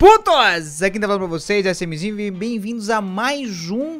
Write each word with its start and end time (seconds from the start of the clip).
putos! 0.00 0.82
Aqui 0.82 0.98
tá 0.98 1.06
falando 1.06 1.28
pra 1.28 1.28
vocês, 1.28 1.66
SMzinho, 1.66 2.18
e 2.18 2.30
bem-vindos 2.30 2.88
a 2.88 3.02
mais 3.02 3.70
um 3.70 3.98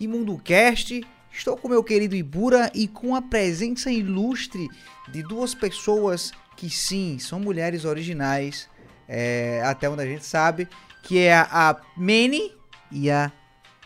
ImundoCast. 0.00 1.06
Estou 1.30 1.58
com 1.58 1.68
meu 1.68 1.84
querido 1.84 2.16
Ibura 2.16 2.72
e 2.74 2.88
com 2.88 3.14
a 3.14 3.20
presença 3.20 3.90
ilustre 3.90 4.66
de 5.08 5.22
duas 5.22 5.54
pessoas 5.54 6.32
que 6.56 6.70
sim, 6.70 7.18
são 7.18 7.38
mulheres 7.38 7.84
originais, 7.84 8.66
é, 9.06 9.62
até 9.62 9.90
onde 9.90 10.00
a 10.00 10.06
gente 10.06 10.24
sabe, 10.24 10.66
que 11.02 11.18
é 11.18 11.34
a, 11.34 11.76
Manny 11.94 12.56
e 12.90 13.10
a 13.10 13.30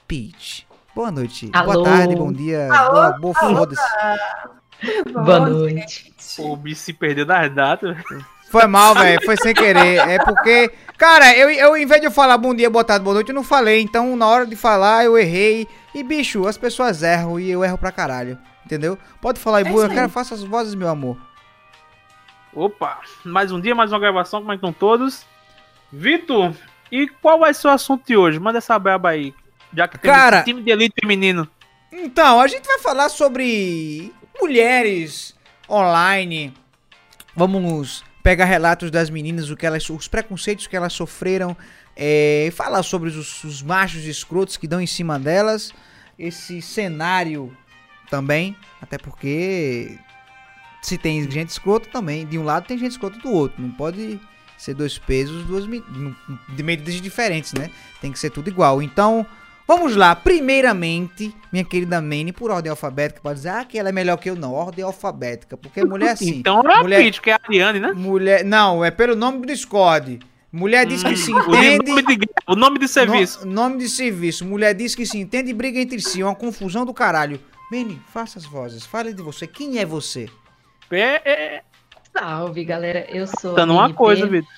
Peach. 0.06 0.68
Boa 0.94 1.10
noite, 1.10 1.50
Alô. 1.52 1.72
boa 1.72 1.84
tarde, 1.84 2.14
bom 2.14 2.32
dia, 2.32 2.68
boa, 2.68 3.10
boa 3.18 3.34
foda-se. 3.34 3.82
Boa 5.12 5.50
noite. 5.50 6.14
O 6.38 6.54
bicho 6.54 6.82
se 6.82 6.92
perdeu 6.92 7.26
das 7.26 7.52
datas. 7.52 7.96
Foi 8.60 8.66
mal, 8.68 8.94
velho. 8.94 9.20
Foi 9.24 9.36
sem 9.36 9.52
querer. 9.52 9.96
É 10.08 10.18
porque. 10.24 10.70
Cara, 10.96 11.36
eu, 11.36 11.50
eu, 11.50 11.76
em 11.76 11.86
vez 11.86 12.00
de 12.00 12.06
eu 12.06 12.10
falar 12.12 12.38
bom 12.38 12.54
dia, 12.54 12.70
boa 12.70 12.84
tarde, 12.84 13.02
boa 13.04 13.14
noite, 13.14 13.30
eu 13.30 13.34
não 13.34 13.42
falei. 13.42 13.80
Então, 13.80 14.14
na 14.14 14.28
hora 14.28 14.46
de 14.46 14.54
falar, 14.54 15.04
eu 15.04 15.18
errei. 15.18 15.66
E, 15.92 16.02
bicho, 16.04 16.46
as 16.46 16.56
pessoas 16.56 17.02
erram 17.02 17.38
e 17.40 17.50
eu 17.50 17.64
erro 17.64 17.76
pra 17.76 17.90
caralho. 17.90 18.38
Entendeu? 18.64 18.96
Pode 19.20 19.40
falar, 19.40 19.60
Ibu. 19.62 19.70
isso 19.70 19.78
eu 19.80 19.90
aí. 19.90 19.94
quero 19.94 20.08
faça 20.08 20.34
as 20.34 20.44
vozes, 20.44 20.74
meu 20.74 20.88
amor. 20.88 21.18
Opa, 22.54 23.00
mais 23.24 23.50
um 23.50 23.60
dia, 23.60 23.74
mais 23.74 23.90
uma 23.92 23.98
gravação, 23.98 24.40
como 24.40 24.52
é 24.52 24.54
que 24.54 24.58
estão 24.64 24.72
todos? 24.72 25.26
Vitor, 25.92 26.54
e 26.90 27.08
qual 27.08 27.40
vai 27.40 27.52
ser 27.52 27.66
o 27.66 27.70
assunto 27.70 28.06
de 28.06 28.16
hoje? 28.16 28.38
Manda 28.38 28.58
essa 28.58 28.78
braba 28.78 29.10
aí. 29.10 29.34
Já 29.76 29.88
que 29.88 29.98
Cara- 29.98 30.42
tem 30.42 30.54
time 30.54 30.64
de 30.64 30.70
elite 30.70 30.94
feminino. 31.00 31.48
Então, 31.90 32.40
a 32.40 32.46
gente 32.46 32.64
vai 32.66 32.78
falar 32.78 33.08
sobre 33.08 34.12
mulheres 34.40 35.36
online. 35.68 36.54
Vamos 37.34 38.04
pegar 38.24 38.46
relatos 38.46 38.90
das 38.90 39.10
meninas, 39.10 39.50
o 39.50 39.56
que 39.56 39.66
elas, 39.66 39.88
os 39.90 40.08
preconceitos 40.08 40.66
que 40.66 40.74
elas 40.74 40.94
sofreram, 40.94 41.54
é, 41.94 42.50
falar 42.56 42.82
sobre 42.82 43.10
os, 43.10 43.44
os 43.44 43.62
machos 43.62 44.06
escrotos 44.06 44.56
que 44.56 44.66
dão 44.66 44.80
em 44.80 44.86
cima 44.86 45.18
delas, 45.18 45.72
esse 46.18 46.62
cenário 46.62 47.54
também, 48.08 48.56
até 48.80 48.96
porque 48.96 49.98
se 50.80 50.96
tem 50.96 51.30
gente 51.30 51.50
escrota 51.50 51.86
também, 51.90 52.26
de 52.26 52.38
um 52.38 52.44
lado 52.44 52.66
tem 52.66 52.78
gente 52.78 52.92
escrota 52.92 53.18
do 53.18 53.30
outro, 53.30 53.60
não 53.60 53.70
pode 53.70 54.18
ser 54.56 54.72
dois 54.72 54.96
pesos, 54.96 55.44
duas 55.44 55.66
medidas 55.66 56.94
diferentes, 57.02 57.52
né? 57.52 57.70
Tem 58.00 58.10
que 58.10 58.18
ser 58.18 58.30
tudo 58.30 58.48
igual. 58.48 58.80
Então, 58.80 59.26
Vamos 59.66 59.96
lá, 59.96 60.14
primeiramente, 60.14 61.34
minha 61.50 61.64
querida 61.64 62.00
Manny, 62.00 62.32
por 62.32 62.50
ordem 62.50 62.68
alfabética, 62.70 63.20
pode 63.22 63.36
dizer 63.36 63.48
ah, 63.48 63.64
que 63.64 63.78
ela 63.78 63.88
é 63.88 63.92
melhor 63.92 64.18
que 64.18 64.28
eu, 64.28 64.36
não, 64.36 64.52
ordem 64.52 64.84
alfabética, 64.84 65.56
porque 65.56 65.82
mulher 65.84 66.08
é 66.08 66.10
assim. 66.12 66.36
então 66.36 66.60
é 66.68 66.74
a 66.74 66.82
mulher- 66.82 66.98
Peach, 67.02 67.20
que 67.22 67.30
é 67.30 67.34
a 67.34 67.40
Ariane, 67.42 67.80
né? 67.80 67.92
Mulher, 67.92 68.44
não, 68.44 68.84
é 68.84 68.90
pelo 68.90 69.16
nome 69.16 69.38
do 69.40 69.46
Discord. 69.46 70.20
Mulher 70.52 70.86
diz 70.86 71.02
que 71.02 71.16
se 71.16 71.32
Hum, 71.32 71.36
o, 71.48 71.54
entende. 71.56 71.90
nome 71.90 72.02
de, 72.16 72.28
o 72.46 72.54
nome 72.54 72.78
de 72.78 72.86
serviço. 72.86 73.44
No- 73.46 73.52
nome 73.54 73.78
de 73.78 73.88
serviço. 73.88 74.44
Mulher 74.44 74.72
diz 74.74 74.94
que 74.94 75.04
se 75.06 75.18
entende 75.18 75.50
e 75.50 75.54
briga 75.54 75.80
entre 75.80 75.98
si, 76.00 76.20
é 76.20 76.24
uma 76.24 76.34
confusão 76.34 76.84
do 76.84 76.94
caralho. 76.94 77.40
Manny, 77.72 78.00
faça 78.12 78.38
as 78.38 78.44
vozes, 78.44 78.84
fale 78.86 79.12
de 79.14 79.22
você. 79.22 79.46
Quem 79.48 79.78
é 79.78 79.84
você? 79.86 80.28
É, 80.92 81.56
é, 81.56 81.62
Salve, 82.16 82.64
galera. 82.64 83.04
Eu 83.08 83.26
sou. 83.26 83.50
faltando 83.50 83.72
uma 83.72 83.92
coisa, 83.92 84.26
Vitor. 84.26 84.48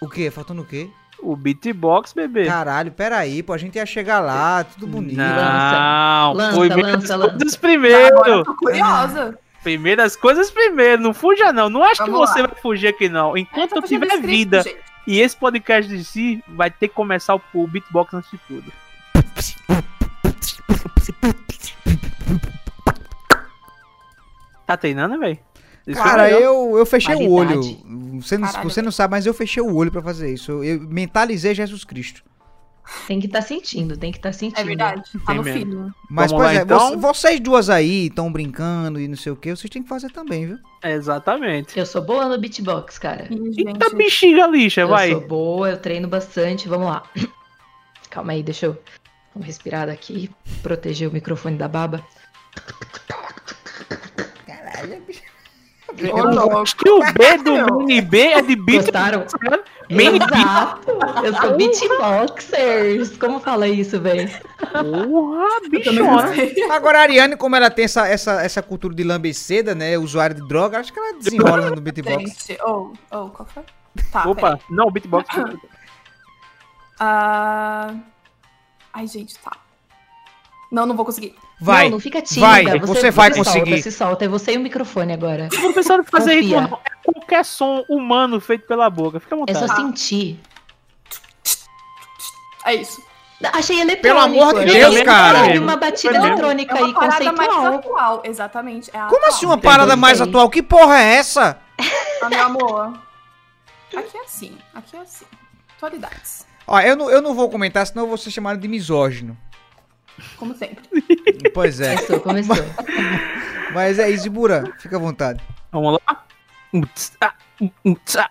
O 0.00 0.08
quê? 0.08 0.28
Faltando 0.30 0.62
o 0.62 0.66
quê? 0.66 0.88
O 1.20 1.34
beatbox, 1.36 2.12
bebê. 2.12 2.44
Caralho, 2.46 2.92
peraí, 2.92 3.42
pô, 3.42 3.52
a 3.54 3.58
gente 3.58 3.76
ia 3.76 3.86
chegar 3.86 4.20
lá, 4.20 4.62
tudo 4.64 4.86
bonito. 4.86 5.16
Não, 5.16 6.32
Lança, 6.34 6.56
foi 6.56 6.68
lança, 6.68 6.74
primeiras 6.74 7.08
lança. 7.08 7.18
coisas 7.18 7.54
Agora 7.54 7.60
primeiro. 7.60 8.26
eu 8.28 8.44
tô 8.44 8.54
curiosa. 8.54 9.38
Primeiras 9.62 10.16
coisas 10.16 10.50
primeiro. 10.50 11.00
Não 11.02 11.14
fuja, 11.14 11.50
não. 11.52 11.70
Não 11.70 11.82
acho 11.82 12.04
que 12.04 12.10
Vamos 12.10 12.28
você 12.30 12.42
lá. 12.42 12.48
vai 12.48 12.56
fugir 12.60 12.88
aqui, 12.88 13.08
não. 13.08 13.34
Enquanto 13.36 13.76
eu 13.76 13.82
tiver 13.82 14.06
script, 14.06 14.26
vida 14.26 14.62
gente. 14.62 14.76
e 15.06 15.20
esse 15.20 15.34
podcast 15.34 15.90
de 15.90 16.04
si, 16.04 16.44
vai 16.48 16.70
ter 16.70 16.88
que 16.88 16.94
começar 16.94 17.34
o, 17.34 17.40
o 17.54 17.66
beatbox 17.66 18.12
antes 18.12 18.30
de 18.30 18.38
tudo. 18.46 18.70
Tá 24.66 24.76
treinando, 24.76 25.18
velho? 25.18 25.38
Isso 25.86 26.02
Cara, 26.02 26.30
eu, 26.30 26.78
eu 26.78 26.86
fechei 26.86 27.14
o 27.14 27.30
olho. 27.30 27.60
Você 28.22 28.38
não, 28.38 28.48
Caralho. 28.48 28.70
você 28.70 28.80
não 28.82 28.90
sabe, 28.92 29.10
mas 29.12 29.26
eu 29.26 29.34
fechei 29.34 29.62
o 29.62 29.74
olho 29.74 29.90
pra 29.92 30.00
fazer 30.02 30.32
isso. 30.32 30.62
Eu 30.64 30.80
mentalizei 30.80 31.54
Jesus 31.54 31.84
Cristo. 31.84 32.22
Tem 33.06 33.18
que 33.18 33.26
estar 33.26 33.40
sentindo, 33.42 33.96
tem 33.96 34.12
que 34.12 34.18
estar 34.18 34.32
sentindo. 34.32 34.60
É 34.60 34.64
verdade. 34.64 35.02
Tá 35.12 35.18
Tem 35.26 35.36
no 35.36 35.42
mesmo. 35.42 35.58
filho. 35.58 35.94
Mas, 36.10 36.30
Vamos 36.30 36.44
pois 36.44 36.54
lá, 36.54 36.60
é, 36.60 36.64
então? 36.64 36.90
vo- 36.90 36.98
vocês 37.14 37.40
duas 37.40 37.70
aí 37.70 38.06
estão 38.06 38.30
brincando 38.30 39.00
e 39.00 39.08
não 39.08 39.16
sei 39.16 39.32
o 39.32 39.36
que, 39.36 39.56
vocês 39.56 39.70
têm 39.70 39.82
que 39.82 39.88
fazer 39.88 40.10
também, 40.10 40.46
viu? 40.46 40.58
Exatamente. 40.82 41.78
Eu 41.78 41.86
sou 41.86 42.02
boa 42.02 42.28
no 42.28 42.38
beatbox, 42.38 42.98
cara. 42.98 43.26
Eita 43.30 43.88
bexiga 43.96 44.46
lixa, 44.46 44.82
Eu 44.82 44.88
vai. 44.88 45.10
sou 45.12 45.20
boa, 45.26 45.70
eu 45.70 45.78
treino 45.78 46.08
bastante. 46.08 46.68
Vamos 46.68 46.86
lá. 46.88 47.02
Calma 48.10 48.32
aí, 48.32 48.42
deixa 48.42 48.66
eu 48.66 48.78
vamos 49.34 49.46
respirar 49.46 49.86
daqui, 49.86 50.30
proteger 50.62 51.08
o 51.08 51.12
microfone 51.12 51.56
da 51.56 51.66
baba. 51.68 52.04
Caralho, 54.46 55.00
bicho. 55.06 55.22
Acho 56.62 56.76
que 56.76 56.88
o 56.88 57.00
B 57.00 57.38
do 57.38 57.78
mini 57.84 58.00
B 58.00 58.18
é 58.18 58.42
de 58.42 58.56
beat. 58.56 58.82
Gostaram? 58.82 59.24
Mini 59.88 60.16
Exato! 60.16 60.90
Eu 61.22 61.34
sou 61.34 61.56
beatboxers! 61.56 63.16
Como 63.18 63.38
fala 63.38 63.68
isso, 63.68 64.00
velho? 64.00 64.28
Porra, 64.72 66.34
sei. 66.34 66.70
Agora 66.70 66.98
a 66.98 67.02
Ariane, 67.02 67.36
como 67.36 67.54
ela 67.54 67.70
tem 67.70 67.84
essa, 67.84 68.08
essa, 68.08 68.42
essa 68.42 68.62
cultura 68.62 68.94
de 68.94 69.04
lambeceda, 69.04 69.74
né? 69.74 69.96
Usuário 69.98 70.36
de 70.36 70.48
droga, 70.48 70.80
acho 70.80 70.92
que 70.92 70.98
ela 70.98 71.18
desenrola 71.18 71.70
no 71.70 71.80
beatbox. 71.80 72.46
Gente, 72.46 72.62
ô, 72.62 72.92
ô, 73.10 73.28
qual 73.28 73.46
foi? 73.46 73.62
Tá, 74.10 74.28
Opa, 74.28 74.56
peraí. 74.56 74.60
não, 74.70 74.90
beatbox. 74.90 75.28
Ah... 76.98 77.94
Ai, 78.92 79.06
gente, 79.08 79.36
tá. 79.38 79.52
Não, 80.70 80.86
não 80.86 80.96
vou 80.96 81.04
conseguir. 81.04 81.34
Vai. 81.64 81.84
Não, 81.84 81.92
não 81.92 82.00
fica 82.00 82.20
tímida. 82.20 82.46
vai, 82.46 82.78
você 82.80 83.10
vai 83.10 83.32
se 83.32 83.38
conseguir. 83.38 83.70
Solta, 83.70 83.82
se 83.82 83.92
solta. 83.92 84.24
É 84.26 84.28
você 84.28 84.52
e 84.52 84.56
o 84.58 84.60
microfone 84.60 85.12
agora. 85.14 85.48
Não 85.52 85.72
precisa 85.72 86.02
fazer 86.04 86.34
Confia. 86.42 86.58
isso, 86.58 86.68
não. 86.70 86.78
É 86.84 87.12
qualquer 87.12 87.44
som 87.44 87.84
humano 87.88 88.38
feito 88.40 88.66
pela 88.66 88.90
boca. 88.90 89.18
Fica 89.18 89.34
à 89.34 89.36
É 89.36 89.40
vontade. 89.40 89.58
só 89.58 89.76
sentir. 89.76 90.38
É 92.66 92.74
isso. 92.74 93.02
Achei 93.52 93.80
eletrônico. 93.80 94.02
Pelo 94.02 94.20
amor 94.20 94.64
de 94.64 94.72
Deus, 94.72 95.02
cara. 95.02 95.60
Uma 95.60 95.76
batida 95.76 96.16
eletrônica 96.16 96.74
É 96.74 96.78
aí, 96.78 96.84
uma 96.84 96.94
parada 97.00 97.32
mais 97.32 97.50
atual. 97.74 98.22
Exatamente. 98.24 98.90
É 98.90 98.98
Como 98.98 99.06
atual. 99.16 99.24
assim 99.28 99.46
uma 99.46 99.58
parada 99.58 99.88
dois 99.88 99.98
mais 99.98 100.20
atual? 100.20 100.48
Que 100.48 100.62
porra 100.62 100.98
é 100.98 101.14
essa? 101.16 101.58
Ah, 102.22 102.28
meu 102.28 102.42
amor. 102.42 102.92
Aqui 103.96 104.16
é 104.16 104.20
assim. 104.22 104.56
Aqui 104.74 104.96
é 104.96 105.00
assim. 105.00 105.24
Atualidades. 105.76 106.46
Ó, 106.66 106.80
eu 106.80 106.96
não, 106.96 107.10
eu 107.10 107.20
não 107.20 107.34
vou 107.34 107.50
comentar, 107.50 107.86
senão 107.86 108.04
eu 108.04 108.08
vou 108.08 108.16
ser 108.16 108.30
chamado 108.30 108.58
de 108.58 108.66
misógino. 108.68 109.36
Como 110.36 110.54
sempre. 110.54 110.84
Pois 111.52 111.80
é. 111.80 111.96
Começou, 111.96 112.20
começou. 112.20 112.56
Mas 113.72 113.98
é 113.98 114.08
isso, 114.10 114.26
Ibura. 114.26 114.72
Fica 114.78 114.96
à 114.96 115.00
vontade. 115.00 115.40
Vamos 115.72 115.94
lá. 115.94 116.24
Ah, 117.20 117.34
ah, 118.20 118.30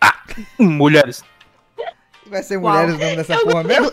ah, 0.00 0.14
Mulheres. 0.58 1.24
Vai 2.26 2.42
ser 2.42 2.56
Uau. 2.56 2.72
mulheres 2.72 2.94
o 2.94 2.98
nome 2.98 3.16
dessa 3.16 3.38
porra 3.38 3.62
mesmo? 3.64 3.92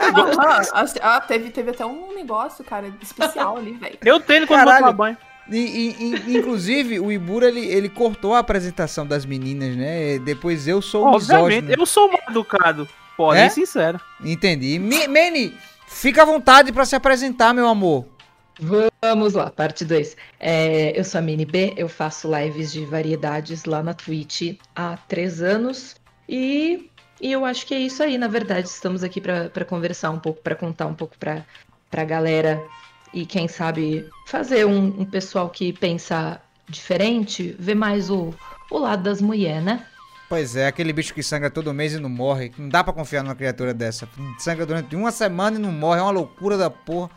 Aham, 0.00 0.62
ah, 0.72 0.84
ah, 1.02 1.20
teve, 1.20 1.50
teve 1.50 1.70
até 1.70 1.84
um 1.84 2.14
negócio, 2.14 2.64
cara, 2.64 2.92
especial 3.02 3.56
ali, 3.56 3.72
velho. 3.72 3.98
Eu 4.04 4.20
tenho 4.20 4.46
quando 4.46 4.60
vou 4.60 4.66
Caralho. 4.68 4.84
tomar 4.86 4.92
banho. 4.92 5.16
E, 5.48 6.24
inclusive, 6.26 6.98
o 6.98 7.12
Ibura, 7.12 7.46
ele, 7.48 7.64
ele 7.66 7.88
cortou 7.88 8.34
a 8.34 8.40
apresentação 8.40 9.06
das 9.06 9.24
meninas, 9.24 9.76
né? 9.76 10.18
Depois 10.18 10.66
eu 10.66 10.82
sou 10.82 11.04
o 11.04 11.14
Obviamente, 11.14 11.62
misógino. 11.66 11.82
eu 11.82 11.86
sou 11.86 12.10
mal 12.10 12.20
educado. 12.28 12.88
Pode 13.16 13.38
É? 13.40 13.48
ser 13.48 13.60
sincero. 13.66 14.00
Entendi. 14.24 14.78
Manny, 14.78 15.56
fica 15.86 16.22
à 16.22 16.24
vontade 16.24 16.72
pra 16.72 16.84
se 16.84 16.94
apresentar, 16.94 17.54
meu 17.54 17.66
amor. 17.68 18.06
Vamos 18.58 19.34
lá, 19.34 19.50
parte 19.50 19.84
2. 19.84 20.16
eu 20.94 21.04
sou 21.04 21.18
a 21.18 21.22
Mini 21.22 21.44
B, 21.44 21.74
eu 21.76 21.88
faço 21.88 22.30
lives 22.34 22.72
de 22.72 22.84
variedades 22.84 23.64
lá 23.64 23.82
na 23.82 23.92
Twitch 23.92 24.58
há 24.74 24.96
três 25.08 25.42
anos. 25.42 25.96
E, 26.28 26.90
e 27.20 27.32
eu 27.32 27.44
acho 27.44 27.66
que 27.66 27.74
é 27.74 27.78
isso 27.78 28.02
aí, 28.02 28.16
na 28.16 28.28
verdade. 28.28 28.68
Estamos 28.68 29.04
aqui 29.04 29.20
para 29.20 29.64
conversar 29.64 30.10
um 30.10 30.18
pouco, 30.18 30.40
para 30.40 30.54
contar 30.54 30.86
um 30.86 30.94
pouco 30.94 31.16
para 31.18 31.44
a 31.92 32.04
galera. 32.04 32.62
E 33.12 33.26
quem 33.26 33.46
sabe 33.46 34.08
fazer 34.26 34.66
um, 34.66 35.00
um 35.00 35.04
pessoal 35.04 35.50
que 35.50 35.72
pensa 35.72 36.40
diferente, 36.68 37.54
ver 37.58 37.74
mais 37.74 38.10
o, 38.10 38.34
o 38.70 38.78
lado 38.78 39.02
das 39.02 39.20
mulheres, 39.20 39.62
né? 39.62 39.86
Pois 40.28 40.56
é, 40.56 40.66
aquele 40.66 40.92
bicho 40.92 41.14
que 41.14 41.22
sangra 41.22 41.48
todo 41.50 41.72
mês 41.72 41.94
e 41.94 42.00
não 42.00 42.08
morre. 42.08 42.50
Não 42.58 42.68
dá 42.68 42.82
pra 42.82 42.92
confiar 42.92 43.22
numa 43.22 43.34
criatura 43.36 43.72
dessa. 43.72 44.08
Sangra 44.38 44.66
durante 44.66 44.96
uma 44.96 45.12
semana 45.12 45.56
e 45.56 45.60
não 45.60 45.70
morre. 45.70 46.00
É 46.00 46.02
uma 46.02 46.10
loucura 46.10 46.58
da 46.58 46.68
porra. 46.68 47.10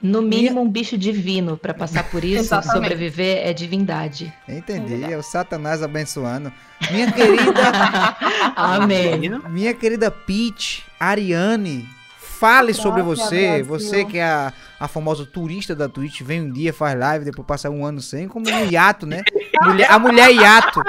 No 0.00 0.20
mínimo, 0.20 0.60
um 0.60 0.68
bicho 0.68 0.98
divino 0.98 1.56
para 1.56 1.72
passar 1.72 2.04
por 2.10 2.22
isso, 2.24 2.54
sobreviver 2.62 3.38
é 3.46 3.52
divindade. 3.54 4.32
Entendi. 4.48 5.02
É 5.04 5.16
o 5.16 5.22
Satanás 5.22 5.82
abençoando. 5.82 6.52
Minha 6.90 7.10
querida, 7.12 7.52
Amém. 8.56 9.30
minha 9.48 9.72
querida 9.72 10.10
Peach, 10.10 10.84
Ariane, 11.00 11.88
fale 12.18 12.74
sobre 12.74 13.02
você. 13.02 13.46
Brasil. 13.62 13.64
Você 13.64 14.04
que 14.04 14.18
é 14.18 14.24
a, 14.24 14.52
a 14.78 14.88
famosa 14.88 15.24
turista 15.24 15.74
da 15.74 15.88
Twitch, 15.88 16.20
vem 16.22 16.42
um 16.42 16.50
dia, 16.52 16.72
faz 16.72 16.98
live, 16.98 17.24
depois 17.24 17.46
passa 17.46 17.70
um 17.70 17.84
ano 17.86 18.00
sem, 18.02 18.28
como 18.28 18.46
um 18.48 18.64
hiato, 18.66 19.06
né? 19.06 19.22
Mulher- 19.62 19.90
a 19.90 19.98
mulher 19.98 20.30
hiato. 20.34 20.82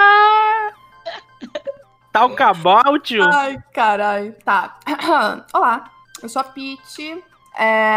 Talk 2.12 2.42
about 2.42 3.14
you. 3.14 3.22
Ai, 3.22 3.62
caralho. 3.72 4.34
Tá. 4.44 4.78
Olá, 5.52 5.90
eu 6.22 6.28
sou 6.28 6.40
a 6.40 6.44
Pete. 6.44 7.22
É, 7.58 7.92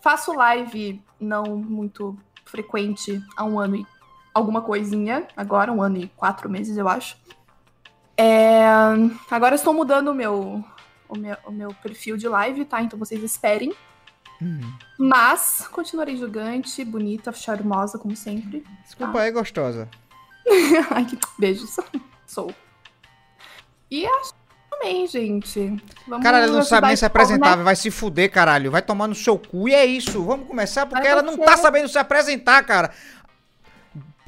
faço 0.00 0.32
live 0.32 1.02
não 1.18 1.44
muito 1.44 2.16
frequente 2.44 3.22
há 3.36 3.44
um 3.44 3.58
ano 3.58 3.76
e 3.76 3.86
alguma 4.34 4.60
coisinha. 4.60 5.26
Agora, 5.36 5.72
um 5.72 5.82
ano 5.82 5.98
e 5.98 6.08
quatro 6.08 6.48
meses, 6.48 6.76
eu 6.76 6.88
acho. 6.88 7.16
É, 8.16 8.66
agora 9.30 9.54
estou 9.54 9.72
mudando 9.72 10.08
o 10.08 10.14
meu, 10.14 10.62
o 11.08 11.18
meu, 11.18 11.36
o 11.46 11.50
meu 11.50 11.74
perfil 11.82 12.18
de 12.18 12.28
live, 12.28 12.66
tá? 12.66 12.82
Então 12.82 12.98
vocês 12.98 13.22
esperem. 13.22 13.72
Hum. 14.42 14.60
Mas 14.98 15.68
continuarei 15.70 16.16
gigante, 16.16 16.84
bonita, 16.84 17.32
charmosa, 17.32 17.98
como 17.98 18.14
sempre. 18.16 18.64
Desculpa 18.84 19.20
aí, 19.20 19.30
gostosa. 19.30 19.88
Ai, 20.90 21.04
que 21.04 21.18
beijos. 21.38 21.76
Sou. 22.26 22.54
E 23.90 24.06
acho 24.06 24.32
que 24.34 24.40
também, 24.70 25.06
gente. 25.06 25.82
Vamos 26.06 26.24
Caralho, 26.24 26.44
ela 26.44 26.52
não 26.52 26.62
sabe 26.62 26.88
nem 26.88 26.96
se 26.96 27.04
apresentar, 27.04 27.56
né? 27.56 27.62
vai 27.62 27.76
se 27.76 27.90
fuder, 27.90 28.30
caralho. 28.30 28.70
Vai 28.70 28.82
tomar 28.82 29.06
no 29.08 29.14
seu 29.14 29.38
cu. 29.38 29.68
E 29.68 29.74
é 29.74 29.84
isso. 29.84 30.22
Vamos 30.24 30.46
começar 30.46 30.86
porque 30.86 31.06
ela 31.06 31.22
não 31.22 31.36
tá 31.36 31.56
sabendo 31.56 31.88
se 31.88 31.98
apresentar, 31.98 32.62
cara. 32.64 32.90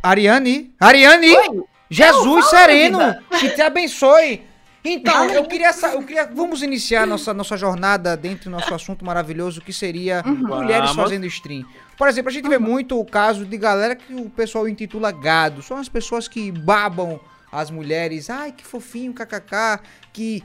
Ariane? 0.03 0.75
Ariane! 0.81 1.37
Oi, 1.37 1.63
Jesus 1.89 2.47
sereno! 2.47 2.99
vida. 2.99 3.23
Que 3.39 3.51
te 3.51 3.63
abençoe! 3.63 4.43
Então, 4.85 5.27
eu 5.27 5.45
queria, 5.45 5.71
eu 5.93 6.03
queria. 6.03 6.27
Vamos 6.27 6.61
iniciar 6.61 7.07
nossa, 7.07 7.33
nossa 7.33 7.57
jornada 7.57 8.17
dentro 8.17 8.45
do 8.45 8.51
nosso 8.51 8.75
assunto 8.75 9.05
maravilhoso, 9.05 9.61
que 9.61 9.73
seria 9.73 10.25
Uhum. 10.27 10.35
mulheres 10.35 10.91
Vamos. 10.91 11.05
fazendo 11.05 11.25
stream. 11.27 11.65
Por 12.03 12.09
exemplo, 12.09 12.31
a 12.31 12.33
gente 12.33 12.49
vê 12.49 12.59
muito 12.59 12.99
o 12.99 13.05
caso 13.05 13.47
de 13.47 13.57
galera 13.57 13.95
que 13.95 14.13
o 14.13 14.29
pessoal 14.29 14.69
intitula 14.69 15.13
gado. 15.13 15.63
São 15.63 15.77
as 15.77 15.89
pessoas 15.89 16.27
que 16.27 16.51
babam 16.51 17.21
as 17.53 17.71
mulheres. 17.71 18.29
Ai, 18.29 18.51
que 18.51 18.67
fofinho, 18.67 19.15
kkk. 19.15 19.81
Que, 20.13 20.43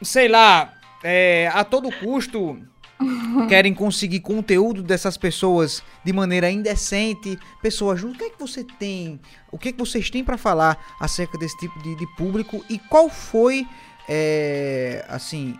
sei 0.00 0.28
lá, 0.28 0.72
é, 1.02 1.50
a 1.52 1.64
todo 1.64 1.90
custo 1.90 2.60
querem 3.48 3.74
conseguir 3.74 4.20
conteúdo 4.20 4.84
dessas 4.84 5.16
pessoas 5.16 5.82
de 6.04 6.12
maneira 6.12 6.48
indecente. 6.48 7.36
Pessoas, 7.60 8.04
o 8.04 8.12
que 8.12 8.22
é 8.22 8.30
que 8.30 8.38
você 8.38 8.62
tem? 8.62 9.18
O 9.50 9.58
que 9.58 9.70
é 9.70 9.72
que 9.72 9.78
vocês 9.80 10.10
têm 10.10 10.22
pra 10.22 10.38
falar 10.38 10.94
acerca 11.00 11.36
desse 11.36 11.58
tipo 11.58 11.76
de, 11.82 11.96
de 11.96 12.06
público? 12.14 12.64
E 12.70 12.78
qual 12.78 13.08
foi, 13.10 13.66
é, 14.08 15.04
assim, 15.08 15.56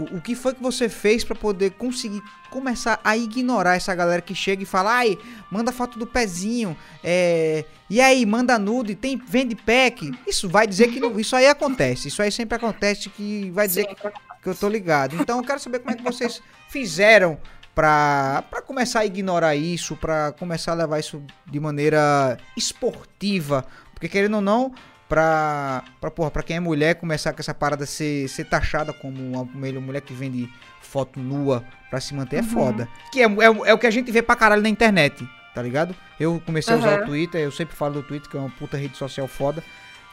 o, 0.00 0.16
o 0.16 0.20
que 0.20 0.34
foi 0.34 0.54
que 0.54 0.62
você 0.62 0.88
fez 0.88 1.22
pra 1.22 1.34
poder 1.34 1.72
conseguir 1.72 2.22
começar 2.50 2.98
a 3.04 3.16
ignorar 3.16 3.76
essa 3.76 3.94
galera 3.94 4.22
que 4.22 4.34
chega 4.34 4.62
e 4.62 4.66
fala, 4.66 4.92
ai, 4.92 5.18
manda 5.50 5.70
foto 5.70 5.98
do 5.98 6.06
pezinho, 6.06 6.76
é, 7.04 7.64
e 7.88 8.00
aí, 8.00 8.24
manda 8.24 8.58
nude, 8.58 8.94
tem, 8.94 9.16
vende 9.16 9.54
pack. 9.54 10.10
Isso 10.26 10.48
vai 10.48 10.66
dizer 10.66 10.88
que 10.88 11.00
não, 11.00 11.18
isso 11.18 11.36
aí 11.36 11.46
acontece, 11.46 12.08
isso 12.08 12.22
aí 12.22 12.32
sempre 12.32 12.56
acontece 12.56 13.10
que 13.10 13.50
vai 13.50 13.66
dizer 13.66 13.86
Sim. 13.88 13.94
que 14.42 14.48
eu 14.48 14.54
tô 14.54 14.68
ligado. 14.68 15.16
Então 15.16 15.38
eu 15.38 15.44
quero 15.44 15.60
saber 15.60 15.80
como 15.80 15.90
é 15.90 15.96
que 15.96 16.02
vocês 16.02 16.40
fizeram 16.68 17.38
pra 17.74 18.62
começar 18.66 19.00
a 19.00 19.06
ignorar 19.06 19.54
isso, 19.54 19.96
pra 19.96 20.32
começar 20.32 20.72
a 20.72 20.76
levar 20.76 20.98
isso 20.98 21.22
de 21.46 21.60
maneira 21.60 22.38
esportiva. 22.56 23.64
Porque 23.92 24.08
querendo 24.08 24.36
ou 24.36 24.40
não, 24.40 24.72
pra, 25.10 25.82
pra, 26.00 26.10
porra, 26.10 26.30
pra 26.30 26.42
quem 26.42 26.56
é 26.56 26.60
mulher, 26.60 26.94
começar 26.94 27.32
com 27.34 27.40
essa 27.40 27.52
parada 27.52 27.84
ser, 27.84 28.28
ser 28.28 28.44
taxada 28.44 28.92
como 28.92 29.20
uma 29.20 29.44
mulher, 29.44 29.80
mulher 29.80 30.00
que 30.00 30.14
vende 30.14 30.48
foto 30.80 31.18
nua 31.20 31.64
pra 31.90 32.00
se 32.00 32.14
manter 32.14 32.36
é 32.36 32.40
Uhum. 32.40 32.48
foda. 32.48 32.88
Que 33.12 33.20
é, 33.20 33.24
é, 33.26 33.44
é 33.66 33.74
o 33.74 33.78
que 33.78 33.86
a 33.86 33.90
gente 33.90 34.10
vê 34.12 34.22
pra 34.22 34.36
caralho 34.36 34.62
na 34.62 34.68
internet, 34.68 35.28
tá 35.54 35.60
ligado? 35.60 35.94
Eu 36.18 36.40
comecei 36.46 36.72
a 36.72 36.78
usar 36.78 36.96
Uhum. 36.98 37.02
o 37.02 37.06
Twitter, 37.06 37.40
eu 37.40 37.50
sempre 37.52 37.76
falo 37.76 37.94
do 37.94 38.02
Twitter, 38.04 38.30
que 38.30 38.36
é 38.36 38.40
uma 38.40 38.50
puta 38.50 38.76
rede 38.76 38.96
social 38.96 39.26
foda. 39.28 39.62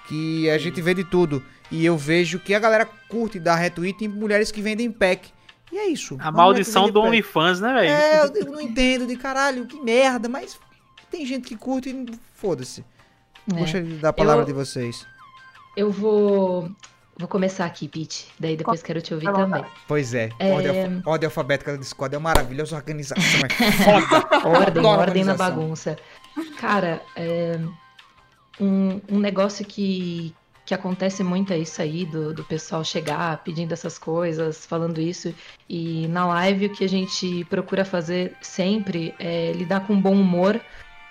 Que 0.08 0.50
a 0.50 0.58
gente 0.58 0.82
vê 0.82 0.94
de 0.94 1.04
tudo. 1.04 1.44
E 1.70 1.86
eu 1.86 1.98
vejo 1.98 2.40
que 2.40 2.54
a 2.56 2.60
galera 2.60 2.88
curte 3.10 3.40
dar 3.40 3.56
retweet 3.56 4.06
em 4.06 4.08
mulheres 4.08 4.52
que 4.52 4.62
vendem 4.62 4.90
pack. 4.90 5.30
E 5.72 5.78
é 5.78 5.88
isso. 5.90 6.16
A 6.22 6.32
maldição 6.32 6.90
do. 6.90 7.02
OnlyFans, 7.02 7.60
né, 7.60 7.74
velho? 7.74 7.90
É, 7.90 8.20
eu, 8.24 8.34
eu 8.34 8.52
não 8.54 8.62
entendo 8.62 9.06
de 9.06 9.18
caralho, 9.18 9.66
que 9.66 9.78
merda, 9.82 10.30
mas 10.30 10.58
tem 11.12 11.26
gente 11.26 11.46
que 11.50 11.58
curte 11.58 11.90
e 11.90 12.06
foda-se. 12.36 12.86
É. 13.54 13.60
Gostaria 13.60 13.96
da 13.98 14.12
palavra 14.14 14.42
Eu- 14.44 14.46
de 14.48 14.54
vocês. 14.54 15.06
Eu 15.76 15.92
vou, 15.92 16.70
vou 17.18 17.28
começar 17.28 17.66
aqui, 17.66 17.88
Pete. 17.88 18.28
Daí 18.40 18.58
depois 18.58 18.82
quero 18.82 19.02
te 19.02 19.14
ouvir 19.14 19.26
lá, 19.28 19.34
também. 19.34 19.64
Pois 19.88 20.14
é, 20.14 20.30
É. 20.40 20.52
Ordem, 20.54 21.02
ordem 21.06 21.28
alfabética 21.28 21.72
da 21.74 21.78
Discord 21.78 22.16
é 22.16 22.18
uma 22.18 22.30
maravilhosa 22.30 22.76
organização, 22.76 23.24
é 23.24 23.72
foda. 23.72 24.48
Ordem, 24.48 24.84
ordem 24.86 25.24
na 25.24 25.36
bagunça. 25.36 25.96
Cara, 26.60 27.02
é, 27.16 27.60
um, 28.60 29.00
um 29.10 29.20
negócio 29.20 29.64
que, 29.66 30.34
que 30.66 30.74
acontece 30.74 31.24
muito 31.24 31.54
é 31.54 31.60
isso 31.60 31.80
aí, 31.82 32.06
do, 32.06 32.34
do 32.34 32.44
pessoal 32.44 32.84
chegar 32.84 33.44
pedindo 33.44 33.72
essas 33.72 34.00
coisas, 34.00 34.66
falando 34.66 35.00
isso. 35.00 35.34
E 35.70 36.08
na 36.08 36.26
live 36.26 36.66
o 36.66 36.70
que 36.72 36.84
a 36.84 36.90
gente 36.90 37.46
procura 37.46 37.86
fazer 37.86 38.36
sempre 38.42 39.14
é 39.20 39.52
lidar 39.54 39.82
com 39.86 40.00
bom 40.02 40.14
humor 40.14 40.60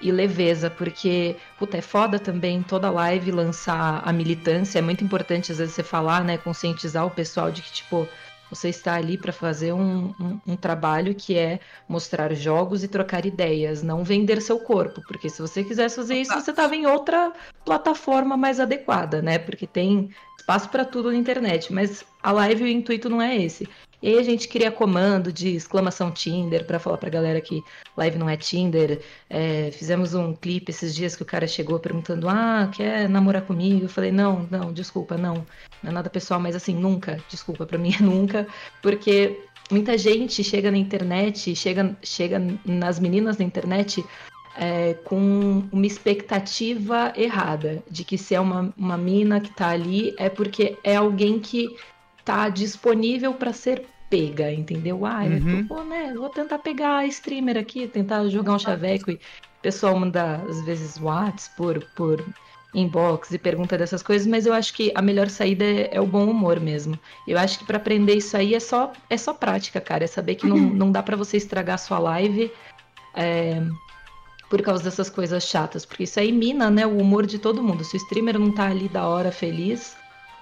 e 0.00 0.12
leveza, 0.12 0.70
porque, 0.70 1.36
puta, 1.58 1.78
é 1.78 1.80
foda 1.80 2.18
também 2.18 2.62
toda 2.62 2.90
live 2.90 3.30
lançar 3.30 4.02
a 4.04 4.12
militância. 4.12 4.78
É 4.78 4.82
muito 4.82 5.02
importante 5.02 5.52
às 5.52 5.58
vezes 5.58 5.74
você 5.74 5.82
falar, 5.82 6.24
né, 6.24 6.36
conscientizar 6.38 7.06
o 7.06 7.10
pessoal 7.10 7.50
de 7.50 7.62
que, 7.62 7.72
tipo, 7.72 8.06
você 8.50 8.68
está 8.68 8.94
ali 8.94 9.18
para 9.18 9.32
fazer 9.32 9.72
um, 9.72 10.14
um, 10.20 10.40
um 10.46 10.56
trabalho 10.56 11.14
que 11.14 11.36
é 11.36 11.58
mostrar 11.88 12.32
jogos 12.34 12.84
e 12.84 12.88
trocar 12.88 13.26
ideias, 13.26 13.82
não 13.82 14.04
vender 14.04 14.40
seu 14.40 14.58
corpo, 14.58 15.02
porque 15.08 15.28
se 15.28 15.42
você 15.42 15.64
quisesse 15.64 15.96
fazer 15.96 16.16
isso, 16.16 16.32
você 16.32 16.50
estava 16.50 16.76
em 16.76 16.86
outra 16.86 17.32
plataforma 17.64 18.36
mais 18.36 18.60
adequada, 18.60 19.20
né? 19.20 19.38
Porque 19.38 19.66
tem 19.66 20.10
espaço 20.38 20.68
para 20.68 20.84
tudo 20.84 21.10
na 21.10 21.16
internet, 21.16 21.72
mas 21.72 22.04
a 22.22 22.30
live 22.30 22.64
o 22.64 22.68
intuito 22.68 23.08
não 23.08 23.20
é 23.20 23.36
esse. 23.36 23.68
E 24.02 24.08
aí 24.08 24.18
a 24.18 24.22
gente 24.22 24.48
cria 24.48 24.70
comando 24.70 25.32
de 25.32 25.56
exclamação 25.56 26.10
Tinder 26.10 26.64
para 26.66 26.78
falar 26.78 26.98
pra 26.98 27.08
galera 27.08 27.40
que 27.40 27.62
live 27.96 28.18
não 28.18 28.28
é 28.28 28.36
Tinder. 28.36 29.00
É, 29.28 29.70
fizemos 29.72 30.14
um 30.14 30.34
clipe 30.34 30.70
esses 30.70 30.94
dias 30.94 31.16
que 31.16 31.22
o 31.22 31.26
cara 31.26 31.46
chegou 31.46 31.78
perguntando: 31.78 32.28
"Ah, 32.28 32.70
quer 32.74 33.08
namorar 33.08 33.42
comigo?" 33.42 33.84
Eu 33.84 33.88
falei: 33.88 34.12
"Não, 34.12 34.46
não, 34.50 34.72
desculpa, 34.72 35.16
não. 35.16 35.46
Não 35.82 35.90
é 35.90 35.92
nada 35.92 36.10
pessoal, 36.10 36.40
mas 36.40 36.56
assim, 36.56 36.74
nunca, 36.74 37.22
desculpa, 37.28 37.66
pra 37.66 37.78
mim 37.78 37.94
é 37.94 38.00
nunca, 38.02 38.46
porque 38.82 39.40
muita 39.70 39.96
gente 39.98 40.42
chega 40.44 40.70
na 40.70 40.78
internet, 40.78 41.54
chega, 41.54 41.96
chega 42.02 42.40
nas 42.64 42.98
meninas 42.98 43.38
na 43.38 43.44
internet 43.44 44.04
é, 44.56 44.94
com 44.94 45.68
uma 45.70 45.86
expectativa 45.86 47.12
errada 47.16 47.82
de 47.90 48.04
que 48.04 48.16
se 48.16 48.34
é 48.34 48.40
uma, 48.40 48.72
uma 48.76 48.96
mina 48.96 49.40
que 49.40 49.50
tá 49.54 49.68
ali 49.68 50.14
é 50.18 50.28
porque 50.28 50.78
é 50.82 50.96
alguém 50.96 51.38
que 51.38 51.76
tá 52.26 52.48
disponível 52.50 53.34
pra 53.34 53.52
ser 53.52 53.88
pega, 54.10 54.52
entendeu? 54.52 55.06
Ah, 55.06 55.26
eu 55.26 55.40
Uhum. 55.40 55.62
tô, 55.62 55.76
pô, 55.76 55.84
né, 55.84 56.12
vou 56.14 56.28
tentar 56.30 56.58
pegar 56.58 56.98
a 56.98 57.06
streamer 57.06 57.56
aqui, 57.56 57.88
tentar 57.88 58.28
jogar 58.28 58.54
um 58.54 58.58
chaveco 58.58 59.10
e 59.12 59.14
o 59.16 59.20
pessoal 59.62 59.98
manda 59.98 60.42
às 60.42 60.60
vezes 60.62 60.98
whats 60.98 61.48
por, 61.48 61.84
por 61.94 62.24
inbox 62.74 63.30
e 63.32 63.38
pergunta 63.38 63.78
dessas 63.78 64.02
coisas, 64.02 64.26
mas 64.26 64.44
eu 64.46 64.52
acho 64.52 64.74
que 64.74 64.92
a 64.94 65.02
melhor 65.02 65.28
saída 65.30 65.64
é, 65.64 65.94
é 65.96 66.00
o 66.00 66.06
bom 66.06 66.28
humor 66.30 66.60
mesmo. 66.60 67.00
Eu 67.26 67.38
acho 67.38 67.58
que 67.58 67.64
pra 67.64 67.78
aprender 67.78 68.14
isso 68.16 68.36
aí 68.36 68.54
é 68.54 68.60
só 68.60 68.92
é 69.08 69.16
só 69.16 69.32
prática, 69.34 69.80
cara, 69.80 70.04
é 70.04 70.06
saber 70.08 70.34
que 70.36 70.46
não, 70.46 70.58
não 70.58 70.92
dá 70.92 71.02
pra 71.02 71.16
você 71.16 71.36
estragar 71.36 71.76
a 71.76 71.78
sua 71.78 71.98
live 71.98 72.52
é, 73.14 73.60
por 74.48 74.62
causa 74.62 74.84
dessas 74.84 75.10
coisas 75.10 75.44
chatas, 75.44 75.84
porque 75.86 76.04
isso 76.04 76.20
aí 76.20 76.32
mina, 76.32 76.70
né, 76.70 76.86
o 76.86 76.98
humor 76.98 77.26
de 77.26 77.38
todo 77.38 77.62
mundo. 77.62 77.84
Se 77.84 77.96
o 77.96 77.98
streamer 77.98 78.38
não 78.38 78.52
tá 78.52 78.68
ali 78.68 78.88
da 78.88 79.08
hora 79.08 79.32
feliz, 79.32 79.96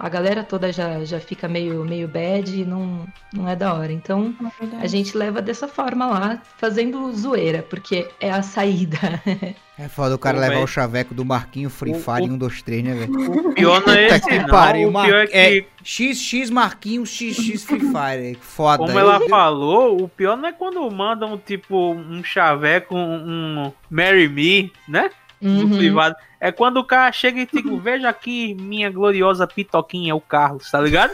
a 0.05 0.09
galera 0.11 0.45
toda 0.45 0.71
já, 0.71 1.03
já 1.05 1.19
fica 1.19 1.49
meio, 1.49 1.83
meio 1.85 2.07
bad 2.07 2.61
e 2.61 2.63
não, 2.65 3.07
não 3.33 3.49
é 3.49 3.57
da 3.57 3.73
hora. 3.73 3.91
Então, 3.91 4.35
a 4.81 4.87
gente 4.87 5.17
leva 5.17 5.41
dessa 5.41 5.67
forma 5.67 6.05
lá, 6.07 6.43
fazendo 6.59 7.11
zoeira, 7.13 7.63
porque 7.63 8.07
é 8.21 8.31
a 8.31 8.43
saída. 8.43 8.99
É 9.77 9.89
foda 9.89 10.15
o 10.15 10.19
cara 10.21 10.37
Pô, 10.37 10.41
levar 10.47 10.63
o 10.63 10.69
chaveco 10.69 11.13
do 11.13 11.25
Marquinho 11.25 11.69
Free 11.69 11.91
O- 11.91 11.95
Fire 11.99 12.31
o- 12.31 12.35
1, 12.35 12.39
2, 12.39 12.63
3, 12.63 12.85
né, 12.85 12.95
velho? 12.95 13.49
O 13.49 13.53
pior 13.55 13.83
não 13.85 13.93
é 13.93 14.05
Puta 14.05 14.17
esse, 14.19 14.29
que 14.29 14.39
não. 14.39 14.47
pariu, 14.47 14.89
o 14.89 14.93
Mar- 14.93 15.05
pior 15.05 15.25
é 15.25 15.27
que, 15.27 15.37
é 15.37 15.65
XX 15.83 16.49
Marquinhos 16.51 17.09
XX 17.11 17.65
Free 17.65 17.81
Fire. 17.91 18.39
Foda. 18.41 18.79
como 18.87 18.97
ela 18.97 19.17
eu- 19.19 19.29
falou, 19.29 20.01
o 20.05 20.09
pior 20.09 20.37
não 20.37 20.49
é 20.49 20.53
quando 20.53 20.89
mandam, 20.93 21.37
tipo, 21.37 21.91
um 21.93 22.23
chaveco, 22.23 22.95
um, 22.95 23.65
um 23.67 23.73
Marry 23.91 24.29
Me, 24.29 24.73
né? 24.89 25.11
No 25.47 25.65
Uhum. 25.65 25.77
privado. 25.77 26.17
É 26.41 26.51
quando 26.51 26.79
o 26.79 26.85
cara 26.85 27.13
chega 27.13 27.41
e 27.41 27.47
digo, 27.53 27.79
veja 27.79 28.09
aqui 28.09 28.55
minha 28.55 28.91
gloriosa 28.91 29.47
pitoquinha, 29.47 30.15
o 30.17 30.21
Carlos, 30.21 30.71
tá 30.71 30.81
ligado? 30.81 31.13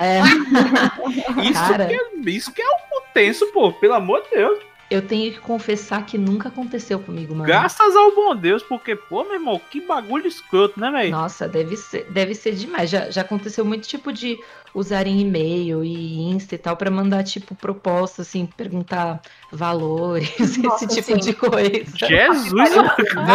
É, 0.00 0.20
Isso, 1.42 1.52
Cara. 1.68 1.86
que, 1.86 1.94
é, 1.94 2.30
isso 2.30 2.52
que 2.52 2.60
é 2.60 2.66
o 2.66 3.00
tenso, 3.14 3.46
pô, 3.52 3.72
pelo 3.72 3.94
amor 3.94 4.22
de 4.22 4.30
Deus. 4.30 4.58
Eu 4.90 5.02
tenho 5.02 5.30
que 5.32 5.38
confessar 5.40 6.06
que 6.06 6.16
nunca 6.16 6.48
aconteceu 6.48 6.98
comigo, 6.98 7.34
mano. 7.34 7.44
Graças 7.46 7.94
ao 7.94 8.14
bom 8.14 8.34
Deus, 8.34 8.62
porque, 8.62 8.96
pô, 8.96 9.22
meu 9.22 9.34
irmão, 9.34 9.60
que 9.70 9.82
bagulho 9.82 10.26
escroto, 10.26 10.80
né, 10.80 10.90
velho? 10.90 11.10
Nossa, 11.10 11.46
deve 11.46 11.76
ser, 11.76 12.06
deve 12.10 12.34
ser 12.34 12.54
demais. 12.54 12.88
Já, 12.88 13.10
já 13.10 13.20
aconteceu 13.20 13.66
muito 13.66 13.86
tipo 13.86 14.10
de 14.10 14.38
usarem 14.74 15.20
e-mail 15.20 15.84
e 15.84 16.20
Insta 16.30 16.54
e 16.54 16.58
tal 16.58 16.74
pra 16.74 16.90
mandar, 16.90 17.22
tipo, 17.22 17.54
proposta, 17.54 18.22
assim, 18.22 18.46
perguntar 18.46 19.20
valores, 19.52 20.30
Nossa, 20.58 20.84
esse 20.86 20.94
tipo 21.02 21.12
sim. 21.12 21.18
de 21.18 21.34
coisa. 21.34 21.84
Jesus, 21.94 22.52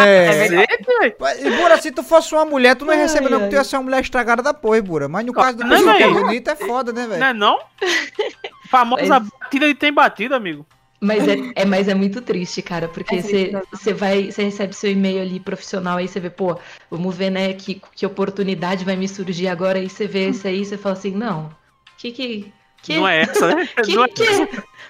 É. 0.07 0.47
velho. 0.47 0.67
Mas, 1.19 1.43
Bura, 1.57 1.77
se 1.81 1.91
tu 1.91 2.01
fosse 2.01 2.33
uma 2.33 2.45
mulher, 2.45 2.75
tu 2.75 2.83
não 2.85 2.93
ia 2.93 3.01
receber, 3.01 3.29
não, 3.29 3.37
porque 3.39 3.55
tu 3.55 3.59
ia 3.59 3.63
ser 3.63 3.75
uma 3.77 3.83
mulher 3.83 4.01
estragada 4.01 4.41
da 4.41 4.53
porra, 4.55 4.77
hein, 4.77 4.83
Bura. 4.83 5.07
Mas 5.07 5.23
no 5.25 5.33
caso 5.33 5.57
do 5.57 5.63
Não, 5.65 5.69
pessoal 5.77 5.97
que 5.97 6.03
é 6.03 6.09
bonito, 6.09 6.47
é 6.49 6.55
foda, 6.55 6.91
né, 6.91 7.05
velho? 7.05 7.19
Não 7.19 7.27
é 7.27 7.33
não? 7.33 7.59
Famosa 8.69 9.05
Mas- 9.19 9.29
batida 9.39 9.67
e 9.67 9.75
tem 9.75 9.93
batida, 9.93 10.35
amigo. 10.35 10.65
Mas 11.03 11.27
é, 11.27 11.35
é, 11.55 11.65
mas 11.65 11.89
é 11.89 11.93
muito 11.93 12.21
triste, 12.21 12.61
cara, 12.61 12.87
porque 12.87 13.15
É 13.15 13.21
você 13.21 13.51
você 13.69 13.93
vai, 13.93 14.31
você 14.31 14.43
recebe 14.43 14.73
seu 14.73 14.89
e-mail 14.89 15.21
ali 15.21 15.39
profissional, 15.39 15.97
aí 15.97 16.07
você 16.07 16.19
vê, 16.19 16.29
pô, 16.29 16.57
vamos 16.89 17.15
ver, 17.15 17.29
né, 17.29 17.53
que, 17.53 17.81
que 17.93 18.05
oportunidade 18.05 18.85
vai 18.85 18.95
me 18.95 19.07
surgir 19.07 19.49
agora, 19.49 19.79
aí 19.79 19.89
você 19.89 20.07
vê 20.07 20.29
isso 20.29 20.47
aí, 20.47 20.63
você 20.63 20.77
fala 20.77 20.93
assim, 20.93 21.11
não, 21.11 21.49
que 21.97 22.11
que... 22.11 22.53
que 22.81 22.95
Não 22.95 23.07
é 23.07 23.21
essa, 23.21 23.53
né? 23.53 23.67
que, 23.83 23.95
não 23.95 24.05
é 24.05 24.07
que 24.07 24.23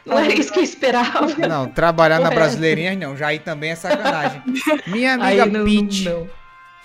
não 0.06 0.20
é 0.20 0.28
isso 0.34 0.54
que 0.54 0.60
eu 0.60 0.64
esperava. 0.64 1.48
Não, 1.48 1.68
trabalhar 1.68 2.20
na 2.20 2.32
é. 2.32 2.36
Brasileirinhas 2.36 2.98
não, 2.98 3.18
já 3.18 3.28
aí 3.28 3.40
também 3.40 3.72
é 3.72 3.76
sacanagem. 3.76 4.44
Minha 4.86 5.16
amiga 5.16 5.46
não, 5.48 5.66
Peach, 5.66 6.04
não. 6.04 6.43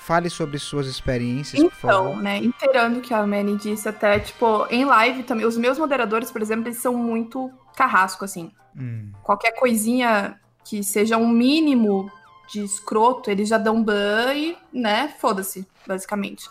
Fale 0.08 0.30
sobre 0.30 0.58
suas 0.58 0.86
experiências, 0.86 1.62
por 1.62 1.66
Então, 1.78 2.04
favor. 2.04 2.22
né, 2.22 2.38
inteirando 2.38 2.98
o 2.98 3.02
que 3.02 3.12
a 3.12 3.26
Manny 3.26 3.56
disse 3.58 3.86
até, 3.86 4.18
tipo, 4.18 4.66
em 4.70 4.82
live 4.86 5.22
também, 5.24 5.44
os 5.44 5.58
meus 5.58 5.78
moderadores, 5.78 6.30
por 6.30 6.40
exemplo, 6.40 6.66
eles 6.66 6.78
são 6.78 6.94
muito 6.94 7.50
carrasco, 7.76 8.24
assim. 8.24 8.50
Hum. 8.74 9.12
Qualquer 9.22 9.52
coisinha 9.52 10.40
que 10.64 10.82
seja 10.82 11.18
um 11.18 11.28
mínimo 11.28 12.10
de 12.50 12.64
escroto, 12.64 13.30
eles 13.30 13.50
já 13.50 13.58
dão 13.58 13.82
ban 13.82 14.32
e, 14.34 14.56
né, 14.72 15.14
foda-se, 15.20 15.68
basicamente. 15.86 16.48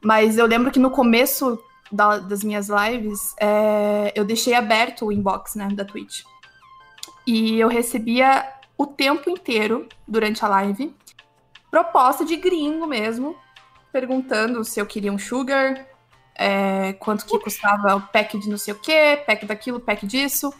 Mas 0.00 0.38
eu 0.38 0.46
lembro 0.46 0.70
que 0.70 0.78
no 0.78 0.90
começo 0.92 1.58
da- 1.90 2.18
das 2.18 2.44
minhas 2.44 2.68
lives, 2.68 3.34
é, 3.40 4.12
eu 4.14 4.24
deixei 4.24 4.54
aberto 4.54 5.06
o 5.06 5.10
inbox, 5.12 5.56
né, 5.56 5.66
da 5.72 5.84
Twitch. 5.84 6.22
E 7.26 7.58
eu 7.58 7.66
recebia 7.68 8.48
o 8.78 8.86
tempo 8.86 9.28
inteiro, 9.28 9.86
durante 10.06 10.44
a 10.44 10.48
live, 10.48 10.94
proposta 11.70 12.24
de 12.24 12.36
gringo 12.36 12.86
mesmo, 12.86 13.36
perguntando 13.92 14.64
se 14.64 14.80
eu 14.80 14.86
queria 14.86 15.12
um 15.12 15.18
sugar, 15.18 15.86
é, 16.34 16.94
quanto 16.94 17.26
que 17.26 17.38
custava 17.38 17.96
o 17.96 18.00
pack 18.00 18.38
de 18.38 18.48
não 18.48 18.58
sei 18.58 18.74
o 18.74 18.78
que, 18.78 19.16
pack 19.26 19.44
daquilo, 19.46 19.80
pack 19.80 20.06
disso. 20.06 20.52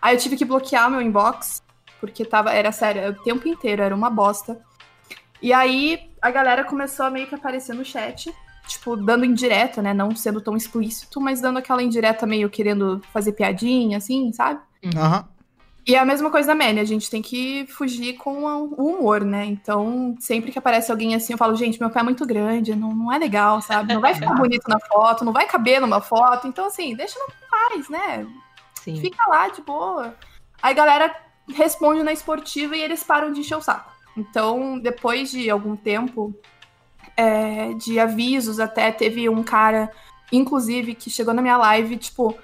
Aí 0.00 0.14
eu 0.14 0.20
tive 0.20 0.36
que 0.36 0.44
bloquear 0.44 0.90
meu 0.90 1.00
inbox, 1.00 1.62
porque 2.00 2.24
tava, 2.24 2.52
era 2.52 2.72
sério, 2.72 3.10
o 3.10 3.22
tempo 3.22 3.48
inteiro, 3.48 3.82
era 3.82 3.94
uma 3.94 4.10
bosta. 4.10 4.60
E 5.40 5.52
aí 5.52 6.10
a 6.20 6.30
galera 6.30 6.64
começou 6.64 7.06
a 7.06 7.10
meio 7.10 7.26
que 7.26 7.34
aparecer 7.34 7.74
no 7.74 7.84
chat, 7.84 8.32
tipo, 8.66 8.96
dando 8.96 9.24
indireta, 9.24 9.80
né? 9.80 9.94
Não 9.94 10.14
sendo 10.14 10.40
tão 10.40 10.56
explícito, 10.56 11.20
mas 11.20 11.40
dando 11.40 11.58
aquela 11.58 11.82
indireta 11.82 12.26
meio 12.26 12.50
querendo 12.50 13.00
fazer 13.12 13.32
piadinha, 13.32 13.98
assim, 13.98 14.32
sabe? 14.32 14.60
Aham. 14.96 15.28
E 15.88 15.94
é 15.94 15.98
a 15.98 16.04
mesma 16.04 16.30
coisa 16.30 16.48
da 16.48 16.54
Manny, 16.54 16.80
a 16.80 16.84
gente 16.84 17.08
tem 17.08 17.22
que 17.22 17.66
fugir 17.68 18.18
com 18.18 18.44
o 18.44 18.98
humor, 18.98 19.24
né? 19.24 19.46
Então, 19.46 20.14
sempre 20.20 20.52
que 20.52 20.58
aparece 20.58 20.90
alguém 20.90 21.14
assim, 21.14 21.32
eu 21.32 21.38
falo, 21.38 21.56
gente, 21.56 21.80
meu 21.80 21.88
pé 21.88 22.00
é 22.00 22.02
muito 22.02 22.26
grande, 22.26 22.76
não, 22.76 22.94
não 22.94 23.10
é 23.10 23.16
legal, 23.16 23.62
sabe? 23.62 23.94
Não 23.94 24.00
vai 24.02 24.14
ficar 24.14 24.34
bonito 24.36 24.68
na 24.68 24.78
foto, 24.78 25.24
não 25.24 25.32
vai 25.32 25.46
caber 25.46 25.80
numa 25.80 26.02
foto. 26.02 26.46
Então, 26.46 26.66
assim, 26.66 26.94
deixa 26.94 27.18
no 27.18 27.32
paz, 27.50 27.88
né? 27.88 28.26
Sim. 28.74 29.00
Fica 29.00 29.26
lá 29.30 29.48
de 29.48 29.62
boa. 29.62 30.14
Aí 30.62 30.72
a 30.72 30.76
galera 30.76 31.16
responde 31.54 32.02
na 32.02 32.12
esportiva 32.12 32.76
e 32.76 32.82
eles 32.82 33.02
param 33.02 33.32
de 33.32 33.40
encher 33.40 33.56
o 33.56 33.62
saco. 33.62 33.90
Então, 34.14 34.78
depois 34.78 35.30
de 35.30 35.48
algum 35.48 35.74
tempo 35.74 36.34
é, 37.16 37.72
de 37.72 37.98
avisos, 37.98 38.60
até 38.60 38.92
teve 38.92 39.26
um 39.26 39.42
cara, 39.42 39.90
inclusive, 40.30 40.94
que 40.94 41.08
chegou 41.08 41.32
na 41.32 41.40
minha 41.40 41.56
live, 41.56 41.96
tipo, 41.96 42.36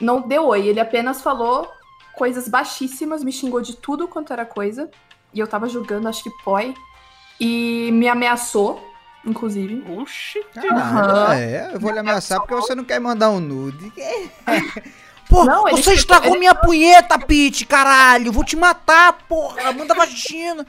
não 0.00 0.20
deu 0.20 0.48
oi. 0.48 0.66
Ele 0.66 0.80
apenas 0.80 1.22
falou 1.22 1.75
coisas 2.16 2.48
baixíssimas, 2.48 3.22
me 3.22 3.30
xingou 3.32 3.60
de 3.60 3.76
tudo 3.76 4.08
quanto 4.08 4.32
era 4.32 4.44
coisa. 4.44 4.90
E 5.34 5.38
eu 5.38 5.46
tava 5.46 5.68
julgando, 5.68 6.08
acho 6.08 6.22
que 6.22 6.30
poi. 6.44 6.74
E 7.38 7.90
me 7.92 8.08
ameaçou, 8.08 8.82
inclusive. 9.24 9.84
Oxi. 10.00 10.40
Aham. 10.56 11.34
é, 11.34 11.70
eu 11.74 11.80
vou 11.80 11.90
lhe 11.92 11.98
ameaçar 11.98 12.40
porque 12.40 12.54
você 12.54 12.74
não 12.74 12.84
quer 12.84 12.98
mandar 13.00 13.30
um 13.30 13.40
nude. 13.40 13.92
Pô, 15.28 15.44
Não, 15.44 15.66
ele 15.66 15.76
você 15.78 15.82
chegou- 15.82 15.94
estragou 15.98 16.30
ele- 16.30 16.38
minha 16.38 16.54
punheta, 16.54 17.18
Pete, 17.18 17.66
caralho. 17.66 18.30
Vou 18.32 18.44
te 18.44 18.54
matar, 18.56 19.12
porra. 19.28 19.72
Manda 19.72 19.92
vagina. 19.92 20.64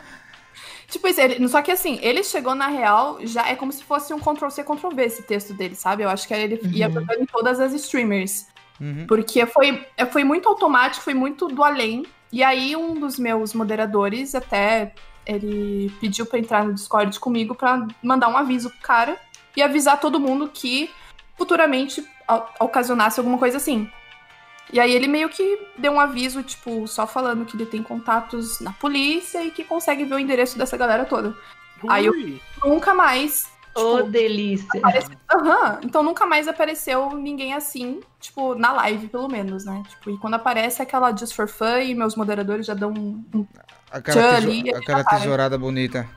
Tipo 0.89 1.07
isso, 1.07 1.21
ele, 1.21 1.47
só 1.47 1.61
que 1.61 1.69
assim, 1.71 1.99
ele 2.01 2.23
chegou 2.23 2.55
na 2.55 2.67
real, 2.67 3.19
já 3.21 3.47
é 3.47 3.55
como 3.55 3.71
se 3.71 3.83
fosse 3.83 4.11
um 4.13 4.19
Ctrl-C, 4.19 4.63
Ctrl-V 4.63 5.03
esse 5.05 5.21
texto 5.21 5.53
dele, 5.53 5.75
sabe? 5.75 6.01
Eu 6.03 6.09
acho 6.09 6.27
que 6.27 6.33
ele 6.33 6.59
ia 6.75 6.87
Uhum. 6.87 6.93
pegando 6.95 7.21
em 7.21 7.25
todas 7.27 7.59
as 7.59 7.71
streamers. 7.73 8.47
Uhum. 8.79 9.05
Porque 9.07 9.45
foi, 9.45 9.85
foi 10.11 10.23
muito 10.23 10.47
automático, 10.47 11.03
foi 11.03 11.13
muito 11.13 11.47
do 11.47 11.63
além. 11.63 12.05
E 12.31 12.43
aí, 12.43 12.75
um 12.75 12.93
dos 12.99 13.17
meus 13.17 13.53
moderadores, 13.53 14.35
até 14.35 14.93
ele 15.25 15.91
pediu 15.99 16.25
pra 16.25 16.39
entrar 16.39 16.63
no 16.65 16.73
Discord 16.73 17.19
comigo 17.19 17.53
pra 17.55 17.85
mandar 18.03 18.27
um 18.29 18.37
aviso 18.37 18.69
pro 18.69 18.79
cara 18.79 19.17
e 19.55 19.61
avisar 19.61 19.99
todo 19.99 20.19
mundo 20.19 20.49
que 20.53 20.89
futuramente 21.37 22.05
ocasionasse 22.59 23.19
alguma 23.19 23.37
coisa 23.37 23.57
assim. 23.57 23.89
E 24.71 24.79
aí 24.79 24.93
ele 24.93 25.07
meio 25.07 25.29
que 25.29 25.59
deu 25.77 25.93
um 25.93 25.99
aviso, 25.99 26.43
tipo, 26.43 26.85
só 26.87 27.07
falando 27.07 27.45
que 27.45 27.55
ele 27.55 27.65
tem 27.65 27.81
contatos 27.81 28.59
na 28.59 28.73
polícia 28.73 29.43
e 29.43 29.51
que 29.51 29.63
consegue 29.63 30.03
ver 30.03 30.15
o 30.15 30.19
endereço 30.19 30.57
dessa 30.57 30.75
galera 30.75 31.05
toda. 31.05 31.33
Aí 31.87 32.05
eu- 32.05 32.11
Ui. 32.13 32.41
Nunca 32.65 32.93
mais. 32.93 33.47
Ô, 33.77 33.97
Tipo, 33.97 34.09
delícia. 34.09 34.81
Aham, 35.33 35.79
então 35.83 36.01
nunca 36.03 36.25
mais 36.25 36.47
apareceu 36.47 37.11
ninguém 37.11 37.53
assim, 37.53 37.99
tipo, 38.19 38.55
na 38.55 38.71
live, 38.73 39.07
pelo 39.07 39.27
menos, 39.27 39.65
né? 39.65 39.83
Tipo, 39.89 40.11
e 40.11 40.17
quando 40.17 40.35
aparece 40.35 40.81
é 40.81 40.83
aquela 40.83 41.15
just 41.15 41.33
for 41.33 41.47
fun 41.47 41.79
e 41.79 41.93
meus 41.93 42.15
moderadores 42.15 42.65
já 42.65 42.73
dão 42.73 42.91
um. 42.91 43.23
um- 43.33 43.47
Aquela, 43.89 44.35
ali, 44.35 44.69
aquela 44.69 45.01
vai. 45.03 45.17
tesourada 45.19 45.57
bonita. 45.57 46.07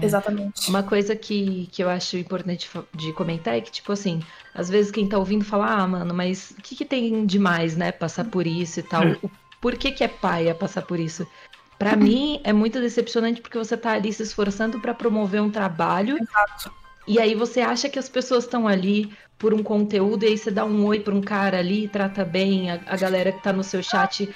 Exatamente. 0.00 0.68
Uma 0.68 0.82
coisa 0.82 1.16
que, 1.16 1.68
que 1.72 1.82
eu 1.82 1.88
acho 1.88 2.16
importante 2.16 2.70
de 2.94 3.12
comentar 3.12 3.54
é 3.56 3.60
que, 3.60 3.70
tipo 3.70 3.92
assim, 3.92 4.22
às 4.54 4.68
vezes 4.68 4.92
quem 4.92 5.08
tá 5.08 5.18
ouvindo 5.18 5.44
fala, 5.44 5.66
ah, 5.72 5.86
mano, 5.88 6.14
mas 6.14 6.52
o 6.52 6.62
que, 6.62 6.76
que 6.76 6.84
tem 6.84 7.26
demais, 7.26 7.76
né? 7.76 7.90
Passar 7.90 8.24
por 8.24 8.46
isso 8.46 8.80
e 8.80 8.82
tal. 8.82 9.02
Por 9.60 9.76
que, 9.76 9.90
que 9.90 10.04
é 10.04 10.08
paia 10.08 10.54
passar 10.54 10.82
por 10.82 11.00
isso? 11.00 11.26
Pra 11.78 11.96
mim, 11.96 12.40
é 12.44 12.52
muito 12.52 12.80
decepcionante 12.80 13.40
porque 13.40 13.58
você 13.58 13.76
tá 13.76 13.92
ali 13.92 14.12
se 14.12 14.22
esforçando 14.22 14.78
pra 14.80 14.94
promover 14.94 15.42
um 15.42 15.50
trabalho. 15.50 16.16
Exato. 16.16 16.72
E 17.08 17.18
aí 17.18 17.34
você 17.34 17.60
acha 17.62 17.88
que 17.88 17.98
as 17.98 18.08
pessoas 18.08 18.44
estão 18.44 18.68
ali 18.68 19.10
por 19.38 19.54
um 19.54 19.62
conteúdo, 19.62 20.24
e 20.24 20.28
aí 20.28 20.36
você 20.38 20.50
dá 20.50 20.64
um 20.64 20.84
oi 20.84 21.00
pra 21.00 21.14
um 21.14 21.22
cara 21.22 21.58
ali, 21.58 21.88
trata 21.88 22.24
bem 22.24 22.70
a, 22.70 22.80
a 22.86 22.96
galera 22.96 23.32
que 23.32 23.42
tá 23.42 23.52
no 23.52 23.64
seu 23.64 23.82
chat 23.82 24.28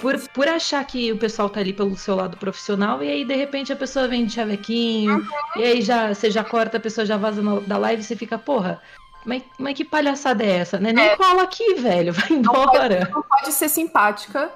por, 0.00 0.18
por 0.34 0.48
achar 0.48 0.84
que 0.84 1.12
o 1.12 1.18
pessoal 1.18 1.48
tá 1.48 1.60
ali 1.60 1.72
pelo 1.72 1.96
seu 1.96 2.16
lado 2.16 2.36
profissional, 2.36 3.02
e 3.04 3.08
aí 3.08 3.24
de 3.24 3.36
repente 3.36 3.72
a 3.72 3.76
pessoa 3.76 4.08
vem 4.08 4.26
de 4.26 4.32
chavequinho, 4.32 5.24
e 5.54 5.62
aí 5.62 5.80
já 5.82 6.12
você 6.12 6.30
já 6.30 6.42
corta, 6.42 6.78
a 6.78 6.80
pessoa 6.80 7.06
já 7.06 7.16
vaza 7.16 7.40
no- 7.40 7.60
da 7.60 7.78
live 7.78 8.02
e 8.02 8.04
você 8.04 8.16
fica, 8.16 8.36
porra, 8.36 8.82
mas, 9.24 9.42
mas 9.58 9.74
que 9.76 9.84
palhaçada 9.84 10.42
é 10.42 10.56
essa, 10.56 10.78
né? 10.80 10.92
Nem 10.92 11.16
cola 11.16 11.42
aqui, 11.42 11.74
velho, 11.74 12.12
vai 12.12 12.30
embora. 12.32 13.08
Não 13.12 13.22
pode 13.22 13.52
ser 13.52 13.68
simpática, 13.68 14.50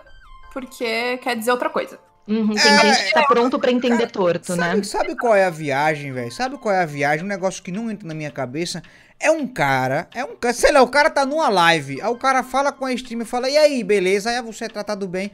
porque 0.52 1.18
quer 1.18 1.36
dizer 1.36 1.52
outra 1.52 1.70
coisa. 1.70 2.00
Uhum, 2.26 2.54
tem 2.54 2.72
É, 2.72 2.78
gente 2.94 3.08
que 3.08 3.14
tá 3.14 3.24
pronto 3.24 3.58
pra 3.58 3.72
entender 3.72 4.06
torto, 4.08 4.54
né? 4.54 4.68
Sabe, 4.70 4.86
sabe 4.86 5.16
qual 5.16 5.34
é 5.34 5.44
a 5.44 5.50
viagem, 5.50 6.12
velho? 6.12 6.30
Sabe 6.30 6.56
qual 6.56 6.74
é 6.74 6.82
a 6.82 6.86
viagem? 6.86 7.24
Um 7.24 7.28
negócio 7.28 7.62
que 7.62 7.72
não 7.72 7.90
entra 7.90 8.06
na 8.06 8.14
minha 8.14 8.30
cabeça. 8.30 8.80
É 9.18 9.30
um 9.30 9.46
cara, 9.46 10.08
é 10.14 10.24
um 10.24 10.36
cara, 10.36 10.54
sei 10.54 10.70
lá, 10.72 10.82
o 10.82 10.88
cara 10.88 11.10
tá 11.10 11.26
numa 11.26 11.48
live. 11.48 12.00
Aí 12.00 12.08
o 12.08 12.16
cara 12.16 12.42
fala 12.42 12.70
com 12.72 12.84
a 12.84 12.92
streamer 12.92 13.26
e 13.26 13.30
fala, 13.30 13.48
e 13.50 13.56
aí, 13.56 13.82
beleza? 13.82 14.30
Aí 14.30 14.40
você 14.42 14.66
é 14.66 14.68
tratado 14.68 15.06
bem. 15.08 15.32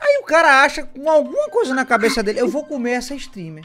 Aí 0.00 0.18
o 0.22 0.24
cara 0.24 0.62
acha 0.62 0.82
com 0.82 1.08
alguma 1.10 1.48
coisa 1.50 1.74
na 1.74 1.84
cabeça 1.84 2.22
dele, 2.22 2.40
eu 2.40 2.48
vou 2.48 2.64
comer 2.64 2.92
essa 2.92 3.14
streamer. 3.14 3.64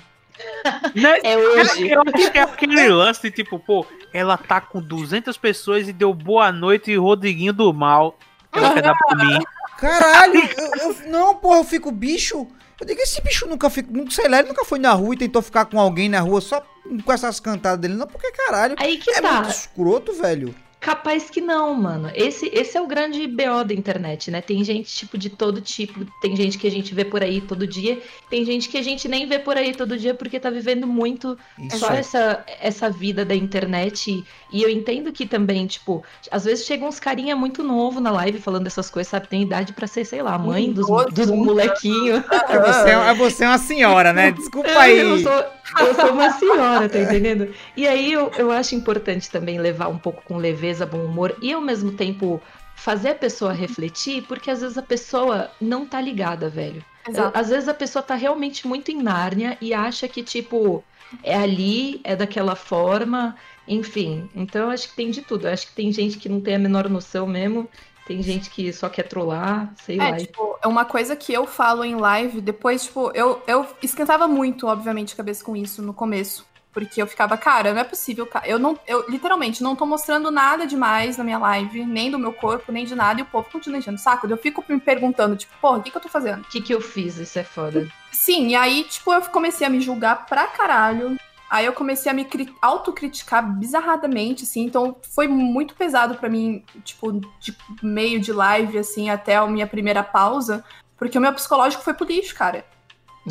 Né? 0.94 1.18
É 1.24 1.38
hoje. 1.38 1.90
Eu 1.90 2.02
acho 2.02 2.32
que 2.32 2.38
é 2.38 2.42
aquele 2.42 2.90
lance 2.90 3.22
de 3.22 3.32
tipo, 3.32 3.58
pô, 3.58 3.86
ela 4.14 4.38
tá 4.38 4.60
com 4.60 4.82
200 4.82 5.38
pessoas 5.38 5.88
e 5.88 5.94
deu 5.94 6.14
boa 6.14 6.52
noite 6.52 6.94
Rodriguinho 6.98 7.54
do 7.54 7.74
mal. 7.74 8.18
Ela 8.52 8.74
quer 8.74 8.82
dar 8.84 8.96
pra 8.98 9.16
mim. 9.16 9.40
Caralho, 9.78 10.42
eu, 10.58 10.72
eu- 10.90 11.10
não, 11.10 11.36
porra, 11.36 11.60
eu 11.60 11.64
fico 11.64 11.90
bicho. 11.92 12.48
Eu 12.80 12.86
digo, 12.86 13.00
esse 13.02 13.22
bicho 13.22 13.48
nunca 13.48 13.72
não 13.90 14.10
sei 14.10 14.28
lá, 14.28 14.40
ele 14.40 14.50
nunca 14.50 14.66
foi 14.66 14.80
na 14.80 14.92
rua 14.92 15.14
e 15.16 15.18
tentou 15.18 15.42
ficar 15.42 15.66
com 15.66 15.80
alguém 15.80 16.10
na 16.10 16.20
rua 16.20 16.42
só 16.42 16.62
com 17.04 17.12
essas 17.12 17.40
cantadas 17.40 17.80
dele, 17.80 17.94
não, 17.96 18.06
porque 18.08 18.32
caralho. 18.32 18.76
Aí 18.78 18.98
que 18.98 19.10
É 19.12 19.22
tá. 19.22 19.34
muito 19.42 19.50
escroto, 19.50 20.14
velho. 20.14 20.54
Capaz 20.86 21.32
que 21.32 21.42
não, 21.42 21.74
mano. 21.74 22.12
Esse, 22.14 22.46
esse 22.54 22.78
é 22.78 22.82
o 22.82 22.86
grande 22.86 23.26
BO 23.26 23.64
da 23.66 23.74
internet, 23.74 24.30
né? 24.30 24.40
Tem 24.40 24.64
gente, 24.64 24.96
tipo, 24.96 25.18
de 25.18 25.32
todo 25.32 25.60
tipo. 25.60 26.06
Tem 26.22 26.36
gente 26.36 26.60
que 26.60 26.68
a 26.68 26.70
gente 26.70 26.94
vê 26.94 27.04
por 27.04 27.24
aí 27.24 27.42
todo 27.42 27.66
dia. 27.66 28.00
Tem 28.30 28.46
gente 28.46 28.70
que 28.70 28.78
a 28.78 28.84
gente 28.84 29.08
nem 29.08 29.26
vê 29.26 29.40
por 29.40 29.58
aí 29.58 29.74
todo 29.74 29.98
dia 29.98 30.14
porque 30.14 30.40
tá 30.40 30.52
vivendo 30.52 30.86
muito 30.86 31.36
Isso 31.58 31.80
só 31.80 31.92
é. 31.92 31.98
essa, 31.98 32.46
essa 32.62 32.88
vida 32.88 33.26
da 33.26 33.34
internet. 33.34 34.24
E 34.54 34.62
eu 34.62 34.70
entendo 34.70 35.12
que 35.12 35.26
também, 35.26 35.66
tipo, 35.66 36.04
às 36.30 36.46
vezes 36.46 36.68
chegam 36.68 36.88
uns 36.88 37.00
carinha 37.00 37.36
muito 37.36 37.64
novo 37.64 38.00
na 38.00 38.12
live 38.12 38.38
falando 38.38 38.68
essas 38.68 38.88
coisas, 38.88 39.10
sabe? 39.10 39.28
Tem 39.28 39.42
idade 39.42 39.74
pra 39.74 39.88
ser, 39.88 40.06
sei 40.06 40.22
lá, 40.22 40.38
mãe 40.38 40.72
dos, 40.72 40.86
dos 41.12 41.32
molequinhos. 41.32 42.24
É 42.48 42.60
você, 42.60 42.90
é 42.90 43.14
você 43.14 43.44
é 43.44 43.48
uma 43.48 43.58
senhora, 43.58 44.14
né? 44.14 44.32
Desculpa 44.32 44.70
aí. 44.70 45.00
Eu 45.00 45.18
sou, 45.18 45.46
eu 45.80 45.96
sou 45.96 46.12
uma 46.12 46.32
senhora, 46.32 46.88
tá 46.88 47.00
entendendo? 47.00 47.50
E 47.76 47.88
aí 47.88 48.12
eu, 48.12 48.32
eu 48.38 48.52
acho 48.52 48.76
importante 48.76 49.30
também 49.30 49.60
levar 49.60 49.88
um 49.88 49.98
pouco 49.98 50.22
com 50.24 50.38
leveza, 50.38 50.75
bom 50.84 51.06
humor 51.06 51.38
e 51.40 51.54
ao 51.54 51.62
mesmo 51.62 51.92
tempo 51.92 52.42
fazer 52.76 53.10
a 53.10 53.16
pessoa 53.16 53.54
refletir, 53.54 54.24
porque 54.24 54.50
às 54.50 54.62
vezes 54.62 54.78
a 54.80 54.82
pessoa 54.82 55.52
não 55.62 55.86
tá 55.86 56.02
ligada, 56.02 56.50
velho. 56.50 56.84
Exato. 57.08 57.38
Às 57.38 57.50
vezes 57.50 57.70
a 57.70 57.74
pessoa 57.74 58.02
tá 58.02 58.16
realmente 58.16 58.68
muito 58.68 58.90
em 58.90 59.00
Nárnia 59.00 59.56
e 59.62 59.76
acha 59.76 60.08
que, 60.08 60.24
tipo, 60.24 60.84
é 61.24 61.36
ali, 61.38 62.02
é 62.04 62.16
daquela 62.16 62.56
forma, 62.56 63.36
enfim. 63.68 64.28
Então 64.36 64.64
eu 64.64 64.70
acho 64.72 64.90
que 64.90 64.96
tem 64.96 65.12
de 65.12 65.22
tudo. 65.22 65.48
Eu 65.48 65.54
acho 65.54 65.68
que 65.68 65.74
tem 65.74 65.92
gente 65.92 66.18
que 66.18 66.28
não 66.28 66.42
tem 66.42 66.56
a 66.56 66.60
menor 66.60 66.90
noção 66.90 67.28
mesmo. 67.28 67.70
Tem 68.08 68.22
gente 68.22 68.50
que 68.50 68.72
só 68.74 68.88
quer 68.90 69.04
trollar, 69.04 69.72
sei 69.84 70.00
É, 70.00 70.10
lá. 70.12 70.18
tipo, 70.18 70.58
é 70.62 70.68
uma 70.68 70.86
coisa 70.86 71.16
que 71.16 71.34
eu 71.34 71.48
falo 71.48 71.84
em 71.84 71.96
live, 71.96 72.40
depois, 72.40 72.84
tipo, 72.86 73.12
eu, 73.16 73.42
eu 73.48 73.66
esquentava 73.82 74.28
muito, 74.28 74.68
obviamente, 74.68 75.14
a 75.14 75.18
cabeça 75.18 75.44
com 75.44 75.56
isso 75.56 75.82
no 75.82 75.94
começo. 75.94 76.46
Porque 76.76 77.02
eu 77.02 77.08
ficava, 77.08 77.38
cara, 77.38 77.74
não 77.74 77.80
é 77.80 77.86
possível. 77.86 78.28
Eu 78.44 78.60
não, 78.60 78.78
eu 78.86 79.06
literalmente 79.10 79.64
não 79.64 79.78
tô 79.78 79.86
mostrando 79.86 80.30
nada 80.30 80.68
demais 80.68 81.16
na 81.18 81.24
minha 81.24 81.38
live, 81.38 81.86
nem 81.86 82.12
do 82.12 82.20
meu 82.20 82.34
corpo, 82.34 82.70
nem 82.70 82.86
de 82.86 82.94
nada, 82.94 83.22
e 83.22 83.24
o 83.24 83.26
povo 83.26 83.50
continua 83.50 83.80
enchendo 83.80 83.96
o 83.96 84.00
saco. 84.00 84.28
Eu 84.28 84.36
fico 84.38 84.64
me 84.68 84.78
perguntando, 84.78 85.38
tipo, 85.38 85.54
porra, 85.62 85.78
o 85.78 85.82
que, 85.82 85.90
que 85.90 85.96
eu 85.96 86.02
tô 86.02 86.10
fazendo? 86.10 86.42
O 86.42 86.48
que, 86.50 86.60
que 86.60 86.74
eu 86.74 86.82
fiz? 86.82 87.16
Isso 87.18 87.40
é 87.40 87.46
foda. 87.46 87.88
Sim, 88.12 88.50
e 88.50 88.56
aí, 88.56 88.84
tipo, 88.84 89.14
eu 89.14 89.22
comecei 89.22 89.66
a 89.66 89.70
me 89.70 89.80
julgar 89.80 90.26
pra 90.26 90.48
caralho. 90.48 91.18
Aí 91.50 91.66
eu 91.66 91.72
comecei 91.72 92.12
a 92.12 92.14
me 92.14 92.26
cri- 92.26 92.54
autocriticar 92.62 93.42
bizarradamente, 93.58 94.44
assim. 94.44 94.66
Então 94.66 94.98
foi 95.14 95.30
muito 95.30 95.76
pesado 95.76 96.16
pra 96.16 96.28
mim, 96.28 96.62
tipo, 96.84 97.10
de 97.40 97.56
meio 97.82 98.20
de 98.20 98.34
live, 98.34 98.78
assim, 98.78 99.10
até 99.10 99.38
a 99.38 99.48
minha 99.48 99.66
primeira 99.66 100.04
pausa. 100.04 100.62
Porque 100.98 101.18
o 101.18 101.22
meu 101.22 101.32
psicológico 101.32 101.84
foi 101.84 101.94
por 101.94 102.06
lixo, 102.08 102.36
cara. 102.36 102.66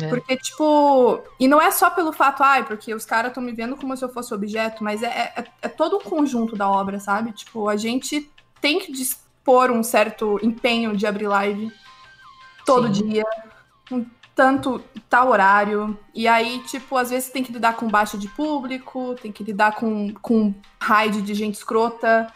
É. 0.01 0.07
Porque, 0.09 0.35
tipo. 0.37 1.21
E 1.39 1.47
não 1.47 1.61
é 1.61 1.71
só 1.71 1.89
pelo 1.89 2.11
fato, 2.11 2.43
ai, 2.43 2.65
porque 2.65 2.93
os 2.93 3.05
caras 3.05 3.29
estão 3.29 3.41
me 3.41 3.53
vendo 3.53 3.77
como 3.77 3.95
se 3.95 4.03
eu 4.03 4.09
fosse 4.09 4.33
objeto, 4.33 4.83
mas 4.83 5.01
é, 5.01 5.33
é, 5.35 5.45
é 5.61 5.67
todo 5.67 5.97
o 5.97 6.01
conjunto 6.01 6.55
da 6.55 6.69
obra, 6.69 6.99
sabe? 6.99 7.31
Tipo, 7.31 7.69
a 7.69 7.77
gente 7.77 8.29
tem 8.59 8.79
que 8.79 8.91
dispor 8.91 9.71
um 9.71 9.83
certo 9.83 10.39
empenho 10.43 10.95
de 10.95 11.07
abrir 11.07 11.27
live 11.27 11.71
todo 12.65 12.93
Sim. 12.93 13.09
dia, 13.09 13.25
um 13.91 14.05
tanto 14.35 14.83
tal 15.09 15.29
horário. 15.29 15.97
E 16.13 16.27
aí, 16.27 16.59
tipo, 16.63 16.97
às 16.97 17.09
vezes 17.09 17.29
tem 17.29 17.43
que 17.43 17.53
lidar 17.53 17.77
com 17.77 17.87
baixa 17.87 18.17
de 18.17 18.27
público, 18.27 19.15
tem 19.21 19.31
que 19.31 19.43
lidar 19.43 19.75
com, 19.75 20.13
com 20.21 20.53
raid 20.79 21.21
de 21.21 21.33
gente 21.33 21.55
escrota. 21.55 22.27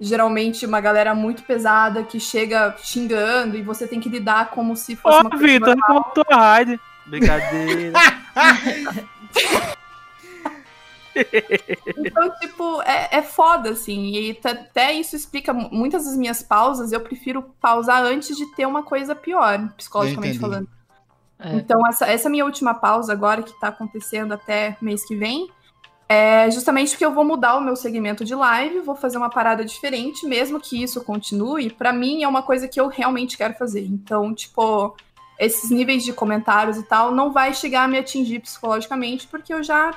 Geralmente 0.00 0.64
uma 0.64 0.80
galera 0.80 1.14
muito 1.14 1.42
pesada 1.42 2.02
que 2.02 2.18
chega 2.18 2.74
xingando 2.78 3.56
e 3.56 3.62
você 3.62 3.86
tem 3.86 4.00
que 4.00 4.08
lidar 4.08 4.50
como 4.50 4.74
se 4.74 4.96
fosse 4.96 5.18
Ó, 5.18 5.20
uma 5.20 5.30
coisa 5.30 5.46
Vitor, 5.46 5.76
como 5.86 6.02
tua 6.04 6.36
raid. 6.36 6.80
Brincadeira. 7.06 7.92
Então, 11.98 12.30
tipo, 12.38 12.82
é, 12.82 13.08
é 13.18 13.22
foda, 13.22 13.70
assim. 13.70 14.10
E 14.10 14.38
até 14.44 14.92
isso 14.92 15.16
explica 15.16 15.52
mu- 15.52 15.68
muitas 15.70 16.04
das 16.04 16.16
minhas 16.16 16.42
pausas. 16.42 16.92
Eu 16.92 17.00
prefiro 17.00 17.42
pausar 17.60 18.02
antes 18.02 18.36
de 18.36 18.46
ter 18.54 18.66
uma 18.66 18.82
coisa 18.82 19.14
pior, 19.14 19.68
psicologicamente 19.76 20.38
falando. 20.38 20.68
É. 21.38 21.54
Então, 21.54 21.86
essa, 21.86 22.06
essa 22.06 22.28
minha 22.28 22.44
última 22.44 22.74
pausa 22.74 23.12
agora, 23.12 23.42
que 23.42 23.58
tá 23.60 23.68
acontecendo 23.68 24.32
até 24.32 24.76
mês 24.80 25.04
que 25.04 25.16
vem, 25.16 25.50
é 26.12 26.50
justamente 26.50 26.90
porque 26.90 27.04
eu 27.06 27.14
vou 27.14 27.24
mudar 27.24 27.56
o 27.56 27.60
meu 27.60 27.76
segmento 27.76 28.24
de 28.24 28.34
live, 28.34 28.80
vou 28.80 28.96
fazer 28.96 29.16
uma 29.16 29.30
parada 29.30 29.64
diferente, 29.64 30.26
mesmo 30.26 30.58
que 30.60 30.82
isso 30.82 31.04
continue. 31.04 31.70
Pra 31.70 31.92
mim, 31.92 32.24
é 32.24 32.26
uma 32.28 32.42
coisa 32.42 32.66
que 32.66 32.80
eu 32.80 32.88
realmente 32.88 33.36
quero 33.36 33.54
fazer. 33.54 33.84
Então, 33.86 34.34
tipo, 34.34 34.96
esses 35.38 35.70
níveis 35.70 36.02
de 36.02 36.12
comentários 36.12 36.76
e 36.76 36.82
tal 36.82 37.14
não 37.14 37.30
vai 37.30 37.54
chegar 37.54 37.84
a 37.84 37.88
me 37.88 37.96
atingir 37.96 38.40
psicologicamente, 38.40 39.28
porque 39.28 39.54
eu 39.54 39.62
já 39.62 39.94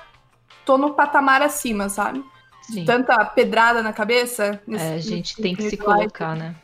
tô 0.63 0.77
no 0.77 0.93
patamar 0.93 1.41
acima, 1.41 1.89
sabe? 1.89 2.23
Sim. 2.61 2.85
Tanta 2.85 3.25
pedrada 3.25 3.81
na 3.81 3.91
cabeça. 3.91 4.61
nesse- 4.67 4.85
É, 4.85 4.93
a 4.93 4.99
gente 4.99 5.35
tem 5.41 5.55
que 5.55 5.63
se 5.69 5.75
live. 5.77 5.83
colocar, 5.83 6.35
né? 6.35 6.55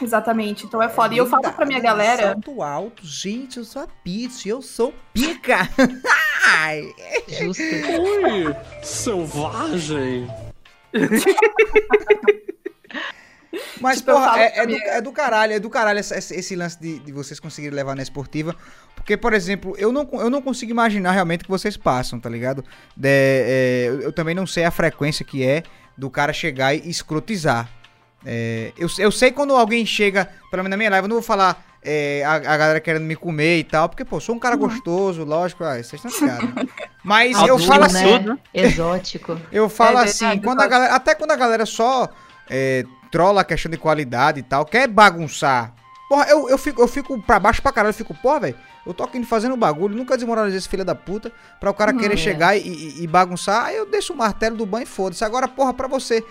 Exatamente. 0.00 0.64
Então 0.66 0.82
é 0.82 0.88
foda. 0.88 1.14
E 1.14 1.18
eu 1.18 1.26
falo 1.26 1.42
pra 1.52 1.66
minha 1.66 1.80
galera. 1.80 2.22
Salto 2.32 2.62
alto, 2.62 3.04
gente, 3.06 3.58
eu 3.58 3.64
sou 3.64 3.82
a 3.82 3.86
Peach, 4.04 4.48
eu 4.48 4.60
sou 4.62 4.92
pica. 5.12 5.68
Ai. 6.58 6.82
Justo. 7.28 7.62
Ui, 7.62 8.56
selvagem. 8.82 10.26
Mas, 13.82 13.98
Tipo, 13.98 14.12
eu 14.12 14.14
porra, 14.14 14.40
é, 14.40 14.60
é 14.60 14.66
do, 14.66 14.74
é 14.76 15.00
do 15.02 15.12
caralho, 15.12 15.52
é 15.52 15.60
do 15.60 15.68
caralho 15.68 15.98
esse, 15.98 16.14
esse- 16.16 16.34
esse 16.34 16.56
lance 16.56 16.80
de, 16.80 16.98
de 17.00 17.12
vocês 17.12 17.38
conseguirem 17.38 17.74
levar 17.76 17.94
na 17.94 18.02
esportiva. 18.02 18.56
Porque, 18.94 19.14
por 19.16 19.34
exemplo, 19.34 19.74
eu 19.76 19.92
não, 19.92 20.08
eu 20.14 20.30
não 20.30 20.40
consigo 20.40 20.70
imaginar 20.70 21.12
realmente 21.12 21.40
o 21.42 21.44
que 21.44 21.50
vocês 21.50 21.76
passam, 21.76 22.18
tá 22.18 22.30
ligado? 22.30 22.64
De- 22.96 23.08
é, 23.08 23.84
eu, 23.88 24.00
eu 24.02 24.12
também 24.12 24.34
não 24.34 24.46
sei 24.46 24.64
a 24.64 24.70
frequência 24.70 25.24
que 25.24 25.44
é 25.44 25.64
do 25.98 26.08
cara 26.08 26.32
chegar 26.32 26.74
e 26.74 26.88
escrotizar. 26.88 27.68
É, 28.24 28.72
eu, 28.78 28.88
eu 28.98 29.10
sei 29.10 29.30
quando 29.32 29.54
alguém 29.54 29.84
chega, 29.84 30.28
pelo 30.50 30.62
menos 30.62 30.70
na 30.70 30.76
minha 30.76 30.90
live, 30.90 31.04
eu 31.04 31.08
não 31.08 31.16
vou 31.16 31.22
falar 31.22 31.64
é, 31.84 32.22
a, 32.24 32.34
a 32.34 32.38
galera 32.56 32.80
querendo 32.80 33.02
me 33.04 33.16
comer 33.16 33.58
e 33.58 33.64
tal, 33.64 33.88
porque, 33.88 34.04
pô, 34.04 34.20
sou 34.20 34.34
um 34.34 34.38
cara 34.38 34.54
gostoso, 34.56 35.24
lógico, 35.24 35.64
ah, 35.64 35.74
vocês 35.82 35.94
estão 36.04 36.10
ligados. 36.28 36.72
Mas 37.02 37.36
eu 37.42 37.58
falo 37.58 37.80
né? 37.80 37.86
assim, 37.86 38.18
né? 38.20 38.38
Exótico. 38.54 39.36
eu 39.50 39.68
falo 39.68 39.98
É 39.98 40.04
assim, 40.04 40.38
quando 40.38 40.60
a 40.60 40.66
galera, 40.68 40.94
até 40.94 41.14
quando 41.14 41.32
a 41.32 41.36
galera 41.36 41.66
só 41.66 42.08
é, 42.48 42.84
trola 43.10 43.40
a 43.40 43.44
questão 43.44 43.70
de 43.70 43.76
qualidade 43.76 44.40
e 44.40 44.42
tal, 44.42 44.64
quer 44.64 44.86
bagunçar. 44.88 45.74
Porra, 46.08 46.26
eu, 46.28 46.48
eu, 46.48 46.58
fico, 46.58 46.80
eu 46.80 46.86
fico 46.88 47.20
pra 47.22 47.40
baixo 47.40 47.60
pra 47.62 47.72
caralho, 47.72 47.90
eu 47.90 47.96
fico, 47.96 48.14
porra, 48.14 48.40
velho, 48.40 48.56
eu 48.86 48.92
tô 48.94 49.02
aqui 49.02 49.24
fazendo 49.24 49.56
bagulho, 49.56 49.96
nunca 49.96 50.14
desmoralizei 50.16 50.58
esse 50.58 50.68
filho 50.68 50.84
da 50.84 50.94
puta, 50.94 51.32
pra 51.58 51.70
o 51.70 51.74
cara 51.74 51.90
Uhum. 51.92 51.98
querer 51.98 52.14
É. 52.14 52.16
chegar 52.18 52.56
e, 52.56 52.60
e- 52.60 53.02
e 53.02 53.06
bagunçar, 53.06 53.64
aí 53.64 53.76
eu 53.76 53.86
deixo 53.86 54.12
o 54.12 54.16
martelo 54.16 54.56
do 54.56 54.66
banho 54.66 54.82
e 54.84 54.86
foda-se. 54.86 55.24
Agora, 55.24 55.48
porra, 55.48 55.72
pra 55.72 55.88
você 55.88 56.22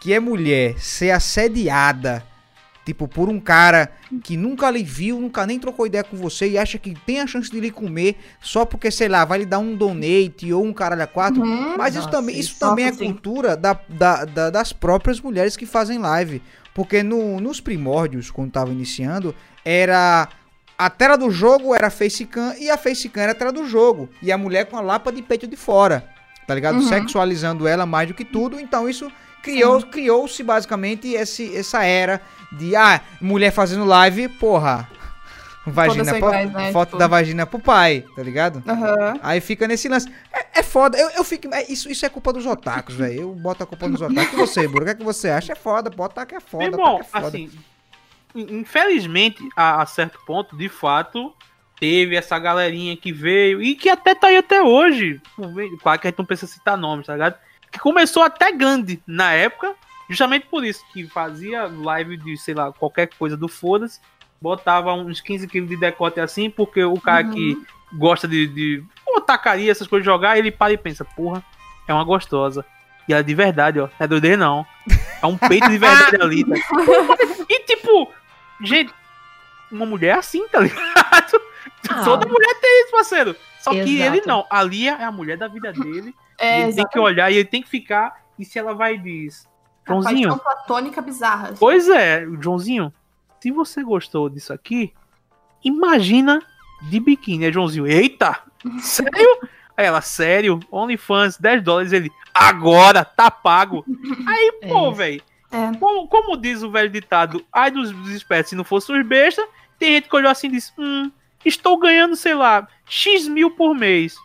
que 0.00 0.12
é 0.12 0.20
mulher, 0.20 0.78
ser 0.78 1.10
assediada, 1.10 2.24
tipo, 2.84 3.06
por 3.06 3.28
um 3.28 3.38
cara 3.38 3.90
que 4.24 4.36
nunca 4.36 4.70
lhe 4.70 4.82
viu, 4.82 5.20
nunca 5.20 5.46
nem 5.46 5.58
trocou 5.58 5.86
ideia 5.86 6.02
com 6.04 6.16
você 6.16 6.48
e 6.48 6.56
acha 6.58 6.78
que 6.78 6.94
tem 7.06 7.20
a 7.20 7.26
chance 7.26 7.50
de 7.50 7.60
lhe 7.60 7.70
comer 7.70 8.16
só 8.40 8.64
porque, 8.64 8.90
sei 8.90 9.08
lá, 9.08 9.24
vai 9.24 9.40
lhe 9.40 9.46
dar 9.46 9.58
um 9.58 9.74
donate 9.76 10.52
ou 10.52 10.64
um 10.64 10.72
caralho 10.72 11.02
a 11.02 11.06
quatro, 11.06 11.42
Uhum. 11.42 11.76
mas 11.76 11.94
isso 11.94 12.06
Nossa, 12.06 12.16
também, 12.18 12.38
isso 12.38 12.58
também 12.58 12.84
é 12.86 12.88
nossa, 12.88 12.98
sim. 13.00 13.12
cultura 13.12 13.56
da, 13.56 13.78
da- 13.88 14.24
da- 14.24 14.50
das 14.50 14.72
próprias 14.72 15.20
mulheres 15.20 15.56
que 15.56 15.66
fazem 15.66 15.98
live. 15.98 16.40
Porque 16.72 17.02
no- 17.02 17.40
nos 17.40 17.60
primórdios, 17.60 18.30
quando 18.30 18.52
tava 18.52 18.70
iniciando, 18.70 19.34
era. 19.64 20.28
A 20.80 20.88
tela 20.88 21.18
do 21.18 21.28
jogo 21.28 21.74
era 21.74 21.90
facecam 21.90 22.54
e 22.56 22.70
a 22.70 22.78
facecam 22.78 23.20
era 23.20 23.32
a 23.32 23.34
tela 23.34 23.50
do 23.50 23.66
jogo. 23.66 24.08
E 24.22 24.30
a 24.30 24.38
mulher 24.38 24.66
com 24.66 24.76
a 24.76 24.80
lapa 24.80 25.10
de 25.10 25.20
peito 25.22 25.44
de 25.48 25.56
fora. 25.56 26.08
Tá 26.46 26.54
ligado? 26.54 26.76
Uhum. 26.76 26.82
Sexualizando 26.88 27.66
ela 27.66 27.84
mais 27.84 28.06
do 28.06 28.14
que 28.14 28.24
tudo. 28.24 28.60
Então 28.60 28.88
isso 28.88 29.10
criou, 29.52 29.82
criou-se 29.82 30.42
basicamente 30.42 31.08
esse, 31.14 31.56
essa 31.56 31.82
era 31.84 32.20
de 32.52 32.74
ah, 32.76 33.00
mulher 33.20 33.50
fazendo 33.50 33.84
live, 33.84 34.28
porra. 34.28 34.88
Vagina 35.66 36.04
pra- 36.04 36.16
iguais, 36.18 36.52
né? 36.52 36.72
foto 36.72 36.88
Tipo- 36.88 36.98
da 36.98 37.06
vagina 37.06 37.46
pro 37.46 37.58
pai, 37.58 38.02
tá 38.16 38.22
ligado? 38.22 38.62
Aham. 38.66 39.18
Aí 39.22 39.38
fica 39.38 39.68
nesse 39.68 39.86
lance. 39.86 40.10
É, 40.32 40.60
é 40.60 40.62
foda. 40.62 40.96
Eu, 40.96 41.10
eu 41.10 41.24
fico. 41.24 41.52
é, 41.54 41.64
isso, 41.70 41.90
isso 41.90 42.06
é 42.06 42.08
culpa 42.08 42.32
dos 42.32 42.46
otakus, 42.46 42.94
velho. 42.94 43.20
Eu 43.20 43.34
boto 43.34 43.64
a 43.64 43.66
culpa 43.66 43.86
nos 43.86 44.00
otakus. 44.00 44.32
E 44.32 44.36
você, 44.36 44.66
Bruno? 44.66 44.82
O 44.82 44.84
que, 44.86 44.90
é 44.92 44.94
que 44.94 45.04
você 45.04 45.28
acha? 45.28 45.52
É 45.52 45.54
foda. 45.56 45.90
Pô, 45.90 46.04
otaku 46.04 46.36
é 46.36 46.40
foda. 46.40 46.64
Meu 46.64 46.72
irmão, 46.72 46.94
otaku 46.94 47.04
é 47.04 47.20
foda. 47.20 47.26
assim, 47.28 47.50
in- 48.34 48.60
infelizmente, 48.60 49.46
a, 49.54 49.82
a 49.82 49.86
certo 49.86 50.18
ponto, 50.26 50.56
de 50.56 50.70
fato, 50.70 51.34
teve 51.78 52.16
essa 52.16 52.38
galerinha 52.38 52.96
que 52.96 53.12
veio 53.12 53.60
e 53.62 53.74
que 53.74 53.90
até 53.90 54.14
tá 54.14 54.28
aí 54.28 54.38
até 54.38 54.62
hoje. 54.62 55.20
Claro 55.82 56.00
que 56.00 56.06
a 56.06 56.10
gente 56.10 56.18
não 56.18 56.24
precisa 56.24 56.50
citar 56.50 56.78
nomes, 56.78 57.06
tá 57.06 57.12
ligado? 57.12 57.34
Que 57.70 57.78
começou 57.78 58.22
até 58.22 58.50
grande 58.52 59.00
na 59.06 59.32
época, 59.32 59.74
justamente 60.08 60.46
por 60.46 60.64
isso, 60.64 60.84
que 60.92 61.06
fazia 61.06 61.66
live 61.66 62.16
de, 62.16 62.36
sei 62.36 62.54
lá, 62.54 62.72
qualquer 62.72 63.08
coisa 63.18 63.36
do 63.36 63.48
foda-se, 63.48 64.00
botava 64.40 64.92
uns 64.94 65.20
15 65.20 65.46
quilos 65.48 65.68
de 65.68 65.76
decote 65.76 66.20
assim, 66.20 66.48
porque 66.48 66.82
o 66.82 67.00
cara 67.00 67.26
Uhum. 67.26 67.32
que 67.32 67.66
gosta 67.92 68.28
de, 68.28 68.46
de 68.46 68.84
ou 69.06 69.20
tacaria 69.20 69.70
essas 69.70 69.86
coisas 69.86 70.04
jogar, 70.04 70.38
ele 70.38 70.50
para 70.50 70.72
e 70.72 70.76
pensa, 70.78 71.04
porra, 71.04 71.42
é 71.86 71.92
uma 71.92 72.04
gostosa. 72.04 72.64
E 73.08 73.12
ela 73.12 73.24
de 73.24 73.34
verdade, 73.34 73.80
ó, 73.80 73.86
não 73.86 73.92
é 73.98 74.06
doideira 74.06 74.36
não. 74.36 74.66
É 75.22 75.26
um 75.26 75.36
peito 75.36 75.68
de 75.68 75.78
verdade 75.78 76.16
ali, 76.20 76.44
tá? 76.44 76.54
E 77.48 77.60
tipo, 77.64 78.12
gente, 78.62 78.92
uma 79.72 79.86
mulher 79.86 80.08
é 80.16 80.18
assim, 80.18 80.46
tá 80.48 80.60
ligado? 80.60 81.40
Ah. 81.88 82.02
Toda 82.04 82.26
mulher 82.26 82.54
tem 82.60 82.82
isso, 82.82 82.90
parceiro. 82.92 83.34
Só 83.60 83.70
que 83.70 83.78
Exato. 83.78 84.16
ele 84.16 84.26
não. 84.26 84.46
A 84.50 84.62
Lia 84.62 84.92
é 85.00 85.04
a 85.04 85.12
mulher 85.12 85.36
da 85.36 85.48
vida 85.48 85.72
dele. 85.72 86.14
É, 86.38 86.62
ele 86.62 86.74
tem 86.74 86.86
que 86.86 86.98
olhar 86.98 87.30
e 87.30 87.36
ele 87.36 87.44
tem 87.48 87.62
que 87.62 87.68
ficar. 87.68 88.24
E 88.38 88.44
se 88.44 88.58
ela 88.58 88.72
vai 88.74 88.94
e 88.94 88.98
diz: 88.98 89.48
Joãozinho. 89.86 90.28
Paixão 90.28 90.38
platônica 90.38 91.02
bizarra. 91.02 91.54
Pois 91.58 91.88
é, 91.88 92.24
Joãozinho, 92.40 92.92
se 93.40 93.50
você 93.50 93.82
gostou 93.82 94.28
disso 94.28 94.52
aqui, 94.52 94.92
imagina 95.64 96.40
de 96.82 97.00
biquíni. 97.00 97.46
É 97.46 97.52
Joãozinho, 97.52 97.86
eita, 97.86 98.40
sério? 98.80 99.40
Aí 99.76 99.86
ela, 99.86 100.00
sério, 100.00 100.58
OnlyFans, 100.72 101.36
10 101.38 101.62
dólares. 101.62 101.92
Ele, 101.92 102.10
agora, 102.34 103.04
tá 103.04 103.30
pago. 103.30 103.84
Aí, 104.26 104.52
É 104.62 104.68
pô, 104.68 104.92
velho, 104.92 105.22
É. 105.52 105.72
como, 105.78 106.08
como 106.08 106.36
diz 106.36 106.62
o 106.62 106.70
velho 106.70 106.90
ditado, 106.90 107.44
ai 107.52 107.70
dos, 107.70 107.90
dos 107.92 108.10
espertos, 108.10 108.50
se 108.50 108.56
não 108.56 108.64
fosse 108.64 108.92
os 108.92 109.06
bestas, 109.06 109.46
tem 109.78 109.94
gente 109.94 110.08
que 110.08 110.16
olhou 110.16 110.30
assim 110.30 110.48
e 110.48 110.52
disse, 110.52 110.72
hum, 110.78 111.10
estou 111.44 111.78
ganhando, 111.78 112.16
sei 112.16 112.34
lá, 112.34 112.66
X 112.86 113.28
mil 113.28 113.52
por 113.52 113.74
mês. 113.74 114.16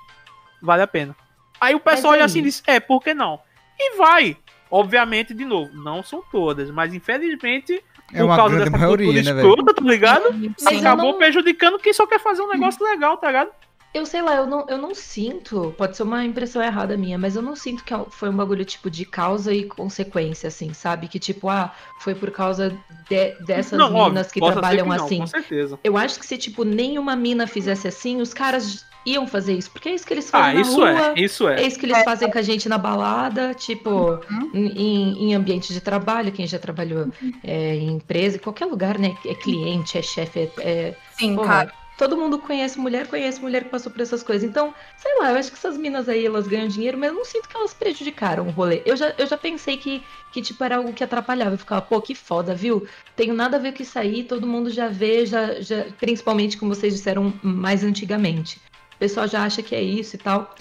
Vale 0.61 0.81
a 0.81 0.87
pena. 0.87 1.15
Aí 1.63 1.75
o 1.75 1.79
pessoal 1.79 2.13
olha 2.13 2.21
aí- 2.21 2.25
assim 2.25 2.39
e 2.39 2.43
diz, 2.43 2.61
é, 2.67 2.79
por 2.79 3.01
que 3.01 3.13
não? 3.13 3.39
E 3.79 3.97
vai. 3.97 4.37
Obviamente, 4.69 5.33
de 5.33 5.45
novo, 5.45 5.71
não 5.75 6.01
são 6.03 6.23
todas, 6.31 6.69
mas 6.71 6.93
infelizmente, 6.93 7.83
É 8.11 8.17
por 8.17 8.25
uma 8.25 8.35
causa 8.35 8.55
grande 8.55 8.71
dessa 8.71 8.77
maioria, 8.81 9.05
cultura 9.07 9.33
né, 9.35 9.41
velho? 9.41 9.63
tá 9.73 9.81
ligado? 9.83 10.23
Mas 10.63 10.77
Acabou 10.79 11.11
não- 11.11 11.17
prejudicando 11.17 11.77
quem 11.79 11.93
só 11.93 12.07
quer 12.07 12.19
fazer 12.19 12.41
um 12.41 12.49
negócio 12.49 12.83
legal, 12.83 13.17
tá 13.17 13.27
ligado? 13.27 13.51
Eu 13.93 14.07
sei 14.07 14.23
lá, 14.23 14.33
eu 14.37 14.47
não, 14.47 14.65
eu 14.67 14.79
não 14.79 14.95
sinto, 14.95 15.71
pode 15.77 15.95
ser 15.95 16.01
uma 16.01 16.25
impressão 16.25 16.63
errada 16.63 16.97
minha, 16.97 17.15
mas 17.19 17.35
eu 17.35 17.43
não 17.43 17.55
sinto 17.55 17.83
que 17.83 17.93
é 17.93 17.99
foi 18.09 18.27
um 18.29 18.35
bagulho 18.35 18.65
tipo 18.65 18.89
de 18.89 19.05
causa 19.05 19.53
e 19.53 19.65
consequência, 19.65 20.47
assim, 20.47 20.73
sabe? 20.73 21.07
Que 21.07 21.19
tipo, 21.19 21.47
ah, 21.47 21.71
foi 21.99 22.15
por 22.15 22.31
causa 22.31 22.75
de- 23.07 23.35
dessas 23.45 23.77
não, 23.77 23.89
meninas 23.93 24.25
óbvio, 24.25 24.33
que 24.33 24.39
trabalham 24.51 24.89
que 24.89 24.97
não, 24.97 25.05
assim. 25.05 25.19
Com 25.19 25.27
certeza. 25.27 25.79
Eu 25.83 25.95
acho 25.95 26.19
que 26.19 26.25
se, 26.25 26.35
tipo, 26.39 26.63
nenhuma 26.63 27.15
mina 27.15 27.45
fizesse 27.45 27.87
assim, 27.87 28.19
os 28.19 28.33
caras 28.33 28.83
iam 29.05 29.27
fazer 29.27 29.53
isso, 29.57 29.71
porque 29.71 29.89
é 29.89 29.93
isso 29.95 30.05
que 30.05 30.13
eles 30.13 30.29
Ah, 30.31 30.31
fazem 30.31 30.53
na 30.53 30.61
isso 30.61 30.85
rua. 30.85 30.85
é, 30.85 31.13
isso 31.15 31.47
É 31.55 31.63
é. 31.63 31.67
isso 31.67 31.77
que 31.79 31.85
eles 31.85 32.01
fazem 32.01 32.29
com 32.29 32.37
a 32.37 32.41
gente 32.41 32.67
na 32.67 32.77
balada, 32.79 33.53
tipo, 33.53 34.23
Uhum. 34.29 34.51
em, 34.51 35.29
em 35.29 35.35
ambiente 35.35 35.71
de 35.73 35.79
trabalho, 35.81 36.31
quem 36.31 36.47
já 36.47 36.57
trabalhou 36.59 37.09
é, 37.43 37.75
em 37.75 37.91
empresa, 37.97 38.37
em 38.37 38.39
qualquer 38.39 38.65
lugar, 38.65 38.97
né? 38.97 39.17
É 39.25 39.35
cliente, 39.35 39.97
é 39.97 40.01
chefe, 40.01 40.39
é, 40.57 40.89
é- 40.89 40.99
Sim, 41.07 41.39
Porra, 41.39 41.39
cara. 41.39 41.71
Todo 41.95 42.17
mundo 42.17 42.39
conhece 42.41 42.79
mulher, 42.79 43.07
conhece 43.07 43.39
mulher 43.39 43.63
que 43.65 43.69
passou 43.69 43.91
por 43.91 44.01
essas 44.01 44.23
coisas. 44.23 44.47
Então, 44.49 44.73
sei 44.97 45.11
lá, 45.19 45.29
eu 45.31 45.37
acho 45.37 45.51
que 45.51 45.57
essas 45.57 45.77
minas 45.77 46.09
aí, 46.09 46.25
elas 46.25 46.47
ganham 46.47 46.67
dinheiro, 46.67 46.97
mas 46.97 47.09
eu 47.09 47.15
não 47.15 47.23
sinto 47.23 47.47
que 47.47 47.55
elas 47.55 47.71
prejudicaram 47.73 48.47
o 48.47 48.51
rolê. 48.51 48.81
Eu 48.85 48.97
já, 48.97 49.13
eu 49.17 49.27
já 49.27 49.37
pensei 49.37 49.77
que, 49.77 50.03
que, 50.31 50.41
tipo, 50.41 50.63
era 50.63 50.77
algo 50.77 50.91
que 50.93 51.03
atrapalhava. 51.03 51.53
Eu 51.53 51.57
ficava, 51.59 51.81
pô, 51.83 52.01
que 52.01 52.15
foda, 52.15 52.55
viu? 52.55 52.87
Tenho 53.15 53.33
nada 53.35 53.57
a 53.57 53.59
ver 53.59 53.73
com 53.75 53.83
isso 53.83 53.97
aí, 53.99 54.23
todo 54.23 54.47
mundo 54.47 54.69
já 54.71 54.87
vê, 54.89 55.23
já, 55.25 55.61
já, 55.61 55.85
principalmente 55.99 56.57
como 56.57 56.73
vocês 56.73 56.93
disseram 56.95 57.39
mais 57.43 57.83
antigamente. 57.83 58.59
O 59.03 59.05
pessoal 59.05 59.27
já 59.27 59.43
acha 59.43 59.61
que 59.61 59.75
é 59.75 59.81
isso 59.81 60.15
e 60.15 60.19
tal. 60.19 60.55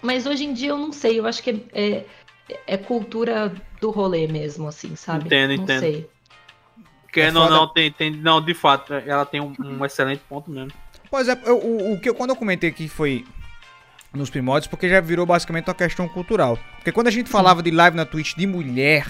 Mas 0.00 0.24
hoje 0.24 0.44
em 0.44 0.54
dia 0.54 0.68
eu 0.68 0.78
não 0.78 0.92
sei, 0.92 1.18
eu 1.18 1.26
acho 1.26 1.42
que 1.42 1.50
é, 1.72 2.04
é, 2.48 2.60
é 2.68 2.76
cultura 2.76 3.52
do 3.80 3.90
rolê 3.90 4.28
mesmo, 4.28 4.68
assim, 4.68 4.94
sabe? 4.94 5.26
Entendo, 5.26 5.56
não 5.56 5.64
entendo. 5.64 5.80
sei. 5.80 6.08
Querendo 7.12 7.40
É 7.40 7.42
ou 7.42 7.50
não, 7.50 7.66
tem, 7.66 7.90
tem, 7.90 8.10
não, 8.12 8.40
de 8.40 8.54
fato, 8.54 8.94
ela 8.94 9.26
tem 9.26 9.40
um, 9.40 9.52
um 9.58 9.84
excelente 9.84 10.22
ponto 10.28 10.48
mesmo. 10.48 10.72
Pois 11.10 11.28
é, 11.28 11.36
eu- 11.44 11.58
o, 11.58 11.94
o 11.94 12.00
que 12.00 12.08
eu, 12.08 12.14
quando 12.14 12.30
eu 12.30 12.36
comentei 12.36 12.70
aqui 12.70 12.88
foi 12.88 13.24
nos 14.14 14.30
primórdios, 14.30 14.68
porque 14.68 14.88
já 14.88 15.00
virou 15.00 15.26
basicamente 15.26 15.66
uma 15.66 15.74
questão 15.74 16.06
cultural. 16.08 16.56
Porque 16.76 16.92
quando 16.92 17.08
a 17.08 17.10
gente 17.10 17.28
falava 17.28 17.64
de 17.64 17.72
live 17.72 17.96
na 17.96 18.06
Twitch 18.06 18.36
de 18.36 18.46
mulher 18.46 19.04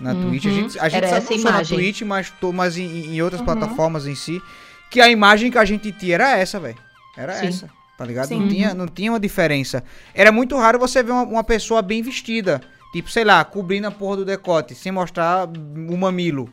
na 0.00 0.12
Uhum, 0.14 0.22
Twitch, 0.22 0.46
a 0.46 0.50
gente, 0.50 0.78
a 0.78 0.88
gente 0.88 1.04
era 1.04 1.08
sabe 1.08 1.18
essa 1.18 1.30
não 1.34 1.38
só 1.38 1.48
na 1.50 1.50
imagem. 1.56 1.78
Twitch, 1.78 2.00
mas, 2.00 2.32
mas 2.54 2.78
em, 2.78 3.14
em 3.14 3.20
outras 3.20 3.42
Uhum. 3.42 3.44
plataformas 3.46 4.06
em 4.06 4.14
si, 4.14 4.40
que 4.90 5.02
a 5.02 5.10
imagem 5.10 5.50
que 5.50 5.58
a 5.58 5.64
gente 5.66 5.92
tinha 5.92 6.14
era 6.14 6.38
essa, 6.38 6.58
velho. 6.58 6.78
Era 7.16 7.32
Sim. 7.34 7.46
essa, 7.46 7.70
tá 7.96 8.04
ligado? 8.04 8.28
Sim. 8.28 8.40
Não, 8.40 8.48
tinha, 8.48 8.74
não 8.74 8.86
tinha 8.86 9.12
uma 9.12 9.20
diferença. 9.20 9.82
Era 10.14 10.30
muito 10.30 10.56
raro 10.56 10.78
você 10.78 11.02
ver 11.02 11.12
uma, 11.12 11.22
uma 11.22 11.44
pessoa 11.44 11.82
bem 11.82 12.02
vestida. 12.02 12.60
Tipo, 12.92 13.10
sei 13.10 13.24
lá, 13.24 13.44
cobrindo 13.44 13.86
a 13.86 13.90
porra 13.90 14.18
do 14.18 14.24
decote, 14.24 14.74
sem 14.74 14.92
mostrar 14.92 15.46
o 15.46 15.96
mamilo. 15.96 16.50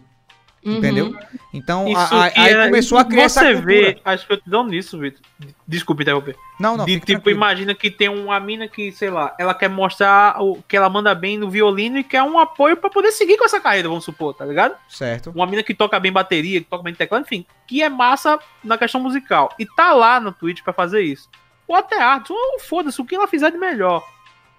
Uhum. 0.65 0.77
Entendeu? 0.77 1.13
Então, 1.53 1.87
Isso 1.87 1.97
a- 1.99 2.25
a- 2.25 2.31
aí 2.35 2.53
é- 2.53 2.65
começou 2.65 2.97
a 2.97 3.03
criar 3.03 3.23
essa 3.23 3.41
Você 3.41 3.53
cultura. 3.53 3.73
vê 3.75 4.01
a 4.05 4.13
escrotidão 4.15 4.65
nisso, 4.65 4.97
Vitor. 4.97 5.19
Desculpa 5.67 6.01
interromper. 6.01 6.35
Não, 6.59 6.77
não, 6.77 6.85
de 6.85 6.93
tipo, 6.93 7.05
tranquilo. 7.05 7.37
imagina 7.37 7.75
que 7.75 7.91
tem 7.91 8.07
uma 8.07 8.39
mina 8.39 8.67
que, 8.67 8.91
sei 8.91 9.09
lá, 9.09 9.35
ela 9.37 9.53
quer 9.53 9.67
mostrar 9.69 10.41
o 10.41 10.63
que 10.67 10.77
ela 10.77 10.89
manda 10.89 11.13
bem 11.13 11.37
no 11.37 11.49
violino 11.49 11.97
e 11.97 12.03
quer 12.03 12.23
um 12.23 12.39
apoio 12.39 12.77
pra 12.77 12.89
poder 12.89 13.11
seguir 13.11 13.37
com 13.37 13.43
essa 13.45 13.59
carreira, 13.59 13.89
vamos 13.89 14.05
supor, 14.05 14.33
tá 14.33 14.45
ligado? 14.45 14.75
Certo. 14.87 15.31
Uma 15.31 15.45
mina 15.45 15.63
que 15.63 15.73
toca 15.73 15.99
bem 15.99 16.11
bateria, 16.11 16.61
que 16.61 16.67
toca 16.69 16.83
bem 16.83 16.93
teclado, 16.93 17.23
enfim, 17.23 17.45
que 17.67 17.83
é 17.83 17.89
massa 17.89 18.39
na 18.63 18.77
questão 18.77 19.01
musical. 19.01 19.53
E 19.59 19.65
tá 19.65 19.91
lá 19.93 20.19
no 20.19 20.31
Twitch 20.31 20.61
pra 20.63 20.71
fazer 20.73 21.01
isso. 21.01 21.29
Ou 21.67 21.75
até 21.75 22.01
arte, 22.01 22.31
ou 22.31 22.59
foda-se, 22.59 23.01
o 23.01 23.05
que 23.05 23.15
ela 23.15 23.27
fizer 23.27 23.51
de 23.51 23.57
melhor. 23.57 24.01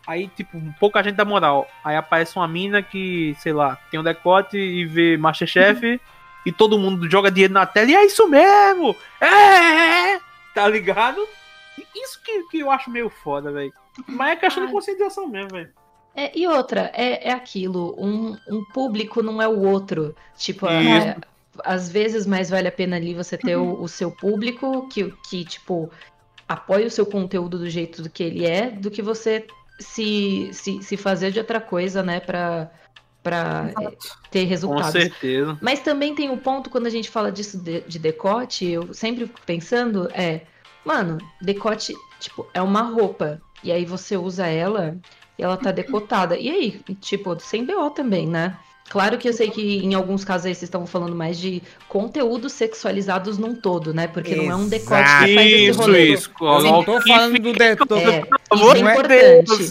Aí, 0.06 0.28
tipo, 0.28 0.60
pouca 0.78 1.02
gente 1.02 1.16
dá 1.16 1.24
moral. 1.24 1.66
Aí 1.82 1.96
aparece 1.96 2.36
uma 2.36 2.46
mina 2.46 2.82
que, 2.82 3.34
sei 3.38 3.52
lá, 3.52 3.76
tem 3.90 3.98
um 3.98 4.04
decote 4.04 4.56
e 4.56 4.84
vê 4.84 5.16
Masterchef 5.16 6.00
e 6.44 6.52
todo 6.52 6.78
mundo 6.78 7.10
joga 7.10 7.30
dinheiro 7.30 7.54
na 7.54 7.64
tela 7.64 7.90
e 7.90 7.94
é 7.94 8.04
isso 8.04 8.28
mesmo! 8.28 8.94
É! 9.20 10.20
Tá 10.54 10.68
ligado? 10.68 11.26
Isso 11.94 12.20
que, 12.22 12.42
que 12.48 12.58
eu 12.60 12.70
acho 12.70 12.90
meio 12.90 13.08
foda, 13.08 13.50
velho. 13.50 13.72
Mas 14.06 14.32
é 14.32 14.36
questão 14.36 14.62
de 14.64 14.68
Ai. 14.68 14.74
conscientização 14.74 15.26
mesmo, 15.26 15.50
velho. 15.50 15.70
É, 16.14 16.38
e 16.38 16.46
outra, 16.46 16.92
é, 16.94 17.28
é 17.28 17.32
aquilo, 17.32 17.96
um, 17.98 18.36
um 18.48 18.64
público 18.72 19.20
não 19.22 19.42
é 19.42 19.48
o 19.48 19.62
outro. 19.62 20.14
Tipo, 20.36 20.68
é, 20.68 21.16
às 21.64 21.88
vezes 21.90 22.24
mais 22.26 22.50
vale 22.50 22.68
a 22.68 22.72
pena 22.72 22.96
ali 22.96 23.14
você 23.14 23.36
ter 23.36 23.56
o, 23.56 23.80
o 23.82 23.88
seu 23.88 24.10
público 24.10 24.88
que, 24.88 25.12
que, 25.28 25.44
tipo, 25.44 25.90
apoia 26.48 26.86
o 26.86 26.90
seu 26.90 27.04
conteúdo 27.04 27.58
do 27.58 27.68
jeito 27.68 28.02
do 28.02 28.10
que 28.10 28.22
ele 28.22 28.46
é, 28.46 28.70
do 28.70 28.90
que 28.90 29.02
você 29.02 29.46
se, 29.78 30.50
se, 30.52 30.82
se 30.82 30.96
fazer 30.96 31.30
de 31.30 31.38
outra 31.38 31.60
coisa, 31.60 32.02
né, 32.02 32.20
pra, 32.20 32.70
pra 33.22 33.70
é, 33.80 33.90
ter 34.30 34.42
Com 34.42 34.48
resultados. 34.48 34.92
certeza. 34.92 35.58
Mas 35.60 35.80
também 35.80 36.14
tem 36.14 36.30
o 36.30 36.36
ponto 36.36 36.70
quando 36.70 36.86
a 36.86 36.90
gente 36.90 37.10
fala 37.10 37.32
disso 37.32 37.58
de, 37.58 37.80
de 37.82 37.98
decote, 37.98 38.66
eu 38.66 38.92
sempre 38.92 39.26
fico 39.26 39.40
pensando, 39.44 40.08
é, 40.12 40.42
mano, 40.84 41.18
decote, 41.40 41.94
tipo, 42.20 42.46
é 42.54 42.62
uma 42.62 42.82
roupa. 42.82 43.40
E 43.62 43.72
aí 43.72 43.84
você 43.84 44.16
usa 44.16 44.46
ela 44.46 44.96
e 45.38 45.42
ela 45.42 45.56
tá 45.56 45.72
decotada. 45.72 46.36
E 46.36 46.50
aí, 46.50 46.80
tipo, 47.00 47.38
sem 47.40 47.64
BO 47.64 47.90
também, 47.90 48.26
né? 48.26 48.56
Claro 48.90 49.16
que 49.16 49.26
eu 49.26 49.32
sei 49.32 49.50
que 49.50 49.78
em 49.78 49.94
alguns 49.94 50.24
casos 50.24 50.46
aí 50.46 50.54
vocês 50.54 50.64
estão 50.64 50.86
falando 50.86 51.16
mais 51.16 51.38
de 51.38 51.62
conteúdos 51.88 52.52
sexualizados 52.52 53.38
num 53.38 53.54
todo, 53.54 53.94
né? 53.94 54.06
Porque 54.06 54.36
não 54.36 54.50
é 54.50 54.54
um 54.54 54.68
decote 54.68 55.02
que 55.02 55.34
faz 55.34 55.52
esse 55.52 55.64
Isso, 55.70 55.80
rolê. 55.80 56.12
isso. 56.12 56.30
Eu 56.38 56.62
não 56.62 56.84
tô 56.84 57.00
falando 57.00 57.38
do 57.38 57.52
decote. 57.54 58.04
É, 58.04 58.28
É 58.54 58.80
não 58.82 58.88
é 58.88 58.92
importante. 58.92 59.44
Deus. 59.58 59.70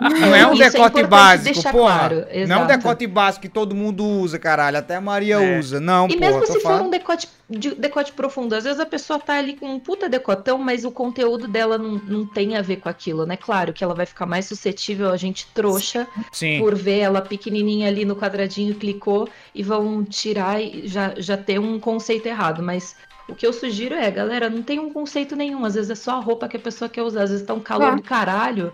Não 0.00 0.34
é 0.34 0.46
um 0.46 0.52
Isso 0.54 0.62
é 0.62 0.70
decote 0.70 1.00
importante 1.00 1.06
básico, 1.08 1.62
porra. 1.72 1.98
claro, 1.98 2.26
Não 2.48 2.56
é 2.56 2.58
um 2.64 2.66
decote 2.66 3.06
básico 3.06 3.42
que 3.42 3.48
todo 3.48 3.74
mundo 3.74 4.04
usa, 4.04 4.38
caralho. 4.38 4.78
Até 4.78 4.96
a 4.96 5.00
Maria 5.00 5.34
É. 5.36 5.58
usa. 5.58 5.78
Não, 5.80 6.06
E 6.08 6.14
pô, 6.14 6.20
mesmo 6.20 6.46
se 6.46 6.54
for 6.54 6.60
falando. 6.62 6.86
um 6.86 6.90
decote, 6.90 7.28
de- 7.48 7.74
decote 7.74 8.12
profundo, 8.12 8.54
às 8.54 8.64
vezes 8.64 8.80
a 8.80 8.86
pessoa 8.86 9.18
tá 9.18 9.34
ali 9.38 9.54
com 9.56 9.66
um 9.66 9.78
puta 9.78 10.08
decotão, 10.08 10.56
mas 10.58 10.84
o 10.84 10.90
conteúdo 10.90 11.46
dela 11.46 11.76
não, 11.76 12.00
não 12.06 12.26
tem 12.26 12.56
a 12.56 12.62
ver 12.62 12.76
com 12.76 12.88
aquilo, 12.88 13.26
né? 13.26 13.36
Claro 13.36 13.72
que 13.72 13.84
ela 13.84 13.94
vai 13.94 14.06
ficar 14.06 14.24
mais 14.26 14.46
suscetível 14.46 15.10
a 15.10 15.16
gente 15.16 15.46
trouxa 15.54 16.06
Sim. 16.32 16.60
por 16.60 16.74
ver 16.74 16.98
ela 17.00 17.20
pequenininha 17.20 17.88
ali 17.88 18.04
no 18.04 18.16
quadradinho, 18.16 18.74
clicou 18.74 19.28
e 19.54 19.62
vão 19.62 20.02
tirar 20.04 20.60
e 20.62 20.82
já, 20.86 21.12
já 21.18 21.36
ter 21.36 21.58
um 21.58 21.78
conceito 21.78 22.26
errado. 22.26 22.62
Mas 22.62 22.96
o 23.30 23.34
que 23.34 23.46
eu 23.46 23.52
sugiro 23.52 23.94
é, 23.94 24.10
galera, 24.10 24.48
não 24.50 24.62
tem 24.62 24.78
um 24.78 24.92
conceito 24.92 25.34
nenhum. 25.36 25.64
Às 25.64 25.74
vezes 25.74 25.90
é 25.90 25.94
só 25.94 26.12
a 26.16 26.20
roupa 26.20 26.48
que 26.48 26.56
a 26.56 26.60
pessoa 26.60 26.88
quer 26.88 27.02
usar. 27.02 27.22
Às 27.22 27.30
vezes 27.30 27.46
tá 27.46 27.54
um 27.54 27.60
calor 27.60 27.92
É. 27.92 27.96
do 27.96 28.02
caralho, 28.02 28.72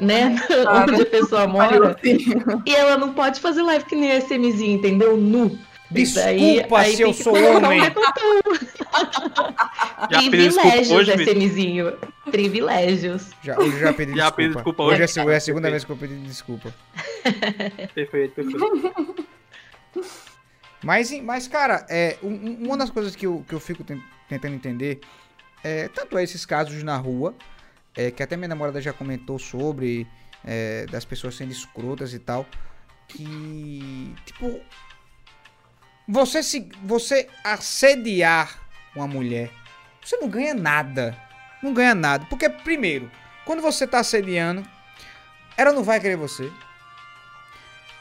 né? 0.00 0.36
cara. 0.48 0.82
Onde 0.92 1.02
a 1.02 1.06
pessoa 1.06 1.46
mora. 1.46 1.96
E 2.66 2.74
ela 2.74 2.96
não 2.98 3.12
pode 3.14 3.40
fazer 3.40 3.62
live 3.62 3.84
que 3.84 3.96
nem 3.96 4.12
a 4.12 4.18
SMzinha, 4.20 4.74
entendeu? 4.74 5.16
Nu. 5.16 5.58
Desculpa 5.90 6.84
se 6.84 7.02
eu 7.02 7.06
tem 7.08 7.14
que 7.14 7.22
sou 7.22 7.34
homem. 7.36 7.80
Já 10.10 10.18
Privilégios, 10.18 10.90
hoje? 10.90 11.12
SMzinho. 11.24 11.92
Privilégios. 12.30 13.30
Já, 13.42 13.58
hoje 13.58 13.78
já 13.78 13.92
pedi 13.92 14.10
Já 14.16 14.30
desculpa. 14.30 14.36
pedi 14.36 14.54
desculpa 14.54 14.82
hoje. 14.82 14.92
hoje. 14.94 15.02
é 15.02 15.04
a 15.04 15.08
seg- 15.08 15.28
é 15.28 15.36
a 15.36 15.40
segunda 15.40 15.70
vez 15.70 15.84
que 15.84 15.92
eu 15.92 15.96
pedi 15.96 16.14
desculpa. 16.16 16.74
Perfeito, 17.94 18.34
perfeito. 18.34 19.24
Mas, 20.84 21.10
mas 21.22 21.48
cara, 21.48 21.86
é, 21.88 22.16
um- 22.22 22.28
um- 22.28 22.66
uma 22.66 22.76
das 22.76 22.90
coisas 22.90 23.16
que 23.16 23.26
eu, 23.26 23.44
que 23.48 23.54
eu 23.54 23.60
fico 23.60 23.82
ten- 23.82 24.02
tentando 24.28 24.54
entender 24.54 25.00
é 25.62 25.88
tanto 25.88 26.18
é 26.18 26.22
esses 26.22 26.44
casos 26.44 26.82
na 26.82 26.96
rua, 26.96 27.34
é, 27.96 28.10
que 28.10 28.22
até 28.22 28.36
minha 28.36 28.48
namorada 28.48 28.80
já 28.80 28.92
comentou 28.92 29.38
sobre, 29.38 30.06
é, 30.44 30.84
das 30.86 31.04
pessoas 31.04 31.34
sendo 31.36 31.52
escrotas 31.52 32.12
e 32.12 32.18
tal, 32.18 32.46
que, 33.08 34.14
tipo, 34.26 34.60
você, 36.06 36.42
se, 36.42 36.68
você 36.82 37.28
assediar 37.42 38.60
uma 38.94 39.06
mulher, 39.06 39.50
você 40.02 40.16
não 40.18 40.28
ganha 40.28 40.54
nada. 40.54 41.16
Não 41.62 41.72
ganha 41.72 41.94
nada. 41.94 42.26
Porque, 42.26 42.48
primeiro, 42.50 43.10
quando 43.46 43.62
você 43.62 43.86
tá 43.86 44.00
assediando, 44.00 44.62
ela 45.56 45.72
não 45.72 45.82
vai 45.82 45.98
querer 45.98 46.16
você. 46.16 46.52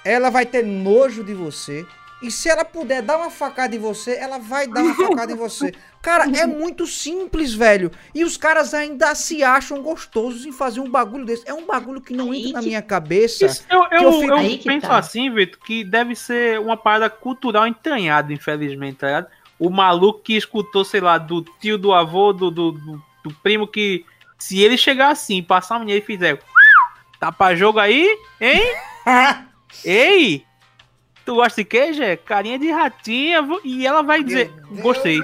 Ela 0.03 0.29
vai 0.29 0.45
ter 0.45 0.65
nojo 0.65 1.23
de 1.23 1.33
você. 1.33 1.85
E 2.23 2.31
se 2.31 2.47
ela 2.47 2.63
puder 2.63 3.01
dar 3.01 3.17
uma 3.17 3.29
facada 3.29 3.75
em 3.75 3.79
você, 3.79 4.15
ela 4.15 4.39
vai 4.39 4.65
dar 4.65 4.81
uma 4.81 4.95
facada 4.95 5.33
em 5.33 5.35
você. 5.35 5.73
Cara, 6.01 6.23
é 6.35 6.47
muito 6.47 6.87
simples, 6.87 7.53
velho. 7.53 7.91
E 8.15 8.23
os 8.23 8.37
caras 8.37 8.73
ainda 8.73 9.13
se 9.13 9.43
acham 9.43 9.81
gostosos 9.83 10.45
em 10.45 10.51
fazer 10.51 10.79
um 10.79 10.89
bagulho 10.89 11.25
desse. 11.25 11.43
É 11.47 11.53
um 11.53 11.65
bagulho 11.65 11.99
que 11.99 12.13
não 12.13 12.31
Aí 12.31 12.39
entra 12.47 12.53
na 12.53 12.61
minha 12.61 12.81
cabeça. 12.81 13.45
Isso, 13.45 13.65
eu 13.69 13.87
que 13.89 13.95
eu, 13.95 14.01
eu 14.01 14.11
fico- 14.21 14.33
eu 14.33 14.59
penso 14.63 14.87
tá. 14.87 14.97
assim, 14.97 15.29
Vitor, 15.29 15.59
que 15.65 15.83
deve 15.83 16.15
ser 16.15 16.59
uma 16.59 16.77
parada 16.77 17.09
cultural 17.09 17.67
entranhada, 17.67 18.31
infelizmente, 18.31 18.97
tá 18.99 19.07
ligado? 19.07 19.27
O 19.59 19.69
maluco 19.69 20.19
que 20.21 20.35
escutou, 20.35 20.83
sei 20.85 21.01
lá, 21.01 21.17
do 21.17 21.41
tio, 21.59 21.77
do 21.77 21.93
avô, 21.93 22.31
do, 22.33 22.49
do, 22.49 22.71
do- 22.71 23.03
do 23.23 23.33
primo 23.43 23.67
que. 23.67 24.05
Se 24.39 24.59
ele 24.61 24.77
chegar 24.77 25.09
assim, 25.11 25.43
passar 25.43 25.75
a 25.75 25.79
menina 25.79 25.99
e 25.99 26.01
fizer. 26.01 26.39
Tá 27.19 27.31
pra 27.31 27.53
jogo 27.55 27.79
aí, 27.79 28.17
hein? 28.41 28.61
Ei! 29.85 30.45
Tu 31.25 31.35
gosta 31.35 31.61
de 31.61 31.65
queijo? 31.65 32.03
É 32.03 32.15
carinha 32.17 32.59
de 32.59 32.69
ratinha. 32.71 33.39
E 33.63 33.85
ela 33.87 34.01
vai 34.01 34.23
dizer, 34.23 34.51
gostei. 34.81 35.21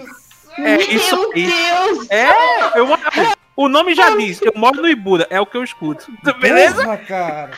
É 0.58 0.78
isso 0.82 1.16
Meu 1.16 1.32
aí. 1.34 1.46
Deus! 1.48 2.10
É, 2.10 2.30
eu, 2.80 2.88
o 3.56 3.68
nome 3.70 3.94
já 3.96 4.16
diz, 4.16 4.42
eu 4.42 4.52
moro 4.56 4.82
no 4.82 4.88
Ibura, 4.90 5.28
é 5.30 5.40
o 5.40 5.46
que 5.46 5.56
eu 5.58 5.64
escuto. 5.64 6.06
Beleza? 6.40 6.84
Porra, 6.84 6.98
cara. 6.98 7.52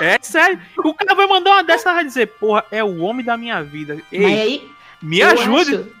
É 0.00 0.18
sério. 0.22 0.60
O 0.84 0.94
cara 0.94 1.14
vai 1.14 1.26
mandar 1.26 1.52
uma 1.52 1.64
dessa 1.64 1.90
e 1.90 1.94
vai 1.94 2.04
dizer, 2.04 2.26
porra, 2.38 2.64
é 2.70 2.82
o 2.84 2.98
homem 3.00 3.24
da 3.24 3.36
minha 3.36 3.62
vida. 3.62 3.98
Ei, 4.12 4.20
Mas 4.20 4.40
aí, 4.40 4.70
me 5.02 5.22
ajude. 5.22 5.74
acho- 5.74 5.97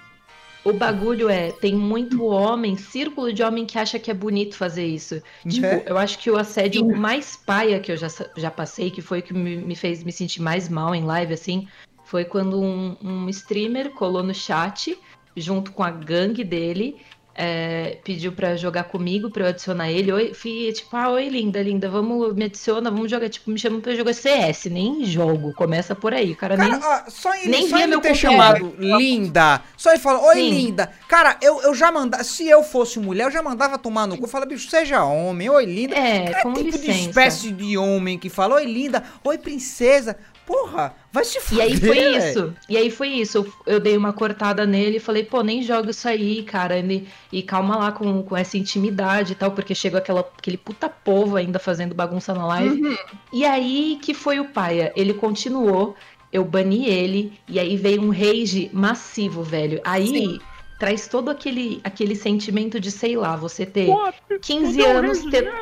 o 0.64 0.72
bagulho 0.72 1.28
é, 1.28 1.52
tem 1.52 1.74
muito 1.74 2.24
homem, 2.24 2.76
círculo 2.76 3.32
de 3.32 3.42
homem 3.42 3.64
que 3.64 3.78
acha 3.78 3.98
que 3.98 4.10
é 4.10 4.14
bonito 4.14 4.56
fazer 4.56 4.86
isso. 4.86 5.22
Tipo, 5.48 5.66
Né? 5.66 5.82
eu 5.86 5.96
acho 5.96 6.18
que 6.18 6.30
o 6.30 6.36
assédio 6.36 6.86
mais 6.86 7.36
paia 7.36 7.80
que 7.80 7.92
eu 7.92 7.96
já, 7.96 8.08
já 8.36 8.50
passei, 8.50 8.90
que 8.90 9.00
foi 9.00 9.20
o 9.20 9.22
que 9.22 9.32
me, 9.32 9.56
me 9.56 9.76
fez 9.76 10.02
me 10.02 10.12
sentir 10.12 10.42
mais 10.42 10.68
mal 10.68 10.94
em 10.94 11.04
live, 11.04 11.32
assim, 11.32 11.68
foi 12.04 12.24
quando 12.24 12.60
um, 12.60 12.96
um 13.02 13.28
streamer 13.28 13.90
colou 13.90 14.22
no 14.22 14.34
chat, 14.34 14.98
junto 15.36 15.72
com 15.72 15.82
a 15.82 15.90
gangue 15.90 16.42
dele, 16.42 16.96
é, 17.40 17.98
pediu 18.02 18.32
pra 18.32 18.56
jogar 18.56 18.82
comigo, 18.84 19.30
pra 19.30 19.44
eu 19.44 19.48
adicionar 19.50 19.88
ele. 19.88 20.10
Oi, 20.10 20.34
fi, 20.34 20.72
tipo, 20.72 20.96
ah, 20.96 21.10
oi, 21.10 21.28
linda, 21.28 21.62
linda, 21.62 21.88
vamos, 21.88 22.34
me 22.34 22.46
adiciona, 22.46 22.90
vamos 22.90 23.08
jogar. 23.08 23.28
Tipo, 23.28 23.48
me 23.52 23.56
chama 23.58 23.78
pra 23.80 23.94
jogar 23.94 24.12
CS, 24.12 24.64
nem 24.64 25.04
jogo, 25.04 25.54
começa 25.54 25.94
por 25.94 26.12
aí. 26.12 26.34
Cara, 26.34 26.56
Cara, 26.56 26.68
nem. 26.76 26.80
ó, 26.84 27.02
só 27.08 27.32
ele, 27.36 27.48
nem 27.48 27.68
só 27.68 27.76
via 27.76 27.84
ele 27.84 27.90
meu 27.92 28.00
ter 28.00 28.08
conteúdo. 28.08 28.32
chamado 28.32 28.74
linda. 28.76 29.62
Só 29.76 29.90
ele 29.90 30.00
falou, 30.00 30.24
oi 30.26 30.34
Sim. 30.34 30.50
linda. 30.50 30.90
Cara, 31.06 31.36
eu, 31.40 31.62
eu 31.62 31.74
já 31.76 31.92
mandava. 31.92 32.24
Se 32.24 32.48
eu 32.48 32.64
fosse 32.64 32.98
mulher, 32.98 33.24
eu 33.26 33.30
já 33.30 33.40
mandava 33.42 33.78
tomar 33.78 34.08
no 34.08 34.16
cu. 34.18 34.24
Eu 34.24 34.28
falava, 34.28 34.50
bicho, 34.50 34.68
seja 34.68 35.04
homem, 35.04 35.48
oi 35.48 35.64
linda. 35.64 35.94
É, 35.94 36.30
É 36.32 36.42
com 36.42 36.52
tipo 36.54 36.72
de 36.72 36.78
licença. 36.88 37.08
espécie 37.08 37.52
de 37.52 37.78
homem 37.78 38.18
que 38.18 38.28
fala, 38.28 38.56
oi 38.56 38.64
linda, 38.64 39.04
oi 39.22 39.38
princesa. 39.38 40.16
Porra, 40.48 40.94
vai 41.12 41.26
se 41.26 41.36
E 41.36 41.40
fuder. 41.42 41.64
aí 41.66 41.76
foi 41.76 41.94
velho. 41.94 42.16
isso. 42.16 42.54
E 42.70 42.76
aí 42.78 42.90
foi 42.90 43.08
isso. 43.08 43.36
Eu, 43.38 43.52
eu 43.74 43.78
dei 43.80 43.94
uma 43.98 44.14
cortada 44.14 44.64
nele 44.64 44.96
e 44.96 45.00
falei, 45.00 45.22
pô, 45.22 45.42
nem 45.42 45.62
joga 45.62 45.90
isso 45.90 46.08
aí, 46.08 46.42
cara. 46.42 46.78
E, 46.78 47.06
e 47.30 47.42
calma 47.42 47.76
lá 47.76 47.92
com, 47.92 48.22
com 48.22 48.34
essa 48.34 48.56
intimidade 48.56 49.32
e 49.32 49.36
tal, 49.36 49.50
porque 49.50 49.74
chegou 49.74 49.98
aquela, 49.98 50.20
aquele 50.20 50.56
puta 50.56 50.88
povo 50.88 51.36
ainda 51.36 51.58
fazendo 51.58 51.94
bagunça 51.94 52.32
na 52.32 52.46
live. 52.46 52.82
Uhum. 52.82 52.96
E 53.30 53.44
aí 53.44 53.98
que 54.00 54.14
foi 54.14 54.40
o 54.40 54.46
paia. 54.46 54.90
Ele 54.96 55.12
continuou, 55.12 55.94
eu 56.32 56.42
bani 56.46 56.86
ele, 56.86 57.38
e 57.46 57.60
aí 57.60 57.76
veio 57.76 58.00
um 58.00 58.10
rage 58.10 58.70
massivo, 58.72 59.42
velho. 59.42 59.82
Aí 59.84 60.06
Sim. 60.08 60.38
traz 60.78 61.06
todo 61.08 61.28
aquele, 61.28 61.78
aquele 61.84 62.16
sentimento 62.16 62.80
de, 62.80 62.90
sei 62.90 63.16
lá, 63.18 63.36
você 63.36 63.66
ter 63.66 63.84
Pô, 63.86 64.10
15 64.40 64.78
tudo 64.78 64.86
anos, 64.86 65.24
ter? 65.26 65.52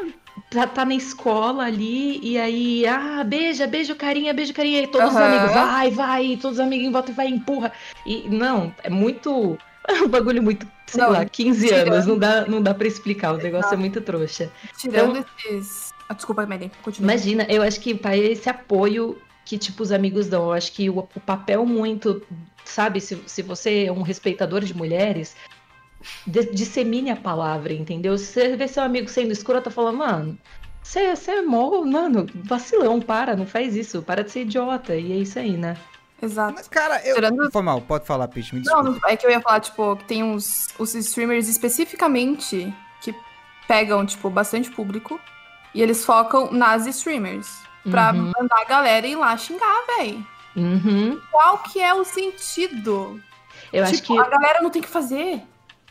Tá, 0.50 0.66
tá 0.66 0.84
na 0.84 0.94
escola 0.94 1.64
ali, 1.64 2.18
e 2.22 2.38
aí, 2.38 2.86
ah, 2.86 3.24
beija, 3.24 3.66
beija 3.66 3.92
o 3.92 3.96
carinha, 3.96 4.32
beija 4.32 4.52
o 4.52 4.54
carinha, 4.54 4.82
e 4.82 4.86
todos 4.86 5.10
os 5.10 5.16
Aham. 5.16 5.26
amigos, 5.26 5.52
vai, 5.52 5.90
vai, 5.90 6.38
todos 6.40 6.58
os 6.58 6.64
amigos 6.64 6.86
em 6.86 6.92
volta 6.92 7.10
e 7.10 7.14
vai, 7.14 7.28
empurra. 7.28 7.72
E 8.04 8.28
não, 8.28 8.74
é 8.82 8.90
muito. 8.90 9.58
É 9.88 9.92
um 10.02 10.08
bagulho 10.08 10.42
muito, 10.42 10.66
sei 10.86 11.04
Não, 11.04 11.10
lá, 11.12 11.24
15 11.24 11.68
tirando. 11.68 11.92
anos, 11.92 12.06
não 12.06 12.18
dá, 12.18 12.46
não 12.46 12.62
dá 12.62 12.74
pra 12.74 12.86
explicar, 12.86 13.34
o 13.34 13.38
negócio 13.38 13.74
é 13.74 13.76
muito 13.76 14.00
trouxa. 14.00 14.50
Tirando 14.76 15.24
esses. 15.44 15.92
Ah, 16.08 16.14
desculpa, 16.14 16.46
Mary, 16.46 16.70
continua. 16.82 17.12
Imagina, 17.12 17.46
eu 17.48 17.62
acho 17.62 17.80
que 17.80 17.94
pai, 17.94 18.18
esse 18.20 18.48
apoio 18.48 19.18
que, 19.44 19.56
tipo, 19.56 19.82
os 19.82 19.92
amigos 19.92 20.26
dão, 20.26 20.44
eu 20.44 20.52
acho 20.52 20.72
que 20.72 20.90
o, 20.90 20.98
o 20.98 21.20
papel 21.20 21.64
muito, 21.64 22.20
sabe, 22.64 23.00
se, 23.00 23.16
se 23.26 23.42
você 23.42 23.84
é 23.84 23.92
um 23.92 24.02
respeitador 24.02 24.60
de 24.64 24.76
mulheres, 24.76 25.36
dissemine 26.26 27.10
a 27.10 27.16
palavra, 27.16 27.72
entendeu? 27.72 28.16
Se 28.18 28.26
você 28.26 28.56
vê 28.56 28.68
seu 28.68 28.82
amigo 28.82 29.08
sendo 29.08 29.32
escroto, 29.32 29.70
falando, 29.70 29.98
mano, 29.98 30.38
você, 30.82 31.14
você 31.14 31.30
é 31.32 31.42
mó, 31.42 31.82
mano, 31.84 32.26
vacilão, 32.44 33.00
para, 33.00 33.34
não 33.36 33.46
faz 33.46 33.74
isso, 33.74 34.02
para 34.02 34.22
de 34.24 34.30
ser 34.30 34.42
idiota, 34.42 34.94
e 34.94 35.12
é 35.12 35.16
isso 35.16 35.38
aí, 35.38 35.56
né? 35.56 35.76
Exato. 36.22 36.54
Mas, 36.56 36.68
cara, 36.68 37.00
eu. 37.06 37.14
Tirando- 37.16 37.50
Foi 37.52 37.62
mal, 37.62 37.80
pode 37.82 38.06
falar, 38.06 38.26
Pitch, 38.28 38.52
me 38.52 38.60
desculpa. 38.60 38.90
Não, 38.90 38.98
é 39.06 39.16
que 39.16 39.26
eu 39.26 39.30
ia 39.30 39.40
falar, 39.40 39.60
tipo, 39.60 39.96
que 39.96 40.04
tem 40.04 40.22
uns 40.22 40.68
os 40.78 40.94
streamers 40.94 41.46
especificamente 41.48 42.72
que 43.02 43.14
pegam, 43.68 44.04
tipo, 44.06 44.30
bastante 44.30 44.70
público 44.70 45.20
e 45.74 45.82
eles 45.82 46.04
focam 46.04 46.50
nas 46.52 46.86
streamers. 46.86 47.48
Pra 47.90 48.12
Uhum. 48.12 48.32
mandar 48.36 48.62
a 48.62 48.64
galera 48.64 49.06
ir 49.06 49.14
lá 49.16 49.36
xingar, 49.36 49.82
véi. 49.98 50.24
Uhum. 50.56 51.20
Qual 51.30 51.58
que 51.58 51.80
é 51.80 51.92
o 51.94 52.02
sentido? 52.04 53.20
Eu 53.72 53.84
acho 53.84 53.96
tipo, 54.00 54.14
que 54.14 54.18
a 54.18 54.28
galera 54.28 54.60
não 54.62 54.70
tem 54.70 54.80
que 54.82 54.88
fazer. 54.88 55.40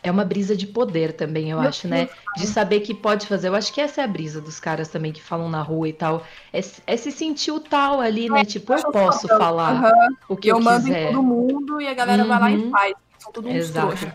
É 0.07 0.11
uma 0.11 0.23
brisa 0.23 0.55
de 0.55 0.67
poder 0.67 1.13
também, 1.13 1.49
eu 1.51 1.59
Meu 1.59 1.67
acho, 1.69 1.87
né? 1.87 2.07
De 2.37 2.45
saber 2.47 2.81
que 2.81 2.93
pode 2.93 3.25
fazer. 3.27 3.47
Eu 3.49 3.55
acho 3.55 3.73
que 3.73 3.81
essa 3.81 4.01
é 4.01 4.03
a 4.03 4.07
brisa 4.07 4.39
dos 4.39 4.59
caras 4.59 4.87
também 4.87 5.11
que 5.11 5.21
falam 5.21 5.49
na 5.49 5.61
rua 5.61 5.89
e 5.89 5.93
tal. 5.93 6.25
É, 6.53 6.59
é 6.87 6.97
se 6.97 7.11
sentir 7.11 7.51
o 7.51 7.59
tal 7.59 7.99
ali, 7.99 8.29
né? 8.29 8.45
Tipo, 8.45 8.73
eu 8.73 8.91
posso 8.91 9.27
falar 9.27 9.91
o 10.29 10.35
que 10.37 10.47
eu 10.49 10.57
eu, 10.57 10.63
mando 10.63 10.85
quiser. 10.85 11.03
em 11.03 11.07
todo 11.13 11.23
mundo 11.23 11.81
e 11.81 11.87
a 11.87 11.93
galera 11.93 12.23
vai 12.23 12.39
lá 12.39 12.51
e 12.51 12.55
Uhum. 12.57 12.71
faz. 12.71 12.93
São 13.19 13.31
todos 13.31 13.49
uns 13.51 13.55
Exato. 13.55 13.87
trouxas. 13.87 14.13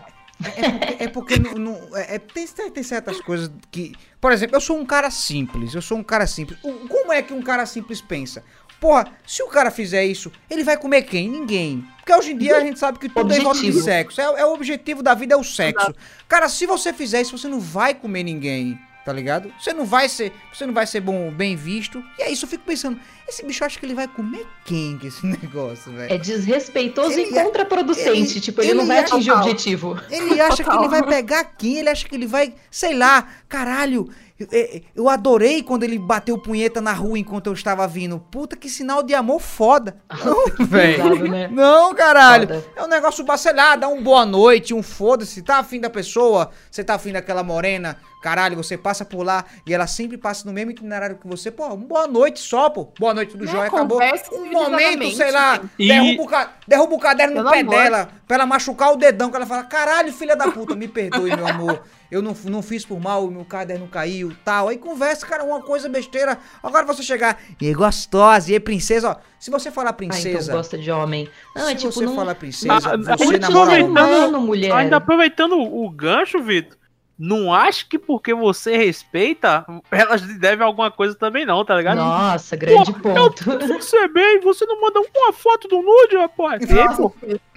É 0.99 1.07
porque 1.07 1.37
não, 1.37 1.53
não- 1.53 1.97
é- 1.97 2.15
é- 2.15 2.19
tem, 2.19 2.47
tem 2.47 2.81
certas 2.83 3.21
coisas 3.21 3.51
que. 3.69 3.93
Por 4.19 4.31
exemplo, 4.31 4.55
eu 4.55 4.61
sou 4.61 4.77
um 4.77 4.85
cara 4.85 5.11
simples. 5.11 5.75
Eu 5.75 5.81
sou 5.83 5.97
um 5.97 6.03
cara 6.03 6.25
simples. 6.25 6.57
O- 6.63 6.87
como 6.87 7.11
é 7.13 7.21
que 7.21 7.31
um 7.33 7.41
cara 7.43 7.65
simples 7.67 8.01
pensa? 8.01 8.43
Porra, 8.81 9.07
se 9.27 9.41
o 9.43 9.47
cara 9.47 9.69
fizer 9.71 10.03
isso, 10.03 10.31
ele 10.49 10.63
vai 10.63 10.75
comer 10.75 11.03
quem? 11.03 11.29
Ninguém. 11.29 11.85
Porque 11.97 12.13
hoje 12.13 12.31
em 12.33 12.37
dia 12.37 12.57
a 12.57 12.61
gente 12.61 12.79
sabe 12.79 12.97
que 12.99 13.07
tudo 13.07 13.31
é 13.31 13.37
em 13.37 13.41
volta 13.41 13.59
de 13.59 13.67
Objetivo. 13.67 13.85
sexo. 13.85 14.19
É, 14.19 14.23
é 14.23 14.45
o 14.45 14.53
objetivo 14.53 15.03
da 15.03 15.13
vida, 15.13 15.35
é 15.35 15.37
o 15.37 15.43
sexo. 15.43 15.93
Cara, 16.27 16.49
se 16.49 16.65
você 16.65 16.91
fizer 16.91 17.21
isso, 17.21 17.37
você 17.37 17.47
não 17.47 17.59
vai 17.59 17.93
comer 17.93 18.23
ninguém. 18.23 18.77
Tá 19.03 19.11
ligado? 19.11 19.51
Você 19.59 19.73
não 19.73 19.83
vai 19.83 20.07
ser, 20.07 20.31
você 20.53 20.63
não 20.63 20.75
vai 20.75 20.85
ser 20.85 20.99
bom, 21.01 21.31
bem 21.31 21.55
visto. 21.55 22.03
E 22.19 22.21
é 22.21 22.31
isso, 22.31 22.45
eu 22.45 22.49
fico 22.49 22.63
pensando, 22.63 22.99
esse 23.27 23.43
bicho 23.43 23.65
acha 23.65 23.79
que 23.79 23.83
ele 23.83 23.95
vai 23.95 24.07
comer 24.07 24.45
quem 24.63 24.95
com 24.99 25.07
esse 25.07 25.25
negócio, 25.25 25.91
velho? 25.91 26.13
É 26.13 26.19
desrespeitoso 26.19 27.11
Ele 27.19 27.31
e 27.31 27.37
é- 27.37 27.43
contraproducente. 27.43 28.33
ele- 28.33 28.41
tipo, 28.41 28.61
ele, 28.61 28.69
ele 28.71 28.77
não 28.79 28.85
vai 28.85 28.97
é- 28.97 28.99
atingir 28.99 29.31
o 29.31 29.37
objetivo. 29.37 29.99
Ele 30.07 30.39
acha 30.39 30.57
que 30.57 30.63
Total. 30.65 30.81
ele 30.81 30.87
vai 30.89 31.03
pegar 31.03 31.43
quem? 31.45 31.77
Ele 31.79 31.89
acha 31.89 32.07
que 32.07 32.13
ele 32.13 32.27
vai, 32.27 32.53
sei 32.69 32.93
lá, 32.95 33.27
caralho. 33.49 34.07
Eu- 34.41 34.47
Eu, 34.51 34.81
eu 34.95 35.09
adorei 35.09 35.61
quando 35.63 35.83
ele 35.83 35.97
bateu 35.99 36.37
punheta 36.37 36.79
na 36.81 36.93
rua 36.93 37.17
enquanto 37.19 37.47
eu 37.47 37.53
estava 37.53 37.87
vindo. 37.87 38.19
Puta, 38.31 38.55
que 38.55 38.69
sinal 38.69 39.03
de 39.03 39.13
amor 39.13 39.39
foda. 39.39 39.97
Não, 40.23 40.65
velho. 40.67 41.29
Né? 41.29 41.47
Não, 41.51 41.93
caralho. 41.95 42.47
Foda. 42.47 42.65
É 42.75 42.83
um 42.83 42.87
negócio 42.87 43.23
bacelhar, 43.23 43.77
dá 43.77 43.87
um 43.87 44.01
boa 44.03 44.25
noite, 44.25 44.73
um 44.73 44.83
foda-se. 44.83 45.41
Tá 45.41 45.57
afim 45.59 45.79
da 45.79 45.89
pessoa? 45.89 46.51
Você 46.69 46.83
tá 46.83 46.95
afim 46.95 47.11
daquela 47.11 47.43
morena? 47.43 47.97
Caralho, 48.21 48.55
você 48.55 48.77
passa 48.77 49.03
por 49.03 49.23
lá 49.23 49.43
e 49.65 49.73
ela 49.73 49.87
sempre 49.87 50.15
passa 50.17 50.45
no 50.47 50.53
mesmo 50.53 50.71
itinerário 50.71 51.17
que 51.17 51.27
você. 51.27 51.49
Pô, 51.49 51.75
boa 51.75 52.07
noite 52.07 52.39
só, 52.39 52.69
pô. 52.69 52.87
Boa 52.99 53.13
noite, 53.13 53.31
tudo 53.31 53.47
jóia, 53.47 53.67
acabou. 53.67 53.97
conversa 53.99 54.33
Um 54.35 54.51
momento, 54.51 55.11
sei 55.15 55.31
lá. 55.31 55.59
E- 55.79 55.87
derruba, 55.87 56.23
o 56.23 56.27
ca- 56.27 56.53
derruba 56.67 56.95
o 56.95 56.99
caderno 56.99 57.33
no 57.35 57.49
Pelo 57.49 57.51
pé 57.51 57.59
amor. 57.61 57.75
dela 57.75 58.09
pra 58.27 58.35
ela 58.35 58.45
machucar 58.45 58.93
o 58.93 58.95
dedão. 58.95 59.29
Que 59.31 59.35
ela 59.37 59.45
fala, 59.45 59.63
caralho, 59.63 60.13
filha 60.13 60.35
da 60.35 60.51
puta, 60.51 60.75
me 60.75 60.87
perdoe, 60.87 61.35
meu 61.35 61.47
amor. 61.47 61.81
Eu 62.11 62.21
não, 62.21 62.35
não 62.45 62.61
fiz 62.61 62.85
por 62.85 62.99
mal, 62.99 63.25
o 63.25 63.31
meu 63.31 63.45
caderno 63.45 63.87
caiu, 63.87 64.35
tal. 64.43 64.67
Aí 64.67 64.77
conversa, 64.77 65.25
cara, 65.25 65.43
uma 65.45 65.61
coisa 65.61 65.87
besteira. 65.89 66.37
Agora 66.61 66.85
você 66.85 67.01
chegar, 67.01 67.39
e 67.59 67.67
aí, 67.67 67.73
gostosa, 67.73 68.51
e 68.51 68.53
aí, 68.53 68.59
princesa, 68.59 69.11
ó. 69.11 69.15
Se 69.39 69.49
você 69.49 69.71
falar 69.71 69.89
Ah, 69.91 69.95
então 69.97 70.09
princesa, 70.09 70.51
gosta 70.51 70.77
de 70.77 70.91
homem. 70.91 71.27
Não, 71.55 71.65
se 71.65 71.71
é 71.71 71.75
tipo, 71.75 71.91
você 71.91 72.05
não. 72.05 72.15
falar 72.15 72.35
princesa, 72.35 72.73
ah, 72.75 72.97
você 73.17 73.23
muito 73.25 73.39
namora 73.41 73.71
aproveitando- 73.77 74.41
mulher. 74.41 74.71
Ainda 74.73 74.97
aproveitando 74.97 75.57
o 75.57 75.89
gancho, 75.89 76.43
Vitor, 76.43 76.77
não 77.23 77.53
acho 77.53 77.87
que 77.87 77.99
porque 77.99 78.33
você 78.33 78.75
respeita, 78.75 79.63
elas 79.91 80.21
lhe 80.21 80.39
devem 80.39 80.65
alguma 80.65 80.89
coisa 80.89 81.13
também 81.13 81.45
não, 81.45 81.63
tá 81.63 81.75
ligado? 81.75 81.97
Nossa, 81.97 82.55
grande 82.55 82.91
Pô, 82.93 82.99
ponto. 83.13 83.43
Você 83.67 84.07
bem, 84.07 84.39
você 84.39 84.65
não 84.65 84.81
manda 84.81 84.99
uma 85.15 85.31
foto 85.31 85.67
do 85.67 85.81
nude, 85.83 86.17
rapaz. 86.17 86.63
Pô, 86.97 87.13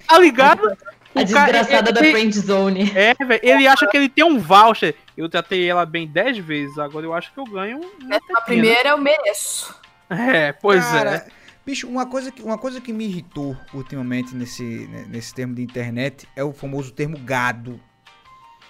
tá 0.06 0.18
ligado? 0.18 0.68
A 0.68 1.20
O 1.22 1.30
cara- 1.30 1.52
desgraçada 1.52 1.92
da 1.92 2.00
ele- 2.00 2.10
friend 2.10 2.38
zone. 2.38 2.92
É, 2.94 3.14
velho, 3.24 3.40
ele 3.42 3.66
acha 3.66 3.86
que 3.86 3.96
ele 3.96 4.08
tem 4.08 4.24
um 4.24 4.38
voucher. 4.38 4.94
Eu 5.16 5.28
tratei 5.28 5.66
ela 5.70 5.86
bem 5.86 6.06
10 6.08 6.38
vezes, 6.38 6.76
agora 6.76 7.06
eu 7.06 7.14
acho 7.14 7.32
que 7.32 7.38
eu 7.38 7.44
ganho 7.44 7.80
uma 8.02 8.20
A 8.36 8.40
primeira 8.42 8.90
eu 8.90 8.98
mereço. 8.98 9.74
É, 10.10 10.52
pois 10.52 10.84
Cara, 10.84 11.14
é. 11.16 11.26
Bicho, 11.64 11.88
uma 11.88 12.04
coisa, 12.04 12.30
que, 12.30 12.42
uma 12.42 12.58
coisa 12.58 12.78
que 12.80 12.92
me 12.92 13.06
irritou 13.06 13.56
ultimamente 13.72 14.34
nesse, 14.34 14.62
né, 14.88 15.06
nesse 15.08 15.32
termo 15.32 15.54
de 15.54 15.62
internet 15.62 16.28
é 16.36 16.44
o 16.44 16.52
famoso 16.52 16.92
termo 16.92 17.16
gado. 17.18 17.80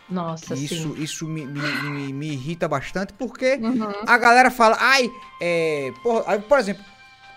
Nossa, 0.08 0.54
Isso, 0.54 0.94
sim. 0.94 1.02
isso 1.02 1.26
me, 1.26 1.46
me, 1.46 1.60
me, 1.60 2.12
me 2.12 2.32
irrita 2.32 2.68
bastante 2.68 3.12
porque 3.14 3.54
Uhum. 3.62 3.90
a 4.06 4.18
galera 4.18 4.50
fala, 4.50 4.76
ai, 4.78 5.10
é. 5.40 5.90
Por, 6.02 6.22
por 6.42 6.58
exemplo, 6.58 6.84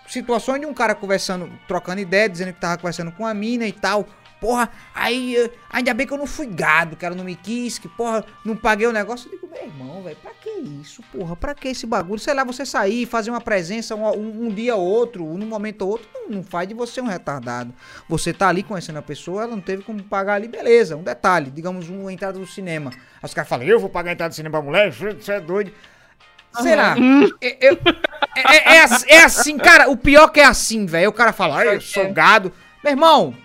situações 0.07 0.59
de 0.59 0.65
um 0.65 0.73
cara 0.73 0.93
conversando, 0.93 1.49
trocando 1.67 2.01
ideia, 2.01 2.27
dizendo 2.29 2.53
que 2.53 2.59
tava 2.59 2.77
conversando 2.77 3.11
com 3.11 3.25
a 3.25 3.33
mina 3.33 3.65
e 3.65 3.71
tal. 3.71 4.05
Porra, 4.39 4.69
aí 4.93 5.49
ainda 5.69 5.93
bem 5.95 6.05
que 6.05 6.13
eu 6.13 6.17
não 6.17 6.27
fui 6.27 6.45
gado, 6.45 6.95
ela 7.01 7.15
não 7.15 7.23
me 7.23 7.35
quis, 7.35 7.79
que 7.79 7.87
porra, 7.87 8.23
não 8.45 8.55
paguei 8.55 8.85
o 8.85 8.91
negócio. 8.91 9.27
Eu 9.27 9.31
digo, 9.39 9.49
meu 9.51 9.63
irmão, 9.63 10.03
velho, 10.03 10.15
pra 10.21 10.29
que 10.31 10.49
isso, 10.81 11.01
porra? 11.11 11.35
Pra 11.35 11.55
que 11.55 11.69
esse 11.69 11.87
bagulho? 11.87 12.19
Sei 12.19 12.33
lá, 12.35 12.43
você 12.43 12.63
sair, 12.65 13.07
fazer 13.07 13.31
uma 13.31 13.41
presença 13.41 13.95
um, 13.95 14.05
um- 14.15 14.45
um 14.45 14.49
dia 14.53 14.75
ou 14.75 14.85
outro, 14.85 15.23
num 15.25 15.47
momento 15.47 15.81
ou 15.81 15.89
outro, 15.89 16.07
não, 16.13 16.37
não 16.37 16.43
faz 16.43 16.67
de 16.67 16.75
você 16.75 17.01
um 17.01 17.07
retardado. 17.07 17.73
Você 18.07 18.31
tá 18.31 18.47
ali 18.47 18.61
conhecendo 18.61 18.99
a 18.99 19.01
pessoa, 19.01 19.43
ela 19.43 19.51
não 19.55 19.61
teve 19.61 19.81
como 19.83 20.03
pagar 20.03 20.35
ali, 20.35 20.47
beleza. 20.47 20.95
Um 20.95 21.03
detalhe, 21.03 21.49
digamos, 21.49 21.89
uma 21.89 22.13
entrada 22.13 22.37
do 22.37 22.45
cinema. 22.45 22.91
Aí 22.91 22.99
os 23.23 23.33
caras 23.33 23.49
falam, 23.49 23.65
eu 23.65 23.79
vou 23.79 23.89
pagar 23.89 24.11
a 24.11 24.13
entrada 24.13 24.29
do 24.29 24.35
cinema 24.35 24.59
pra 24.59 24.65
mulher? 24.67 24.91
Você 24.91 25.31
é 25.31 25.39
doido. 25.39 25.71
Sei 26.61 26.75
lá. 26.75 26.95
É, 27.41 27.69
eu- 27.69 27.77
é- 28.35 28.57
é- 28.57 28.75
é 28.77 28.81
assim- 28.83 29.05
é 29.09 29.23
assim, 29.23 29.57
cara, 29.57 29.89
o 29.89 29.97
pior 29.97 30.27
que 30.29 30.39
é 30.39 30.45
assim, 30.45 30.85
velho. 30.85 31.09
O 31.09 31.13
cara 31.13 31.33
fala, 31.33 31.65
eu 31.65 31.81
sou 31.81 32.03
gado. 32.13 32.53
Meu 32.83 32.93
irmão, 32.93 33.35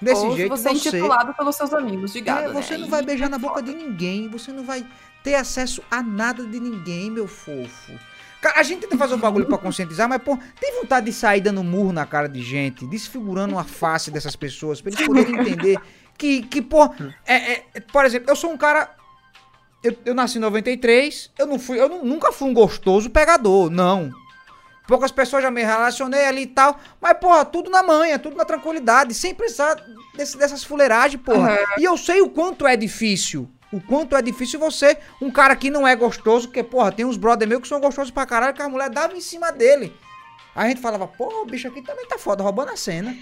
desse 0.00 0.24
Ou 0.26 0.36
jeito 0.36 0.50
você 0.50 0.68
é 0.68 0.74
você... 0.74 0.88
intitulado 0.88 1.34
pelos 1.34 1.56
seus 1.56 1.72
amigos 1.72 2.12
de 2.12 2.20
gado, 2.20 2.50
É, 2.50 2.52
você 2.52 2.74
né? 2.74 2.78
não 2.80 2.88
vai 2.88 3.02
beijar 3.02 3.28
na 3.30 3.38
boca 3.38 3.62
de 3.62 3.74
ninguém, 3.74 4.28
você 4.28 4.52
não 4.52 4.64
vai 4.64 4.86
ter 5.22 5.34
acesso 5.34 5.82
a 5.90 6.02
nada 6.02 6.44
de 6.44 6.60
ninguém, 6.60 7.10
meu 7.10 7.26
fofo. 7.26 7.92
Cara, 8.40 8.60
a 8.60 8.62
gente 8.62 8.82
tenta 8.82 8.96
fazer 8.98 9.14
um 9.14 9.18
bagulho 9.18 9.46
pra 9.46 9.56
conscientizar, 9.58 10.08
mas, 10.08 10.22
pô, 10.22 10.38
tem 10.60 10.74
vontade 10.80 11.06
de 11.06 11.12
sair 11.12 11.40
dando 11.40 11.64
murro 11.64 11.92
na 11.92 12.06
cara 12.06 12.28
de 12.28 12.42
gente, 12.42 12.86
desfigurando 12.86 13.58
a 13.58 13.64
face 13.64 14.10
dessas 14.10 14.36
pessoas, 14.36 14.80
pra 14.80 14.92
eles 14.92 15.04
poderem 15.06 15.34
entender 15.40 15.78
que, 16.16 16.42
que 16.42 16.62
pô, 16.62 16.84
é, 17.26 17.34
é- 17.54 17.64
é- 17.74 17.80
por 17.80 18.04
exemplo, 18.04 18.30
eu 18.30 18.36
sou 18.36 18.50
um 18.52 18.56
cara. 18.56 18.94
Eu, 19.82 19.96
eu 20.04 20.14
nasci 20.14 20.38
em 20.38 20.40
93, 20.40 21.30
eu 21.38 21.46
não 21.46 21.58
fui, 21.58 21.80
eu 21.80 21.88
nu- 21.88 22.04
nunca 22.04 22.32
fui 22.32 22.48
um 22.48 22.54
gostoso 22.54 23.08
pegador, 23.10 23.70
não. 23.70 24.10
Poucas 24.86 25.10
pessoas 25.10 25.42
já 25.42 25.50
me 25.50 25.62
relacionei 25.62 26.26
ali 26.26 26.42
e 26.42 26.46
tal. 26.46 26.78
Mas, 27.00 27.14
porra, 27.18 27.44
tudo 27.44 27.70
na 27.70 27.82
manha, 27.82 28.18
tudo 28.18 28.36
na 28.36 28.44
tranquilidade, 28.44 29.14
sem 29.14 29.34
precisar 29.34 29.76
desse- 30.16 30.36
dessas 30.38 30.62
fuleiragens, 30.64 31.20
porra. 31.22 31.58
E 31.78 31.84
eu 31.84 31.96
sei 31.96 32.20
o 32.20 32.28
quanto 32.30 32.66
é 32.66 32.76
difícil. 32.76 33.50
O 33.72 33.80
quanto 33.80 34.14
é 34.16 34.22
difícil 34.22 34.60
você, 34.60 34.96
um 35.20 35.30
cara 35.30 35.56
que 35.56 35.70
não 35.70 35.86
é 35.86 35.96
gostoso, 35.96 36.46
porque, 36.48 36.62
porra, 36.62 36.92
tem 36.92 37.04
uns 37.04 37.16
brother 37.16 37.48
meus 37.48 37.62
que 37.62 37.68
são 37.68 37.80
gostosos 37.80 38.12
pra 38.12 38.24
caralho, 38.24 38.54
que 38.54 38.62
a 38.62 38.68
mulher 38.68 38.88
dava 38.88 39.16
em 39.16 39.20
cima 39.20 39.50
dele. 39.50 39.92
Aí 40.54 40.66
a 40.66 40.68
gente 40.68 40.80
falava, 40.80 41.06
porra, 41.08 41.42
o 41.42 41.46
bicho 41.46 41.66
aqui 41.66 41.82
também 41.82 42.06
tá 42.06 42.16
foda, 42.16 42.42
roubando 42.44 42.70
a 42.70 42.76
cena. 42.76 43.14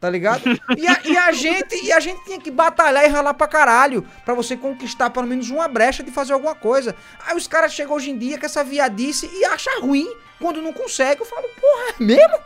Tá 0.00 0.08
ligado? 0.10 0.42
E 0.78 0.86
a, 0.86 1.00
e 1.04 1.16
a 1.16 1.30
gente 1.32 1.84
e 1.84 1.92
a 1.92 2.00
gente 2.00 2.24
tinha 2.24 2.40
que 2.40 2.50
batalhar 2.50 3.04
e 3.04 3.08
ralar 3.08 3.34
pra 3.34 3.46
caralho 3.46 4.04
pra 4.24 4.34
você 4.34 4.56
conquistar 4.56 5.10
pelo 5.10 5.26
menos 5.26 5.50
uma 5.50 5.68
brecha 5.68 6.02
de 6.02 6.10
fazer 6.10 6.32
alguma 6.32 6.54
coisa. 6.54 6.94
Aí 7.26 7.36
os 7.36 7.46
caras 7.46 7.72
chegam 7.72 7.94
hoje 7.94 8.10
em 8.10 8.18
dia 8.18 8.38
com 8.38 8.46
essa 8.46 8.64
viadice 8.64 9.28
e 9.32 9.44
acham 9.44 9.80
ruim 9.82 10.08
quando 10.42 10.60
não 10.60 10.72
consegue. 10.72 11.22
Eu 11.22 11.26
falo, 11.26 11.48
porra, 11.48 11.94
é 11.98 12.02
mesmo? 12.02 12.38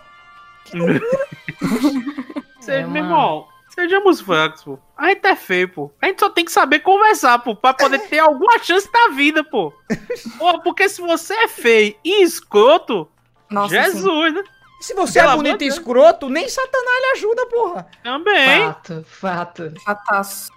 Cê- 2.61 2.72
É 2.74 2.87
Meu 2.87 3.02
irmão, 3.02 3.48
sejamos 3.68 4.20
francos, 4.20 4.62
pô. 4.64 4.78
A 4.96 5.09
gente 5.09 5.26
é 5.26 5.37
feio, 5.37 5.68
pô. 5.68 5.90
A 6.02 6.06
gente 6.06 6.20
só 6.20 6.28
tem 6.30 6.44
que 6.44 6.50
saber 6.52 6.80
conversar, 6.80 7.38
pô, 7.40 7.54
pra 7.54 7.74
poder 7.74 7.98
ter 8.09 8.18
alguma 8.18 8.59
chance 8.59 8.88
na 8.92 9.09
vida, 9.14 9.42
pô. 9.44 9.72
Pô, 10.38 10.61
porque 10.62 10.88
se 10.88 11.00
você 11.00 11.35
é 11.35 11.48
feio 11.48 11.94
e 12.04 12.22
escroto, 12.22 13.09
Nossa, 13.50 13.74
Jesus, 13.82 14.35
né? 14.35 14.42
Se 14.80 14.92
você 14.94 15.20
Pelo 15.20 15.32
é 15.32 15.37
bonito 15.37 15.62
e 15.62 15.66
escroto, 15.68 16.28
nem 16.28 16.48
Satanás 16.48 17.00
lhe 17.00 17.06
ajuda, 17.18 17.46
porra. 17.46 17.87
Também. 18.02 18.66
Fato, 18.66 19.04
fato. 19.09 19.74
Fataço. 19.85 20.50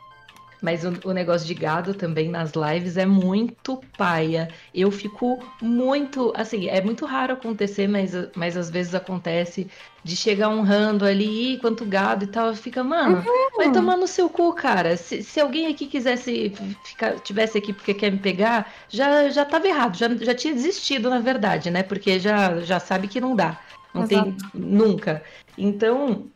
Mas 0.62 0.84
o, 0.84 0.93
o 1.06 1.13
negócio 1.13 1.48
de 1.48 1.54
gado 1.54 1.93
também 1.93 2.30
nas 2.30 2.52
lives 2.54 2.98
é 2.98 3.06
muito 3.06 3.82
paia. 3.98 4.50
Eu 4.74 4.91
fico 4.91 5.39
muito. 5.62 6.34
Assim, 6.36 6.67
é 6.67 6.82
muito 6.82 7.06
raro 7.06 7.34
acontecer, 7.34 7.88
mas, 7.88 8.12
mas 8.36 8.58
às 8.58 8.69
vezes 8.69 8.93
acontece 8.93 9.69
de 10.04 10.15
chegar 10.15 10.50
um 10.50 10.62
rando 10.62 11.06
ali, 11.06 11.54
"Ih, 11.54 11.60
quanto 11.60 11.86
gado 11.86 12.26
e 12.26 12.28
tal. 12.28 12.54
Fica, 12.56 12.84
mano, 12.84 13.24
vai 13.56 13.72
tomar 13.72 13.98
no 13.98 14.08
seu 14.08 14.30
cu, 14.30 14.54
cara. 14.54 14.98
Se, 14.98 15.24
se 15.24 15.39
alguém 15.39 15.67
aqui 15.67 15.86
quisesse 15.88 16.54
ficar, 16.84 17.19
tivesse 17.19 17.58
aqui 17.58 17.74
porque 17.74 17.93
quer 17.93 18.12
me 18.12 18.19
pegar, 18.19 18.72
já, 18.89 19.30
já 19.30 19.45
tava 19.45 19.67
errado. 19.67 19.98
Já, 19.98 20.08
já 20.15 20.34
tinha 20.36 20.54
desistido, 20.54 21.10
na 21.10 21.19
verdade, 21.19 21.69
né? 21.72 21.84
Porque 21.84 22.19
já, 22.19 22.60
já 22.62 22.80
sabe 22.80 23.08
que 23.08 23.22
não 23.22 23.36
dá. 23.36 23.58
Não 23.93 24.08
tem 24.08 24.38
nunca. 24.54 25.24
Então, 25.58 26.28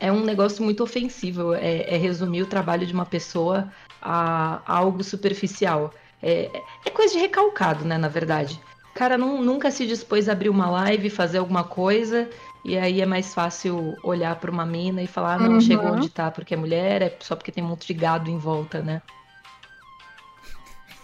é 0.00 0.10
um 0.12 0.24
negócio 0.24 0.62
muito 0.64 0.82
ofensivo. 0.82 1.54
É, 1.54 1.94
é 1.94 1.96
resumir 1.96 2.42
o 2.42 2.46
trabalho 2.46 2.86
de 2.86 2.92
uma 2.92 3.06
pessoa 3.06 3.72
a, 4.00 4.60
a 4.66 4.76
algo 4.78 5.02
superficial. 5.04 5.92
É, 6.22 6.50
é 6.84 6.90
coisa 6.90 7.14
de 7.14 7.20
recalcado, 7.20 7.84
né? 7.84 7.96
Na 7.98 8.08
verdade. 8.08 8.60
O 8.90 8.94
cara 8.94 9.18
não- 9.18 9.42
nunca 9.42 9.70
se 9.70 9.86
dispôs 9.86 10.28
a 10.28 10.32
abrir 10.32 10.48
uma 10.48 10.70
live, 10.70 11.10
fazer 11.10 11.38
alguma 11.38 11.64
coisa. 11.64 12.28
E 12.64 12.78
aí 12.78 13.00
é 13.00 13.06
mais 13.06 13.34
fácil 13.34 13.94
olhar 14.02 14.34
pra 14.36 14.50
uma 14.50 14.64
mina 14.64 15.02
e 15.02 15.06
falar, 15.06 15.34
ah, 15.34 15.38
não, 15.38 15.52
Uhum. 15.54 15.60
chegou 15.60 15.92
onde 15.92 16.08
tá 16.08 16.30
porque 16.30 16.54
é 16.54 16.56
mulher, 16.56 17.02
é 17.02 17.16
só 17.20 17.36
porque 17.36 17.52
tem 17.52 17.62
um 17.62 17.66
monte 17.68 17.86
de 17.86 17.92
gado 17.94 18.30
em 18.30 18.38
volta, 18.38 18.80
né? 18.80 19.02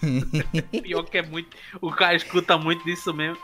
Pior 0.82 1.02
que 1.04 1.18
é 1.18 1.22
muito. 1.22 1.56
O 1.80 1.90
cara 1.90 2.14
escuta 2.14 2.56
muito 2.56 2.84
disso 2.84 3.12
mesmo. 3.12 3.36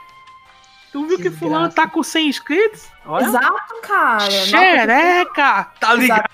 Tu 0.92 1.00
viu 1.06 1.16
que 1.16 1.24
Desgraça. 1.24 1.38
fulano 1.38 1.72
tá 1.72 1.88
com 1.88 2.02
100 2.02 2.28
inscritos? 2.28 2.88
Olha. 3.04 3.24
Exato, 3.26 3.80
cara. 3.82 4.30
Xereca! 4.30 5.64
Tá 5.78 5.94
ligado? 5.94 6.26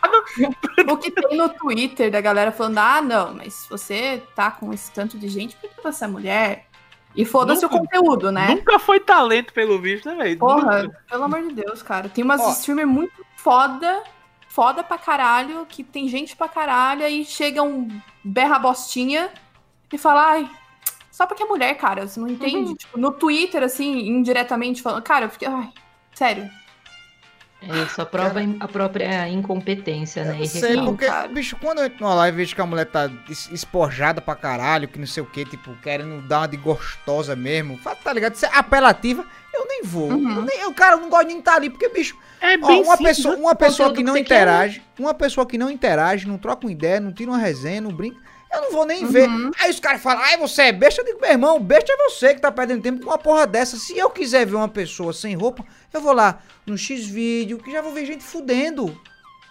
O 0.90 0.96
que 0.96 1.10
tem 1.10 1.36
no 1.36 1.48
Twitter 1.48 2.10
da 2.10 2.20
galera 2.20 2.52
falando, 2.52 2.78
ah, 2.78 3.00
não, 3.02 3.34
mas 3.34 3.54
se 3.54 3.70
você 3.70 4.22
tá 4.36 4.50
com 4.50 4.72
esse 4.72 4.90
tanto 4.92 5.18
de 5.18 5.28
gente, 5.28 5.56
por 5.56 5.68
que 5.70 5.82
você 5.82 6.04
é 6.04 6.08
mulher? 6.08 6.66
E 7.14 7.24
foda-se 7.24 7.64
o 7.64 7.68
conteúdo, 7.68 8.32
né? 8.32 8.48
Nunca 8.48 8.78
foi 8.78 8.98
talento, 9.00 9.52
pelo 9.52 9.78
visto, 9.78 10.08
né, 10.08 10.14
velho? 10.16 10.38
Porra, 10.38 10.84
Nunca. 10.84 10.98
pelo 11.10 11.24
amor 11.24 11.42
de 11.42 11.52
Deus, 11.54 11.82
cara. 11.82 12.08
Tem 12.08 12.24
umas 12.24 12.40
Ó. 12.40 12.50
streamer 12.52 12.86
muito 12.86 13.12
foda, 13.36 14.02
foda 14.48 14.82
pra 14.82 14.96
caralho, 14.96 15.66
que 15.68 15.84
tem 15.84 16.08
gente 16.08 16.34
pra 16.34 16.48
caralho, 16.48 17.04
aí 17.04 17.24
chega 17.24 17.62
um 17.62 17.88
berra 18.24 18.58
bostinha 18.58 19.28
e 19.92 19.98
fala, 19.98 20.24
ai, 20.26 20.50
só 21.12 21.27
porque 21.27 21.44
é 21.44 21.46
mulher, 21.46 21.75
cara, 21.77 22.09
você 22.09 22.18
não 22.18 22.27
entende? 22.29 22.70
Uhum. 22.70 22.75
Tipo, 22.75 22.98
no 22.98 23.12
Twitter, 23.12 23.62
assim, 23.62 24.09
indiretamente 24.09 24.83
falando, 24.83 25.03
cara, 25.03 25.27
eu 25.27 25.31
fiquei, 25.31 25.46
ai, 25.46 25.70
sério. 26.14 26.51
É, 27.62 27.85
Isso 27.85 28.05
prova 28.07 28.40
a 28.59 28.66
própria 28.66 29.29
incompetência, 29.29 30.25
né? 30.25 30.44
Sei, 30.46 30.77
porque, 30.79 31.07
cara. 31.07 31.29
bicho, 31.29 31.57
quando 31.61 31.79
eu 31.79 31.85
entro 31.85 32.01
numa 32.01 32.14
live 32.14 32.35
e 32.37 32.38
vejo 32.38 32.57
que 32.57 32.61
a 32.61 32.66
mulher 32.66 32.87
tá 32.87 33.09
es- 33.29 33.48
espojada 33.53 34.20
pra 34.20 34.35
caralho, 34.35 34.88
que 34.88 34.98
não 34.98 35.07
sei 35.07 35.22
o 35.22 35.27
que, 35.27 35.44
tipo, 35.44 35.72
querendo 35.77 36.27
dar 36.27 36.40
uma 36.40 36.48
de 36.48 36.57
gostosa 36.57 37.37
mesmo, 37.37 37.79
tá 38.03 38.12
ligado? 38.12 38.35
Se 38.35 38.46
é 38.46 38.51
apelativa, 38.53 39.25
eu 39.55 39.64
nem 39.68 39.83
vou. 39.85 40.11
Uhum. 40.11 40.37
Eu, 40.38 40.42
nem, 40.42 40.59
eu, 40.61 40.75
cara, 40.75 40.96
eu 40.96 41.01
não 41.03 41.09
gosto 41.09 41.29
de 41.29 41.35
estar 41.35 41.55
ali, 41.55 41.70
porque, 41.70 41.88
bicho, 41.88 42.16
É 42.40 42.55
ó, 42.61 42.66
bem 42.66 42.83
uma, 42.83 42.96
simples, 42.96 43.16
pessoa, 43.18 43.37
uma 43.37 43.55
pessoa 43.55 43.92
que 43.94 44.03
não 44.03 44.14
que 44.14 44.20
você 44.20 44.25
quer, 44.25 44.42
interage, 44.42 44.83
uma 44.98 45.14
pessoa 45.14 45.46
que 45.46 45.57
não 45.57 45.70
interage, 45.70 46.27
não 46.27 46.38
troca 46.38 46.66
uma 46.66 46.72
ideia, 46.72 46.98
não 46.98 47.12
tira 47.12 47.31
uma 47.31 47.38
resenha, 47.38 47.81
não 47.81 47.92
brinca, 47.92 48.18
eu 48.52 48.60
não 48.62 48.72
vou 48.72 48.86
nem 48.86 49.06
ver. 49.06 49.28
Uhum. 49.28 49.50
Aí 49.58 49.70
os 49.70 49.80
caras 49.80 50.02
falam, 50.02 50.22
ai, 50.22 50.36
você 50.36 50.62
é 50.62 50.72
besta, 50.72 51.00
eu 51.00 51.04
digo, 51.04 51.20
meu 51.20 51.30
irmão, 51.30 51.60
besta 51.60 51.92
é 51.92 51.96
você 52.08 52.34
que 52.34 52.40
tá 52.40 52.52
perdendo 52.52 52.82
tempo 52.82 53.00
com 53.00 53.10
uma 53.10 53.18
porra 53.18 53.46
dessa. 53.46 53.76
Se 53.76 53.96
eu 53.96 54.10
quiser 54.10 54.46
ver 54.46 54.56
uma 54.56 54.68
pessoa 54.68 55.12
sem 55.12 55.34
roupa, 55.34 55.64
eu 55.92 56.00
vou 56.00 56.12
lá 56.12 56.40
no 56.66 56.76
X-Vídeo, 56.76 57.58
que 57.58 57.72
já 57.72 57.80
vou 57.80 57.92
ver 57.92 58.06
gente 58.06 58.22
fudendo. 58.22 58.98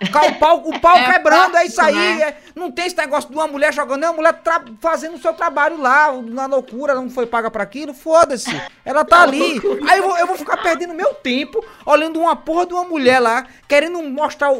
O 0.02 0.36
pau, 0.40 0.64
o 0.68 0.80
pau 0.80 0.98
É 0.98 1.14
quebrando, 1.14 1.58
é 1.58 1.66
isso 1.66 1.80
aí. 1.82 1.94
prático, 1.94 2.24
é- 2.24 2.38
não 2.56 2.72
tem 2.72 2.86
esse 2.88 2.98
negócio 2.98 3.30
de 3.30 3.36
uma 3.36 3.48
mulher 3.48 3.74
jogando, 3.74 4.04
é 4.04 4.08
uma 4.10 4.16
mulher 4.16 4.42
fazendo 4.82 5.16
o 5.16 5.20
seu 5.22 5.34
trabalho 5.34 5.80
lá, 5.80 6.12
na 6.24 6.46
loucura, 6.48 6.94
não 6.96 7.10
foi 7.10 7.26
paga 7.26 7.50
pra 7.52 7.64
aquilo, 7.64 7.94
foda-se. 7.94 8.50
Ela 8.84 9.06
tá 9.06 9.22
ali. 9.24 9.62
Aí 9.90 10.00
eu 10.00 10.04
vou, 10.08 10.18
eu 10.18 10.28
vou 10.28 10.36
ficar 10.38 10.58
perdendo 10.58 10.94
meu 10.94 11.14
tempo 11.14 11.64
olhando 11.86 12.20
uma 12.20 12.36
porra 12.36 12.66
de 12.66 12.74
uma 12.74 12.84
mulher 12.84 13.20
lá, 13.20 13.46
querendo 13.68 14.02
mostrar 14.04 14.52
o, 14.52 14.56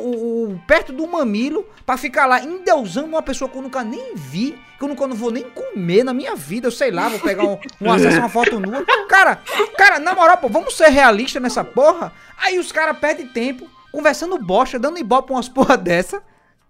o- 0.52 0.62
perto 0.68 0.94
do 0.94 1.08
mamilo, 1.08 1.66
pra 1.86 1.98
ficar 1.98 2.26
lá 2.26 2.40
endeusando 2.42 3.08
uma 3.08 3.22
pessoa 3.22 3.50
que 3.50 3.58
eu 3.58 3.62
nunca 3.62 3.84
nem 3.84 4.16
vi, 4.16 4.58
que 4.78 4.84
eu 4.84 4.88
nunca 4.88 5.06
não 5.08 5.16
vou 5.16 5.32
nem 5.32 5.44
comer 5.44 6.04
na 6.04 6.14
minha 6.14 6.36
vida, 6.36 6.68
eu 6.68 6.72
sei 6.72 6.92
lá, 6.92 7.10
vou 7.10 7.20
pegar 7.20 7.44
um, 7.46 7.58
um 7.82 7.92
acesso 7.92 8.18
a 8.18 8.20
uma 8.22 8.30
foto 8.30 8.60
nua. 8.60 8.84
Cara, 9.10 9.40
cara, 9.78 10.00
na 10.00 10.14
moral, 10.16 10.38
pô, 10.38 10.48
vamos 10.48 10.76
ser 10.78 10.88
realistas 10.90 11.42
nessa 11.42 11.64
porra? 11.64 12.12
Aí 12.38 12.58
os 12.58 12.72
caras 12.72 12.98
perdem 12.98 13.28
tempo 13.28 13.68
conversando 13.92 14.38
bosta, 14.40 14.80
dando 14.80 14.98
ibope 15.00 15.32
umas 15.32 15.50
porra 15.50 15.78
dessa. 15.78 16.22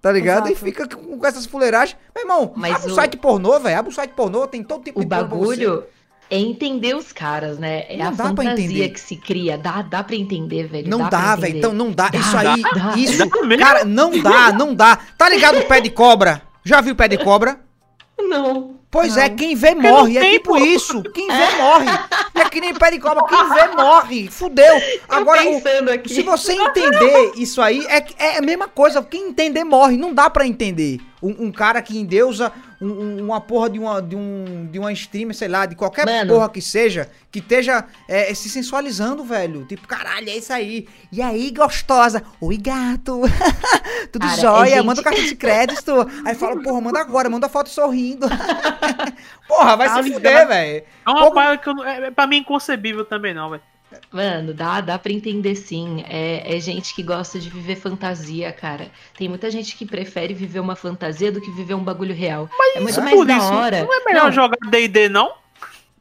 Tá 0.01 0.12
ligado? 0.12 0.47
E 0.47 0.53
Exato. 0.53 0.65
fica 0.65 0.88
com, 0.88 1.19
com 1.19 1.27
essas 1.27 1.45
fuleiragens. 1.45 1.95
Meu 2.15 2.23
irmão, 2.23 2.53
Mas 2.55 2.75
abre 2.77 2.88
um 2.89 2.91
o- 2.91 2.95
site 2.95 3.17
pornô, 3.17 3.60
velho. 3.60 3.77
Abre 3.77 3.91
um 3.91 3.93
site 3.95 4.12
pornô, 4.15 4.47
tem 4.47 4.63
todo 4.63 4.84
tipo 4.84 4.99
O 4.99 5.03
de 5.03 5.07
bagulho 5.07 5.84
é 6.27 6.39
entender 6.39 6.95
os 6.95 7.12
caras, 7.12 7.60
né? 7.60 7.86
É 7.88 7.97
Não 7.97 8.07
a 8.07 8.10
dá 8.12 8.23
fantasia 8.23 8.51
entender. 8.65 8.89
que 8.89 8.99
se 8.99 9.15
cria. 9.15 9.60
Dá, 9.60 9.84
dá 9.84 10.03
pra 10.03 10.15
entender, 10.15 10.63
velho. 10.67 10.89
Não 10.89 10.99
pra 10.99 11.10
dá, 11.10 11.36
velho. 11.36 11.57
Então 11.57 11.71
não 11.71 11.91
dá. 11.91 12.10
Isso 12.13 12.31
Dá, 12.31 12.53
aí, 12.53 12.62
dá, 12.63 12.93
isso. 12.97 13.17
dá. 13.29 13.57
Cara, 13.60 13.86
não 13.86 14.19
dá, 14.19 14.51
não 14.53 14.73
dá. 14.73 14.97
Tá 15.17 15.29
ligado 15.29 15.60
o 15.60 15.65
pé 15.67 15.79
de 15.81 15.91
cobra? 15.91 16.41
Já 16.63 16.81
viu 16.81 16.93
o 16.93 16.95
pé 16.95 17.07
de 17.07 17.17
cobra? 17.19 17.60
Não. 18.19 18.79
Pois 18.91 19.15
Não. 19.15 19.23
é, 19.23 19.30
quem 19.30 19.56
vê 19.56 19.73
morre. 19.73 20.17
É 20.17 20.32
tipo 20.32 20.58
isso. 20.58 21.01
Quem 21.13 21.25
vê 21.27 21.56
morre. 21.58 21.86
É 22.36 22.49
que 22.49 22.60
nem 22.60 22.73
pé 22.73 22.91
de 22.91 22.99
cobra. 22.99 23.23
Quem 23.23 23.49
vê 23.49 23.67
morre. 23.69 24.27
Fudeu. 24.30 24.82
Agora, 25.08 25.41
o- 25.49 25.62
se 26.10 26.21
você 26.23 26.54
entender 26.54 27.32
isso 27.38 27.62
aí, 27.62 27.86
é, 27.88 28.06
é 28.19 28.38
a 28.38 28.41
mesma 28.41 28.67
coisa. 28.67 29.01
Quem 29.01 29.30
entender 29.30 29.63
morre. 29.63 29.95
Não 29.95 30.13
dá 30.13 30.30
pra 30.30 30.45
entender. 30.45 30.99
Um, 31.21 31.47
um 31.47 31.51
cara 31.51 31.81
que 31.81 31.97
endeusa 31.97 32.51
um, 32.81 32.88
um- 32.88 33.25
uma 33.25 33.39
porra 33.39 33.69
de 33.69 33.77
uma, 33.77 34.01
de, 34.01 34.15
um, 34.15 34.67
de 34.71 34.79
uma 34.79 34.91
streamer, 34.91 35.36
sei 35.36 35.47
lá, 35.47 35.65
de 35.67 35.75
qualquer 35.75 36.05
Mano. 36.05 36.34
porra 36.34 36.49
que 36.49 36.62
seja, 36.62 37.10
que 37.31 37.38
esteja 37.39 37.86
é, 38.07 38.34
se 38.34 38.49
sensualizando, 38.49 39.24
velho. 39.24 39.65
Tipo, 39.65 39.88
caralho, 39.88 40.28
é 40.30 40.38
isso 40.38 40.51
aí. 40.51 40.88
E 41.11 41.22
aí, 41.22 41.51
gostosa? 41.51 42.24
Oi, 42.41 42.57
gato. 42.57 43.22
Tudo 44.11 44.26
Cara, 44.28 44.41
jóia, 44.41 44.69
é 44.72 44.76
gente- 44.78 44.86
manda 44.86 45.01
o 45.01 45.03
cartão 45.03 45.24
de 45.24 45.36
crédito. 45.36 45.93
Aí 46.26 46.34
fala, 46.34 46.61
porra, 46.61 46.82
manda 46.82 46.99
agora, 46.99 47.30
manda 47.30 47.45
a 47.45 47.49
foto 47.49 47.69
sorrindo. 47.69 48.28
porra, 49.47 49.76
vai 49.78 49.88
Tá 49.88 50.01
se 50.03 50.11
fuder, 50.13 50.47
velho. 50.47 50.84
É 51.05 51.09
uma 51.09 51.19
Pouco- 51.19 51.36
parada 51.36 51.57
que 51.57 51.69
eu, 51.69 51.76
não- 51.76 51.86
é, 51.86 52.07
é 52.07 52.11
pra 52.11 52.26
mim 52.28 52.38
inconcebível 52.38 53.05
também, 53.05 53.34
não, 53.34 53.49
velho. 53.51 53.61
Mano, 54.12 54.54
dá, 54.54 54.82
dá 54.82 54.99
pra 54.99 55.12
entender 55.12 55.56
sim. 55.56 56.04
É, 56.08 56.56
é 56.56 56.60
gente 56.60 56.93
que 56.93 57.04
gosta 57.04 57.39
de 57.39 57.49
viver 57.49 57.76
fantasia, 57.76 58.52
cara. 58.52 58.91
Tem 59.18 59.28
muita 59.30 59.49
gente 59.49 59.76
que 59.76 59.86
prefere 59.86 60.34
viver 60.34 60.60
uma 60.60 60.76
fantasia 60.76 61.32
do 61.32 61.39
que 61.41 61.52
viver 61.52 61.74
um 61.76 61.84
bagulho 61.84 62.14
real. 62.14 62.49
é 62.76 62.80
muito 62.80 62.99
é 62.99 63.04
mais 63.04 63.16
Por 63.16 63.26
da 63.26 63.38
isso, 63.38 63.54
hora. 63.54 63.84
não 63.84 63.93
é 63.93 64.04
melhor 64.06 64.26
Não, 64.26 64.32
jogar 64.32 64.58
D&D, 64.70 65.10
não? 65.10 65.34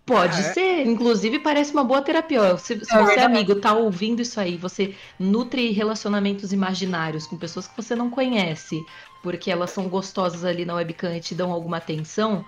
Pode 0.05 0.40
é? 0.40 0.42
ser. 0.42 0.86
Inclusive, 0.86 1.38
parece 1.38 1.72
uma 1.72 1.84
boa 1.84 2.03
terapia. 2.03 2.57
Se, 2.59 2.84
se 2.84 2.92
É 2.92 3.01
você, 3.01 3.20
amigo, 3.20 3.55
tá 3.61 3.74
ouvindo 3.74 4.20
isso 4.20 4.40
aí, 4.40 4.57
você 4.57 4.94
nutre 5.18 5.70
relacionamentos 5.70 6.53
imaginários 6.53 7.26
com 7.26 7.36
pessoas 7.38 7.68
que 7.68 7.76
você 7.76 7.94
não 7.94 8.11
conhece, 8.11 8.84
porque 9.22 9.51
elas 9.53 9.70
são 9.70 9.88
gostosas 9.88 10.44
ali 10.44 10.64
na 10.64 10.74
webcam 10.74 11.14
e 11.16 11.20
te 11.20 11.32
dão 11.34 11.53
alguma 11.53 11.76
atenção. 11.76 12.44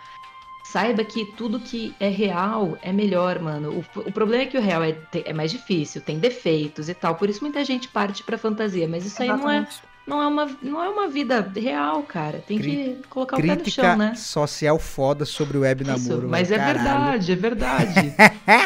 Saiba 0.73 1.05
que 1.05 1.27
tudo 1.27 1.61
que 1.61 1.95
é 2.01 2.09
real 2.09 2.79
é 2.81 2.91
melhor, 2.91 3.39
mano. 3.39 3.85
O, 3.95 4.09
o 4.09 4.11
problema 4.11 4.45
é 4.45 4.47
que 4.47 4.57
o 4.57 4.61
real 4.61 4.83
é, 4.83 4.97
é 5.13 5.33
mais 5.35 5.51
difícil, 5.51 6.01
tem 6.01 6.19
defeitos 6.19 6.89
e 6.89 6.95
tal. 6.95 7.15
Por 7.15 7.29
isso 7.29 7.45
muita 7.45 7.63
gente 7.63 7.89
parte 7.89 8.23
pra 8.23 8.39
fantasia. 8.39 8.89
Mas 8.89 9.05
isso 9.05 9.21
aí 9.21 9.29
não 9.29 9.51
é, 9.51 9.59
Exatamente. 9.59 9.83
não, 10.07 10.23
é 10.23 10.27
uma, 10.27 10.51
não 10.63 10.83
é 10.83 10.89
uma 10.89 11.09
vida 11.09 11.47
real, 11.55 12.03
cara. 12.05 12.43
Tem 12.49 12.59
que 12.59 12.97
colocar 13.11 13.37
o 13.37 13.43
pé 13.43 13.55
no 13.55 13.71
chão, 13.71 13.97
né? 13.99 14.15
social 14.15 14.79
foda 14.79 15.27
sobre 15.27 15.59
o 15.59 15.61
web 15.61 15.83
Isso, 15.83 16.09
namoro. 16.09 16.27
mas 16.27 16.51
é 16.51 16.57
velho, 16.57 16.79
caralho. 16.79 17.21
verdade, 17.21 17.33
é 17.33 17.37
verdade. 17.37 18.15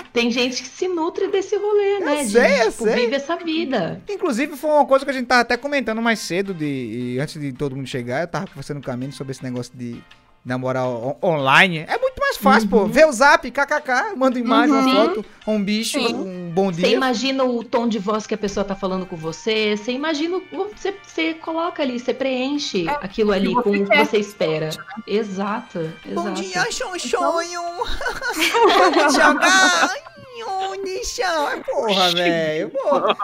Tem 0.14 0.30
gente 0.30 0.62
que 0.62 0.68
se 0.68 0.86
nutre 0.86 1.26
desse 1.26 1.56
rolê, 1.56 1.98
né? 1.98 2.22
de, 2.22 2.30
sei, 2.30 2.60
eu 2.62 2.70
tipo, 2.70 2.84
sei. 2.84 2.94
vive 2.94 3.16
essa 3.16 3.34
vida. 3.34 4.00
Inclusive, 4.08 4.56
foi 4.56 4.70
uma 4.70 4.86
coisa 4.86 5.04
que 5.04 5.10
a 5.10 5.14
gente 5.14 5.26
tava 5.26 5.40
até 5.40 5.56
comentando 5.56 6.00
mais 6.00 6.20
cedo, 6.20 6.54
de, 6.54 7.16
e 7.16 7.18
antes 7.18 7.40
de 7.40 7.52
todo 7.52 7.74
mundo 7.74 7.88
chegar, 7.88 8.20
eu 8.20 8.28
tava 8.28 8.46
conversando 8.46 8.80
com 8.80 8.92
a 8.92 8.96
Mini 8.96 9.10
sobre 9.10 9.32
esse 9.32 9.42
negócio 9.42 9.72
de 9.76 10.00
namorar 10.46 10.86
on- 10.86 11.16
online. 11.22 11.78
É 11.88 11.98
muito 11.98 12.20
mais 12.20 12.36
fácil, 12.36 12.68
pô. 12.68 12.86
Vê 12.86 13.04
o 13.04 13.10
zap, 13.12 13.50
kkk, 13.50 14.14
manda 14.16 14.38
imagem, 14.38 14.72
Uhum. 14.74 14.80
uma 14.82 15.06
foto, 15.06 15.24
um 15.48 15.62
bicho, 15.62 15.98
Sim. 15.98 16.14
um 16.14 16.50
bom 16.54 16.72
Você 16.72 16.82
dia. 16.82 16.96
imagina 16.96 17.42
o 17.44 17.64
tom 17.64 17.88
de 17.88 17.98
voz 17.98 18.26
que 18.26 18.34
a 18.34 18.38
pessoa 18.38 18.64
tá 18.64 18.74
falando 18.76 19.04
com 19.06 19.16
você, 19.16 19.76
você 19.76 19.90
imagina, 19.92 20.40
você, 20.52 20.94
você 21.02 21.34
coloca 21.34 21.82
ali, 21.82 21.98
você 21.98 22.14
preenche 22.14 22.88
É, 22.88 22.92
aquilo 23.02 23.32
ali 23.32 23.52
você 23.52 23.62
com 23.62 23.70
o 23.70 23.72
que 23.72 23.84
quer. 23.86 24.06
você 24.06 24.18
espera. 24.18 24.70
Exato, 25.06 25.92
Bom 26.06 26.28
exato. 26.28 26.40
dia, 26.40 26.64
sonho. 27.00 27.62
Jogar. 29.12 29.90
Nichão. 30.82 31.62
Porra, 31.62 32.10
velho. 32.12 32.70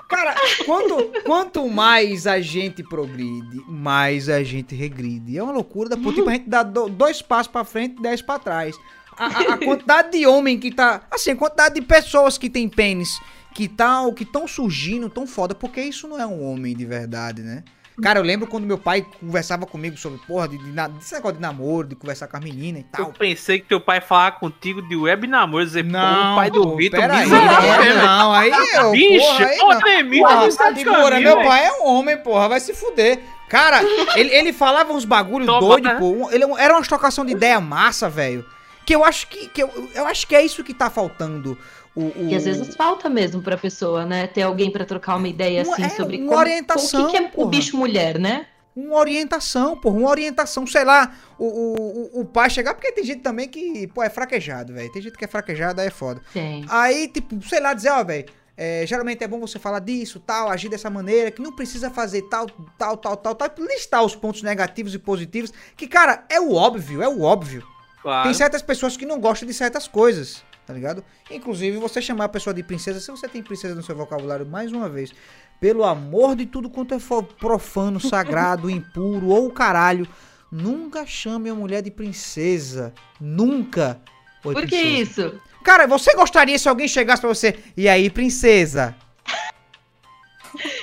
Cara, 0.09 0.35
quanto, 0.65 1.23
quanto 1.25 1.69
mais 1.69 2.27
a 2.27 2.41
gente 2.41 2.83
progride, 2.83 3.63
mais 3.69 4.29
a 4.29 4.43
gente 4.43 4.75
regride. 4.75 5.37
É 5.39 5.43
uma 5.43 5.53
loucura 5.53 5.89
da 5.89 5.97
porra. 5.97 6.15
Tipo, 6.15 6.29
a 6.29 6.33
gente 6.33 6.49
dá 6.49 6.63
do- 6.63 6.89
dois 6.89 7.21
passos 7.23 7.49
pra 7.51 7.65
frente 7.65 7.97
e 7.99 8.03
dez 8.03 8.23
pra 8.23 8.39
trás. 8.39 8.77
A, 9.17 9.27
a- 9.27 9.55
a 9.55 9.59
quantidade 9.59 10.13
de 10.19 10.27
homem 10.27 10.59
que 10.59 10.71
tá. 10.75 11.03
Assim, 11.11 11.31
a 11.33 11.37
quantidade 11.37 11.75
de 11.75 11.83
pessoas 11.83 12.39
que 12.39 12.49
tem 12.49 12.69
pênis 12.69 13.21
que 13.55 13.69
tá, 13.69 14.01
que 14.17 14.23
estão 14.23 14.49
surgindo 14.49 15.11
tão 15.11 15.27
foda, 15.27 15.55
porque 15.55 15.83
isso 15.83 16.09
não 16.09 16.19
é 16.19 16.27
um 16.27 16.43
homem 16.51 16.75
de 16.75 16.87
verdade, 16.87 17.43
né? 17.43 17.63
Cara, 18.03 18.19
eu 18.19 18.25
lembro 18.25 18.49
quando 18.49 18.67
meu 18.67 18.77
pai 18.79 19.07
conversava 19.21 19.65
comigo 19.65 19.97
sobre, 19.97 20.19
porra, 20.27 20.49
de, 20.49 20.59
de, 20.59 20.71
desse 20.73 21.15
negócio 21.15 21.37
de 21.37 21.41
namoro, 21.41 21.87
de 21.89 21.95
conversar 21.95 22.27
com 22.27 22.37
as 22.37 22.43
meninas 22.43 22.83
e 22.83 22.87
Eu 22.99 23.05
tal. 23.05 23.13
pensei 23.13 23.61
que 23.61 23.69
teu 23.69 23.81
pai 23.81 24.01
falar 24.01 24.33
contigo 24.33 24.83
de 24.83 24.97
web 24.97 25.27
namoro, 25.29 25.65
dizer, 25.65 25.85
pô, 25.85 25.91
Não, 25.93 26.33
o 26.33 26.37
pai 26.37 26.51
do 26.51 26.63
pô, 26.63 26.77
Vitor, 26.77 26.99
pera 27.01 27.15
aí, 27.15 27.23
miserável, 27.23 27.73
é, 27.85 27.95
não, 28.03 28.33
aí 28.33 28.51
eu, 28.51 28.91
Bicho, 28.91 29.27
porra, 29.27 29.47
aí 29.47 29.57
não. 29.59 29.79
Tremi, 29.79 30.19
Porra, 30.19 30.53
tá 30.57 30.71
de 30.71 30.83
segura, 30.83 31.21
meu 31.21 31.37
velho. 31.37 31.49
pai 31.49 31.67
é 31.67 31.73
um 31.75 31.87
homem, 31.87 32.17
porra, 32.17 32.49
vai 32.49 32.59
se 32.61 32.75
fuder. 32.75 33.21
Cara, 33.49 33.81
ele, 34.17 34.35
ele 34.35 34.53
falava 34.53 34.93
uns 34.93 35.05
bagulho 35.05 35.47
Toma, 35.47 35.61
doido, 35.61 35.85
né? 35.85 35.95
pô. 35.99 36.29
Ele, 36.33 36.45
era 36.59 36.75
uma 36.75 36.83
trocação 36.83 37.25
de 37.25 37.33
ideia 37.33 37.61
massa, 37.61 38.09
velho. 38.09 38.45
Que 38.85 38.97
eu 38.97 39.05
acho 39.05 39.29
que, 39.29 39.47
que 39.49 39.63
eu, 39.63 39.91
eu 39.95 40.07
acho 40.07 40.27
que 40.27 40.35
é 40.35 40.45
isso 40.45 40.65
que 40.65 40.75
tá 40.75 40.91
faltando. 40.91 41.57
O, 41.95 42.05
o- 42.05 42.29
E 42.31 42.35
às 42.35 42.45
vezes 42.45 42.75
falta 42.75 43.09
mesmo 43.11 43.43
pra 43.43 43.57
pessoa, 43.57 44.05
né? 44.07 44.27
Ter 44.27 44.43
alguém 44.43 44.71
pra 44.71 44.85
trocar 44.85 45.17
uma 45.17 45.29
ideia 45.29 45.63
Uma- 45.63 45.73
assim 45.75 45.85
é, 45.85 45.89
sobre 45.91 46.17
uma 46.17 46.27
como, 46.29 46.39
orientação, 46.41 47.03
o 47.05 47.07
que, 47.11 47.11
que 47.19 47.25
é 47.25 47.29
porra. 47.29 47.47
o 47.47 47.51
bicho 47.51 47.77
mulher, 47.77 48.19
né? 48.19 48.47
Uma 48.75 48.97
orientação, 48.97 49.77
porra, 49.77 49.99
uma 49.99 50.09
orientação, 50.09 50.67
sei 50.67 50.83
lá, 50.85 51.13
o, 51.39 51.45
o, 51.45 52.19
o- 52.19 52.21
o 52.21 52.25
pai 52.25 52.49
chegar, 52.49 52.73
porque 52.73 52.91
tem 52.93 53.05
gente 53.05 53.21
também 53.21 53.47
que, 53.47 53.87
pô, 53.89 54.03
é 54.03 54.09
fraquejado, 54.09 54.73
velho. 54.73 54.91
Tem 54.91 55.03
gente 55.03 55.19
que 55.19 55.25
é 55.25 55.29
fraquejado, 55.29 55.81
aí 55.83 55.89
é 55.89 55.91
foda. 55.91 56.23
Tem. 56.33 56.65
Aí, 56.71 57.07
tipo, 57.09 57.41
sei 57.47 57.61
lá, 57.61 57.75
dizer, 57.75 57.91
ó, 57.91 58.03
velho, 58.03 58.25
é, 58.57 58.87
geralmente 58.87 59.23
é 59.23 59.29
bom 59.29 59.39
você 59.41 59.59
falar 59.59 59.81
disso, 59.81 60.19
tal, 60.21 60.49
agir 60.49 60.71
dessa 60.71 60.89
maneira, 60.89 61.31
que 61.31 61.43
não 61.43 61.53
precisa 61.55 61.91
fazer 61.91 62.23
tal, 62.31 62.47
tal, 62.79 62.97
tal, 62.97 63.17
tal, 63.19 63.35
tal, 63.35 63.51
listar 63.59 64.03
os 64.03 64.17
pontos 64.17 64.43
negativos 64.43 64.95
e 64.95 64.99
positivos, 64.99 65.53
que, 65.77 65.87
cara, 65.87 66.25
é 66.31 66.41
o 66.41 66.55
óbvio, 66.55 67.03
é 67.03 67.09
o 67.09 67.21
óbvio. 67.21 67.63
Claro. 68.01 68.25
Tem 68.25 68.33
certas 68.35 68.63
pessoas 68.63 68.97
que 68.97 69.05
não 69.05 69.21
gostam 69.21 69.47
de 69.47 69.53
certas 69.53 69.87
coisas, 69.87 70.43
tá 70.73 70.75
ligado? 70.75 71.05
Inclusive, 71.31 71.77
você 71.77 72.01
chamar 72.01 72.25
a 72.25 72.29
pessoa 72.29 72.55
de 72.55 72.63
princesa, 72.63 72.99
se 72.99 73.11
você 73.11 73.29
tem 73.29 73.43
princesa 73.43 73.75
no 73.75 73.83
seu 73.83 73.95
vocabulário, 73.95 74.47
mais 74.47 74.73
uma 74.73 74.89
vez, 74.89 75.13
pelo 75.61 75.85
amor 75.85 76.35
de 76.35 76.47
tudo 76.47 76.71
quanto 76.71 76.95
é 76.95 76.99
profano, 77.39 78.01
sagrado, 78.01 78.71
impuro 78.71 79.29
ou 79.29 79.51
caralho, 79.51 80.09
nunca 80.51 81.07
chame 81.07 81.51
a 81.51 81.55
mulher 81.55 81.83
de 81.83 81.91
princesa. 81.91 82.95
Nunca. 83.21 84.01
Oi, 84.45 84.55
Por 84.55 84.63
que 84.67 84.81
princesa. 84.81 85.27
isso? 85.29 85.41
Cara, 85.63 85.87
você 85.87 86.15
gostaria 86.15 86.59
se 86.59 86.69
alguém 86.69 86.89
chegasse 86.89 87.21
pra 87.21 87.29
você, 87.29 87.57
e 87.77 87.87
aí, 87.89 88.09
princesa? 88.09 88.97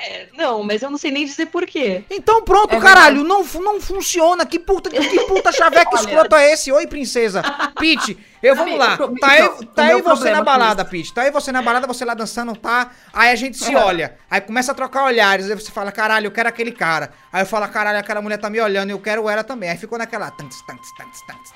É, 0.00 0.28
não, 0.36 0.62
mas 0.62 0.82
eu 0.82 0.90
não 0.90 0.98
sei 0.98 1.10
nem 1.10 1.24
dizer 1.24 1.46
por 1.46 1.66
quê. 1.66 2.04
Então 2.10 2.42
pronto, 2.44 2.74
É 2.74 2.80
caralho, 2.80 3.24
não, 3.24 3.42
não 3.60 3.80
funciona. 3.80 4.44
Que 4.46 4.58
puta, 4.58 4.88
que 4.90 5.20
puta 5.24 5.50
chaveco 5.52 5.94
escroto 5.96 6.34
é 6.36 6.52
esse? 6.52 6.70
Oi, 6.72 6.86
princesa. 6.86 7.42
Pete, 7.78 8.16
eu 8.42 8.54
vamos 8.54 8.72
Amigo, 8.74 8.84
lá. 8.88 8.96
pro- 8.96 9.14
Tá 9.18 9.28
aí, 9.28 9.42
então, 9.42 9.62
tá 9.74 9.82
o 9.82 9.86
aí 9.96 10.02
você 10.02 10.30
na 10.30 10.42
balada, 10.42 10.84
Pete. 10.84 11.12
Tá 11.12 11.22
aí 11.22 11.30
você 11.30 11.50
na 11.52 11.62
balada, 11.62 11.86
você 11.86 12.04
lá 12.04 12.14
dançando, 12.14 12.54
tá? 12.56 12.90
Aí 13.12 13.30
a 13.30 13.34
gente 13.36 13.56
se 13.56 13.74
Uhum. 13.74 13.82
olha. 13.82 14.16
Aí 14.30 14.40
começa 14.40 14.72
a 14.72 14.74
trocar 14.74 15.04
olhares. 15.04 15.50
Aí 15.50 15.54
você 15.54 15.70
fala, 15.70 15.90
caralho, 15.90 16.26
eu 16.26 16.30
quero 16.30 16.48
aquele 16.48 16.72
cara. 16.72 17.10
Aí 17.32 17.42
eu 17.42 17.46
falo, 17.46 17.66
caralho, 17.68 17.98
aquela 17.98 18.22
mulher 18.22 18.38
tá 18.38 18.48
me 18.48 18.60
olhando, 18.60 18.90
eu 18.90 18.98
quero 19.00 19.28
ela 19.28 19.42
também. 19.42 19.70
Aí 19.70 19.76
ficou 19.76 19.98
naquela. 19.98 20.32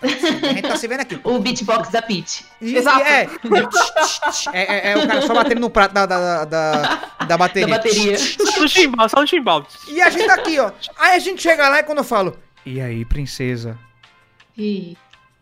A 0.03 0.07
gente 0.07 0.63
tá 0.63 0.77
se 0.77 0.87
vendo 0.89 1.01
aqui. 1.01 1.21
O 1.25 1.39
beatbox 1.39 1.91
da 1.91 2.03
Peach. 2.03 2.45
E, 2.61 2.77
Exato. 2.77 3.01
e 3.01 3.03
é, 4.53 4.63
é, 4.63 4.89
é, 4.89 4.93
é 4.93 4.97
o 4.97 5.07
cara 5.07 5.23
só 5.23 5.35
batendo 5.35 5.61
no 5.61 5.71
prato 5.71 5.93
da, 5.93 6.07
da, 6.07 6.45
da, 6.45 7.01
da 7.27 7.37
bateria. 7.39 7.69
Da 7.69 7.77
bateria. 7.77 8.17
Só 8.39 8.61
no 8.61 8.69
chimbal, 8.69 9.09
só 9.09 9.21
no 9.21 9.27
chimbal. 9.27 9.67
E 9.89 10.01
a 10.01 10.11
gente 10.11 10.31
aqui, 10.31 10.59
ó. 10.59 10.71
Aí 10.99 11.17
a 11.17 11.19
gente 11.19 11.43
chega 11.43 11.69
lá 11.69 11.81
e 11.81 11.83
quando 11.83 11.99
eu 11.99 12.05
falo, 12.05 12.37
e 12.65 12.81
aí, 12.81 13.05
princesa? 13.05 13.79
Ih, 14.57 14.97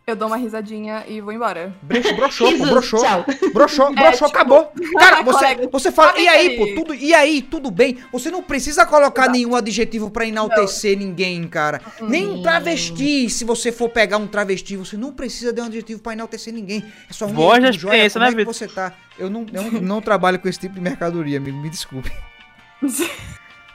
Eu 0.07 0.15
dou 0.15 0.27
uma 0.27 0.35
risadinha 0.37 1.05
e 1.07 1.21
vou 1.21 1.31
embora. 1.31 1.73
Brecho, 1.83 2.15
broxou, 2.15 2.57
pô, 2.57 2.65
broxou. 2.65 2.99
Tchau. 3.01 3.25
Broxou, 3.53 3.87
É, 3.93 3.93
broxou, 3.93 4.27
tipo, 4.27 4.39
acabou. 4.39 4.71
Cara, 4.97 5.21
você, 5.23 5.67
você 5.71 5.91
fala, 5.91 6.19
e 6.19 6.27
aí, 6.27 6.57
pô, 6.57 6.81
tudo, 6.81 6.95
e 6.95 7.13
aí, 7.13 7.41
tudo 7.41 7.69
bem? 7.69 7.99
Você 8.11 8.31
não 8.31 8.41
precisa 8.41 8.85
colocar 8.85 9.29
nenhum 9.29 9.55
adjetivo 9.55 10.09
pra 10.09 10.25
enaltecer 10.25 10.97
ninguém, 10.97 11.47
cara. 11.47 11.79
Nem 12.01 12.27
um 12.27 12.41
travesti, 12.41 13.29
se 13.29 13.45
você 13.45 13.71
for 13.71 13.89
pegar 13.89 14.17
um 14.17 14.27
travesti, 14.27 14.75
você 14.75 14.97
não 14.97 15.13
precisa 15.13 15.53
de 15.53 15.61
um 15.61 15.65
adjetivo 15.65 16.01
pra 16.01 16.13
enaltecer 16.13 16.51
ninguém. 16.51 16.83
É 17.07 17.13
só 17.13 17.27
um 17.27 17.35
jóia, 17.35 17.69
experiência, 17.69 18.19
como 18.19 18.25
né, 18.25 18.27
é 18.27 18.31
que 18.31 18.37
Vitor? 18.37 18.53
você 18.53 18.67
tá? 18.67 18.93
Eu 19.19 19.29
não, 19.29 19.45
eu 19.53 19.71
não, 19.71 19.81
não 19.81 20.01
trabalho 20.01 20.39
com 20.39 20.49
esse 20.49 20.59
tipo 20.59 20.73
de 20.73 20.81
mercadoria, 20.81 21.37
amigo, 21.37 21.57
me 21.57 21.69
desculpe. 21.69 22.11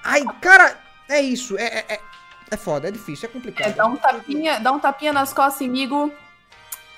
Ai, 0.04 0.22
cara, 0.40 0.78
é 1.08 1.20
isso, 1.20 1.56
é, 1.58 1.64
é, 1.64 1.84
é, 1.88 2.00
é 2.50 2.56
foda, 2.56 2.88
é 2.88 2.90
difícil, 2.90 3.28
é 3.28 3.32
complicado. 3.32 3.68
É, 3.68 3.72
dá 3.72 3.86
um 3.86 3.96
tapinha, 3.96 4.60
dá 4.60 4.72
um 4.72 4.78
tapinha 4.78 5.12
nas 5.12 5.32
costas, 5.32 5.66
amigo. 5.66 6.12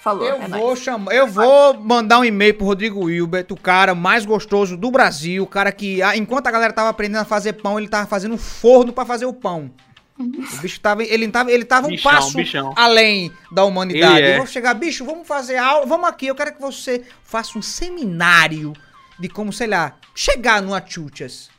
Falou. 0.00 0.24
Eu 0.24 0.42
é 0.42 0.48
vou 0.48 0.76
chamar, 0.76 1.12
eu 1.12 1.26
vou 1.26 1.74
mandar 1.74 2.20
um 2.20 2.24
e-mail 2.24 2.54
pro 2.54 2.66
Rodrigo 2.66 3.04
Wilbert, 3.04 3.46
o 3.50 3.56
cara 3.56 3.94
mais 3.94 4.24
gostoso 4.24 4.76
do 4.76 4.90
Brasil, 4.90 5.42
o 5.42 5.46
cara 5.46 5.72
que, 5.72 6.00
enquanto 6.14 6.46
a 6.46 6.50
galera 6.50 6.72
tava 6.72 6.88
aprendendo 6.88 7.20
a 7.20 7.24
fazer 7.24 7.54
pão, 7.54 7.78
ele 7.78 7.88
tava 7.88 8.06
fazendo 8.06 8.34
um 8.34 8.38
forno 8.38 8.92
pra 8.92 9.04
fazer 9.04 9.26
o 9.26 9.32
pão. 9.32 9.70
O 10.18 10.56
bicho 10.60 10.80
tava, 10.80 11.04
ele 11.04 11.28
tava, 11.28 11.50
ele 11.52 11.64
tava 11.64 11.86
um 11.86 11.90
Bichão, 11.90 12.10
passo 12.10 12.36
bichão. 12.36 12.72
além 12.76 13.32
da 13.52 13.64
humanidade. 13.64 14.18
Ele 14.18 14.26
é. 14.26 14.34
Eu 14.34 14.38
vou 14.38 14.46
chegar, 14.46 14.74
bicho, 14.74 15.04
vamos 15.04 15.26
fazer 15.26 15.56
aula, 15.56 15.86
vamos 15.86 16.08
aqui, 16.08 16.26
eu 16.26 16.34
quero 16.34 16.54
que 16.54 16.60
você 16.60 17.04
faça 17.22 17.56
um 17.56 17.62
seminário 17.62 18.72
de 19.18 19.28
como, 19.28 19.52
sei 19.52 19.68
lá, 19.68 19.96
chegar 20.14 20.60
no 20.60 20.74
Achuchas. 20.74 21.50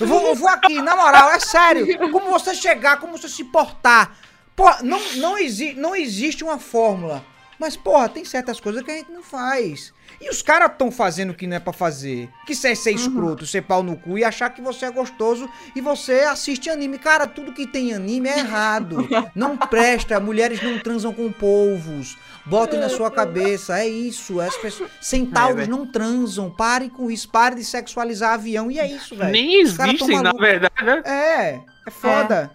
Eu 0.00 0.06
vou, 0.06 0.26
eu 0.28 0.34
vou 0.34 0.48
aqui, 0.48 0.80
na 0.80 0.94
moral, 0.94 1.30
é 1.30 1.40
sério. 1.40 1.86
Como 2.10 2.30
você 2.30 2.54
chegar, 2.54 3.00
como 3.00 3.18
você 3.18 3.28
se 3.28 3.44
portar. 3.44 4.16
Pô, 4.54 4.64
não, 4.82 5.00
não, 5.16 5.38
exi 5.38 5.74
não 5.74 5.94
existe 5.94 6.44
uma 6.44 6.58
fórmula. 6.58 7.24
Mas, 7.58 7.76
porra, 7.76 8.08
tem 8.08 8.24
certas 8.24 8.60
coisas 8.60 8.82
que 8.82 8.90
a 8.90 8.94
gente 8.94 9.10
não 9.10 9.22
faz. 9.22 9.92
E 10.20 10.28
os 10.28 10.42
caras 10.42 10.72
estão 10.72 10.90
fazendo 10.90 11.30
o 11.30 11.34
que 11.34 11.46
não 11.46 11.56
é 11.56 11.60
pra 11.60 11.72
fazer. 11.72 12.28
Que 12.44 12.54
ser 12.54 12.74
ser 12.76 12.90
escroto, 12.90 13.46
ser 13.46 13.62
pau 13.62 13.84
no 13.84 13.96
cu 13.96 14.18
e 14.18 14.24
achar 14.24 14.50
que 14.50 14.60
você 14.60 14.86
é 14.86 14.90
gostoso 14.90 15.48
e 15.76 15.80
você 15.80 16.20
assiste 16.22 16.68
anime. 16.68 16.98
Cara, 16.98 17.26
tudo 17.26 17.52
que 17.52 17.66
tem 17.66 17.94
anime 17.94 18.28
é 18.28 18.40
errado. 18.40 19.08
Não 19.34 19.56
presta. 19.56 20.18
Mulheres 20.18 20.60
não 20.60 20.78
transam 20.80 21.12
com 21.14 21.30
polvos. 21.30 22.16
Botem 22.44 22.80
na 22.80 22.88
sua 22.88 23.10
cabeça. 23.10 23.78
É 23.78 23.86
isso. 23.86 24.40
As 24.40 24.56
pessoas... 24.56 24.90
Centauros 25.00 25.64
É, 25.64 25.66
não 25.66 25.86
transam. 25.86 26.50
Parem 26.50 26.88
com 26.88 27.10
isso. 27.10 27.28
Parem 27.28 27.58
de 27.58 27.64
sexualizar 27.64 28.34
avião. 28.34 28.70
E 28.70 28.78
é 28.78 28.86
isso, 28.86 29.14
velho. 29.14 29.30
Nem 29.30 29.60
existem, 29.60 30.20
na 30.20 30.32
verdade, 30.32 30.82
né? 30.82 31.02
É. 31.04 31.60
É 31.86 31.90
foda. 31.90 32.50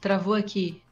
Travou 0.00 0.34
aqui. 0.34 0.82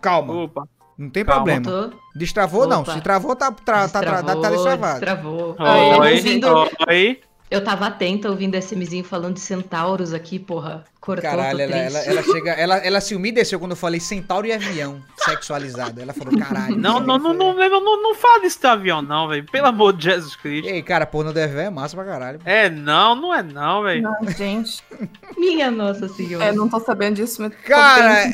Calma. 0.00 0.32
Opa. 0.34 0.68
Não 1.02 1.10
tem 1.10 1.24
Calma. 1.24 1.44
problema. 1.44 1.70
Voltou? 1.80 2.00
Destravou, 2.14 2.66
não. 2.68 2.82
Opa. 2.82 2.94
Se 2.94 3.00
travou, 3.00 3.34
tá, 3.36 3.50
tra, 3.50 3.88
tá, 3.88 4.00
tra, 4.00 4.22
tá, 4.22 4.36
tá 4.36 4.50
destravado. 4.50 5.00
Destravou. 5.00 5.48
Eu 5.50 5.54
tava 5.54 6.00
Oi, 6.02 6.16
ouvindo- 6.16 6.70
oi. 6.88 7.20
Eu 7.50 7.62
tava 7.62 7.86
atenta 7.86 8.30
ouvindo 8.30 8.54
esse 8.54 8.74
mizinho 8.74 9.04
falando 9.04 9.34
de 9.34 9.40
centauros 9.40 10.14
aqui, 10.14 10.38
porra. 10.38 10.84
Cortou, 10.98 11.28
Caralho, 11.28 11.58
tô 11.58 11.64
ela, 11.64 11.76
ela, 11.76 11.98
ela 11.98 12.22
chega. 12.22 12.52
Ela, 12.52 12.76
ela 12.78 13.00
se 13.00 13.14
umedeceu 13.14 13.58
quando 13.58 13.72
eu 13.72 13.76
falei 13.76 13.98
centauro 14.00 14.46
e 14.46 14.52
avião 14.52 15.02
sexualizado. 15.18 16.00
Ela 16.00 16.14
falou, 16.14 16.38
caralho. 16.38 16.76
Não, 16.76 17.00
não, 17.00 17.18
não, 17.18 17.34
não, 17.34 17.52
não, 17.52 17.68
não, 17.80 18.02
não 18.02 18.14
fala 18.14 18.40
desse 18.40 18.64
avião, 18.66 19.02
não, 19.02 19.28
velho. 19.28 19.44
Pelo 19.50 19.66
amor 19.66 19.92
de 19.94 20.04
Jesus 20.04 20.36
Cristo. 20.36 20.68
aí, 20.70 20.80
cara, 20.82 21.04
porno 21.04 21.32
do 21.32 21.38
EV 21.40 21.58
é 21.58 21.70
massa 21.70 21.96
pra 21.96 22.04
caralho. 22.06 22.38
É 22.44 22.70
não, 22.70 23.16
não 23.16 23.34
é 23.34 23.42
não, 23.42 23.82
velho. 23.82 24.00
Não, 24.02 24.30
gente. 24.30 24.80
Minha 25.36 25.70
nossa 25.72 26.08
senhora. 26.08 26.44
É, 26.46 26.52
não 26.52 26.68
tô 26.68 26.78
sabendo 26.80 27.16
disso, 27.16 27.42
mas. 27.42 27.52
tô 27.52 27.58
Cara, 27.68 28.22
é 28.28 28.32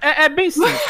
É, 0.00 0.24
é 0.24 0.28
bem 0.30 0.50
simples. 0.50 0.80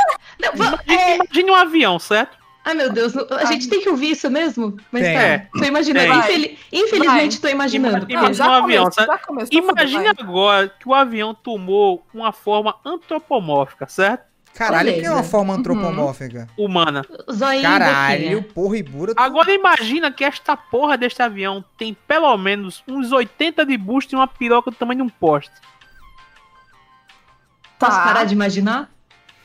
Não, 0.41 0.53
va- 0.55 0.81
Imagine, 0.87 1.15
imagine 1.17 1.51
um 1.51 1.55
avião, 1.55 1.99
certo? 1.99 2.39
Ai, 2.65 2.75
meu 2.75 2.93
Deus, 2.93 3.15
a 3.17 3.47
gente 3.47 3.67
tem 3.69 3.81
que 3.81 3.89
ouvir 3.89 4.11
isso 4.11 4.31
mesmo? 4.31 4.77
Mas 4.93 5.03
Tem. 5.03 5.17
tá, 5.17 5.47
tô 5.59 5.65
imaginando. 5.65 6.07
Tem. 6.11 6.19
Infeli- 6.19 6.59
Infelizmente, 6.73 7.41
tô 7.41 7.49
imaginando. 7.49 8.07
Imagina- 8.11 8.35
já 8.35 8.49
um 8.51 8.53
avião, 8.65 8.91
vai. 8.95 9.07
agora 10.19 10.69
que 10.69 10.87
o 10.89 10.95
avião 10.95 11.35
tomou 11.35 12.07
uma 12.13 12.31
forma 12.31 12.75
antropomórfica, 12.85 13.87
certo? 13.89 14.29
Caralho, 14.55 14.91
o 14.91 14.95
que 14.95 15.01
é 15.01 15.03
uma 15.05 15.17
Beleza. 15.17 15.31
forma 15.31 15.55
antropomórfica? 15.55 16.49
Humana. 16.59 17.05
Zoinho, 17.33 17.63
Caralho, 17.63 18.43
porra 18.43 18.77
e 18.77 18.83
bura. 18.83 19.15
Agora 19.17 19.53
imagina 19.53 20.11
que 20.11 20.25
esta 20.25 20.57
porra 20.57 20.99
deste 20.99 21.23
avião 21.23 21.65
tem 21.79 21.97
pelo 22.07 22.37
menos 22.37 22.83
uns 22.89 23.13
80 23.13 23.65
de 23.65 23.79
busto 23.79 24.15
e 24.15 24.17
uma 24.17 24.27
piroca 24.27 24.71
do 24.71 24.77
tamanho 24.77 24.99
de 24.99 25.03
um 25.05 25.09
poste. 25.09 25.53
Posso 27.79 27.97
Tá. 27.97 28.05
parar 28.05 28.25
de 28.25 28.35
imaginar? 28.35 28.91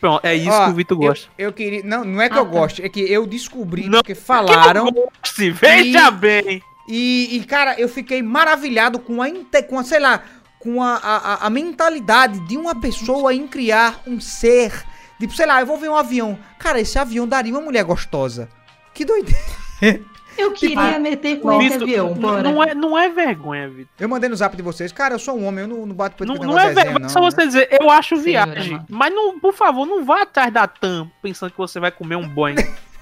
Pronto, 0.04 0.26
é 0.26 0.36
isso 0.36 0.50
Ó, 0.52 0.66
que 0.66 0.72
o 0.72 0.74
Vitor 0.74 0.98
gosta. 0.98 1.30
Eu 1.38 1.54
queria. 1.54 1.82
Não, 1.82 2.04
não 2.04 2.22
é 2.22 2.28
que 2.28 2.36
Ah, 2.36 2.40
eu 2.42 2.46
tá. 2.46 2.52
gosto, 2.52 2.82
é 2.82 2.90
que 2.90 3.00
eu 3.00 3.26
descobri 3.26 3.84
Não, 3.88 4.00
porque 4.00 4.14
falaram. 4.14 4.84
Que 4.92 5.00
eu 5.00 5.10
goste, 5.22 5.50
veja 5.52 6.12
bem. 6.12 6.62
E, 6.90 7.38
e, 7.38 7.44
cara, 7.46 7.80
eu 7.80 7.88
fiquei 7.88 8.22
maravilhado 8.22 9.00
com 9.00 9.22
a, 9.22 9.28
com 9.70 9.80
a 9.80 9.84
sei 9.86 10.00
lá, 10.02 10.22
com 10.60 10.84
a, 10.84 10.96
a, 10.98 11.16
a- 11.36 11.48
a 11.48 11.50
mentalidade 11.50 12.38
de 12.50 12.58
uma 12.58 12.76
pessoa 12.76 13.34
em 13.34 13.48
criar 13.48 14.02
um 14.06 14.20
ser. 14.20 14.74
Tipo, 15.18 15.34
sei 15.34 15.46
lá, 15.46 15.62
eu 15.62 15.66
vou 15.66 15.78
ver 15.78 15.88
um 15.88 15.96
avião. 15.96 16.38
Cara, 16.60 16.82
esse 16.82 17.00
avião 17.00 17.26
daria 17.26 17.54
uma 17.54 17.62
mulher 17.62 17.86
gostosa. 17.86 18.50
Que 18.94 19.06
doideira. 19.06 19.40
Eu 20.38 20.52
queria 20.52 20.96
Ah, 20.96 21.00
meter 21.00 21.40
com 21.40 21.52
esse 21.62 21.70
Vitor, 21.78 21.84
avião, 21.84 22.14
bora. 22.14 22.44
não, 22.44 22.64
é, 22.64 22.74
não 22.74 22.98
é 22.98 23.10
vergonha, 23.10 23.70
Vitor. 23.70 23.88
Eu 24.00 24.10
mandei 24.10 24.30
no 24.30 24.36
zap 24.36 24.56
de 24.56 24.64
vocês. 24.64 24.92
Cara, 24.92 25.16
eu 25.16 25.20
sou 25.20 25.38
um 25.38 25.46
homem, 25.46 25.62
eu 25.64 25.68
não, 25.68 25.86
não 25.86 25.96
bato 25.96 26.16
peito 26.18 26.34
Não, 26.34 26.44
não 26.44 26.58
é 26.60 26.74
vergonha, 26.74 27.00
não, 27.00 27.10
só 27.10 27.20
né? 27.22 27.30
você 27.32 27.46
dizer, 27.46 27.68
eu 27.80 27.90
acho 27.90 28.16
viagem. 28.18 28.74
mano. 28.74 28.86
Mas 28.90 29.14
não, 29.14 29.40
por 29.40 29.54
favor, 29.54 29.86
não 29.86 30.04
vá 30.04 30.24
atrás 30.24 30.52
da 30.52 30.68
TAM 30.68 31.10
pensando 31.22 31.52
que 31.52 31.58
você 31.58 31.80
vai 31.80 31.92
comer 31.92 32.16
um 32.16 32.28
Boeing. 32.28 32.56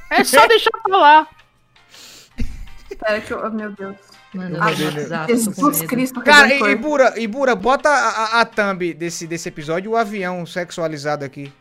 É 0.09 0.23
só 0.23 0.45
deixar 0.47 0.71
pra 0.84 0.97
lá. 0.97 1.27
Pera 2.99 3.21
que 3.21 3.32
eu. 3.32 3.41
oh, 3.45 3.49
Meu 3.49 3.71
Deus. 3.71 3.95
Manda 4.34 4.57
Ah, 4.61 4.65
WhatsApp, 4.67 5.27
Jesus. 5.34 5.82
Cristo. 5.84 6.21
Cara, 6.21 6.47
e, 6.47 6.51
Redentor. 6.51 6.69
e 6.69 6.75
Bura, 6.75 7.13
e 7.17 7.27
Bura, 7.27 7.55
bota 7.55 7.89
a, 7.89 8.09
a, 8.38 8.41
a 8.41 8.45
thumb 8.45 8.93
desse, 8.93 9.27
desse 9.27 9.49
episódio 9.49 9.89
e 9.89 9.93
o 9.93 9.97
avião 9.97 10.45
sexualizado 10.45 11.25
aqui. 11.25 11.51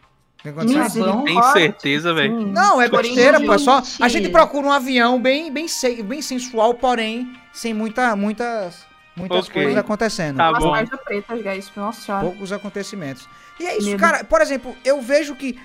Tem 0.43 1.43
certeza, 1.53 2.14
velho. 2.14 2.47
Não, 2.47 2.80
é 2.80 2.88
besteira, 2.88 3.41
pô. 3.41 3.53
é 3.53 3.59
Só, 3.59 3.82
a 4.01 4.09
gente 4.09 4.28
procura 4.30 4.66
um 4.66 4.72
avião 4.72 5.20
bem, 5.20 5.53
bem, 5.53 5.66
bem 6.05 6.22
sensual, 6.22 6.74
porém, 6.74 7.30
sem 7.53 7.74
muita, 7.74 8.16
muitas, 8.16 8.86
muitas 9.14 9.49
Ok. 9.49 9.53
coisas 9.62 9.76
acontecendo. 9.78 10.36
Tá 10.38 10.53
bom. 10.53 10.72
tarja 10.72 10.97
preta, 10.97 11.36
guys. 11.36 11.70
Nossa 11.76 12.01
senhora. 12.01 12.24
Poucos 12.24 12.53
acontecimentos. 12.53 13.28
E 13.59 13.66
é 13.66 13.76
isso, 13.76 13.88
Medo. 13.91 14.01
cara. 14.01 14.24
Por 14.24 14.41
exemplo, 14.41 14.74
eu 14.84 15.01
vejo 15.03 15.34
que. 15.34 15.59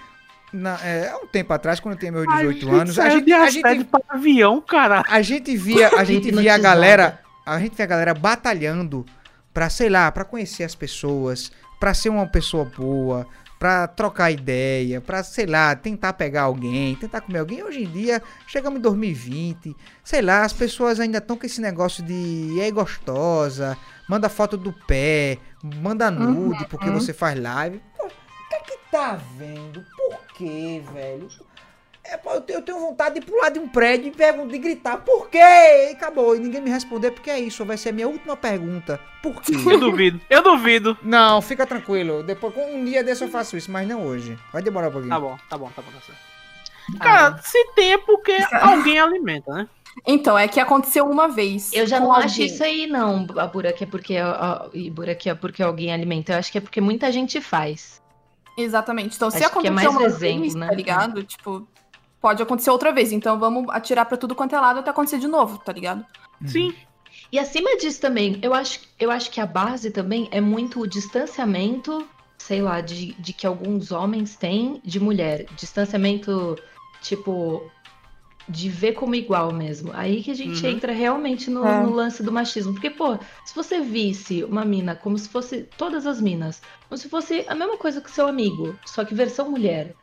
na- 0.51 0.79
é, 0.83 1.09
há 1.09 1.17
um 1.17 1.27
tempo 1.27 1.51
atrás, 1.53 1.79
quando 1.79 1.95
eu 1.95 1.99
tinha 1.99 2.11
meus 2.11 2.27
18 2.27 2.69
Ai, 2.69 2.79
anos, 2.81 2.99
a 2.99 3.09
gente, 3.09 3.25
de 3.25 3.33
a 3.33 3.49
gente, 3.49 3.83
para 3.85 4.01
avião, 4.09 4.61
cara. 4.61 5.03
a 5.09 5.21
gente 5.21 5.55
via, 5.55 5.89
a 5.97 6.03
gente 6.03 6.31
via 6.31 6.55
a 6.55 6.57
galera. 6.57 7.19
A 7.45 7.59
gente 7.59 7.75
via 7.75 7.85
a 7.85 7.87
galera 7.87 8.13
batalhando 8.13 9.05
pra, 9.53 9.69
sei 9.69 9.87
lá, 9.87 10.11
pra 10.11 10.25
conhecer 10.25 10.63
as 10.63 10.73
pessoas, 10.75 11.51
pra 11.79 11.93
ser 11.93 12.09
uma 12.09 12.25
pessoa 12.27 12.65
boa, 12.77 13.25
pra 13.59 13.87
trocar 13.87 14.31
ideia, 14.31 14.99
pra, 15.01 15.23
sei 15.23 15.45
lá, 15.45 15.75
tentar 15.75 16.13
pegar 16.13 16.43
alguém, 16.43 16.95
tentar 16.95 17.21
comer 17.21 17.39
alguém. 17.39 17.63
Hoje 17.63 17.83
em 17.83 17.89
dia, 17.89 18.21
chegamos 18.47 18.79
em 18.79 18.81
2020, 18.81 19.75
sei 20.03 20.21
lá, 20.21 20.43
as 20.43 20.53
pessoas 20.53 20.99
ainda 20.99 21.17
estão 21.19 21.37
com 21.37 21.45
esse 21.45 21.61
negócio 21.61 22.03
de 22.03 22.13
"E 22.13 22.61
aí 22.61 22.71
gostosa, 22.71 23.77
manda 24.09 24.29
foto 24.29 24.57
do 24.57 24.73
pé, 24.73 25.37
manda 25.63 26.11
nude 26.11 26.65
porque 26.67 26.89
você 26.89 27.13
faz 27.13 27.39
live. 27.39 27.81
Pô, 27.97 28.05
o 28.05 28.09
que 28.49 28.55
é 28.55 28.59
que 28.59 28.77
tá 28.91 29.17
vendo? 29.37 29.83
Por 29.95 30.17
quê, 30.35 30.83
velho? 30.93 31.27
É, 32.07 32.19
eu, 32.49 32.61
tenho, 32.61 32.79
vontade 32.79 33.19
de 33.19 33.25
pular 33.25 33.49
de 33.49 33.57
um 33.59 33.67
prédio 33.67 34.07
e 34.07 34.11
pergun- 34.11 34.47
de 34.47 34.57
gritar, 34.59 34.97
por 34.97 35.27
quê? 35.29 35.39
E 35.39 35.91
acabou. 35.93 36.35
E 36.35 36.39
ninguém 36.39 36.61
me 36.61 36.69
responder, 36.69 37.11
porque 37.11 37.29
é 37.31 37.39
isso. 37.39 37.65
Vai 37.65 37.77
ser 37.77 37.89
a 37.89 37.93
minha 37.93 38.07
última 38.07 38.37
pergunta. 38.37 38.99
Por 39.23 39.41
quê? 39.41 39.53
Eu 39.55 39.79
duvido, 39.79 40.21
eu 40.29 40.43
duvido. 40.43 40.97
não, 41.01 41.41
fica 41.41 41.65
tranquilo. 41.65 42.21
Depois, 42.21 42.53
com 42.53 42.75
um 42.75 42.85
dia 42.85 43.03
desse 43.03 43.23
eu 43.23 43.29
faço 43.29 43.57
isso, 43.57 43.71
mas 43.71 43.87
não 43.87 44.05
hoje. 44.05 44.37
Vai 44.53 44.61
demorar 44.61 44.89
um 44.89 44.91
pouquinho. 44.91 45.09
Tá 45.13 45.19
bom, 45.19 45.37
tá 45.49 45.57
bom, 45.57 45.71
tá 45.75 45.81
bom, 45.81 45.91
tá 45.91 45.99
certo. 46.05 46.99
Cara, 46.99 47.39
se 47.41 47.65
tem 47.73 47.93
é 47.93 47.97
porque 47.97 48.37
alguém 48.61 48.99
alimenta, 48.99 49.51
né? 49.51 49.67
Então, 50.05 50.37
é 50.37 50.47
que 50.47 50.59
aconteceu 50.59 51.09
uma 51.09 51.27
vez. 51.27 51.71
Eu 51.73 51.87
já 51.87 51.99
não 51.99 52.11
acho 52.13 52.35
alguém. 52.35 52.45
isso 52.45 52.63
aí, 52.63 52.85
não, 52.85 53.25
a 53.37 53.47
Buraque 53.47 53.85
é 53.85 53.87
porque, 53.87 54.15
e 54.73 54.89
Buraque 54.91 55.29
é 55.29 55.33
porque 55.33 55.63
alguém 55.63 55.91
alimenta. 55.91 56.33
Eu 56.33 56.37
acho 56.37 56.51
que 56.51 56.57
é 56.57 56.61
porque 56.61 56.81
muita 56.81 57.11
gente 57.11 57.39
faz. 57.41 58.01
Exatamente. 58.57 59.15
Então, 59.15 59.29
se 59.31 59.37
Acho 59.37 59.45
é 59.45 59.47
aconteceu 59.47 59.73
mais 59.73 59.87
uma 59.87 60.03
exemplo, 60.05 60.41
vez, 60.41 60.55
né? 60.55 60.67
tá 60.67 60.73
ligado? 60.73 61.23
Tipo, 61.23 61.67
pode 62.25 62.41
acontecer 62.41 62.71
outra 62.71 62.91
vez. 62.91 63.11
Então, 63.11 63.37
vamos 63.37 63.65
atirar 63.69 64.03
pra 64.07 64.17
tudo 64.17 64.33
quanto 64.33 64.55
é 64.55 64.59
lado 64.59 64.79
até 64.79 64.89
acontecer 64.89 65.19
de 65.19 65.27
novo, 65.27 65.59
tá 65.59 65.71
ligado? 65.71 66.03
Sim. 66.47 66.73
E 67.31 67.37
acima 67.37 67.77
disso 67.77 68.01
também, 68.01 68.39
eu 68.41 68.51
acho, 68.51 68.79
eu 68.99 69.11
acho 69.11 69.29
que 69.29 69.39
a 69.39 69.45
base 69.45 69.91
também 69.91 70.27
é 70.31 70.41
muito 70.41 70.79
o 70.81 70.87
distanciamento, 70.87 72.07
sei 72.39 72.63
lá, 72.63 72.81
de, 72.81 73.13
de 73.19 73.31
que 73.31 73.45
alguns 73.45 73.91
homens 73.91 74.35
têm 74.35 74.81
de 74.83 74.99
mulher. 74.99 75.45
Distanciamento, 75.55 76.55
tipo, 77.01 77.61
de 78.49 78.69
ver 78.69 78.93
como 78.93 79.13
igual 79.13 79.51
mesmo. 79.53 79.91
Aí 79.93 80.23
que 80.23 80.31
a 80.31 80.35
gente 80.35 80.63
Uhum. 80.65 80.71
entra 80.71 80.93
realmente 80.93 81.49
no, 81.51 81.63
É. 81.65 81.79
no 81.83 81.91
lance 81.93 82.23
do 82.23 82.31
machismo. 82.31 82.73
Porque, 82.73 82.89
pô, 82.89 83.17
se 83.45 83.53
você 83.55 83.81
visse 83.81 84.43
uma 84.43 84.65
mina 84.65 84.95
como 84.95 85.15
se 85.17 85.29
fosse 85.29 85.61
todas 85.77 86.07
as 86.07 86.19
minas, 86.19 86.59
como 86.89 86.97
se 86.97 87.07
fosse 87.07 87.45
a 87.47 87.53
mesma 87.53 87.77
coisa 87.77 88.01
que 88.01 88.09
seu 88.09 88.27
amigo, 88.27 88.75
só 88.85 89.05
que 89.05 89.13
versão 89.13 89.49
mulher. 89.51 89.93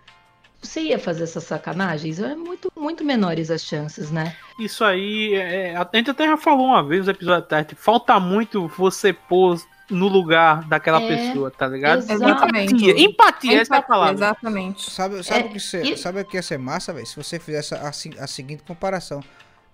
Você 0.62 0.80
ia 0.80 0.98
fazer 0.98 1.24
essas 1.24 1.42
sacanagens? 1.44 2.20
É 2.20 2.34
muito, 2.36 2.72
muito 2.76 3.04
menores 3.04 3.50
as 3.50 3.62
chances, 3.64 4.10
né? 4.12 4.34
Isso 4.58 4.84
aí, 4.84 5.34
é, 5.34 5.74
a 5.76 5.88
gente 5.92 6.10
até 6.10 6.24
já 6.26 6.36
falou 6.36 6.66
uma 6.68 6.82
vez 6.86 7.04
no 7.06 7.10
episódio 7.12 7.40
atrás, 7.42 7.66
tipo, 7.66 7.80
falta 7.80 8.18
muito 8.20 8.68
você 8.78 9.12
pôr 9.12 9.60
no 9.90 10.06
lugar 10.08 10.66
daquela 10.68 11.02
É, 11.02 11.08
pessoa, 11.08 11.50
tá 11.50 11.66
ligado? 11.66 11.98
exatamente. 12.10 12.74
Empatia, 12.74 13.00
empatia, 13.04 13.60
essa 13.60 13.74
é 13.74 13.78
a 13.78 13.82
palavra. 13.82 14.14
Exatamente. 14.14 14.88
Sabe, 14.90 15.22
sabe, 15.24 15.40
É, 15.40 15.44
o 15.46 15.48
que 15.50 15.60
se- 15.60 15.82
e- 15.82 15.96
sabe 15.96 16.20
o 16.20 16.24
que 16.24 16.36
ia 16.36 16.42
ser 16.42 16.58
massa, 16.58 16.92
velho? 16.92 17.06
Se 17.06 17.16
você 17.16 17.38
fizesse 17.40 17.74
a, 17.74 17.88
a 17.88 18.26
seguinte 18.26 18.62
comparação. 18.62 19.20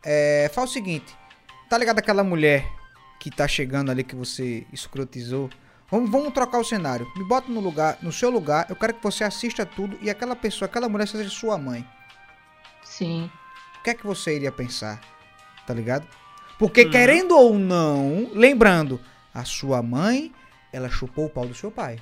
É, 0.03 0.51
faz 0.55 0.71
o 0.71 0.73
seguinte. 0.73 1.15
Tá 1.69 1.77
ligado 1.77 1.99
aquela 1.99 2.25
mulher 2.25 2.67
que 3.21 3.31
tá 3.31 3.47
chegando 3.47 3.91
ali 3.91 4.03
que 4.03 4.17
você 4.17 4.67
escrotizou? 4.73 5.51
Vamos, 5.91 6.11
vamos 6.11 6.33
trocar 6.33 6.59
o 6.59 6.65
cenário. 6.65 7.11
Me 7.17 7.25
bota 7.25 7.51
no 7.51 7.61
lugar, 7.61 7.99
no 8.03 8.13
seu 8.13 8.31
lugar. 8.31 8.67
Eu 8.69 8.77
quero 8.77 8.95
que 8.95 9.03
você 9.03 9.25
assista 9.25 9.65
tudo 9.65 9.99
e 10.03 10.11
aquela 10.11 10.37
pessoa, 10.37 10.67
aquela 10.67 10.89
mulher 10.89 11.09
seja 11.09 11.31
sua 11.31 11.57
mãe. 11.57 11.87
Sim. 12.83 13.31
O 13.81 13.83
que 13.83 13.91
é 13.91 13.95
que 13.95 14.07
você 14.07 14.37
iria 14.37 14.53
pensar? 14.53 15.01
Tá 15.67 15.73
ligado? 15.73 16.07
Porque 16.59 16.83
Uhum. 16.85 16.91
querendo 16.91 17.37
ou 17.37 17.59
não, 17.59 18.31
lembrando, 18.35 19.01
a 19.33 19.45
sua 19.45 19.83
mãe, 19.83 20.33
ela 20.73 20.91
chupou 20.91 21.27
o 21.27 21.31
pau 21.31 21.47
do 21.47 21.55
seu 21.55 21.71
pai. 21.71 21.99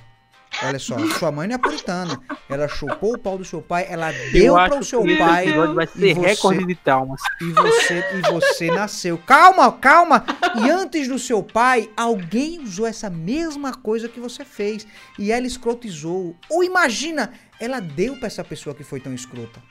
Olha 0.63 0.79
só, 0.79 0.95
a 0.95 1.07
sua 1.19 1.31
mãe 1.31 1.47
não 1.47 1.55
é 1.55 1.57
puritana. 1.57 2.19
Ela 2.49 2.67
chupou 2.67 3.13
o 3.13 3.17
pau 3.17 3.37
do 3.37 3.45
seu 3.45 3.61
pai, 3.61 3.85
ela 3.89 4.11
deu 4.31 4.45
Eu 4.45 4.53
para 4.55 4.79
o 4.79 4.83
seu 4.83 5.03
pai 5.03 5.15
vai 5.17 5.85
e 5.85 5.87
ser 5.87 6.13
você- 6.13 6.13
recorde 6.13 6.65
de 6.65 6.75
traumas. 6.75 7.21
e 7.41 7.45
você 7.51 8.03
e 8.15 8.31
você 8.31 8.71
nasceu. 8.71 9.17
Calma, 9.19 9.71
calma. 9.71 10.25
E 10.63 10.69
antes 10.69 11.07
do 11.07 11.19
seu 11.19 11.43
pai, 11.43 11.89
alguém 11.95 12.59
usou 12.63 12.87
essa 12.87 13.09
mesma 13.09 13.71
coisa 13.73 14.09
que 14.09 14.19
você 14.19 14.43
fez 14.43 14.87
e 15.19 15.31
ela 15.31 15.45
escrotizou. 15.45 16.35
Ou 16.49 16.63
imagina, 16.63 17.31
ela 17.59 17.79
deu 17.79 18.15
pra 18.17 18.27
essa 18.27 18.43
pessoa 18.43 18.73
que 18.75 18.83
foi 18.83 18.99
tão 18.99 19.13
escrota. 19.13 19.61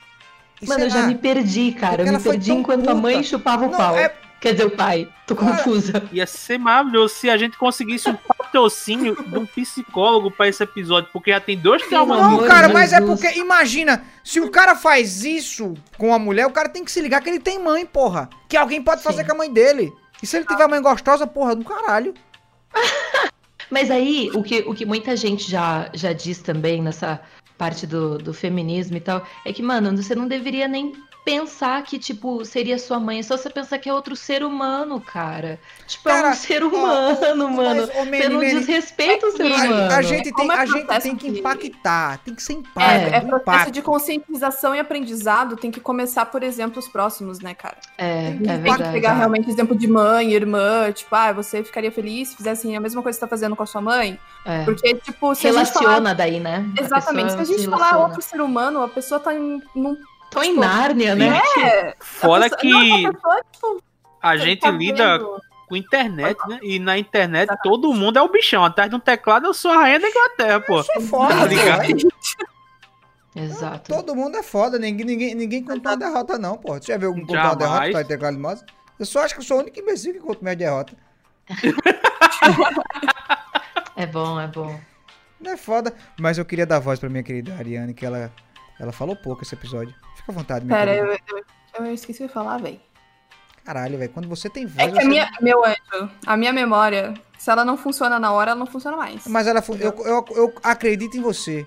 E 0.61 0.67
Mano, 0.67 0.85
eu 0.85 0.89
já 0.89 1.01
lá, 1.01 1.07
me 1.07 1.15
perdi, 1.15 1.71
cara. 1.73 1.97
Porque 1.97 2.09
Eu 2.09 2.13
me 2.17 2.23
perdi 2.23 2.51
enquanto 2.51 2.89
a 2.89 2.95
mãe 2.95 3.17
puta. 3.17 3.27
chupava 3.27 3.65
o 3.67 3.69
Não, 3.69 3.77
pau. 3.77 3.97
é- 3.97 4.13
Quer 4.39 4.53
dizer, 4.53 4.65
o 4.65 4.71
pai. 4.71 5.09
Tô 5.25 5.35
Cara, 5.35 5.57
confusa. 5.57 6.03
Ia 6.11 6.27
ser 6.27 6.59
maravilhoso 6.59 7.15
se 7.15 7.29
a 7.29 7.37
gente 7.37 7.57
conseguisse 7.57 8.09
um 8.09 8.15
patrocínio 8.15 9.15
de 9.15 9.37
um 9.37 9.45
psicólogo 9.45 10.29
pra 10.29 10.47
esse 10.47 10.63
episódio, 10.63 11.09
porque 11.11 11.31
já 11.31 11.39
tem 11.39 11.57
dois 11.57 11.81
traumas. 11.87 12.19
Não, 12.19 12.45
cara, 12.45 12.69
mas 12.69 12.93
é 12.93 13.01
porque, 13.01 13.37
imagina, 13.37 14.03
se 14.23 14.39
o 14.39 14.51
cara 14.51 14.75
faz 14.75 15.25
isso 15.25 15.73
com 15.97 16.13
a 16.13 16.19
mulher, 16.19 16.45
o 16.45 16.51
cara 16.51 16.69
tem 16.69 16.85
que 16.85 16.91
se 16.91 17.01
ligar 17.01 17.21
que 17.21 17.29
ele 17.29 17.39
tem 17.39 17.59
mãe, 17.59 17.85
porra. 17.85 18.29
Que 18.47 18.55
alguém 18.55 18.81
pode 18.81 19.01
fazer 19.01 19.21
Sim. 19.21 19.27
com 19.27 19.33
a 19.33 19.37
mãe 19.37 19.51
dele. 19.51 19.91
E 20.21 20.27
se 20.27 20.37
ele 20.37 20.45
tiver 20.45 20.67
mãe 20.67 20.81
gostosa, 20.81 21.25
porra, 21.25 21.55
do 21.55 21.65
caralho. 21.65 22.13
Mas 23.69 23.91
aí, 23.91 24.31
o 24.33 24.41
que, 24.43 24.59
o 24.59 24.73
que 24.73 24.85
muita 24.85 25.15
gente 25.17 25.49
já, 25.49 25.89
já 25.93 26.13
diz 26.13 26.39
também 26.39 26.81
nessa 26.81 27.19
parte 27.57 27.85
do, 27.85 28.17
do 28.17 28.33
feminismo 28.33 28.95
e 28.97 29.01
tal, 29.01 29.25
é 29.43 29.51
que, 29.51 29.61
mano, 29.63 29.95
você 29.95 30.15
não 30.15 30.27
deveria 30.27 30.67
nem 30.67 30.93
pensar 31.27 31.83
que, 31.83 31.99
tipo, 31.99 32.45
seria 32.45 32.79
sua 32.79 32.99
mãe. 33.01 33.19
É 33.19 33.23
só 33.23 33.35
você 33.35 33.49
pensar 33.49 33.77
que 33.79 33.89
é 33.89 33.93
outro 33.93 34.15
ser 34.15 34.43
humano, 34.43 35.01
cara. 35.01 35.59
Tipo, 35.85 36.07
é 36.07 36.13
Cara, 36.13 36.29
um 36.29 36.33
ser 36.33 36.63
humano, 36.63 37.49
mano. 37.49 37.81
Mas, 37.81 37.89
ô, 37.89 37.91
Você 37.91 38.05
Manny, 38.05 38.29
não 38.29 38.35
Manny, 38.37 38.53
desrespeita 38.53 39.27
o 39.27 39.31
ser 39.31 39.43
A- 39.51 39.55
humano. 39.55 39.93
a, 39.93 40.01
gente 40.01 40.31
tem, 40.31 40.49
é 40.49 40.53
a 40.55 40.65
gente 40.65 40.87
tem 41.01 41.15
que 41.17 41.27
impactar, 41.27 42.19
tem 42.19 42.33
que 42.33 42.41
ser 42.41 42.53
É, 42.53 42.55
impacto. 42.55 42.79
é 42.87 43.19
processo 43.19 43.41
impacto. 43.41 43.71
de 43.71 43.81
conscientização 43.81 44.73
e 44.73 44.79
aprendizado, 44.79 45.57
tem 45.57 45.69
que 45.69 45.81
começar 45.81 46.25
por 46.27 46.43
exemplos 46.43 46.87
próximos, 46.87 47.39
né, 47.39 47.53
cara? 47.53 47.77
É, 47.97 48.29
Tem 48.31 48.37
que 48.43 48.49
é 48.49 48.57
verdade. 48.57 48.91
pegar 48.93 49.13
realmente 49.13 49.49
exemplo 49.49 49.77
de 49.77 49.87
mãe, 49.87 50.31
irmã, 50.33 50.89
tipo, 50.93 51.13
ah, 51.13 51.33
você 51.33 51.61
ficaria 51.61 51.91
feliz 51.91 52.29
se 52.29 52.37
fizesse 52.37 52.73
a 52.73 52.79
mesma 52.79 53.01
coisa 53.03 53.17
que 53.17 53.19
você 53.19 53.25
tá 53.25 53.29
fazendo 53.29 53.53
com 53.55 53.63
a 53.63 53.65
sua 53.65 53.81
mãe? 53.81 54.17
É. 54.45 54.63
Porque, 54.63 54.95
tipo, 54.95 55.35
se 55.35 55.45
a 55.47 55.51
gente 55.51 55.57
Relaciona 55.73 55.93
falar... 55.95 56.13
daí, 56.13 56.39
né? 56.39 56.65
A 56.79 56.81
Exatamente, 56.83 57.31
se 57.33 57.37
a 57.37 57.43
gente 57.43 57.59
se 57.59 57.65
falar 57.65 57.77
relaciona. 57.77 58.05
outro 58.07 58.21
ser 58.21 58.39
humano, 58.39 58.81
a 58.81 58.87
pessoa 58.87 59.19
tá 59.19 59.33
em, 59.33 59.61
num... 59.75 59.97
Tô 60.29 60.41
em 60.43 60.49
tipo, 60.49 60.59
Nárnia, 60.61 61.15
né? 61.15 61.39
É, 61.63 61.95
Fora 61.99 62.45
a 62.45 62.49
pessoa- 62.49 62.59
que 62.61 62.69
não, 62.71 63.09
a 63.09 63.13
pessoa, 63.13 63.41
tipo, 63.51 63.83
a 64.21 64.29
tá 64.29 64.37
gente 64.37 64.69
lida 64.71 65.17
vendo- 65.17 65.41
com 65.67 65.75
internet, 65.75 66.37
né? 66.47 66.59
E 66.61 66.79
na 66.79 66.97
internet 66.97 67.49
todo 67.63 67.93
mundo 67.93 68.17
é 68.17 68.21
o 68.21 68.29
bichão. 68.29 68.63
Atrás 68.63 68.89
de 68.89 68.95
um 68.95 68.99
teclado 68.99 69.47
eu 69.47 69.53
sou 69.53 69.71
a 69.71 69.77
rainha 69.77 69.99
da 69.99 70.09
Inglaterra, 70.09 70.59
pô. 70.61 70.81
Sou 70.83 71.01
foda, 71.01 71.35
Tá 71.35 71.45
ligado? 71.45 71.77
cara. 71.79 71.87
Exato. 73.35 73.93
Todo 73.93 74.15
mundo 74.15 74.35
é 74.37 74.43
foda, 74.43 74.79
ninguém, 74.79 75.05
ninguém, 75.05 75.35
ninguém 75.35 75.63
conta 75.63 75.89
uma 75.89 75.97
derrota, 75.97 76.37
não, 76.39 76.57
pô. 76.57 76.73
Você 76.73 76.91
já 76.91 76.97
viu 76.97 77.09
algum 77.09 77.21
contar 77.25 77.33
uma 77.33 77.49
Jamais. 77.51 77.69
derrota, 77.69 77.91
tá 77.93 78.01
em 78.01 78.05
teclado 78.05 78.35
de 78.35 78.41
mouse? 78.41 78.63
Eu 78.99 79.05
só 79.05 79.19
acho 79.23 79.33
que 79.35 79.41
eu 79.41 79.45
sou 79.45 79.57
o 79.57 79.59
único 79.61 79.79
imbecil 79.79 80.13
que 80.13 80.19
conta 80.19 80.39
minha 80.41 80.55
derrota. 80.55 80.93
É 83.95 84.05
bom, 84.05 84.39
é 84.39 84.47
bom. 84.47 84.79
Não 85.39 85.51
é 85.51 85.57
foda, 85.57 85.91
mas 86.19 86.37
eu 86.37 86.45
queria 86.45 86.65
dar 86.67 86.79
voz 86.79 86.99
pra 86.99 87.09
minha 87.09 87.23
querida 87.23 87.55
Ariane, 87.55 87.93
que 87.95 88.05
ela, 88.05 88.31
ela 88.79 88.91
falou 88.91 89.15
pouco 89.15 89.41
esse 89.43 89.55
episódio. 89.55 89.93
Fica 90.27 90.31
à 90.31 90.35
vontade, 90.35 90.65
minha 90.65 90.77
Pera, 90.77 90.93
eu, 90.93 91.05
eu, 91.07 91.85
eu 91.85 91.93
esqueci 91.93 92.27
de 92.27 92.33
falar, 92.33 92.57
velho. 92.57 92.79
Caralho, 93.63 93.97
velho, 93.97 94.11
quando 94.11 94.27
você 94.27 94.49
tem 94.49 94.65
voz, 94.65 94.87
É 94.87 94.91
que 94.91 94.99
a 94.99 95.05
minha, 95.05 95.31
meu 95.41 95.63
anjo, 95.65 96.11
a 96.25 96.35
minha 96.35 96.51
memória, 96.51 97.13
se 97.37 97.49
ela 97.49 97.63
não 97.63 97.77
funciona 97.77 98.19
na 98.19 98.31
hora, 98.31 98.51
ela 98.51 98.59
não 98.59 98.65
funciona 98.65 98.97
mais. 98.97 99.25
Mas 99.25 99.47
ela, 99.47 99.63
eu, 99.79 100.05
eu, 100.05 100.25
eu 100.35 100.53
acredito 100.63 101.17
em 101.17 101.21
você. 101.21 101.65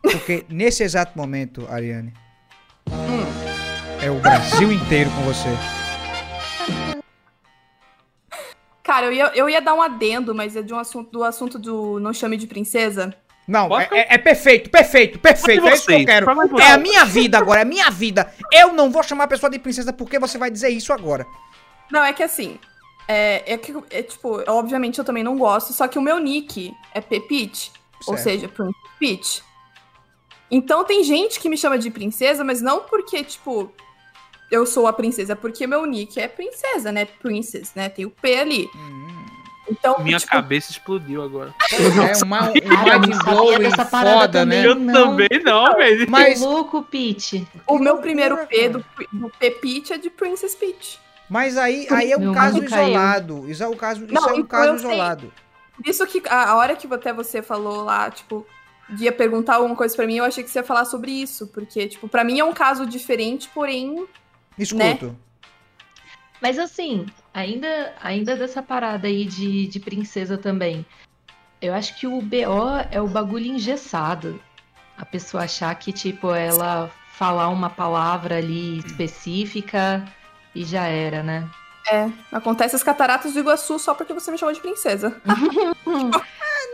Porque 0.00 0.46
nesse 0.48 0.82
exato 0.82 1.16
momento, 1.18 1.66
Ariane, 1.70 2.14
é 4.02 4.10
o 4.10 4.18
Brasil 4.20 4.72
inteiro 4.72 5.10
com 5.10 5.22
você. 5.22 5.48
Cara, 8.82 9.06
eu 9.06 9.12
ia, 9.12 9.32
eu 9.34 9.50
ia 9.50 9.60
dar 9.60 9.74
um 9.74 9.82
adendo, 9.82 10.34
mas 10.34 10.56
é 10.56 10.62
de 10.62 10.72
um 10.72 10.78
assunto, 10.78 11.10
do 11.10 11.24
assunto 11.24 11.58
do 11.58 12.00
Não 12.00 12.14
Chame 12.14 12.38
de 12.38 12.46
Princesa. 12.46 13.14
Não, 13.46 13.78
é, 13.78 13.88
é- 13.92 14.14
é 14.14 14.18
perfeito, 14.18 14.68
perfeito, 14.70 15.18
perfeito. 15.18 15.60
Pode 15.62 15.72
É 15.72 15.76
isso 15.76 15.86
que 15.86 15.92
eu 15.92 15.96
vocês, 15.98 16.06
quero. 16.06 16.26
vocês. 16.26 16.68
É 16.68 16.72
a 16.72 16.78
minha 16.78 17.04
vida 17.04 17.38
agora, 17.38 17.60
é 17.60 17.62
a 17.62 17.66
minha 17.66 17.90
vida. 17.90 18.32
Eu 18.52 18.72
não 18.72 18.90
vou 18.90 19.02
chamar 19.02 19.24
a 19.24 19.28
pessoa 19.28 19.48
de 19.48 19.58
princesa 19.58 19.92
porque 19.92 20.18
você 20.18 20.36
vai 20.36 20.50
dizer 20.50 20.68
isso 20.70 20.92
agora. 20.92 21.26
Não, 21.90 22.02
é 22.04 22.12
que 22.12 22.22
assim. 22.22 22.58
É, 23.08 23.52
é 23.54 23.56
que, 23.56 23.72
é, 23.90 24.02
tipo, 24.02 24.42
obviamente 24.50 24.98
eu 24.98 25.04
também 25.04 25.22
não 25.22 25.38
gosto, 25.38 25.72
só 25.72 25.86
que 25.86 25.96
o 25.96 26.02
meu 26.02 26.18
nick 26.18 26.74
é 26.92 27.00
Pepite, 27.00 27.70
ou 28.08 28.16
seja, 28.18 28.48
Princess 28.48 28.74
Peach. 28.98 29.42
Então 30.50 30.84
tem 30.84 31.04
gente 31.04 31.38
que 31.38 31.48
me 31.48 31.56
chama 31.56 31.78
de 31.78 31.88
princesa, 31.90 32.42
mas 32.42 32.60
não 32.60 32.80
porque, 32.80 33.22
tipo, 33.22 33.72
eu 34.50 34.66
sou 34.66 34.88
a 34.88 34.92
princesa, 34.92 35.32
é 35.32 35.36
porque 35.36 35.66
meu 35.68 35.84
nick 35.86 36.18
é 36.20 36.26
princesa, 36.26 36.90
né? 36.90 37.04
Princess, 37.04 37.72
né? 37.76 37.88
Tem 37.88 38.04
o 38.04 38.10
P 38.10 38.38
ali. 38.40 38.68
Hum, 38.74 39.25
Então, 39.68 39.96
Minha 40.00 40.18
tipo, 40.18 40.30
cabeça 40.32 40.70
explodiu 40.70 41.22
agora. 41.22 41.52
é 41.72 42.24
uma, 42.24 42.50
um 42.50 42.54
eu 42.54 42.68
não 42.68 43.00
mind 43.00 43.14
sabia 43.14 43.34
blowing 43.34 43.58
dessa 43.58 43.84
parada 43.84 44.20
foda, 44.20 44.44
né? 44.44 44.62
também. 44.62 44.64
Eu 44.64 44.74
não. 44.76 44.92
também 45.10 45.28
não, 45.44 45.76
velho. 45.76 46.06
Mas, 46.10 46.40
louco, 46.40 46.82
Pete. 46.82 47.46
o 47.66 47.78
meu 47.78 47.98
primeiro 47.98 48.46
P 48.46 48.68
do, 48.68 48.84
do 49.12 49.28
Pepite 49.38 49.92
é 49.92 49.98
de 49.98 50.08
Princess 50.10 50.54
Peach. 50.54 51.00
mas 51.28 51.56
aí, 51.56 51.86
aí 51.90 52.12
é 52.12 52.16
um 52.16 52.20
Meu 52.20 52.32
caso 52.32 52.56
mundo 52.58 52.70
caiu. 52.70 52.84
isolado. 52.88 53.50
Isso 53.50 53.62
é 53.64 53.68
um 53.68 53.76
caso, 53.76 54.04
isso 54.04 54.14
Não, 54.14 54.28
é 54.28 54.32
um 54.32 54.36
então 54.36 54.46
caso 54.46 54.78
sei. 54.78 54.88
isolado. 54.88 55.32
Por 55.76 55.86
isso 55.90 56.06
que 56.06 56.22
a, 56.28 56.50
a 56.50 56.56
hora 56.56 56.76
que 56.76 56.86
até 56.94 57.12
você 57.12 57.42
falou 57.42 57.82
lá, 57.82 58.08
tipo, 58.10 58.46
de 58.88 59.04
ia 59.04 59.12
perguntar 59.12 59.56
alguma 59.56 59.74
coisa 59.74 59.94
pra 59.96 60.06
mim, 60.06 60.16
eu 60.18 60.24
achei 60.24 60.44
que 60.44 60.48
você 60.50 60.60
ia 60.60 60.64
falar 60.64 60.84
sobre 60.84 61.10
isso. 61.10 61.48
Porque, 61.48 61.88
tipo, 61.88 62.08
pra 62.08 62.22
mim 62.22 62.38
é 62.38 62.44
um 62.44 62.52
caso 62.54 62.86
diferente, 62.86 63.48
porém. 63.52 64.06
Escuto. 64.56 65.14
Mas 66.40 66.58
assim, 66.58 67.06
ainda, 67.36 67.92
ainda 68.02 68.34
dessa 68.34 68.62
parada 68.62 69.06
aí 69.06 69.26
de, 69.26 69.66
de 69.66 69.78
princesa 69.78 70.38
também. 70.38 70.84
Eu 71.60 71.74
acho 71.74 71.94
que 71.98 72.06
o 72.06 72.20
BO 72.22 72.78
é 72.90 73.00
o 73.00 73.06
bagulho 73.06 73.46
engessado. 73.46 74.40
A 74.96 75.04
pessoa 75.04 75.44
achar 75.44 75.74
que, 75.74 75.92
tipo, 75.92 76.32
ela 76.32 76.90
falar 77.12 77.48
uma 77.48 77.68
palavra 77.68 78.38
ali 78.38 78.78
específica 78.78 80.04
e 80.54 80.64
já 80.64 80.86
era, 80.86 81.22
né? 81.22 81.48
É, 81.90 82.10
acontece 82.32 82.74
as 82.74 82.82
cataratas 82.82 83.34
do 83.34 83.38
Iguaçu 83.40 83.78
só 83.78 83.94
porque 83.94 84.12
você 84.14 84.30
me 84.30 84.38
chamou 84.38 84.54
de 84.54 84.60
princesa. 84.60 85.20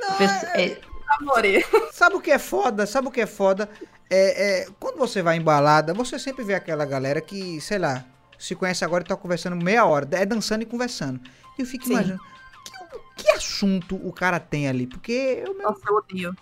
A 0.08 0.14
pessoa- 0.14 0.52
é- 0.60 0.80
Amore. 1.20 1.64
Sabe 1.92 2.16
o 2.16 2.20
que 2.20 2.30
é 2.30 2.38
foda? 2.38 2.86
Sabe 2.86 3.08
o 3.08 3.10
que 3.10 3.20
é 3.20 3.26
foda? 3.26 3.68
É, 4.08 4.62
é, 4.62 4.66
quando 4.80 4.96
você 4.96 5.20
vai 5.22 5.36
em 5.36 5.42
balada, 5.42 5.92
você 5.92 6.18
sempre 6.18 6.42
vê 6.42 6.54
aquela 6.54 6.86
galera 6.86 7.20
que, 7.20 7.60
sei 7.60 7.78
lá, 7.78 8.02
se 8.42 8.56
conhece 8.56 8.84
agora 8.84 9.04
e 9.04 9.06
tá 9.06 9.16
conversando 9.16 9.54
meia 9.54 9.84
hora. 9.84 10.08
É 10.12 10.26
dançando 10.26 10.62
e 10.62 10.66
conversando. 10.66 11.20
E 11.56 11.62
eu 11.62 11.66
fico 11.66 11.84
Sim. 11.84 11.92
imaginando, 11.92 12.20
que, 12.64 13.22
que 13.22 13.30
assunto 13.30 13.94
o 13.96 14.12
cara 14.12 14.40
tem 14.40 14.68
ali? 14.68 14.86
Porque 14.86 15.44
eu 15.46 15.54
Nossa, 15.54 15.80
eu 15.88 15.94
odeio. 15.94 16.34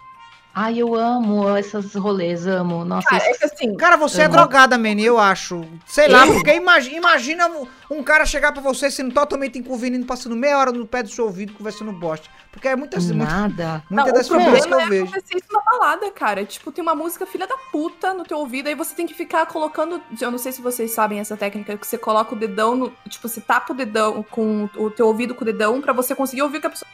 Ai, 0.52 0.78
eu 0.78 0.96
amo 0.96 1.56
esses 1.56 1.94
rolês, 1.94 2.44
amo. 2.44 2.84
Nossa, 2.84 3.08
Cara, 3.08 3.24
é 3.24 3.30
isso- 3.30 3.38
que 3.38 3.44
assim. 3.46 3.76
Cara, 3.76 3.96
você 3.96 4.22
é 4.22 4.24
Uhum. 4.26 4.32
drogada, 4.32 4.76
Manny, 4.76 5.04
eu 5.04 5.16
acho. 5.18 5.64
Sei 5.86 6.08
lá, 6.08 6.26
porque 6.26 6.52
imagina, 6.52 6.96
imagina 6.96 7.48
um, 7.88 8.02
cara 8.02 8.26
chegar 8.26 8.50
pra 8.50 8.60
você 8.60 8.90
sendo 8.90 9.14
totalmente 9.14 9.58
inconveniente, 9.60 10.04
passando 10.06 10.34
meia 10.34 10.58
hora 10.58 10.72
no 10.72 10.84
pé 10.86 11.04
do 11.04 11.08
seu 11.08 11.26
ouvido, 11.26 11.52
conversando 11.52 11.92
bosta. 11.92 12.28
Porque 12.50 12.66
é 12.66 12.74
muitas, 12.74 13.06
muitas, 13.12 13.32
nada. 13.32 13.84
muitas 13.88 14.12
Não, 14.12 14.12
das 14.18 14.28
figuras 14.28 14.62
que 14.64 14.68
problema 14.68 14.76
eu 14.76 14.80
é 14.80 14.88
vejo. 14.88 15.04
acontecer 15.12 15.36
isso 15.36 15.52
na 15.52 15.60
balada, 15.60 16.10
cara. 16.10 16.44
Tipo, 16.44 16.72
tem 16.72 16.82
uma 16.82 16.96
música 16.96 17.24
filha 17.24 17.46
da 17.46 17.56
puta 17.70 18.12
no 18.12 18.24
teu 18.24 18.38
ouvido, 18.38 18.66
aí 18.68 18.74
você 18.74 18.92
tem 18.92 19.06
que 19.06 19.14
ficar 19.14 19.46
colocando. 19.46 20.02
Eu 20.20 20.32
não 20.32 20.38
sei 20.38 20.50
se 20.50 20.60
vocês 20.60 20.90
sabem 20.90 21.20
essa 21.20 21.36
técnica, 21.36 21.76
que 21.76 21.86
você 21.86 21.96
coloca 21.96 22.34
o 22.34 22.38
dedão 22.38 22.74
no. 22.74 22.92
Tipo, 23.08 23.28
você 23.28 23.40
tapa 23.40 23.72
o 23.72 23.76
dedão 23.76 24.24
com 24.24 24.68
o 24.76 24.90
teu 24.90 25.06
ouvido 25.06 25.32
com 25.32 25.42
o 25.42 25.46
dedão 25.46 25.80
pra 25.80 25.92
você 25.92 26.12
conseguir 26.12 26.42
ouvir 26.42 26.58
o 26.58 26.60
que 26.60 26.66
a 26.66 26.70
pessoa. 26.70 26.90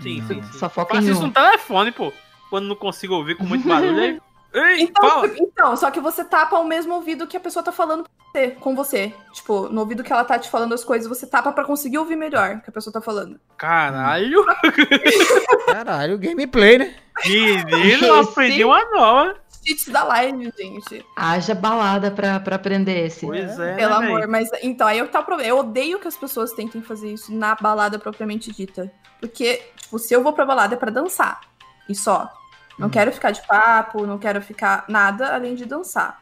Sim, 0.00 0.20
Não. 0.20 0.28
sim, 0.28 0.42
sim. 0.42 0.52
Só 0.58 0.68
foca 0.70 0.96
em 0.96 1.00
isso 1.00 1.20
um. 1.20 1.26
no 1.26 1.32
telefone, 1.32 1.90
pô. 1.90 2.12
Quando 2.50 2.66
não 2.66 2.74
consigo 2.76 3.14
ouvir 3.14 3.36
com 3.36 3.44
muito 3.44 3.66
barulho, 3.66 4.00
aí. 4.00 4.20
Ei, 4.52 4.82
Então, 4.82 5.08
fala. 5.08 5.30
então, 5.38 5.76
só 5.76 5.92
que 5.92 6.00
você 6.00 6.24
tapa 6.24 6.58
o 6.58 6.64
mesmo 6.64 6.92
ouvido 6.94 7.24
que 7.24 7.36
a 7.36 7.40
pessoa 7.40 7.62
tá 7.62 7.70
falando 7.70 8.02
com 8.02 8.10
você, 8.32 8.50
com 8.50 8.74
você. 8.74 9.14
Tipo, 9.32 9.68
no 9.68 9.80
ouvido 9.82 10.02
que 10.02 10.12
ela 10.12 10.24
tá 10.24 10.36
te 10.40 10.50
falando 10.50 10.74
as 10.74 10.82
coisas, 10.82 11.08
você 11.08 11.24
tapa 11.24 11.52
pra 11.52 11.64
conseguir 11.64 11.98
ouvir 11.98 12.16
melhor 12.16 12.56
o 12.56 12.60
que 12.60 12.68
a 12.68 12.72
pessoa 12.72 12.92
tá 12.92 13.00
falando. 13.00 13.38
Caralho, 13.56 14.44
Caralho, 15.66 16.18
gameplay, 16.18 16.78
né? 16.78 16.94
menino, 17.24 18.06
eu 18.06 18.20
aprendi 18.26 18.64
uma 18.64 18.84
nova. 18.90 19.36
Cheats 19.64 19.88
da 19.88 20.02
live, 20.04 20.52
gente. 20.58 21.04
Haja 21.14 21.54
balada 21.54 22.10
pra, 22.10 22.40
pra 22.40 22.56
aprender 22.56 23.06
esse. 23.06 23.26
Pois 23.26 23.58
é, 23.58 23.74
Pelo 23.76 24.00
né, 24.00 24.06
amor. 24.06 24.26
Mas 24.26 24.48
então, 24.62 24.86
aí 24.88 24.98
é 24.98 25.04
que 25.04 25.12
tá 25.12 25.20
o 25.20 25.24
problema. 25.24 25.48
Eu 25.48 25.58
odeio 25.58 25.98
que 26.00 26.08
as 26.08 26.16
pessoas 26.16 26.52
tentem 26.52 26.80
fazer 26.82 27.12
isso 27.12 27.32
na 27.32 27.54
balada 27.54 27.98
propriamente 27.98 28.50
dita. 28.50 28.90
Porque, 29.20 29.62
tipo, 29.76 29.98
se 29.98 30.14
eu 30.14 30.22
vou 30.22 30.32
pra 30.32 30.46
balada 30.46 30.74
é 30.74 30.78
pra 30.78 30.90
dançar. 30.90 31.42
E 31.88 31.94
só. 31.94 32.28
Não 32.80 32.86
Hum. 32.88 32.90
quero 32.90 33.12
ficar 33.12 33.30
de 33.30 33.46
papo, 33.46 34.06
não 34.06 34.18
quero 34.18 34.40
ficar 34.40 34.84
nada 34.88 35.34
além 35.34 35.54
de 35.54 35.66
dançar. 35.66 36.18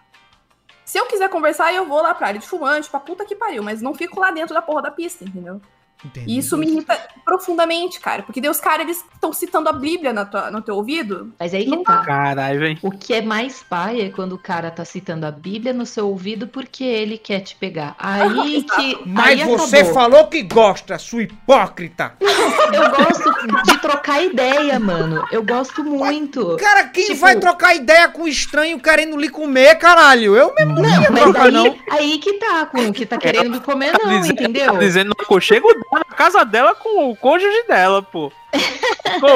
Se 0.85 0.99
eu 0.99 1.07
quiser 1.07 1.29
conversar, 1.31 1.73
eu 1.73 1.87
vou 1.87 2.03
lá 2.03 2.15
pra 2.15 2.27
área 2.29 2.41
de 2.41 2.47
fumante, 2.47 2.91
pra 2.91 2.99
puta 2.99 3.25
que 3.25 3.37
pariu, 3.37 3.63
mas 3.63 3.81
não 3.81 3.95
fico 3.95 4.19
lá 4.19 4.31
dentro 4.33 4.55
da 4.55 4.61
porra 4.61 4.83
da 4.83 4.91
pista, 4.91 5.25
entendeu? 5.25 5.61
Entendi. 6.05 6.31
E 6.31 6.39
isso 6.39 6.57
me 6.57 6.67
irrita 6.67 6.97
profundamente, 7.25 8.01
cara. 8.01 8.23
Porque 8.23 8.41
daí 8.41 8.51
os 8.51 8.61
caras, 8.61 8.81
eles 8.87 9.05
estão 9.15 9.33
citando 9.33 9.69
a 9.69 9.73
Bíblia 9.73 10.13
na 10.13 10.25
tua- 10.25 10.51
no 10.51 10.63
teu 10.63 10.77
ouvido. 10.77 11.33
Mas 11.39 11.53
aí 11.55 11.65
que 11.67 11.77
tá. 11.85 11.99
Caralho, 12.05 12.61
velho. 12.61 12.79
O 12.83 12.91
que 12.91 13.13
é 13.15 13.21
mais 13.23 13.63
pai 13.63 14.01
é 14.03 14.09
quando 14.11 14.33
o 14.35 14.39
cara 14.39 14.71
tá 14.71 14.85
citando 14.85 15.27
a 15.27 15.31
Bíblia 15.31 15.73
no 15.73 15.85
seu 15.85 16.09
ouvido 16.09 16.47
porque 16.49 16.85
ele 16.85 17.19
quer 17.19 17.41
te 17.41 17.55
pegar. 17.57 17.95
Aí 17.99 18.63
que. 18.75 18.99
Mas 19.07 19.41
aí 19.41 19.45
você 19.47 19.77
acabou. 19.79 19.95
falou 19.95 20.27
que 20.29 20.43
gosta, 20.43 20.99
sua 20.99 21.23
hipócrita. 21.25 22.15
Eu 22.21 22.91
gosto 22.91 23.63
de 23.65 23.79
trocar 23.79 24.23
ideia, 24.23 24.79
mano. 24.79 25.25
Eu 25.33 25.43
gosto 25.43 25.83
muito. 25.85 26.57
Cara, 26.59 26.85
quem 26.89 27.07
Tipo- 27.07 27.21
vai 27.21 27.37
trocar 27.37 27.75
ideia 27.75 28.09
com 28.09 28.27
estranho 28.29 28.79
querendo 28.79 29.17
lhe 29.17 29.29
comer, 29.29 29.75
caralho? 29.77 30.37
Eu 30.37 30.55
mesmo 30.55 30.75
não, 30.75 30.89
ia 31.03 31.11
Mas 31.11 31.23
trocar, 31.23 31.47
aí, 31.47 31.53
não. 31.53 31.77
aí 31.91 32.19
que 32.19 32.35
tá, 32.35 32.67
com 32.67 32.79
o 32.89 32.93
que 32.93 33.05
tá 33.07 33.17
querendo 33.19 33.51
me 33.51 33.61
comer, 33.61 33.93
Tá 33.93 34.07
não, 34.07 34.21
dizendo- 34.21 34.43
entendeu? 34.43 34.73
Tá 34.73 34.79
dizendo 34.79 35.09
no 35.09 35.25
aconchego 35.25 35.69
dela, 35.91 36.05
na 36.09 36.17
casa 36.17 36.45
dela 36.45 36.75
com 36.75 37.11
o 37.11 37.17
cônjuge 37.17 37.65
dela, 37.67 38.03
pô. 38.03 38.33
Pô, 39.21 39.27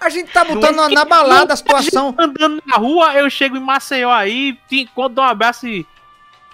A 0.00 0.08
gente 0.08 0.32
tá 0.32 0.44
botando 0.44 0.74
é 0.74 0.76
na, 0.76 0.88
na 0.88 1.04
balada 1.04 1.52
a 1.52 1.56
situação. 1.56 2.14
andando 2.18 2.62
na 2.66 2.76
rua, 2.76 3.14
eu 3.14 3.28
chego 3.28 3.56
em 3.56 3.60
Maceió 3.60 4.10
aí, 4.10 4.58
te 4.68 4.80
encontro, 4.82 5.14
dou 5.16 5.24
um 5.24 5.28
abraço 5.28 5.66
e. 5.66 5.86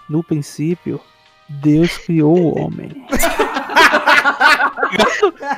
No 0.08 0.22
princípio, 0.22 1.00
Deus 1.48 1.98
criou 1.98 2.36
o 2.38 2.58
homem. 2.58 2.90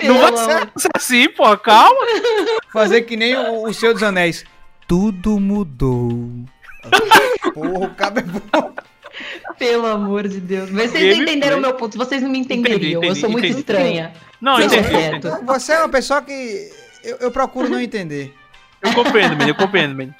Não 0.02 0.18
vai 0.18 0.36
ser 0.76 0.88
assim, 0.94 1.28
pô, 1.30 1.56
calma. 1.56 2.00
Fazer 2.72 3.02
que 3.02 3.16
nem 3.16 3.34
o, 3.36 3.64
o 3.68 3.74
Senhor 3.74 3.92
dos 3.92 4.02
Anéis. 4.02 4.44
Tudo 4.86 5.38
mudou. 5.40 6.10
Porra, 7.54 7.86
o 7.86 7.94
cabo 7.94 8.18
é 8.20 8.22
bom. 8.22 8.72
Pelo 9.58 9.86
amor 9.86 10.28
de 10.28 10.40
Deus. 10.40 10.70
Mas 10.70 10.90
vocês 10.90 11.16
não 11.16 11.24
entenderam 11.24 11.58
o 11.58 11.60
meu 11.60 11.74
ponto. 11.74 11.96
Vocês 11.98 12.22
não 12.22 12.30
me 12.30 12.38
entenderiam. 12.38 13.02
eu 13.02 13.10
entendi, 13.10 13.20
sou 13.20 13.30
muito 13.30 13.44
entendi. 13.46 13.60
estranha. 13.60 14.12
Não, 14.40 14.56
Sim, 14.56 14.64
entendi, 14.64 15.16
entendi. 15.16 15.44
Você 15.44 15.72
é 15.72 15.78
uma 15.78 15.88
pessoa 15.88 16.22
que 16.22 16.70
eu, 17.04 17.16
eu 17.18 17.30
procuro 17.30 17.68
não 17.68 17.80
entender. 17.80 18.34
Eu 18.80 18.92
compreendo, 18.94 19.36
menino, 19.36 19.50
eu 19.50 19.54
compreendo, 19.54 19.94
menino. 19.94 20.14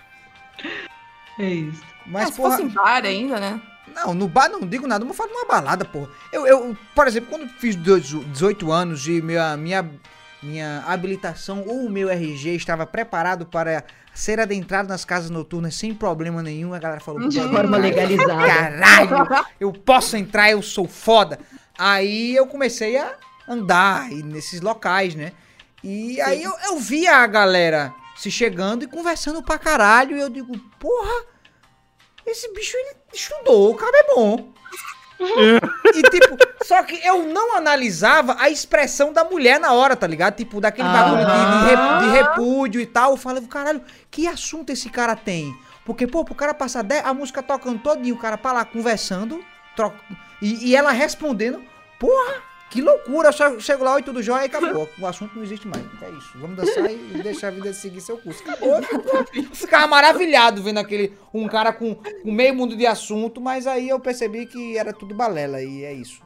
É 1.38 1.48
isso. 1.48 1.82
Mas, 2.06 2.28
se 2.28 2.36
porra. 2.36 2.50
fosse 2.50 2.62
em 2.62 2.68
bar 2.68 3.04
ainda, 3.04 3.40
né? 3.40 3.60
Não, 3.94 4.14
no 4.14 4.28
bar 4.28 4.48
não 4.48 4.60
digo 4.60 4.86
nada, 4.86 5.04
eu 5.04 5.12
falo 5.12 5.32
numa 5.32 5.46
balada, 5.46 5.84
porra. 5.84 6.08
Eu, 6.32 6.46
eu, 6.46 6.76
por 6.94 7.06
exemplo, 7.06 7.28
quando 7.28 7.48
fiz 7.48 7.76
18 7.76 8.72
anos 8.72 9.06
e 9.06 9.20
minha, 9.20 9.56
minha, 9.56 9.90
minha 10.42 10.82
habilitação 10.86 11.64
ou 11.66 11.86
o 11.86 11.90
meu 11.90 12.10
RG 12.10 12.54
estava 12.56 12.84
preparado 12.84 13.46
para 13.46 13.84
ser 14.14 14.40
adentrado 14.40 14.88
nas 14.88 15.04
casas 15.04 15.30
noturnas 15.30 15.74
sem 15.74 15.94
problema 15.94 16.42
nenhum, 16.42 16.74
a 16.74 16.78
galera 16.78 17.00
falou. 17.00 17.28
De 17.28 17.40
"Pô, 17.40 17.48
forma 17.48 17.76
legalizada. 17.76 18.46
Caralho, 18.46 19.46
eu 19.60 19.72
posso 19.72 20.16
entrar, 20.16 20.50
eu 20.50 20.60
sou 20.60 20.86
foda. 20.86 21.38
Aí 21.78 22.34
eu 22.34 22.46
comecei 22.46 22.96
a 22.98 23.14
andar 23.48 24.10
nesses 24.10 24.60
locais, 24.60 25.14
né? 25.14 25.32
E 25.82 26.20
aí 26.20 26.42
eu, 26.42 26.52
eu 26.66 26.78
via 26.78 27.16
a 27.16 27.26
galera 27.26 27.92
se 28.16 28.30
chegando 28.30 28.84
e 28.84 28.86
conversando 28.86 29.42
pra 29.42 29.58
caralho. 29.58 30.16
E 30.16 30.20
eu 30.20 30.28
digo, 30.28 30.56
porra, 30.78 31.24
esse 32.26 32.52
bicho 32.52 32.76
ele 32.76 32.96
estudou, 33.12 33.72
o 33.72 33.74
cara 33.74 33.96
é 33.96 34.14
bom. 34.14 34.52
E 35.94 36.02
tipo, 36.10 36.36
só 36.64 36.82
que 36.82 37.00
eu 37.06 37.24
não 37.26 37.56
analisava 37.56 38.36
a 38.38 38.50
expressão 38.50 39.12
da 39.12 39.24
mulher 39.24 39.58
na 39.60 39.72
hora, 39.72 39.96
tá 39.96 40.06
ligado? 40.06 40.36
Tipo, 40.36 40.60
daquele 40.60 40.88
bagulho 40.88 41.24
de, 41.24 42.06
de 42.06 42.10
repúdio 42.12 42.80
e 42.80 42.86
tal. 42.86 43.12
Eu 43.12 43.16
falei, 43.16 43.42
caralho, 43.46 43.82
que 44.10 44.26
assunto 44.26 44.70
esse 44.70 44.88
cara 44.88 45.16
tem? 45.16 45.54
Porque, 45.84 46.06
pô, 46.06 46.24
pro 46.24 46.34
cara 46.34 46.54
passar 46.54 46.82
10, 46.82 47.04
a 47.04 47.12
música 47.12 47.42
tocando 47.42 47.80
todinho, 47.80 48.14
o 48.14 48.18
cara 48.18 48.38
pra 48.38 48.52
lá 48.52 48.64
conversando, 48.64 49.44
troca, 49.74 49.96
e, 50.40 50.70
e 50.70 50.76
ela 50.76 50.92
respondendo, 50.92 51.60
porra, 51.98 52.34
que 52.72 52.80
loucura. 52.80 53.28
Eu 53.28 53.32
só 53.32 53.60
chego 53.60 53.84
lá, 53.84 53.94
oi, 53.94 54.02
tudo 54.02 54.22
jóia, 54.22 54.42
e 54.42 54.46
acabou. 54.46 54.88
O 54.98 55.06
assunto 55.06 55.36
não 55.36 55.42
existe 55.42 55.68
mais. 55.68 55.84
É 56.00 56.08
isso. 56.10 56.30
Vamos 56.36 56.56
dançar 56.56 56.90
e 56.90 56.96
deixar 57.22 57.48
a 57.48 57.50
vida 57.50 57.72
seguir 57.72 58.00
seu 58.00 58.16
curso. 58.16 58.42
Acabou. 58.42 58.80
Eu 59.34 59.44
ficava 59.52 59.86
maravilhado 59.86 60.62
vendo 60.62 60.78
aquele, 60.78 61.12
um 61.32 61.46
cara 61.46 61.72
com, 61.72 61.94
com 61.94 62.32
meio 62.32 62.54
mundo 62.54 62.74
de 62.76 62.86
assunto, 62.86 63.40
mas 63.40 63.66
aí 63.66 63.88
eu 63.88 64.00
percebi 64.00 64.46
que 64.46 64.76
era 64.78 64.92
tudo 64.92 65.14
balela, 65.14 65.62
e 65.62 65.84
é 65.84 65.92
isso. 65.92 66.20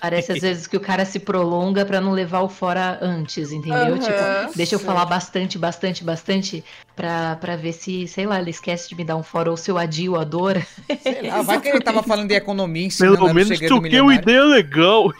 Parece 0.00 0.32
às 0.32 0.40
vezes 0.40 0.66
que 0.66 0.76
o 0.76 0.80
cara 0.80 1.04
se 1.06 1.18
prolonga 1.18 1.86
pra 1.86 2.00
não 2.00 2.12
levar 2.12 2.40
o 2.40 2.48
fora 2.48 2.98
antes, 3.00 3.52
entendeu? 3.52 3.94
Aham. 3.94 3.98
Tipo, 3.98 4.56
deixa 4.56 4.74
eu 4.74 4.78
falar 4.78 5.06
bastante, 5.06 5.56
bastante, 5.56 6.04
bastante 6.04 6.64
pra, 6.94 7.36
pra 7.36 7.56
ver 7.56 7.72
se, 7.72 8.06
sei 8.08 8.26
lá, 8.26 8.38
ele 8.40 8.50
esquece 8.50 8.88
de 8.88 8.96
me 8.96 9.04
dar 9.04 9.16
um 9.16 9.22
fora 9.22 9.50
ou 9.50 9.56
se 9.56 9.70
eu 9.70 9.78
adio 9.78 10.16
a 10.16 10.24
dor. 10.24 10.60
Sei 11.00 11.30
lá, 11.30 11.40
vai 11.42 11.60
que 11.60 11.68
ele 11.68 11.80
tava 11.80 12.02
falando 12.02 12.28
de 12.28 12.34
economia, 12.34 12.86
ensinando 12.86 13.16
Pelo 13.16 13.30
o 13.30 13.34
menos 13.34 13.56
troquei 13.58 13.70
uma 13.70 13.82
milionário. 13.82 14.20
ideia 14.20 14.44
legal. 14.44 15.12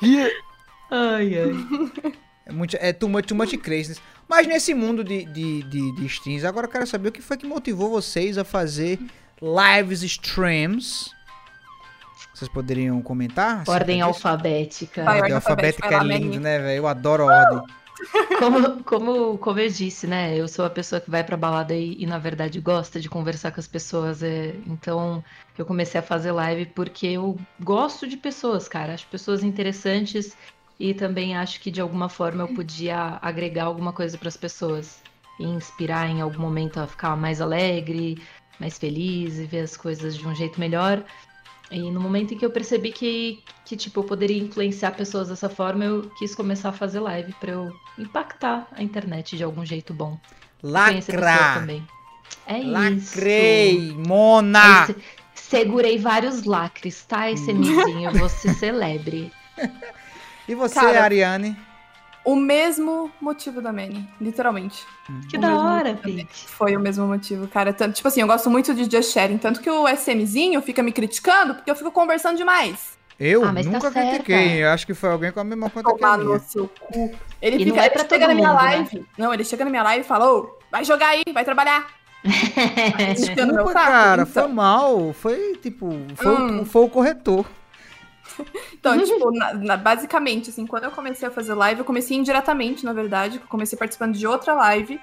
Ai, 0.95 1.38
ai. 1.38 2.12
É, 2.47 2.53
muito, 2.53 2.76
é 2.78 2.92
too 2.92 3.09
much, 3.09 3.26
too 3.26 3.36
much 3.36 3.57
craziness. 3.57 4.01
Mas 4.28 4.47
nesse 4.47 4.74
mundo 4.74 5.03
de, 5.03 5.24
de, 5.24 5.62
de, 5.64 5.92
de 5.97 6.07
streams, 6.07 6.47
agora 6.47 6.66
eu 6.66 6.70
quero 6.70 6.86
saber 6.86 7.09
o 7.09 7.12
que 7.12 7.20
foi 7.20 7.36
que 7.36 7.47
motivou 7.47 7.90
vocês 7.90 8.38
a 8.38 8.45
fazer 8.45 9.01
lives 9.42 10.03
streams. 10.03 11.11
Vocês 12.32 12.49
poderiam 12.49 13.01
comentar? 13.03 13.64
Ordem 13.66 14.03
alfabética. 14.03 15.03
Ordem 15.03 15.32
alfabética 15.32 15.86
alfabética, 15.86 15.95
é 15.95 16.18
lindo, 16.18 16.30
Meni. 16.30 16.38
né, 16.38 16.59
velho? 16.59 16.78
Eu 16.78 16.86
adoro 16.86 17.28
a 17.28 17.34
ordem. 17.34 17.62
Como, 18.38 18.82
como, 18.82 19.38
como 19.38 19.61
eu 19.61 19.70
disse, 19.70 20.07
né? 20.07 20.36
Eu 20.36 20.49
sou 20.49 20.64
a 20.64 20.70
pessoa 20.70 21.01
que 21.01 21.11
vai 21.11 21.22
pra 21.22 21.36
balada 21.36 21.74
e, 21.74 22.03
e, 22.03 22.07
na 22.07 22.18
verdade 22.18 22.61
gosta 22.61 23.01
de 23.01 23.09
conversar 23.09 23.53
com 23.53 23.61
as 23.61 23.68
pessoas. 23.68 24.22
é, 24.22 24.55
então 24.66 25.22
eu 25.57 25.64
comecei 25.64 25.99
a 26.01 26.03
fazer 26.03 26.32
live 26.32 26.66
porque 26.66 27.07
eu 27.07 27.38
gosto 27.61 28.07
de 28.07 28.16
pessoas, 28.16 28.68
cara. 28.68 28.95
Acho 28.95 29.07
pessoas 29.07 29.45
interessantes 29.45 30.36
e 30.79 30.93
também 30.93 31.37
acho 31.37 31.61
que 31.61 31.70
de 31.70 31.81
alguma 31.81 32.09
forma 32.09 32.45
eu 32.45 32.49
podia 32.49 33.18
agregar 33.22 33.64
alguma 33.64 33.93
coisa 33.93 34.18
pras 34.18 34.37
pessoas. 34.37 35.03
E 35.39 35.45
inspirar 35.45 36.09
em 36.09 36.20
algum 36.20 36.41
momento 36.41 36.79
a 36.79 36.87
ficar 36.87 37.16
mais 37.16 37.41
alegre, 37.41 38.22
mais 38.61 38.79
feliz 38.79 39.39
e 39.39 39.45
ver 39.45 39.61
as 39.61 39.77
coisas 39.77 40.16
de 40.16 40.27
um 40.27 40.35
jeito 40.35 40.61
melhor. 40.61 41.03
E 41.70 41.91
no 41.91 42.01
momento 42.01 42.35
em 42.35 42.39
que 42.39 42.45
eu 42.47 42.51
percebi 42.51 42.93
que, 42.93 43.43
que 43.64 43.77
tipo, 43.77 44.01
eu 44.01 44.05
poderia 44.05 44.41
influenciar 44.41 44.93
pessoas 44.93 45.29
dessa 45.29 45.49
forma, 45.49 45.85
eu 45.85 46.03
quis 46.18 46.35
começar 46.35 46.68
a 46.68 46.72
fazer 46.72 47.01
live 47.01 47.33
pra 47.41 47.53
eu 47.53 47.75
impactar 47.99 48.68
a 48.72 48.83
internet 48.83 49.37
de 49.37 49.43
algum 49.43 49.64
jeito 49.64 49.93
bom. 49.93 50.18
Lacra! 50.62 51.55
também. 51.55 51.87
É 52.47 52.62
Lacrei! 52.62 53.77
isso. 53.89 53.99
Mona! 54.07 54.87
Se- 54.87 54.97
segurei 55.35 55.99
vários 55.99 56.45
lacres, 56.45 57.05
tá, 57.05 57.31
esse? 57.31 57.53
Você 58.18 58.55
celebre. 58.55 59.33
E 60.49 60.55
você, 60.55 60.74
Cara, 60.74 61.03
Ariane? 61.05 61.57
O 62.24 62.34
mesmo 62.34 63.11
motivo 63.20 63.61
da 63.61 63.70
Manny, 63.72 64.09
literalmente. 64.20 64.82
Que 65.28 65.36
O 65.36 65.40
da 65.40 65.55
hora. 65.57 65.95
Pete. 65.95 66.26
Foi 66.49 66.74
o 66.74 66.80
mesmo 66.80 67.07
motivo, 67.07 67.47
cara. 67.49 67.72
Tanto, 67.72 67.95
tipo 67.95 68.09
assim, 68.09 68.22
eu 68.22 68.26
gosto 68.26 68.49
muito 68.51 68.74
de 68.74 68.84
just 68.90 69.12
sharing, 69.12 69.36
tanto 69.38 69.61
que 69.61 69.68
o 69.68 69.86
SMzinho 69.88 70.61
fica 70.62 70.82
me 70.82 70.90
criticando 70.90 71.55
porque 71.55 71.70
eu 71.70 71.76
fico 71.76 71.90
conversando 71.90 72.36
demais. 72.38 72.97
Eu 73.20 73.45
Ah, 73.45 73.53
mas 73.53 73.66
tá 73.66 73.72
nunca 73.72 73.90
certa. 73.92 74.09
critiquei. 74.11 74.64
Eu 74.64 74.70
acho 74.70 74.86
que 74.86 74.95
foi 74.95 75.11
alguém 75.11 75.30
com 75.32 75.40
a 75.40 75.45
mesma 75.45 75.68
conta 75.70 75.88
que 75.90 75.95
a 75.95 75.99
Tomar 75.99 76.18
minha. 76.18 76.30
no 76.38 76.40
seu 76.40 76.66
cu. 76.80 77.14
Ele 77.42 77.57
E 77.57 77.59
fica, 77.64 77.76
não 77.76 77.82
é 77.82 77.86
ele 77.86 77.95
pra 77.95 78.09
chega 78.09 78.26
na 78.26 78.34
minha 78.34 78.49
mundo, 78.49 78.57
né? 78.62 78.64
live. 78.76 79.07
Não, 79.18 79.34
ele 79.34 79.45
chega 79.45 79.64
na 79.64 79.70
minha 79.70 79.82
live 79.82 80.05
e 80.05 80.09
fala, 80.09 80.32
ô, 80.32 80.59
vai 80.70 80.82
jogar 80.84 81.09
aí, 81.09 81.22
vai 81.32 81.45
trabalhar. 81.45 81.86
Meu 82.24 83.14
Desculpa, 83.14 83.53
saco. 83.55 83.72
cara. 83.74 84.22
Então- 84.22 84.45
Foi 84.45 84.53
mal. 84.53 85.12
Foi, 85.12 85.57
tipo... 85.62 85.90
Foi, 86.16 86.34
o- 86.34 86.38
Hum. 86.62 86.64
foi 86.64 86.82
o 86.84 86.88
corretor. 86.88 87.45
Então, 88.72 89.03
tipo, 89.03 89.31
na- 89.33 89.55
na- 89.55 89.77
basicamente, 89.77 90.51
assim, 90.51 90.66
quando 90.66 90.85
eu 90.85 90.91
comecei 90.91 91.27
a 91.27 91.31
fazer 91.31 91.55
live, 91.55 91.81
eu 91.81 91.85
comecei 91.85 92.16
indiretamente, 92.16 92.85
na 92.85 92.93
verdade, 92.93 93.39
eu 93.43 93.49
comecei 93.49 93.79
participando 93.79 94.14
de 94.14 94.27
outra 94.27 94.53
live. 94.55 95.01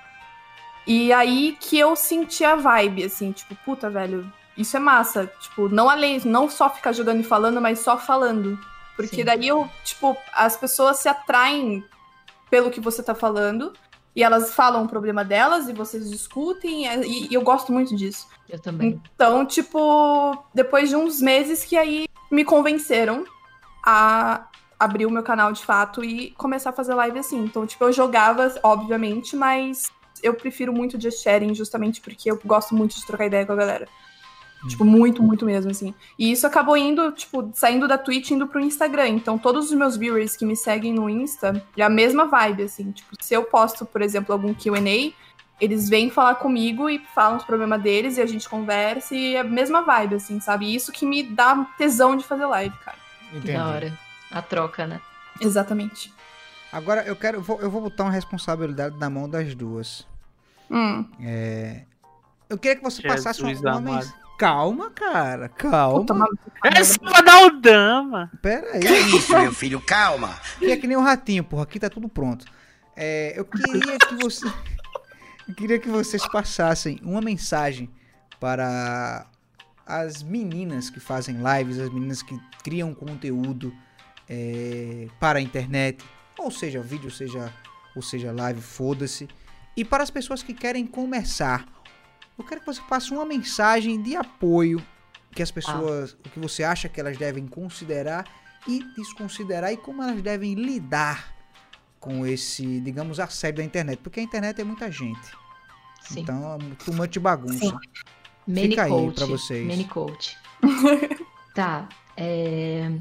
E 0.85 1.11
aí 1.13 1.57
que 1.59 1.77
eu 1.77 1.95
senti 1.95 2.43
a 2.43 2.55
vibe, 2.55 3.03
assim, 3.05 3.31
tipo, 3.31 3.55
puta, 3.63 3.89
velho, 3.89 4.31
isso 4.57 4.75
é 4.75 4.79
massa. 4.79 5.31
Tipo, 5.39 5.69
não 5.69 5.89
além, 5.89 6.19
não 6.25 6.49
só 6.49 6.69
ficar 6.69 6.91
jogando 6.91 7.21
e 7.21 7.23
falando, 7.23 7.61
mas 7.61 7.79
só 7.79 7.97
falando. 7.97 8.59
Porque 8.95 9.17
Sim. 9.17 9.25
daí 9.25 9.47
eu, 9.47 9.69
tipo, 9.83 10.15
as 10.33 10.57
pessoas 10.57 10.97
se 10.99 11.07
atraem 11.07 11.83
pelo 12.49 12.69
que 12.71 12.79
você 12.81 13.01
tá 13.01 13.15
falando. 13.15 13.73
E 14.13 14.21
elas 14.23 14.53
falam 14.53 14.83
o 14.83 14.89
problema 14.89 15.23
delas 15.23 15.69
e 15.69 15.73
vocês 15.73 16.09
discutem. 16.09 16.85
E, 17.05 17.27
e 17.31 17.33
eu 17.33 17.41
gosto 17.41 17.71
muito 17.71 17.95
disso. 17.95 18.27
Eu 18.49 18.59
também. 18.59 19.01
Então, 19.15 19.45
tipo, 19.45 20.43
depois 20.53 20.89
de 20.89 20.95
uns 20.97 21.21
meses 21.21 21.63
que 21.63 21.77
aí 21.77 22.05
me 22.31 22.45
convenceram 22.45 23.25
a 23.85 24.47
abrir 24.79 25.05
o 25.05 25.11
meu 25.11 25.21
canal 25.21 25.51
de 25.51 25.63
fato 25.63 26.03
e 26.03 26.31
começar 26.31 26.71
a 26.71 26.73
fazer 26.73 26.95
live 26.95 27.19
assim. 27.19 27.43
Então, 27.43 27.67
tipo, 27.67 27.83
eu 27.83 27.91
jogava, 27.91 28.51
obviamente, 28.63 29.35
mas 29.35 29.91
eu 30.23 30.33
prefiro 30.33 30.73
muito 30.73 30.97
de 30.97 31.11
sharing 31.11 31.53
justamente 31.53 32.01
porque 32.01 32.31
eu 32.31 32.39
gosto 32.43 32.73
muito 32.73 32.95
de 32.95 33.05
trocar 33.05 33.27
ideia 33.27 33.45
com 33.45 33.53
a 33.53 33.57
galera. 33.57 33.87
Tipo, 34.67 34.85
muito, 34.85 35.23
muito 35.23 35.43
mesmo, 35.43 35.71
assim. 35.71 35.93
E 36.17 36.31
isso 36.31 36.45
acabou 36.45 36.77
indo, 36.77 37.11
tipo, 37.13 37.49
saindo 37.53 37.87
da 37.87 37.97
Twitch 37.97 38.29
e 38.29 38.35
indo 38.35 38.47
pro 38.47 38.59
Instagram. 38.59 39.07
Então, 39.09 39.37
todos 39.37 39.65
os 39.65 39.73
meus 39.73 39.97
viewers 39.97 40.37
que 40.37 40.45
me 40.45 40.55
seguem 40.55 40.93
no 40.93 41.09
Insta, 41.09 41.65
é 41.75 41.81
a 41.81 41.89
mesma 41.89 42.25
vibe, 42.25 42.63
assim. 42.63 42.91
Tipo, 42.91 43.15
se 43.19 43.33
eu 43.33 43.43
posto, 43.43 43.85
por 43.85 44.03
exemplo, 44.03 44.33
algum 44.33 44.53
QA, 44.53 45.13
eles 45.61 45.87
vêm 45.87 46.09
falar 46.09 46.35
comigo 46.35 46.89
e 46.89 46.99
falam 47.13 47.37
os 47.37 47.43
problemas 47.45 47.81
deles 47.81 48.17
e 48.17 48.21
a 48.21 48.25
gente 48.25 48.49
conversa 48.49 49.13
e 49.15 49.35
é 49.35 49.39
a 49.39 49.43
mesma 49.43 49.83
vibe, 49.83 50.15
assim, 50.15 50.39
sabe? 50.39 50.65
E 50.65 50.75
isso 50.75 50.91
que 50.91 51.05
me 51.05 51.21
dá 51.23 51.55
tesão 51.77 52.17
de 52.17 52.23
fazer 52.25 52.45
live, 52.47 52.75
cara. 52.83 52.97
Que 53.41 53.53
da 53.53 53.67
hora. 53.67 53.97
A 54.31 54.41
troca, 54.41 54.87
né? 54.87 54.99
Exatamente. 55.39 56.11
Agora 56.73 57.03
eu 57.03 57.15
quero. 57.15 57.37
eu 57.37 57.41
vou- 57.41 57.61
eu 57.61 57.69
vou 57.69 57.81
botar 57.81 58.03
uma 58.03 58.11
responsabilidade 58.11 58.97
na 58.97 59.09
mão 59.09 59.29
das 59.29 59.53
duas. 59.55 60.05
Hum. 60.69 61.05
Eu 62.49 62.57
queria 62.57 62.77
que 62.77 62.83
você 62.83 63.01
Jesus 63.01 63.23
passasse 63.23 63.41
uma, 63.43 63.77
uma 63.77 64.03
Calma, 64.37 64.89
cara. 64.89 65.47
Calma. 65.49 65.99
Puta. 65.99 66.13
É 66.63 66.83
só 66.83 67.21
dar 67.23 67.45
o 67.45 67.51
dama. 67.61 68.31
Pera 68.41 68.71
aí. 68.73 69.15
Isso, 69.15 69.37
meu 69.37 69.53
filho, 69.53 69.79
calma. 69.79 70.35
Que 70.57 70.71
é 70.71 70.77
que 70.77 70.87
nem 70.87 70.97
o 70.97 71.01
ratinho, 71.01 71.43
porra. 71.43 71.63
Aqui 71.63 71.79
tá 71.79 71.89
tudo 71.91 72.09
pronto. 72.09 72.45
É, 72.95 73.33
eu 73.37 73.45
queria 73.45 73.99
que 73.99 74.15
você. 74.15 74.51
Eu 75.51 75.55
queria 75.55 75.77
que 75.77 75.89
vocês 75.89 76.25
passassem 76.25 76.97
uma 77.03 77.19
mensagem 77.19 77.89
para 78.39 79.27
as 79.85 80.23
meninas 80.23 80.89
que 80.89 80.97
fazem 80.97 81.35
lives, 81.35 81.77
as 81.77 81.89
meninas 81.89 82.23
que 82.23 82.39
criam 82.63 82.93
conteúdo 82.93 83.75
é, 84.29 85.09
para 85.19 85.39
a 85.39 85.41
internet, 85.41 86.01
ou 86.39 86.49
seja, 86.49 86.81
vídeo, 86.81 87.11
seja, 87.11 87.53
ou 87.93 88.01
seja, 88.01 88.31
live, 88.31 88.61
foda-se. 88.61 89.27
E 89.75 89.83
para 89.83 90.01
as 90.01 90.09
pessoas 90.09 90.41
que 90.41 90.53
querem 90.53 90.87
começar, 90.87 91.67
eu 92.39 92.45
quero 92.45 92.61
que 92.61 92.67
você 92.67 92.81
passe 92.87 93.11
uma 93.11 93.25
mensagem 93.25 94.01
de 94.01 94.15
apoio 94.15 94.81
que 95.33 95.43
as 95.43 95.51
pessoas, 95.51 96.13
o 96.13 96.29
que 96.29 96.39
você 96.39 96.63
acha 96.63 96.87
que 96.87 96.97
elas 96.97 97.17
devem 97.17 97.45
considerar 97.45 98.23
e 98.65 98.85
desconsiderar 98.95 99.73
e 99.73 99.75
como 99.75 100.01
elas 100.01 100.21
devem 100.21 100.53
lidar 100.53 101.35
com 101.99 102.25
esse, 102.25 102.79
digamos, 102.79 103.19
assédio 103.19 103.57
da 103.57 103.65
internet, 103.65 103.99
porque 103.99 104.21
a 104.21 104.23
internet 104.23 104.61
é 104.61 104.63
muita 104.63 104.89
gente. 104.89 105.40
Sim. 106.01 106.21
Então, 106.21 106.53
é 106.53 106.57
muito 106.63 106.93
muita 106.93 107.19
bagunça. 107.19 107.57
Sim. 107.57 107.73
Many 108.47 108.69
Fica 108.69 108.83
aí 108.83 108.89
coach. 108.89 109.15
pra 109.15 109.25
vocês. 109.25 109.67
Many 109.67 109.85
coach. 109.85 110.37
tá. 111.55 111.87
É... 112.17 112.91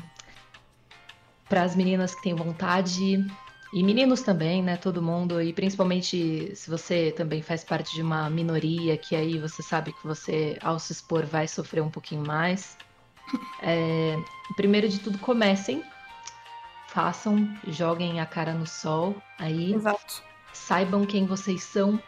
Para 1.49 1.63
as 1.63 1.75
meninas 1.75 2.15
que 2.15 2.23
têm 2.23 2.35
vontade 2.35 3.27
e 3.73 3.83
meninos 3.83 4.23
também, 4.23 4.63
né? 4.63 4.77
Todo 4.77 5.03
mundo 5.03 5.43
e 5.43 5.53
principalmente 5.53 6.55
se 6.55 6.71
você 6.71 7.13
também 7.17 7.43
faz 7.43 7.65
parte 7.65 7.95
de 7.95 8.03
uma 8.03 8.31
minoria 8.31 8.97
que 8.97 9.17
aí 9.17 9.39
você 9.39 9.63
sabe 9.63 9.93
que 9.93 10.07
você 10.07 10.57
ao 10.61 10.79
se 10.79 10.93
expor 10.93 11.27
vai 11.27 11.49
sofrer 11.49 11.83
um 11.83 11.91
pouquinho 11.91 12.25
mais. 12.25 12.77
É, 13.63 14.17
Primeiro 14.57 14.89
de 14.89 14.99
tudo 14.99 15.19
comecem, 15.19 15.83
façam, 16.89 17.49
joguem 17.69 18.21
a 18.21 18.27
cara 18.27 18.53
no 18.53 18.67
sol 18.67 19.15
aí 19.39 19.75
Exato. 19.75 20.23
saibam 20.53 21.07
quem 21.07 21.25
vocês 21.25 21.63
são. 21.63 22.01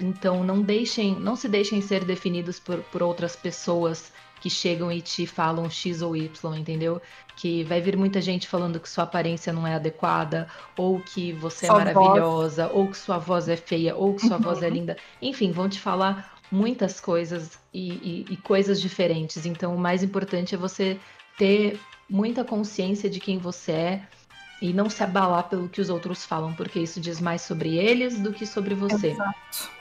Então 0.00 0.44
não 0.44 0.62
deixem, 0.62 1.14
não 1.18 1.34
se 1.34 1.48
deixem 1.48 1.80
ser 1.80 2.04
definidos 2.04 2.58
por, 2.60 2.78
por 2.84 3.02
outras 3.02 3.34
pessoas 3.34 4.12
que 4.40 4.48
chegam 4.48 4.90
e 4.92 5.00
te 5.02 5.26
falam 5.26 5.68
X 5.68 6.00
ou 6.00 6.16
Y, 6.16 6.56
entendeu? 6.56 7.02
Que 7.36 7.64
vai 7.64 7.80
vir 7.80 7.96
muita 7.96 8.20
gente 8.20 8.46
falando 8.46 8.78
que 8.78 8.88
sua 8.88 9.02
aparência 9.04 9.52
não 9.52 9.66
é 9.66 9.74
adequada, 9.74 10.48
ou 10.76 11.00
que 11.00 11.32
você 11.32 11.66
Sua 11.66 11.74
é 11.82 11.84
maravilhosa, 11.84 12.68
ou 12.72 12.88
que 12.88 12.96
sua 12.96 13.18
voz 13.18 13.48
é 13.48 13.56
feia, 13.56 13.96
ou 13.96 14.14
que 14.14 14.22
sua 14.22 14.38
voz 14.38 14.62
é 14.62 14.70
linda. 14.70 14.96
Enfim, 15.20 15.50
vão 15.50 15.68
te 15.68 15.80
falar 15.80 16.38
muitas 16.52 17.00
coisas 17.00 17.58
e, 17.74 17.90
e- 17.90 18.26
e 18.30 18.36
coisas 18.36 18.80
diferentes. 18.80 19.44
Então 19.44 19.74
o 19.74 19.78
mais 19.78 20.04
importante 20.04 20.54
é 20.54 20.58
você 20.58 20.98
ter 21.36 21.80
muita 22.08 22.44
consciência 22.44 23.10
de 23.10 23.18
quem 23.20 23.38
você 23.38 23.72
é, 23.72 24.02
e 24.62 24.72
não 24.72 24.88
se 24.90 25.02
abalar 25.02 25.48
pelo 25.48 25.68
que 25.68 25.80
os 25.80 25.88
outros 25.90 26.24
falam, 26.24 26.52
porque 26.54 26.80
isso 26.80 27.00
diz 27.00 27.20
mais 27.20 27.42
sobre 27.42 27.76
eles 27.76 28.20
do 28.20 28.32
que 28.32 28.44
sobre 28.46 28.74
você. 28.74 29.08
Exato. 29.10 29.77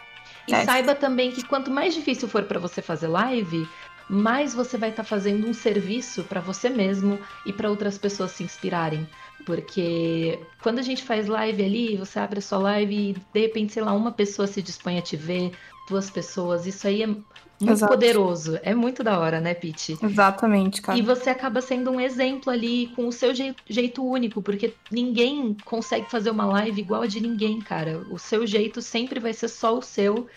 E 0.47 0.55
É. 0.55 0.65
saiba 0.65 0.95
também 0.95 1.31
que 1.31 1.43
quanto 1.43 1.69
mais 1.71 1.93
difícil 1.93 2.27
for 2.27 2.45
para 2.45 2.59
você 2.59 2.81
fazer 2.81 3.07
live, 3.07 3.69
mais 4.09 4.53
você 4.53 4.77
vai 4.77 4.89
estar 4.91 5.03
fazendo 5.03 5.47
um 5.47 5.53
serviço 5.53 6.23
para 6.25 6.39
você 6.41 6.69
mesmo 6.69 7.19
e 7.45 7.51
para 7.51 7.69
outras 7.69 7.97
pessoas 7.97 8.31
se 8.31 8.43
inspirarem. 8.43 9.09
Porque 9.45 10.49
quando 10.61 10.79
a 10.79 10.81
gente 10.81 11.03
faz 11.03 11.27
live 11.27 11.63
ali, 11.63 11.97
você 11.97 12.19
abre 12.19 12.39
a 12.39 12.41
sua 12.41 12.59
live 12.59 12.95
e 13.11 13.13
de 13.33 13.39
repente, 13.41 13.73
sei 13.73 13.83
lá, 13.83 13.93
uma 13.93 14.13
pessoa 14.13 14.47
se 14.47 14.61
dispõe 14.61 14.97
a 14.97 15.01
te 15.01 15.17
ver, 15.17 15.57
duas 15.85 16.09
pessoas, 16.09 16.65
isso 16.65 16.87
aí 16.87 17.03
é 17.03 17.07
muito 17.59 17.73
Exato. 17.73 17.91
poderoso. 17.91 18.59
É 18.61 18.73
muito 18.75 19.03
da 19.03 19.17
hora, 19.19 19.39
né, 19.39 19.53
Pete? 19.53 19.97
Exatamente, 20.01 20.81
cara. 20.81 20.97
E 20.97 21.01
você 21.01 21.29
acaba 21.29 21.59
sendo 21.61 21.89
um 21.91 21.99
exemplo 21.99 22.51
ali 22.51 22.87
com 22.95 23.07
o 23.07 23.11
seu 23.11 23.33
jei- 23.33 23.55
jeito 23.67 24.05
único, 24.05 24.41
porque 24.41 24.73
ninguém 24.91 25.55
consegue 25.65 26.09
fazer 26.09 26.29
uma 26.29 26.45
live 26.45 26.79
igual 26.81 27.01
a 27.01 27.07
de 27.07 27.19
ninguém, 27.19 27.59
cara. 27.59 28.05
O 28.11 28.19
seu 28.19 28.45
jeito 28.45 28.81
sempre 28.81 29.19
vai 29.19 29.33
ser 29.33 29.47
só 29.47 29.77
o 29.77 29.81
seu. 29.81 30.27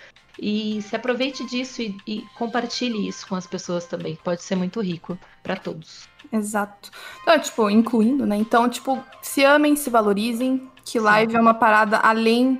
E 0.42 0.80
se 0.80 0.96
aproveite 0.96 1.44
disso 1.44 1.82
e, 1.82 1.94
e 2.06 2.24
compartilhe 2.38 3.06
isso 3.06 3.26
com 3.28 3.34
as 3.36 3.46
pessoas 3.46 3.84
também. 3.84 4.16
Pode 4.24 4.42
ser 4.42 4.56
muito 4.56 4.80
rico 4.80 5.18
pra 5.42 5.54
todos. 5.56 6.08
Exato. 6.32 6.90
Então, 7.22 7.38
tipo, 7.38 7.68
incluindo, 7.68 8.24
né? 8.24 8.36
Então, 8.36 8.66
tipo, 8.68 8.98
se 9.20 9.44
amem, 9.44 9.76
se 9.76 9.90
valorizem, 9.90 10.70
que 10.84 10.98
live 10.98 11.36
é 11.36 11.40
uma 11.40 11.52
parada 11.52 11.98
além, 11.98 12.58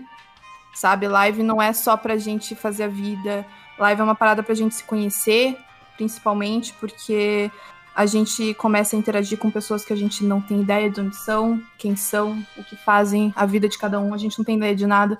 sabe? 0.75 1.09
Live 1.09 1.43
não 1.43 1.63
é 1.63 1.73
só 1.73 1.97
pra 1.97 2.19
gente 2.19 2.55
fazer 2.55 2.83
a 2.85 2.89
vida. 2.89 3.47
Live 3.81 4.01
é 4.01 4.05
uma 4.05 4.15
parada 4.15 4.43
pra 4.43 4.55
gente 4.55 4.75
se 4.75 4.85
conhecer, 4.85 5.57
principalmente, 5.97 6.75
porque 6.75 7.51
a 7.95 8.05
gente 8.05 8.55
começa 8.55 8.95
a 8.95 8.99
interagir 8.99 9.39
com 9.39 9.51
pessoas 9.51 9.85
que 9.85 9.93
a 9.93 9.97
gente 9.97 10.23
não 10.23 10.41
tem 10.41 10.61
ideia 10.61 10.91
de 10.91 11.01
onde 11.01 11.17
são, 11.17 11.61
quem 11.79 11.97
são, 11.97 12.39
o 12.57 12.63
que 12.63 12.77
fazem, 12.77 13.33
a 13.35 13.47
vida 13.47 13.69
de 13.69 13.79
cada 13.79 13.99
um, 13.99 14.13
a 14.13 14.19
gente 14.19 14.39
não 14.39 14.45
tem 14.45 14.57
ideia 14.57 14.77
de 14.77 14.87
nada. 14.87 15.19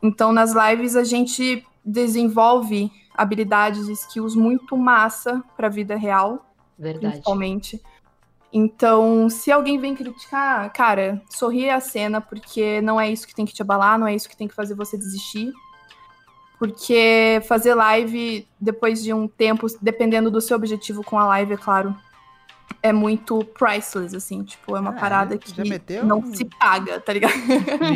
Então, 0.00 0.32
nas 0.32 0.52
lives, 0.52 0.94
a 0.94 1.02
gente 1.02 1.66
desenvolve 1.84 2.90
habilidades 3.12 3.88
e 3.88 3.92
skills 3.92 4.36
muito 4.36 4.76
massa 4.76 5.42
pra 5.56 5.68
vida 5.68 5.96
real 5.96 6.46
Verdade. 6.78 7.06
principalmente. 7.06 7.82
Então, 8.52 9.28
se 9.28 9.50
alguém 9.50 9.78
vem 9.78 9.94
criticar, 9.94 10.72
cara, 10.72 11.20
sorri 11.28 11.68
a 11.68 11.80
cena, 11.80 12.20
porque 12.20 12.80
não 12.80 13.00
é 13.00 13.10
isso 13.10 13.26
que 13.26 13.34
tem 13.34 13.44
que 13.44 13.52
te 13.52 13.62
abalar, 13.62 13.98
não 13.98 14.06
é 14.06 14.14
isso 14.14 14.28
que 14.28 14.36
tem 14.36 14.48
que 14.48 14.54
fazer 14.54 14.74
você 14.74 14.96
desistir. 14.96 15.52
Porque 16.58 17.42
fazer 17.46 17.74
live 17.74 18.46
depois 18.58 19.02
de 19.02 19.12
um 19.12 19.28
tempo, 19.28 19.66
dependendo 19.80 20.30
do 20.30 20.40
seu 20.40 20.56
objetivo 20.56 21.04
com 21.04 21.18
a 21.18 21.26
live, 21.26 21.52
é 21.52 21.56
claro, 21.56 21.94
é 22.82 22.92
muito 22.92 23.44
priceless, 23.44 24.14
assim, 24.14 24.42
tipo, 24.42 24.76
é 24.76 24.80
uma 24.80 24.90
Ah, 24.90 24.94
parada 24.94 25.34
já 25.34 25.62
que 25.62 25.68
meteu 25.68 26.04
não 26.04 26.34
se 26.34 26.44
paga, 26.44 27.00
tá 27.00 27.12
ligado? 27.12 27.34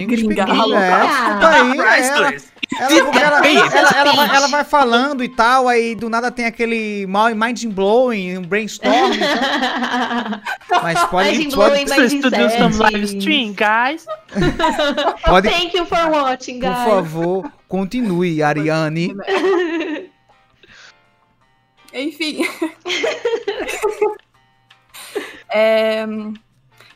Gringa, 0.06 0.44
alô, 0.44 0.76
é, 0.76 0.90
cara. 0.90 1.06
desculpa 1.06 1.48
aí, 1.48 1.78
ela, 1.78 1.92
Priceless. 1.92 2.52
Ela, 2.78 2.92
ela, 2.92 3.46
ela, 3.46 3.90
ela 3.96 4.12
vai, 4.12 4.36
ela 4.36 4.46
vai 4.48 4.64
falando 4.64 5.24
e 5.24 5.28
tal, 5.28 5.66
aí 5.66 5.94
do 5.94 6.08
nada 6.08 6.30
tem 6.30 6.46
aquele 6.46 7.04
mind 7.06 7.64
blowing, 7.66 8.38
um 8.38 8.42
brainstorm, 8.42 9.12
então, 9.12 10.80
mas 10.82 11.04
pode, 11.06 11.38
Mind 11.38 11.54
pode, 11.54 11.84
blowing, 11.84 11.84
mind 11.84 12.22
to 12.22 12.30
do 12.30 12.50
some 12.50 12.76
live 12.76 13.04
stream, 13.04 13.52
guys. 13.54 14.06
pode, 15.26 15.48
Thank 15.48 15.76
you 15.76 15.84
for 15.84 16.10
watching, 16.10 16.60
por 16.60 16.68
guys. 16.68 16.88
favor, 16.88 17.52
continue, 17.68 18.42
Ariane. 18.42 19.16
Enfim. 21.92 22.46
É, 25.52 26.06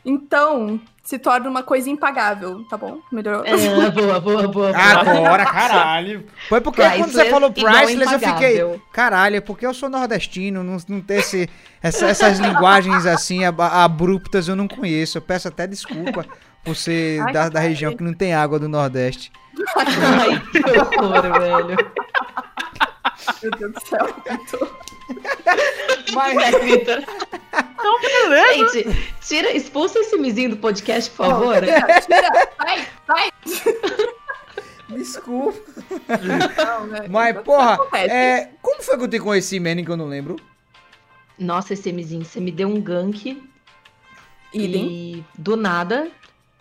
então, 0.05 0.79
se 1.05 1.19
torna 1.19 1.47
uma 1.49 1.61
coisa 1.63 1.89
impagável, 1.89 2.65
tá 2.69 2.75
bom? 2.75 2.99
Melhorou? 3.11 3.45
É, 3.45 3.55
boa, 3.55 3.91
boa, 3.91 4.19
boa. 4.19 4.47
boa. 4.47 4.69
Agora, 4.75 5.45
caralho. 5.45 6.25
Foi 6.49 6.59
porque 6.59 6.81
quando 6.81 7.11
você 7.11 7.25
Priceless 7.25 7.29
falou 7.29 7.51
priceless, 7.51 8.11
eu 8.13 8.19
fiquei, 8.19 8.81
caralho, 8.91 9.35
é 9.35 9.41
porque 9.41 9.65
eu 9.67 9.73
sou 9.73 9.87
nordestino, 9.87 10.63
não, 10.63 10.77
não 10.89 10.99
tem 11.01 11.17
esse, 11.19 11.47
essa- 11.81 12.07
essas 12.07 12.39
linguagens 12.39 13.05
assim 13.05 13.45
ab- 13.45 13.61
abruptas 13.61 14.47
eu 14.47 14.55
não 14.55 14.67
conheço. 14.67 15.17
Eu 15.19 15.21
peço 15.21 15.47
até 15.47 15.67
desculpa 15.67 16.25
por 16.63 16.75
ser 16.75 17.21
Ai, 17.21 17.31
da, 17.33 17.49
da 17.49 17.59
região 17.59 17.95
que 17.95 18.03
não 18.03 18.13
tem 18.13 18.33
água 18.33 18.57
do 18.57 18.67
Nordeste. 18.67 19.31
Ai, 19.77 20.41
que 20.51 20.79
horror, 20.79 21.21
velho. 21.39 21.77
Meu 23.43 23.51
Deus 23.51 23.71
do 23.73 23.87
céu. 23.87 24.07
Muito- 24.27 24.94
Mas, 26.13 26.37
É, 26.37 26.59
Vitor. 26.59 27.03
Então, 27.53 28.01
beleza. 28.01 28.73
Gente, 28.83 29.07
tira, 29.21 29.51
expulsa 29.51 29.99
esse 29.99 30.17
mizinho 30.17 30.51
do 30.51 30.57
podcast, 30.57 31.09
por 31.11 31.25
favor. 31.27 31.55
Tira, 31.61 32.51
sai, 32.57 32.87
sai. 33.05 33.29
desculpa. 34.89 35.59
Não, 36.57 36.87
né? 36.87 37.07
Mas, 37.09 37.41
porra, 37.41 37.77
é, 37.97 38.49
como 38.61 38.81
foi 38.81 38.97
que 38.97 39.03
eu 39.03 39.07
te 39.07 39.19
conheci, 39.19 39.59
Manny, 39.59 39.83
que 39.83 39.91
eu 39.91 39.97
não 39.97 40.07
lembro? 40.07 40.35
Nossa, 41.37 41.73
esse 41.73 41.91
mizinho, 41.91 42.23
você 42.23 42.39
me 42.39 42.51
deu 42.51 42.67
um 42.67 42.79
gank 42.81 43.41
Idem. 44.53 44.87
e 44.87 45.25
do 45.37 45.55
nada. 45.55 46.09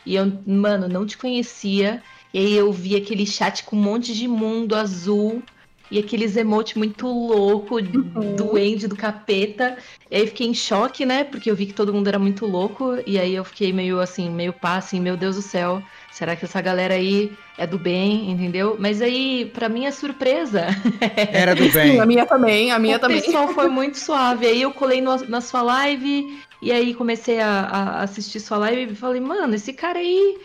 E 0.05 0.17
eu, 0.17 0.31
mano, 0.47 0.89
não 0.89 1.07
te 1.07 1.17
conhecia. 1.17 2.03
E 2.33 2.39
aí 2.39 2.57
eu 2.57 2.73
vi 2.73 2.97
aquele 2.97 3.27
chat 3.27 3.65
com 3.65 3.77
um 3.77 3.83
monte 3.83 4.13
de 4.13 4.27
mundo 4.27 4.75
azul. 4.75 5.43
E 5.95 5.99
aqueles 6.01 6.37
emotes 6.37 6.75
muito 6.75 7.07
louco 7.07 7.81
do 7.81 8.57
Andy, 8.57 8.89
do 8.89 8.97
capeta. 8.97 9.79
E 10.11 10.17
aí 10.17 10.27
fiquei 10.27 10.49
em 10.49 10.53
choque, 10.53 11.07
né? 11.07 11.23
Porque 11.23 11.49
eu 11.49 11.55
vi 11.55 11.67
que 11.67 11.73
todo 11.73 11.95
mundo 11.95 12.09
era 12.09 12.19
muito 12.19 12.45
louco. 12.47 12.97
E 13.07 13.17
aí 13.17 13.33
eu 13.33 13.45
fiquei 13.45 13.73
meio 13.73 14.01
assim, 14.01 14.29
meio 14.29 14.53
pá, 14.53 14.75
assim, 14.79 14.99
meu 14.99 15.17
Deus 15.17 15.37
do 15.37 15.43
céu. 15.43 15.81
Será 16.11 16.35
que 16.35 16.47
essa 16.47 16.61
galera 16.61 16.95
aí 16.95 17.31
é 17.57 17.65
do 17.65 17.79
bem, 17.79 18.29
entendeu? 18.29 18.77
Mas 18.77 19.01
aí, 19.01 19.49
pra 19.55 19.69
minha 19.69 19.93
surpresa, 19.93 20.67
Era 21.33 21.55
do 21.55 21.63
Sim, 21.67 21.71
bem. 21.71 22.01
a 22.01 22.07
minha 22.07 22.27
também, 22.27 22.73
a 22.73 22.79
minha 22.81 22.97
o 22.97 23.01
também. 23.01 23.21
pessoal 23.23 23.47
foi 23.47 23.69
muito 23.71 23.97
suave. 23.97 24.47
Aí 24.49 24.63
eu 24.63 24.73
colei 24.73 25.01
no- 25.01 25.29
na 25.29 25.41
sua 25.41 25.63
live 25.63 26.41
e 26.61 26.73
aí 26.73 26.93
comecei 26.93 27.39
a, 27.41 27.61
a 27.61 28.03
assistir 28.03 28.41
sua 28.41 28.59
live 28.59 28.93
e 28.93 28.97
falei, 28.97 29.21
mano, 29.21 29.55
esse 29.55 29.73
cara 29.73 30.01
aí. 30.01 30.39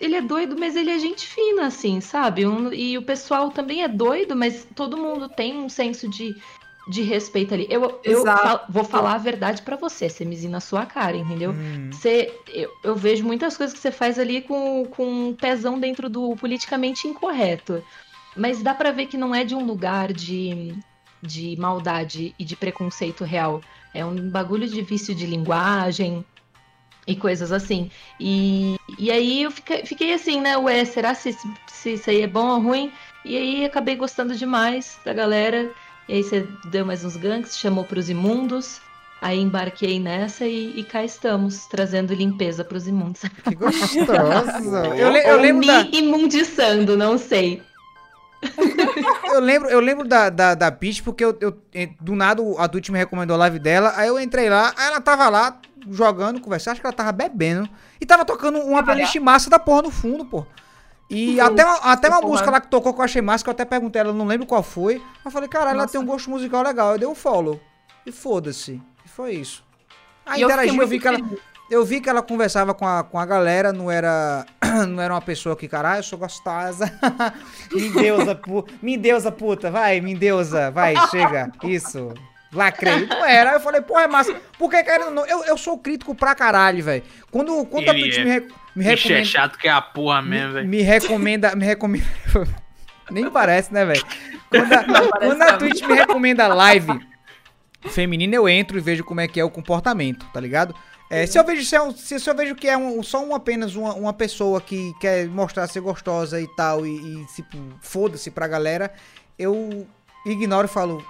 Ele 0.00 0.14
é 0.16 0.20
doido, 0.22 0.56
mas 0.58 0.76
ele 0.76 0.90
é 0.90 0.98
gente 0.98 1.26
fina, 1.26 1.66
assim, 1.66 2.00
sabe? 2.00 2.46
Um- 2.46 2.72
e 2.72 2.96
o 2.96 3.02
pessoal 3.02 3.50
também 3.50 3.82
é 3.82 3.88
doido, 3.88 4.36
mas 4.36 4.66
todo 4.74 4.96
mundo 4.96 5.28
tem 5.28 5.56
um 5.58 5.68
senso 5.68 6.08
de, 6.08 6.36
de 6.88 7.02
respeito 7.02 7.52
ali. 7.54 7.66
Eu, 7.68 8.00
eu 8.04 8.22
fal- 8.24 8.64
vou 8.68 8.84
falar 8.84 9.14
a 9.14 9.18
verdade 9.18 9.62
pra 9.62 9.76
você, 9.76 10.08
Semizinho, 10.08 10.52
na 10.52 10.60
sua 10.60 10.86
cara, 10.86 11.16
entendeu? 11.16 11.50
Hum. 11.52 11.90
Você, 11.92 12.32
eu, 12.48 12.70
eu 12.84 12.94
vejo 12.94 13.24
muitas 13.24 13.56
coisas 13.56 13.74
que 13.74 13.80
você 13.80 13.90
faz 13.90 14.18
ali 14.18 14.40
com, 14.40 14.86
com 14.86 15.04
um 15.28 15.34
pezão 15.34 15.78
dentro 15.78 16.08
do 16.08 16.34
politicamente 16.36 17.08
incorreto. 17.08 17.82
Mas 18.36 18.62
dá 18.62 18.74
pra 18.74 18.92
ver 18.92 19.06
que 19.06 19.16
não 19.16 19.34
é 19.34 19.42
de 19.44 19.54
um 19.56 19.64
lugar 19.66 20.12
de, 20.12 20.72
de 21.20 21.56
maldade 21.58 22.34
e 22.38 22.44
de 22.44 22.54
preconceito 22.54 23.24
real. 23.24 23.60
É 23.92 24.04
um 24.04 24.30
bagulho 24.30 24.68
de 24.68 24.80
vício 24.80 25.12
de 25.14 25.26
linguagem 25.26 26.24
e 27.08 27.16
coisas 27.16 27.50
assim. 27.50 27.90
E, 28.20 28.76
e 28.98 29.10
aí 29.10 29.42
eu 29.42 29.50
fiquei, 29.50 29.84
fiquei 29.86 30.12
assim, 30.12 30.40
né? 30.40 30.56
Ué, 30.58 30.84
será 30.84 31.14
se, 31.14 31.34
se 31.66 31.94
isso 31.94 32.10
aí 32.10 32.20
é 32.20 32.26
bom 32.26 32.46
ou 32.50 32.60
ruim? 32.60 32.92
E 33.24 33.36
aí 33.36 33.64
acabei 33.64 33.96
gostando 33.96 34.36
demais 34.36 34.98
da 35.04 35.12
galera. 35.14 35.70
E 36.06 36.12
aí 36.14 36.22
você 36.22 36.46
deu 36.66 36.84
mais 36.84 37.04
uns 37.04 37.16
ganks, 37.16 37.58
chamou 37.58 37.82
pros 37.84 38.10
imundos. 38.10 38.80
Aí 39.20 39.40
embarquei 39.40 39.98
nessa 39.98 40.46
e, 40.46 40.78
e 40.78 40.84
cá 40.84 41.02
estamos, 41.02 41.66
trazendo 41.66 42.14
limpeza 42.14 42.62
pros 42.62 42.86
imundos. 42.86 43.22
Que 43.42 43.54
gostoso. 43.54 44.76
eu, 44.96 45.10
le- 45.10 45.26
eu 45.26 45.36
lembro 45.40 45.60
me 45.60 45.66
da, 45.66 45.88
imundiçando, 45.92 46.96
não 46.96 47.18
sei. 47.18 47.62
eu 49.32 49.40
lembro, 49.40 49.68
eu 49.68 49.80
lembro 49.80 50.06
da, 50.06 50.30
da, 50.30 50.54
da 50.54 50.70
Peach 50.70 51.02
porque 51.02 51.24
eu, 51.24 51.36
eu- 51.40 51.58
eh, 51.74 51.88
do 52.00 52.14
nada 52.14 52.40
o- 52.40 52.56
a 52.58 52.68
Twitch 52.68 52.90
me 52.90 52.98
recomendou 52.98 53.34
a 53.34 53.38
live 53.38 53.58
dela, 53.58 53.92
aí 53.96 54.06
eu 54.08 54.20
entrei 54.20 54.48
lá, 54.48 54.72
aí 54.76 54.86
ela 54.86 55.00
tava 55.00 55.28
lá 55.28 55.60
jogando, 55.90 56.40
conversando, 56.40 56.72
acho 56.72 56.80
que 56.80 56.86
ela 56.86 56.96
tava 56.96 57.12
bebendo 57.12 57.68
e 58.00 58.06
tava 58.06 58.24
tocando 58.24 58.58
uma 58.58 58.82
playlist 58.82 59.16
massa 59.16 59.50
da 59.50 59.58
porra 59.58 59.82
no 59.82 59.90
fundo, 59.90 60.24
pô. 60.24 60.46
E 61.10 61.40
até 61.40 61.64
uma, 61.64 61.76
até 61.76 62.08
uma 62.08 62.20
música 62.20 62.50
lá 62.50 62.60
que 62.60 62.68
tocou 62.68 62.92
que 62.92 63.00
eu 63.00 63.04
achei 63.04 63.22
massa, 63.22 63.42
que 63.42 63.48
eu 63.48 63.52
até 63.52 63.64
perguntei 63.64 64.00
ela, 64.00 64.12
não 64.12 64.26
lembro 64.26 64.46
qual 64.46 64.62
foi. 64.62 65.02
Eu 65.24 65.30
falei, 65.30 65.48
caralho, 65.48 65.78
ela 65.78 65.88
tem 65.88 66.00
um 66.00 66.04
gosto 66.04 66.28
musical 66.28 66.62
legal. 66.62 66.92
Eu 66.92 66.98
dei 66.98 67.08
um 67.08 67.14
follow. 67.14 67.58
E 68.04 68.12
foda-se. 68.12 68.80
E 69.04 69.08
foi 69.08 69.32
isso. 69.32 69.64
Aí 70.26 70.40
E 70.40 70.42
eu 70.42 70.50
eu 70.50 70.86
vi 70.86 71.00
que 71.00 71.08
ela. 71.08 71.18
Eu 71.70 71.84
vi 71.84 72.00
que 72.00 72.08
ela 72.08 72.22
conversava 72.22 72.72
com 72.72 72.86
a, 72.86 73.04
com 73.04 73.18
a 73.18 73.26
galera, 73.26 73.74
não 73.74 73.90
era 73.90 74.46
não 74.88 75.02
era 75.02 75.12
uma 75.12 75.20
pessoa 75.20 75.54
que, 75.54 75.68
caralho, 75.68 75.98
eu 75.98 76.02
sou 76.02 76.18
gostosa. 76.18 76.90
me 77.72 77.90
deusa, 77.90 78.34
pu 78.34 78.66
me 78.80 78.96
deusa, 78.96 79.30
puta, 79.30 79.70
vai, 79.70 80.00
me 80.00 80.14
deusa, 80.14 80.70
vai, 80.70 80.94
chega, 81.10 81.52
isso. 81.62 82.14
Lacrei. 82.52 83.06
Não 83.06 83.24
era. 83.24 83.50
Aí 83.50 83.56
eu 83.56 83.60
falei, 83.60 83.80
porra, 83.82 84.02
é 84.02 84.06
massa. 84.06 84.34
Porque, 84.58 84.82
cara, 84.82 85.10
não, 85.10 85.26
eu, 85.26 85.44
eu 85.44 85.58
sou 85.58 85.78
crítico 85.78 86.14
pra 86.14 86.34
caralho, 86.34 86.82
velho. 86.82 87.02
Quando, 87.30 87.64
quando 87.66 87.88
a 87.88 87.92
Twitch 87.92 88.18
é. 88.18 88.24
me, 88.24 88.30
re- 88.30 88.40
me 88.74 88.84
Bicho 88.84 88.88
é 88.88 88.94
recomenda. 88.94 89.24
chato 89.24 89.58
que 89.58 89.68
é 89.68 89.70
a 89.70 89.80
porra 89.82 90.22
mesmo, 90.22 90.48
Me, 90.48 90.54
velho. 90.54 90.68
me 90.68 90.82
recomenda, 90.82 91.54
me 91.54 91.64
recomenda. 91.66 92.06
Nem 93.10 93.30
parece, 93.30 93.72
né, 93.72 93.84
velho? 93.84 94.04
Quando, 94.50 94.72
a- 94.72 94.84
quando 95.18 95.42
a. 95.42 95.56
Twitch 95.58 95.82
me 95.82 95.94
recomenda 95.94 96.46
live 96.48 97.00
feminina, 97.90 98.34
eu 98.34 98.48
entro 98.48 98.76
e 98.76 98.80
vejo 98.80 99.04
como 99.04 99.20
é 99.20 99.28
que 99.28 99.38
é 99.38 99.44
o 99.44 99.50
comportamento, 99.50 100.26
tá 100.32 100.40
ligado? 100.40 100.74
É, 101.10 101.24
se 101.26 101.38
eu 101.38 101.44
vejo 101.44 101.64
se, 101.64 101.74
é 101.74 101.80
um- 101.80 101.94
se, 101.94 102.18
se 102.20 102.28
eu 102.28 102.34
vejo 102.34 102.54
que 102.54 102.68
é 102.68 102.76
um- 102.76 103.02
só 103.02 103.24
um, 103.24 103.34
apenas 103.34 103.74
uma, 103.76 103.94
uma 103.94 104.12
pessoa 104.12 104.60
que 104.60 104.92
quer 105.00 105.26
mostrar 105.28 105.66
ser 105.68 105.80
gostosa 105.80 106.40
e 106.40 106.46
tal, 106.54 106.84
e, 106.86 106.90
e, 107.22 107.26
tipo, 107.34 107.56
foda-se 107.80 108.30
pra 108.30 108.46
galera, 108.48 108.92
eu 109.38 109.86
ignoro 110.26 110.66
e 110.66 110.70
falo, 110.70 111.02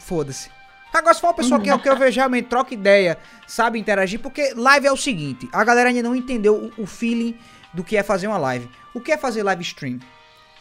foda-se. 0.00 0.50
Agora, 0.92 1.12
se 1.12 1.20
for 1.20 1.26
uma 1.28 1.34
pessoa 1.34 1.60
que, 1.60 1.68
eu- 1.68 1.78
que 1.78 1.88
eu 1.88 1.96
vejo 1.96 2.16
realmente 2.20 2.46
troca 2.46 2.72
ideia, 2.72 3.18
sabe 3.48 3.78
interagir, 3.80 4.20
porque 4.20 4.52
live 4.54 4.86
é 4.86 4.92
o 4.92 4.96
seguinte, 4.96 5.48
a 5.52 5.64
galera 5.64 5.88
ainda 5.88 6.02
não 6.04 6.14
entendeu 6.14 6.70
o, 6.78 6.82
o 6.82 6.86
feeling 6.86 7.36
do 7.72 7.82
que 7.82 7.96
é 7.96 8.02
fazer 8.04 8.28
uma 8.28 8.38
live. 8.38 8.68
O 8.94 9.00
que 9.00 9.10
é 9.10 9.16
fazer 9.18 9.42
live 9.42 9.60
stream? 9.62 9.98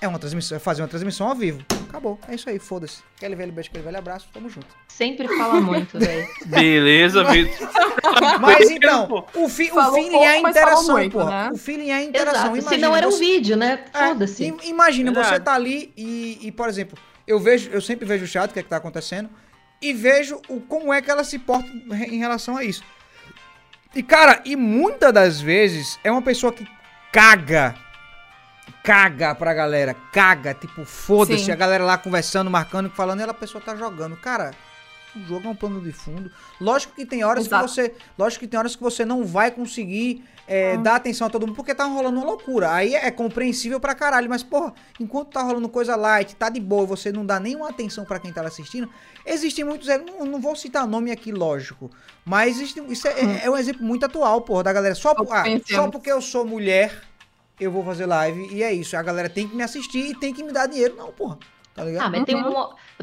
É 0.01 0.07
uma 0.07 0.17
transmissão, 0.19 0.57
é 0.57 0.59
fazer 0.59 0.81
uma 0.81 0.87
transmissão 0.87 1.27
ao 1.29 1.35
vivo. 1.35 1.63
Acabou, 1.87 2.19
é 2.27 2.33
isso 2.33 2.49
aí, 2.49 2.57
foda-se. 2.57 3.03
Aquele 3.15 3.35
velho 3.35 3.51
beijo, 3.53 3.69
aquele 3.69 3.83
velho 3.83 3.97
abraço, 3.99 4.27
tamo 4.33 4.49
junto. 4.49 4.65
Sempre 4.87 5.27
fala 5.37 5.61
muito, 5.61 5.97
velho. 5.99 6.27
Beleza, 6.47 7.23
Vitor. 7.25 7.69
Mas 8.41 8.69
então, 8.71 9.25
o, 9.35 9.47
fi, 9.47 9.71
o 9.71 9.93
feeling 9.93 10.15
é 10.17 10.29
a 10.29 10.31
pouco, 10.33 10.41
mas 10.41 10.41
falou 10.41 10.49
interação, 10.49 10.95
muito, 10.97 11.11
porra. 11.13 11.29
né? 11.45 11.49
O 11.53 11.57
feeling 11.57 11.89
é 11.89 11.93
a 11.93 12.03
interação. 12.03 12.55
Exato. 12.55 12.75
Se 12.75 12.81
não 12.81 12.95
era 12.95 13.07
um 13.07 13.11
você- 13.11 13.19
vídeo, 13.19 13.55
né? 13.55 13.85
É, 13.93 14.07
Foda-se. 14.07 14.45
im- 14.45 14.57
Imagina, 14.63 15.11
Verdade. 15.11 15.35
você 15.35 15.39
tá 15.41 15.53
ali 15.53 15.93
e, 15.95 16.39
e, 16.41 16.51
por 16.51 16.67
exemplo, 16.67 16.97
eu 17.27 17.39
vejo, 17.39 17.69
eu 17.69 17.81
sempre 17.81 18.05
vejo 18.05 18.25
o 18.25 18.27
chat, 18.27 18.49
o 18.49 18.53
que 18.53 18.59
é 18.59 18.63
que 18.63 18.69
tá 18.69 18.77
acontecendo, 18.77 19.29
e 19.81 19.93
vejo 19.93 20.41
o, 20.47 20.59
como 20.61 20.93
é 20.93 21.01
que 21.01 21.11
ela 21.11 21.23
se 21.23 21.39
porta 21.39 21.67
em 21.67 22.17
relação 22.17 22.57
a 22.57 22.63
isso. 22.63 22.83
E, 23.95 24.01
cara, 24.01 24.41
e 24.45 24.55
muitas 24.55 25.13
das 25.13 25.39
vezes 25.39 25.99
é 26.03 26.11
uma 26.11 26.21
pessoa 26.21 26.51
que 26.51 26.67
caga. 27.11 27.75
Caga 28.83 29.33
pra 29.35 29.53
galera, 29.53 29.95
caga, 30.11 30.53
tipo, 30.53 30.83
foda-se, 30.83 31.51
a 31.51 31.55
galera 31.55 31.85
lá 31.85 31.97
conversando, 31.97 32.49
marcando, 32.49 32.89
falando, 32.89 33.19
e 33.19 33.23
ela 33.23 33.31
a 33.31 33.35
pessoa 33.35 33.63
tá 33.63 33.75
jogando. 33.75 34.17
Cara, 34.17 34.51
o 35.15 35.19
jogo 35.25 35.47
é 35.47 35.51
um 35.51 35.55
plano 35.55 35.79
de 35.79 35.91
fundo. 35.91 36.31
Lógico 36.59 36.93
que 36.93 37.05
tem 37.05 37.23
horas 37.23 37.45
Exato. 37.45 37.65
que 37.65 37.71
você. 37.71 37.93
Lógico 38.17 38.41
que 38.41 38.47
tem 38.47 38.59
horas 38.59 38.75
que 38.75 38.81
você 38.81 39.05
não 39.05 39.25
vai 39.25 39.51
conseguir 39.51 40.23
é, 40.47 40.77
dar 40.77 40.95
atenção 40.95 41.27
a 41.27 41.29
todo 41.29 41.47
mundo, 41.47 41.55
porque 41.55 41.73
tá 41.73 41.85
rolando 41.85 42.17
uma 42.19 42.25
loucura. 42.25 42.71
Aí 42.71 42.95
é 42.95 43.09
compreensível 43.11 43.79
pra 43.79 43.95
caralho. 43.95 44.29
Mas, 44.29 44.43
porra, 44.43 44.73
enquanto 44.99 45.29
tá 45.29 45.41
rolando 45.41 45.69
coisa 45.69 45.95
light, 45.95 46.35
tá 46.35 46.49
de 46.49 46.59
boa, 46.59 46.85
você 46.85 47.11
não 47.11 47.25
dá 47.25 47.39
nenhuma 47.39 47.69
atenção 47.69 48.03
pra 48.05 48.19
quem 48.19 48.31
tá 48.31 48.41
assistindo, 48.41 48.89
existem 49.25 49.63
muitos. 49.63 49.87
eu 49.87 50.03
Não, 50.03 50.25
não 50.25 50.41
vou 50.41 50.55
citar 50.55 50.85
nome 50.85 51.11
aqui, 51.11 51.31
lógico. 51.31 51.89
Mas 52.25 52.57
existe, 52.57 52.81
isso 52.89 53.07
é, 53.07 53.11
é- 53.11 53.45
é 53.45 53.49
um 53.49 53.57
exemplo 53.57 53.83
muito 53.85 54.05
atual, 54.05 54.41
porra, 54.41 54.63
da 54.63 54.73
galera. 54.73 54.95
Só, 54.95 55.11
ah, 55.31 55.43
só 55.65 55.89
porque 55.89 56.11
eu 56.11 56.21
sou 56.21 56.45
mulher, 56.45 57.01
eu 57.59 57.71
vou 57.71 57.83
fazer 57.83 58.05
live. 58.05 58.47
E 58.53 58.63
é 58.63 58.73
isso. 58.73 58.97
A 58.97 59.01
galera 59.01 59.29
tem 59.29 59.47
que 59.47 59.55
me 59.55 59.63
assistir 59.63 60.11
e 60.11 60.15
tem 60.15 60.33
que 60.33 60.43
me 60.43 60.51
dar 60.51 60.67
dinheiro. 60.67 60.95
Não, 60.95 61.11
porra. 61.11 61.37
Tá 61.75 61.83
ligado? 61.83 62.05
Ah, 62.05 62.09
mas 62.09 62.23
tem 62.25 62.35
um, 62.35 62.53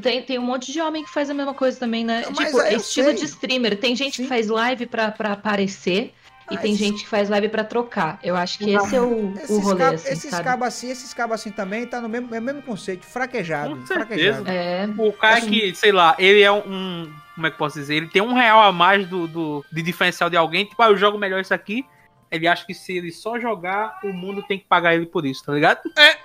tem, 0.01 0.22
tem 0.22 0.38
um 0.38 0.43
monte 0.43 0.70
de 0.70 0.80
homem 0.80 1.03
que 1.03 1.11
faz 1.11 1.28
a 1.28 1.34
mesma 1.34 1.53
coisa 1.53 1.76
também, 1.76 2.05
né? 2.05 2.22
Tipo, 2.22 2.61
é, 2.61 2.74
estilo 2.74 3.07
sei. 3.09 3.14
de 3.16 3.24
streamer. 3.24 3.76
Tem 3.80 3.97
gente 3.97 4.16
Sim. 4.16 4.22
que 4.22 4.28
faz 4.28 4.47
live 4.47 4.86
pra, 4.86 5.11
pra 5.11 5.32
aparecer 5.32 6.14
e 6.51 6.57
Ah, 6.57 6.59
tem 6.61 6.72
esses- 6.72 6.84
gente 6.86 7.03
que 7.05 7.09
faz 7.09 7.28
live 7.28 7.48
pra 7.48 7.62
trocar. 7.64 8.18
Eu 8.22 8.34
acho 8.36 8.59
que 8.59 8.70
esse 8.74 8.96
é 8.96 9.01
o, 9.01 9.32
o 9.32 9.34
Esses, 9.38 9.62
rolê, 9.64 9.78
cab- 9.84 9.94
assim, 9.94 10.09
esses 10.12 10.38
cabos 10.40 10.66
assim, 10.68 10.90
esses 10.90 11.14
cabos 11.14 11.34
assim 11.34 11.51
também 11.51 11.86
tá 11.86 12.01
no 12.01 12.09
mesmo, 12.09 12.34
é 12.34 12.38
o 12.38 12.42
mesmo 12.42 12.62
conceito, 12.62 13.07
fraquejado. 13.07 13.76
Com 13.76 13.86
certeza. 13.86 14.42
fraquejado. 14.44 14.48
É, 14.51 14.88
O 14.98 15.12
cara 15.12 15.40
que, 15.40 15.74
sei 15.74 15.92
lá, 15.92 16.14
ele 16.18 16.42
é 16.42 16.51
um. 16.53 17.12
Como 17.34 17.46
é 17.46 17.51
que 17.51 17.55
eu 17.55 17.59
posso 17.59 17.78
dizer? 17.78 17.94
Ele 17.94 18.09
tem 18.09 18.20
um 18.20 18.34
real 18.34 18.61
a 18.61 18.70
mais 18.72 19.07
do, 19.07 19.26
do, 19.26 19.64
de 19.72 19.80
diferencial 19.82 20.28
de 20.28 20.36
alguém. 20.36 20.64
Tipo, 20.66 20.82
ah, 20.82 20.88
eu 20.88 20.96
jogo 20.96 21.16
melhor 21.16 21.40
isso 21.40 21.55
aqui. 21.55 21.86
Ele 22.30 22.46
acha 22.46 22.64
que 22.66 22.74
se 22.74 22.96
ele 22.96 23.11
só 23.11 23.38
jogar, 23.40 23.98
o 24.05 24.12
mundo 24.12 24.42
tem 24.42 24.59
que 24.59 24.64
pagar 24.66 24.94
ele 24.94 25.07
por 25.07 25.24
isso, 25.26 25.42
tá 25.44 25.53
ligado? 25.53 25.80
É, 25.98 26.16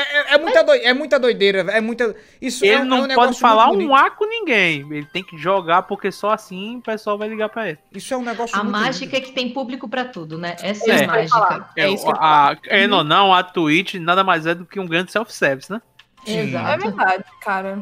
é- 0.00 0.34
é 0.34 0.38
muita 0.38 0.62
doi- 0.64 0.80
é 0.84 0.92
muita 0.94 1.18
doideira, 1.18 1.60
é 1.70 1.80
muita. 1.80 2.14
Isso 2.40 2.64
é, 2.64 2.68
Ele 2.68 2.76
é 2.82 2.84
não 2.84 3.02
um 3.04 3.08
pode 3.08 3.38
falar 3.38 3.70
um. 3.70 3.94
A 3.94 4.10
com 4.10 4.26
ninguém. 4.26 4.80
Ele 4.90 5.06
tem 5.06 5.22
que 5.22 5.36
jogar 5.38 5.82
porque 5.82 6.10
só 6.12 6.30
assim 6.32 6.76
o 6.78 6.80
pessoal 6.80 7.16
vai 7.18 7.28
ligar 7.28 7.48
pra 7.48 7.68
ele. 7.68 7.78
Isso 7.92 8.12
é 8.12 8.16
um 8.16 8.22
negócio 8.22 8.56
a 8.58 8.62
muito 8.62 8.72
mágica 8.78 9.16
é 9.16 9.20
que 9.20 9.32
tem 9.32 9.50
público 9.52 9.88
pra 9.88 10.04
tudo, 10.04 10.36
né? 10.38 10.56
Essa 10.60 10.90
É. 10.90 10.94
é, 10.94 11.24
Isso 11.24 11.34
a 11.36 11.40
mágica. 11.40 11.68
É 11.76 11.88
isso 11.90 12.04
que 12.04 12.10
eu 12.10 12.14
ia 12.14 12.20
a, 12.50 12.56
querendo 12.56 12.96
ou 12.96 13.04
não, 13.04 13.32
a 13.32 13.42
Twitch 13.42 13.94
nada 13.94 14.22
mais 14.24 14.46
é 14.46 14.54
do 14.54 14.64
que 14.66 14.78
um 14.80 14.86
grande 14.86 15.12
self-service, 15.12 15.70
né? 15.70 15.80
Sim. 16.24 16.38
É 16.38 16.42
Exato. 16.44 16.82
verdade, 16.82 17.24
cara. 17.40 17.78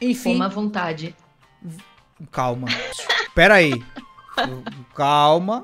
Enfim, 0.00 0.36
Uma 0.36 0.48
vontade. 0.48 1.14
calma. 2.30 2.68
Pera 3.34 3.54
aí. 3.54 3.82
Calma. 4.94 5.62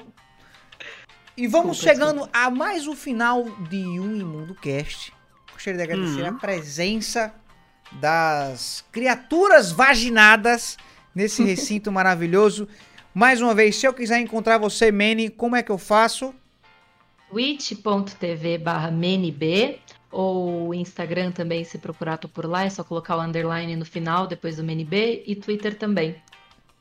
E 1.36 1.46
vamos 1.46 1.76
Desculpa, 1.76 1.94
chegando 2.00 2.28
a 2.32 2.50
mais 2.50 2.86
o 2.86 2.94
final 2.94 3.44
de 3.68 3.84
um 4.00 4.16
Imundo 4.16 4.54
Cast. 4.54 5.12
Gostaria 5.52 5.76
de 5.78 5.82
agradecer 5.92 6.22
Uhum. 6.22 6.28
a 6.28 6.32
presença 6.32 7.34
das 7.92 8.84
criaturas 8.90 9.70
vaginadas 9.70 10.76
nesse 11.14 11.42
recinto 11.44 11.92
maravilhoso. 11.92 12.66
Mais 13.14 13.40
uma 13.40 13.54
vez, 13.54 13.76
se 13.76 13.86
eu 13.86 13.92
quiser 13.94 14.18
encontrar 14.20 14.58
você, 14.58 14.90
Manny, 14.92 15.28
como 15.30 15.56
é 15.56 15.62
que 15.62 15.70
eu 15.70 15.78
faço? 15.78 16.34
twitch.tv 17.30 18.58
barra 18.58 18.88
MNB 18.90 19.78
ou 20.10 20.72
Instagram 20.74 21.32
também, 21.32 21.64
se 21.64 21.76
procurar, 21.78 22.16
tô 22.18 22.28
por 22.28 22.46
lá, 22.46 22.64
é 22.64 22.70
só 22.70 22.82
colocar 22.84 23.16
o 23.16 23.20
underline 23.20 23.76
no 23.76 23.84
final, 23.84 24.26
depois 24.26 24.56
do 24.56 24.62
MNB, 24.62 25.24
e 25.26 25.34
Twitter 25.36 25.76
também. 25.76 26.16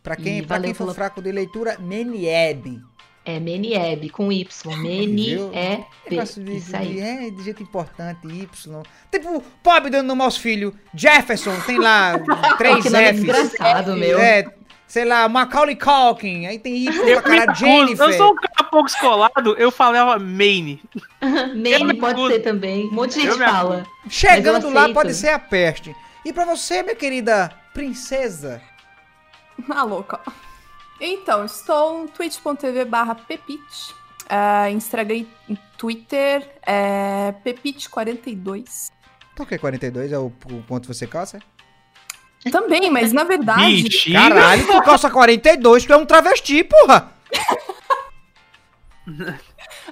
Pra 0.03 0.15
quem, 0.15 0.39
E 0.39 0.41
pra 0.43 0.59
quem 0.59 0.73
for 0.73 0.83
pela- 0.85 0.93
fraco 0.93 1.21
de 1.21 1.31
leitura, 1.31 1.77
Menieb. 1.79 2.81
É 3.27 3.39
Menieb, 3.39 4.07
com 4.11 4.31
Y, 4.31 4.45
Negócio 6.11 6.43
de, 6.43 6.57
isso 6.57 6.75
aí. 6.77 6.93
de- 6.93 7.01
é, 7.01 7.29
de 7.31 7.43
jeito 7.43 7.63
importante, 7.63 8.19
Y. 8.27 8.47
Tipo, 9.11 9.43
pobre 9.63 9.89
dando 9.89 10.05
nome 10.07 10.21
aos 10.21 10.37
filhos. 10.37 10.73
Jefferson, 10.93 11.59
tem 11.65 11.79
lá 11.79 12.19
três 12.59 12.83
que 12.83 12.89
Fs. 12.89 13.15
desgraçado, 13.23 13.95
meu. 13.97 14.19
É, 14.19 14.45
sei 14.87 15.05
lá, 15.05 15.27
Macaulay 15.27 15.75
Culkin. 15.75 16.45
Aí 16.45 16.59
tem 16.59 16.75
Y 16.75 16.91
pra 16.91 17.21
cara, 17.23 17.51
Eu 17.51 17.55
Jennifer. 17.55 18.13
sou 18.15 18.31
um 18.31 18.35
cara 18.35 18.69
pouco 18.69 18.87
escolado, 18.87 19.55
eu 19.57 19.71
falava 19.71 20.19
main. 20.19 20.79
Mane 21.19 21.83
me 21.83 21.93
pode 21.95 22.13
acuso. 22.19 22.31
ser 22.31 22.39
também, 22.41 22.85
um 22.87 22.91
monte 22.91 23.19
de 23.19 23.25
Eu 23.25 23.33
gente 23.33 23.43
fala. 23.43 23.85
Chegando 24.07 24.67
eu 24.67 24.71
lá 24.73 24.87
pode 24.93 25.15
ser 25.15 25.29
a 25.29 25.39
peste. 25.39 25.95
E 26.23 26.31
pra 26.31 26.45
você, 26.45 26.83
minha 26.83 26.95
querida 26.95 27.51
princesa? 27.73 28.61
Ah, 29.69 29.81
louca. 29.83 30.19
Então, 30.99 31.45
estou 31.45 31.99
no 31.99 32.07
twitch.tv 32.07 32.85
barra 32.85 33.15
pepite. 33.15 33.93
Ah, 34.29 34.69
Instagram 34.71 35.25
e 35.47 35.57
Twitter 35.77 36.49
é 36.65 37.33
Pepite42. 37.45 38.91
Então 39.33 39.45
o 39.45 39.47
que? 39.47 39.57
42 39.57 40.11
é 40.11 40.17
o, 40.17 40.27
o 40.27 40.63
quanto 40.67 40.87
você 40.87 41.05
calça? 41.05 41.39
Também, 42.51 42.89
mas 42.89 43.11
na 43.11 43.23
verdade. 43.23 43.83
Mentira. 43.83 44.19
Caralho, 44.19 44.67
tu 44.67 44.81
calça 44.83 45.09
42, 45.09 45.85
tu 45.85 45.93
é 45.93 45.97
um 45.97 46.05
travesti, 46.05 46.63
porra! 46.63 47.11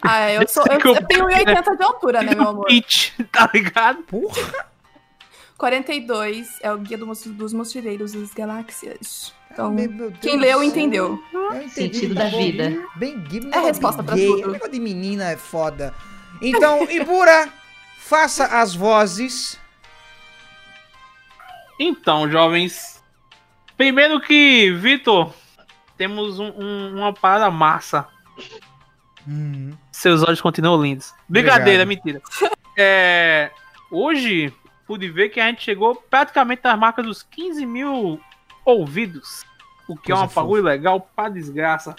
Ah, 0.02 0.32
eu, 0.32 0.48
sou, 0.48 0.64
eu, 0.68 0.96
eu 0.96 1.06
tenho 1.06 1.26
1,80 1.28 1.78
de 1.78 1.84
altura, 1.84 2.24
né, 2.24 2.36
meu 2.36 2.50
amor? 2.50 2.66
Pitch, 2.66 3.12
tá 3.32 3.50
ligado? 3.54 4.04
Porra! 4.04 4.73
42 5.68 6.60
é 6.62 6.74
o 6.74 6.78
Guia 6.78 6.98
do 6.98 7.06
dos 7.06 7.54
Mochileiros 7.54 8.12
das 8.12 8.34
Galáxias. 8.34 9.34
Então, 9.50 9.72
Meu 9.72 9.88
Deus 9.88 10.14
quem 10.20 10.36
do 10.36 10.42
leu, 10.42 10.62
entendeu. 10.62 11.18
Eu 11.32 11.54
entendi, 11.62 11.70
Sentido 11.70 12.16
tá 12.16 12.24
da 12.26 12.30
bom. 12.32 12.38
vida. 12.38 12.86
Bem 12.98 13.18
gay, 13.22 13.40
É 13.40 13.44
negócio 13.44 13.68
resposta 13.68 14.04
gay, 14.04 14.28
tudo. 14.28 14.52
negócio 14.52 14.72
de 14.74 14.80
menina 14.82 15.32
é 15.32 15.38
foda. 15.38 15.94
Então, 16.42 16.84
Ibura, 16.92 17.48
faça 17.98 18.46
as 18.48 18.76
vozes. 18.76 19.58
Então, 21.80 22.30
jovens. 22.30 23.02
Primeiro 23.78 24.20
que, 24.20 24.70
Vitor, 24.74 25.34
temos 25.98 26.40
um- 26.40 26.52
um- 26.58 26.98
uma 26.98 27.14
parada 27.14 27.50
massa. 27.50 28.06
Hum, 29.26 29.72
Seus 29.94 30.24
olhos 30.24 30.42
continuam 30.42 30.82
lindos. 30.82 31.14
Brincadeira, 31.30 31.84
Obrigado. 31.84 31.88
mentira. 31.88 32.22
É, 32.78 33.50
hoje, 33.90 34.54
pude 34.86 35.10
ver 35.10 35.30
que 35.30 35.40
a 35.40 35.48
gente 35.48 35.64
chegou 35.64 35.96
praticamente 35.96 36.62
nas 36.64 36.78
marcas 36.78 37.06
dos 37.06 37.24
15 37.24 37.66
mil 37.66 38.20
ouvidos. 38.66 39.46
O 39.88 39.96
que 39.96 40.12
é 40.12 40.16
Coisa 40.16 40.32
um 40.32 40.34
bagulho 40.34 40.64
legal 40.64 41.10
pra 41.16 41.30
desgraça. 41.30 41.96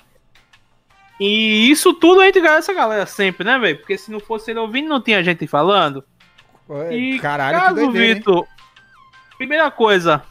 E 1.21 1.71
isso 1.71 1.95
tudo 1.95 2.21
a 2.21 2.27
gente 2.27 2.39
agradece 2.39 2.71
a 2.71 2.75
galera 2.75 3.07
sempre, 3.07 3.45
né, 3.45 3.59
velho? 3.59 3.79
Porque 3.79 3.97
se 3.97 4.11
não 4.11 4.21
fosse 4.21 4.51
ele 4.51 4.59
ouvindo, 4.59 4.89
não 4.89 5.01
tinha 5.01 5.23
gente 5.23 5.47
falando. 5.47 6.05
E 6.91 7.19
Caralho, 7.21 7.59
que 7.59 7.65
caso, 7.65 7.77
doideira, 7.77 8.07
hein? 8.07 8.15
Vitor, 8.15 8.47
primeira 9.37 9.71
coisa. 9.71 10.25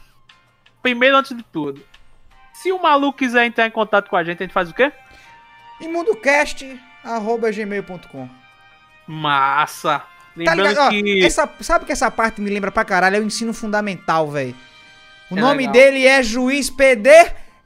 Primeiro, 0.82 1.16
antes 1.16 1.34
de 1.36 1.42
tudo. 1.44 1.80
Se 2.52 2.70
o 2.70 2.82
maluco 2.82 3.18
quiser 3.18 3.46
entrar 3.46 3.66
em 3.66 3.70
contato 3.70 4.10
com 4.10 4.16
a 4.16 4.24
gente, 4.24 4.42
a 4.42 4.46
gente 4.46 4.52
faz 4.52 4.70
o 4.70 4.74
quê? 4.74 4.92
imundocast.gmail.com 5.80 8.28
Massa. 9.06 10.02
Tá 10.44 10.52
Lembrando? 10.54 10.78
Ó, 10.80 10.88
que. 10.90 11.24
essa, 11.24 11.48
sabe 11.60 11.84
que 11.84 11.92
essa 11.92 12.10
parte 12.10 12.40
me 12.40 12.50
lembra 12.50 12.72
pra 12.72 12.84
caralho? 12.84 13.16
É 13.16 13.20
o 13.20 13.24
ensino 13.24 13.52
fundamental, 13.54 14.30
velho. 14.30 14.54
O 15.30 15.36
É 15.38 15.40
nome 15.40 15.58
legal. 15.66 15.72
dele 15.72 16.06
é 16.06 16.22
Juiz 16.22 16.70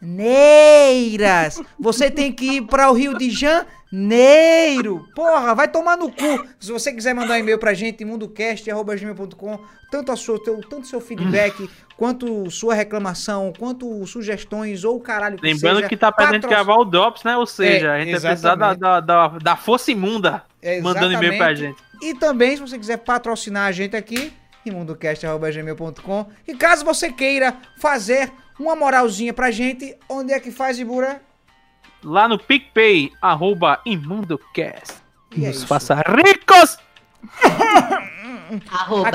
Pederneiras. 0.01 1.61
Você 1.79 2.11
tem 2.11 2.33
que 2.33 2.57
ir 2.57 2.62
para 2.62 2.91
o 2.91 2.95
Rio 2.95 3.16
de 3.16 3.31
Janeiro. 3.31 5.09
Porra, 5.14 5.55
vai 5.55 5.66
tomar 5.69 5.97
no 5.97 6.11
cu. 6.11 6.47
Se 6.61 6.71
você 6.71 6.93
quiser 6.93 7.14
mandar 7.14 7.35
um 7.35 7.39
e-mail 7.39 7.59
pra 7.59 7.73
gente, 7.75 8.03
imundocast.gmail.com, 8.03 9.59
tanto 9.91 10.12
a 10.12 10.16
sua, 10.16 10.43
teu, 10.43 10.61
tanto 10.61 10.87
seu 10.87 11.01
feedback, 11.01 11.69
quanto 11.97 12.51
sua 12.51 12.75
reclamação, 12.75 13.53
quanto 13.59 14.07
sugestões 14.07 14.85
ou 14.85 15.01
caralho 15.01 15.37
que 15.39 15.43
Lembrando 15.47 15.77
seja, 15.77 15.89
que 15.89 15.97
tá 15.97 16.12
pra 16.12 16.33
gente 16.33 16.47
gravar 16.47 16.77
o 16.77 16.85
Drops, 16.85 17.25
né? 17.25 17.37
Ou 17.37 17.47
seja, 17.47 17.97
É, 17.97 18.03
a 18.03 18.05
gente 18.05 18.12
vai 18.19 18.21
precisar 18.33 18.55
da, 18.55 19.01
da, 19.01 19.29
da 19.29 19.57
força 19.57 19.91
imunda 19.91 20.43
É, 20.63 20.81
mandando 20.81 21.13
e-mail 21.15 21.37
pra 21.37 21.55
gente. 21.55 21.83
E 22.03 22.15
também, 22.15 22.57
se 22.57 22.63
você 22.63 22.79
quiser 22.79 22.99
patrocinar 22.99 23.67
a 23.67 23.73
gente 23.73 23.97
aqui, 23.97 24.33
imundocast.gmail.com. 24.65 26.27
E 26.47 26.55
caso 26.55 26.85
você 26.85 27.13
queira 27.13 27.57
fazer 27.79 28.33
uma 28.59 28.75
moralzinha 28.75 29.33
pra 29.33 29.51
gente, 29.51 29.97
onde 30.09 30.33
é 30.33 30.41
que 30.41 30.51
faz, 30.51 30.79
Ibura? 30.79 31.23
Lá 32.03 32.29
no 32.29 32.39
PicPay, 32.39 33.11
arroba 33.21 33.81
ImundoCast. 33.85 34.95
E 35.37 35.45
é 35.45 35.49
Nos 35.49 35.59
isso. 35.59 35.67
faça 35.67 35.95
ricos! 35.95 36.79
Arroba 38.71 39.11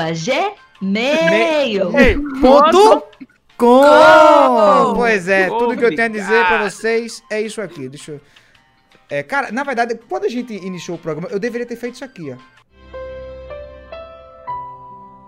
Gmail. 0.80 1.98
Ei, 1.98 2.18
Ponto 2.40 3.00
com. 3.56 3.82
Com. 3.82 4.94
Pois 4.94 5.28
é, 5.28 5.48
tudo 5.48 5.76
que 5.76 5.84
eu 5.84 5.94
tenho 5.94 6.08
a 6.08 6.08
dizer 6.08 6.46
pra 6.46 6.68
vocês 6.68 7.22
é 7.30 7.40
isso 7.40 7.60
aqui. 7.60 7.88
Deixa 7.88 8.12
eu. 8.12 8.20
É, 9.08 9.22
cara, 9.22 9.52
na 9.52 9.62
verdade, 9.62 9.98
quando 10.08 10.24
a 10.24 10.28
gente 10.28 10.54
iniciou 10.54 10.96
o 10.96 11.00
programa, 11.00 11.28
eu 11.30 11.38
deveria 11.38 11.66
ter 11.66 11.76
feito 11.76 11.94
isso 11.94 12.04
aqui, 12.04 12.32
ó. 12.32 12.54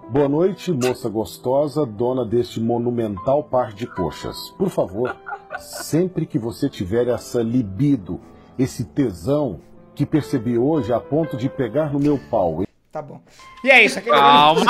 Boa 0.08 0.28
noite, 0.28 0.72
moça 0.72 1.08
gostosa, 1.08 1.84
dona 1.84 2.24
deste 2.24 2.60
monumental 2.60 3.42
par 3.42 3.72
de 3.72 3.86
coxas. 3.86 4.50
Por 4.56 4.70
favor, 4.70 5.16
sempre 5.58 6.24
que 6.24 6.38
você 6.38 6.70
tiver 6.70 7.08
essa 7.08 7.42
libido, 7.42 8.20
esse 8.58 8.84
tesão 8.84 9.60
que 9.94 10.06
percebi 10.06 10.56
hoje 10.56 10.92
a 10.92 11.00
ponto 11.00 11.36
de 11.36 11.48
pegar 11.48 11.92
no 11.92 11.98
meu 11.98 12.18
pau. 12.30 12.64
Tá 12.92 13.02
bom. 13.02 13.20
E 13.64 13.70
é 13.70 13.84
isso, 13.84 13.98
aquele. 13.98 14.16
Calma. 14.16 14.62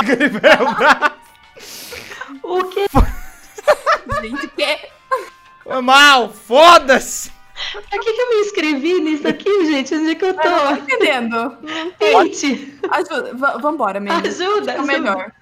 O 2.42 2.64
quê? 2.70 2.86
Gente, 4.22 4.48
que 4.48 4.78
Foi 5.62 5.80
mal, 5.82 6.30
foda-se! 6.30 7.35
Por 7.72 7.82
que, 8.00 8.12
que 8.12 8.20
eu 8.20 8.30
me 8.30 8.40
inscrevi 8.42 9.00
nisso 9.00 9.26
aqui, 9.28 9.66
gente? 9.66 9.94
Onde 9.94 10.10
é 10.10 10.14
que 10.14 10.24
eu 10.24 10.28
Eu 10.28 10.34
não 10.34 10.42
tô 10.42 10.48
tô? 10.50 10.72
entendendo. 10.82 11.58
Gente, 12.00 12.78
Ajuda. 12.90 13.34
Va- 13.34 13.56
Vambora, 13.58 13.98
Mendes. 14.00 14.40
ajuda, 14.40 14.72
o 14.72 14.74
ajuda. 14.80 14.82
melhor. 14.86 15.32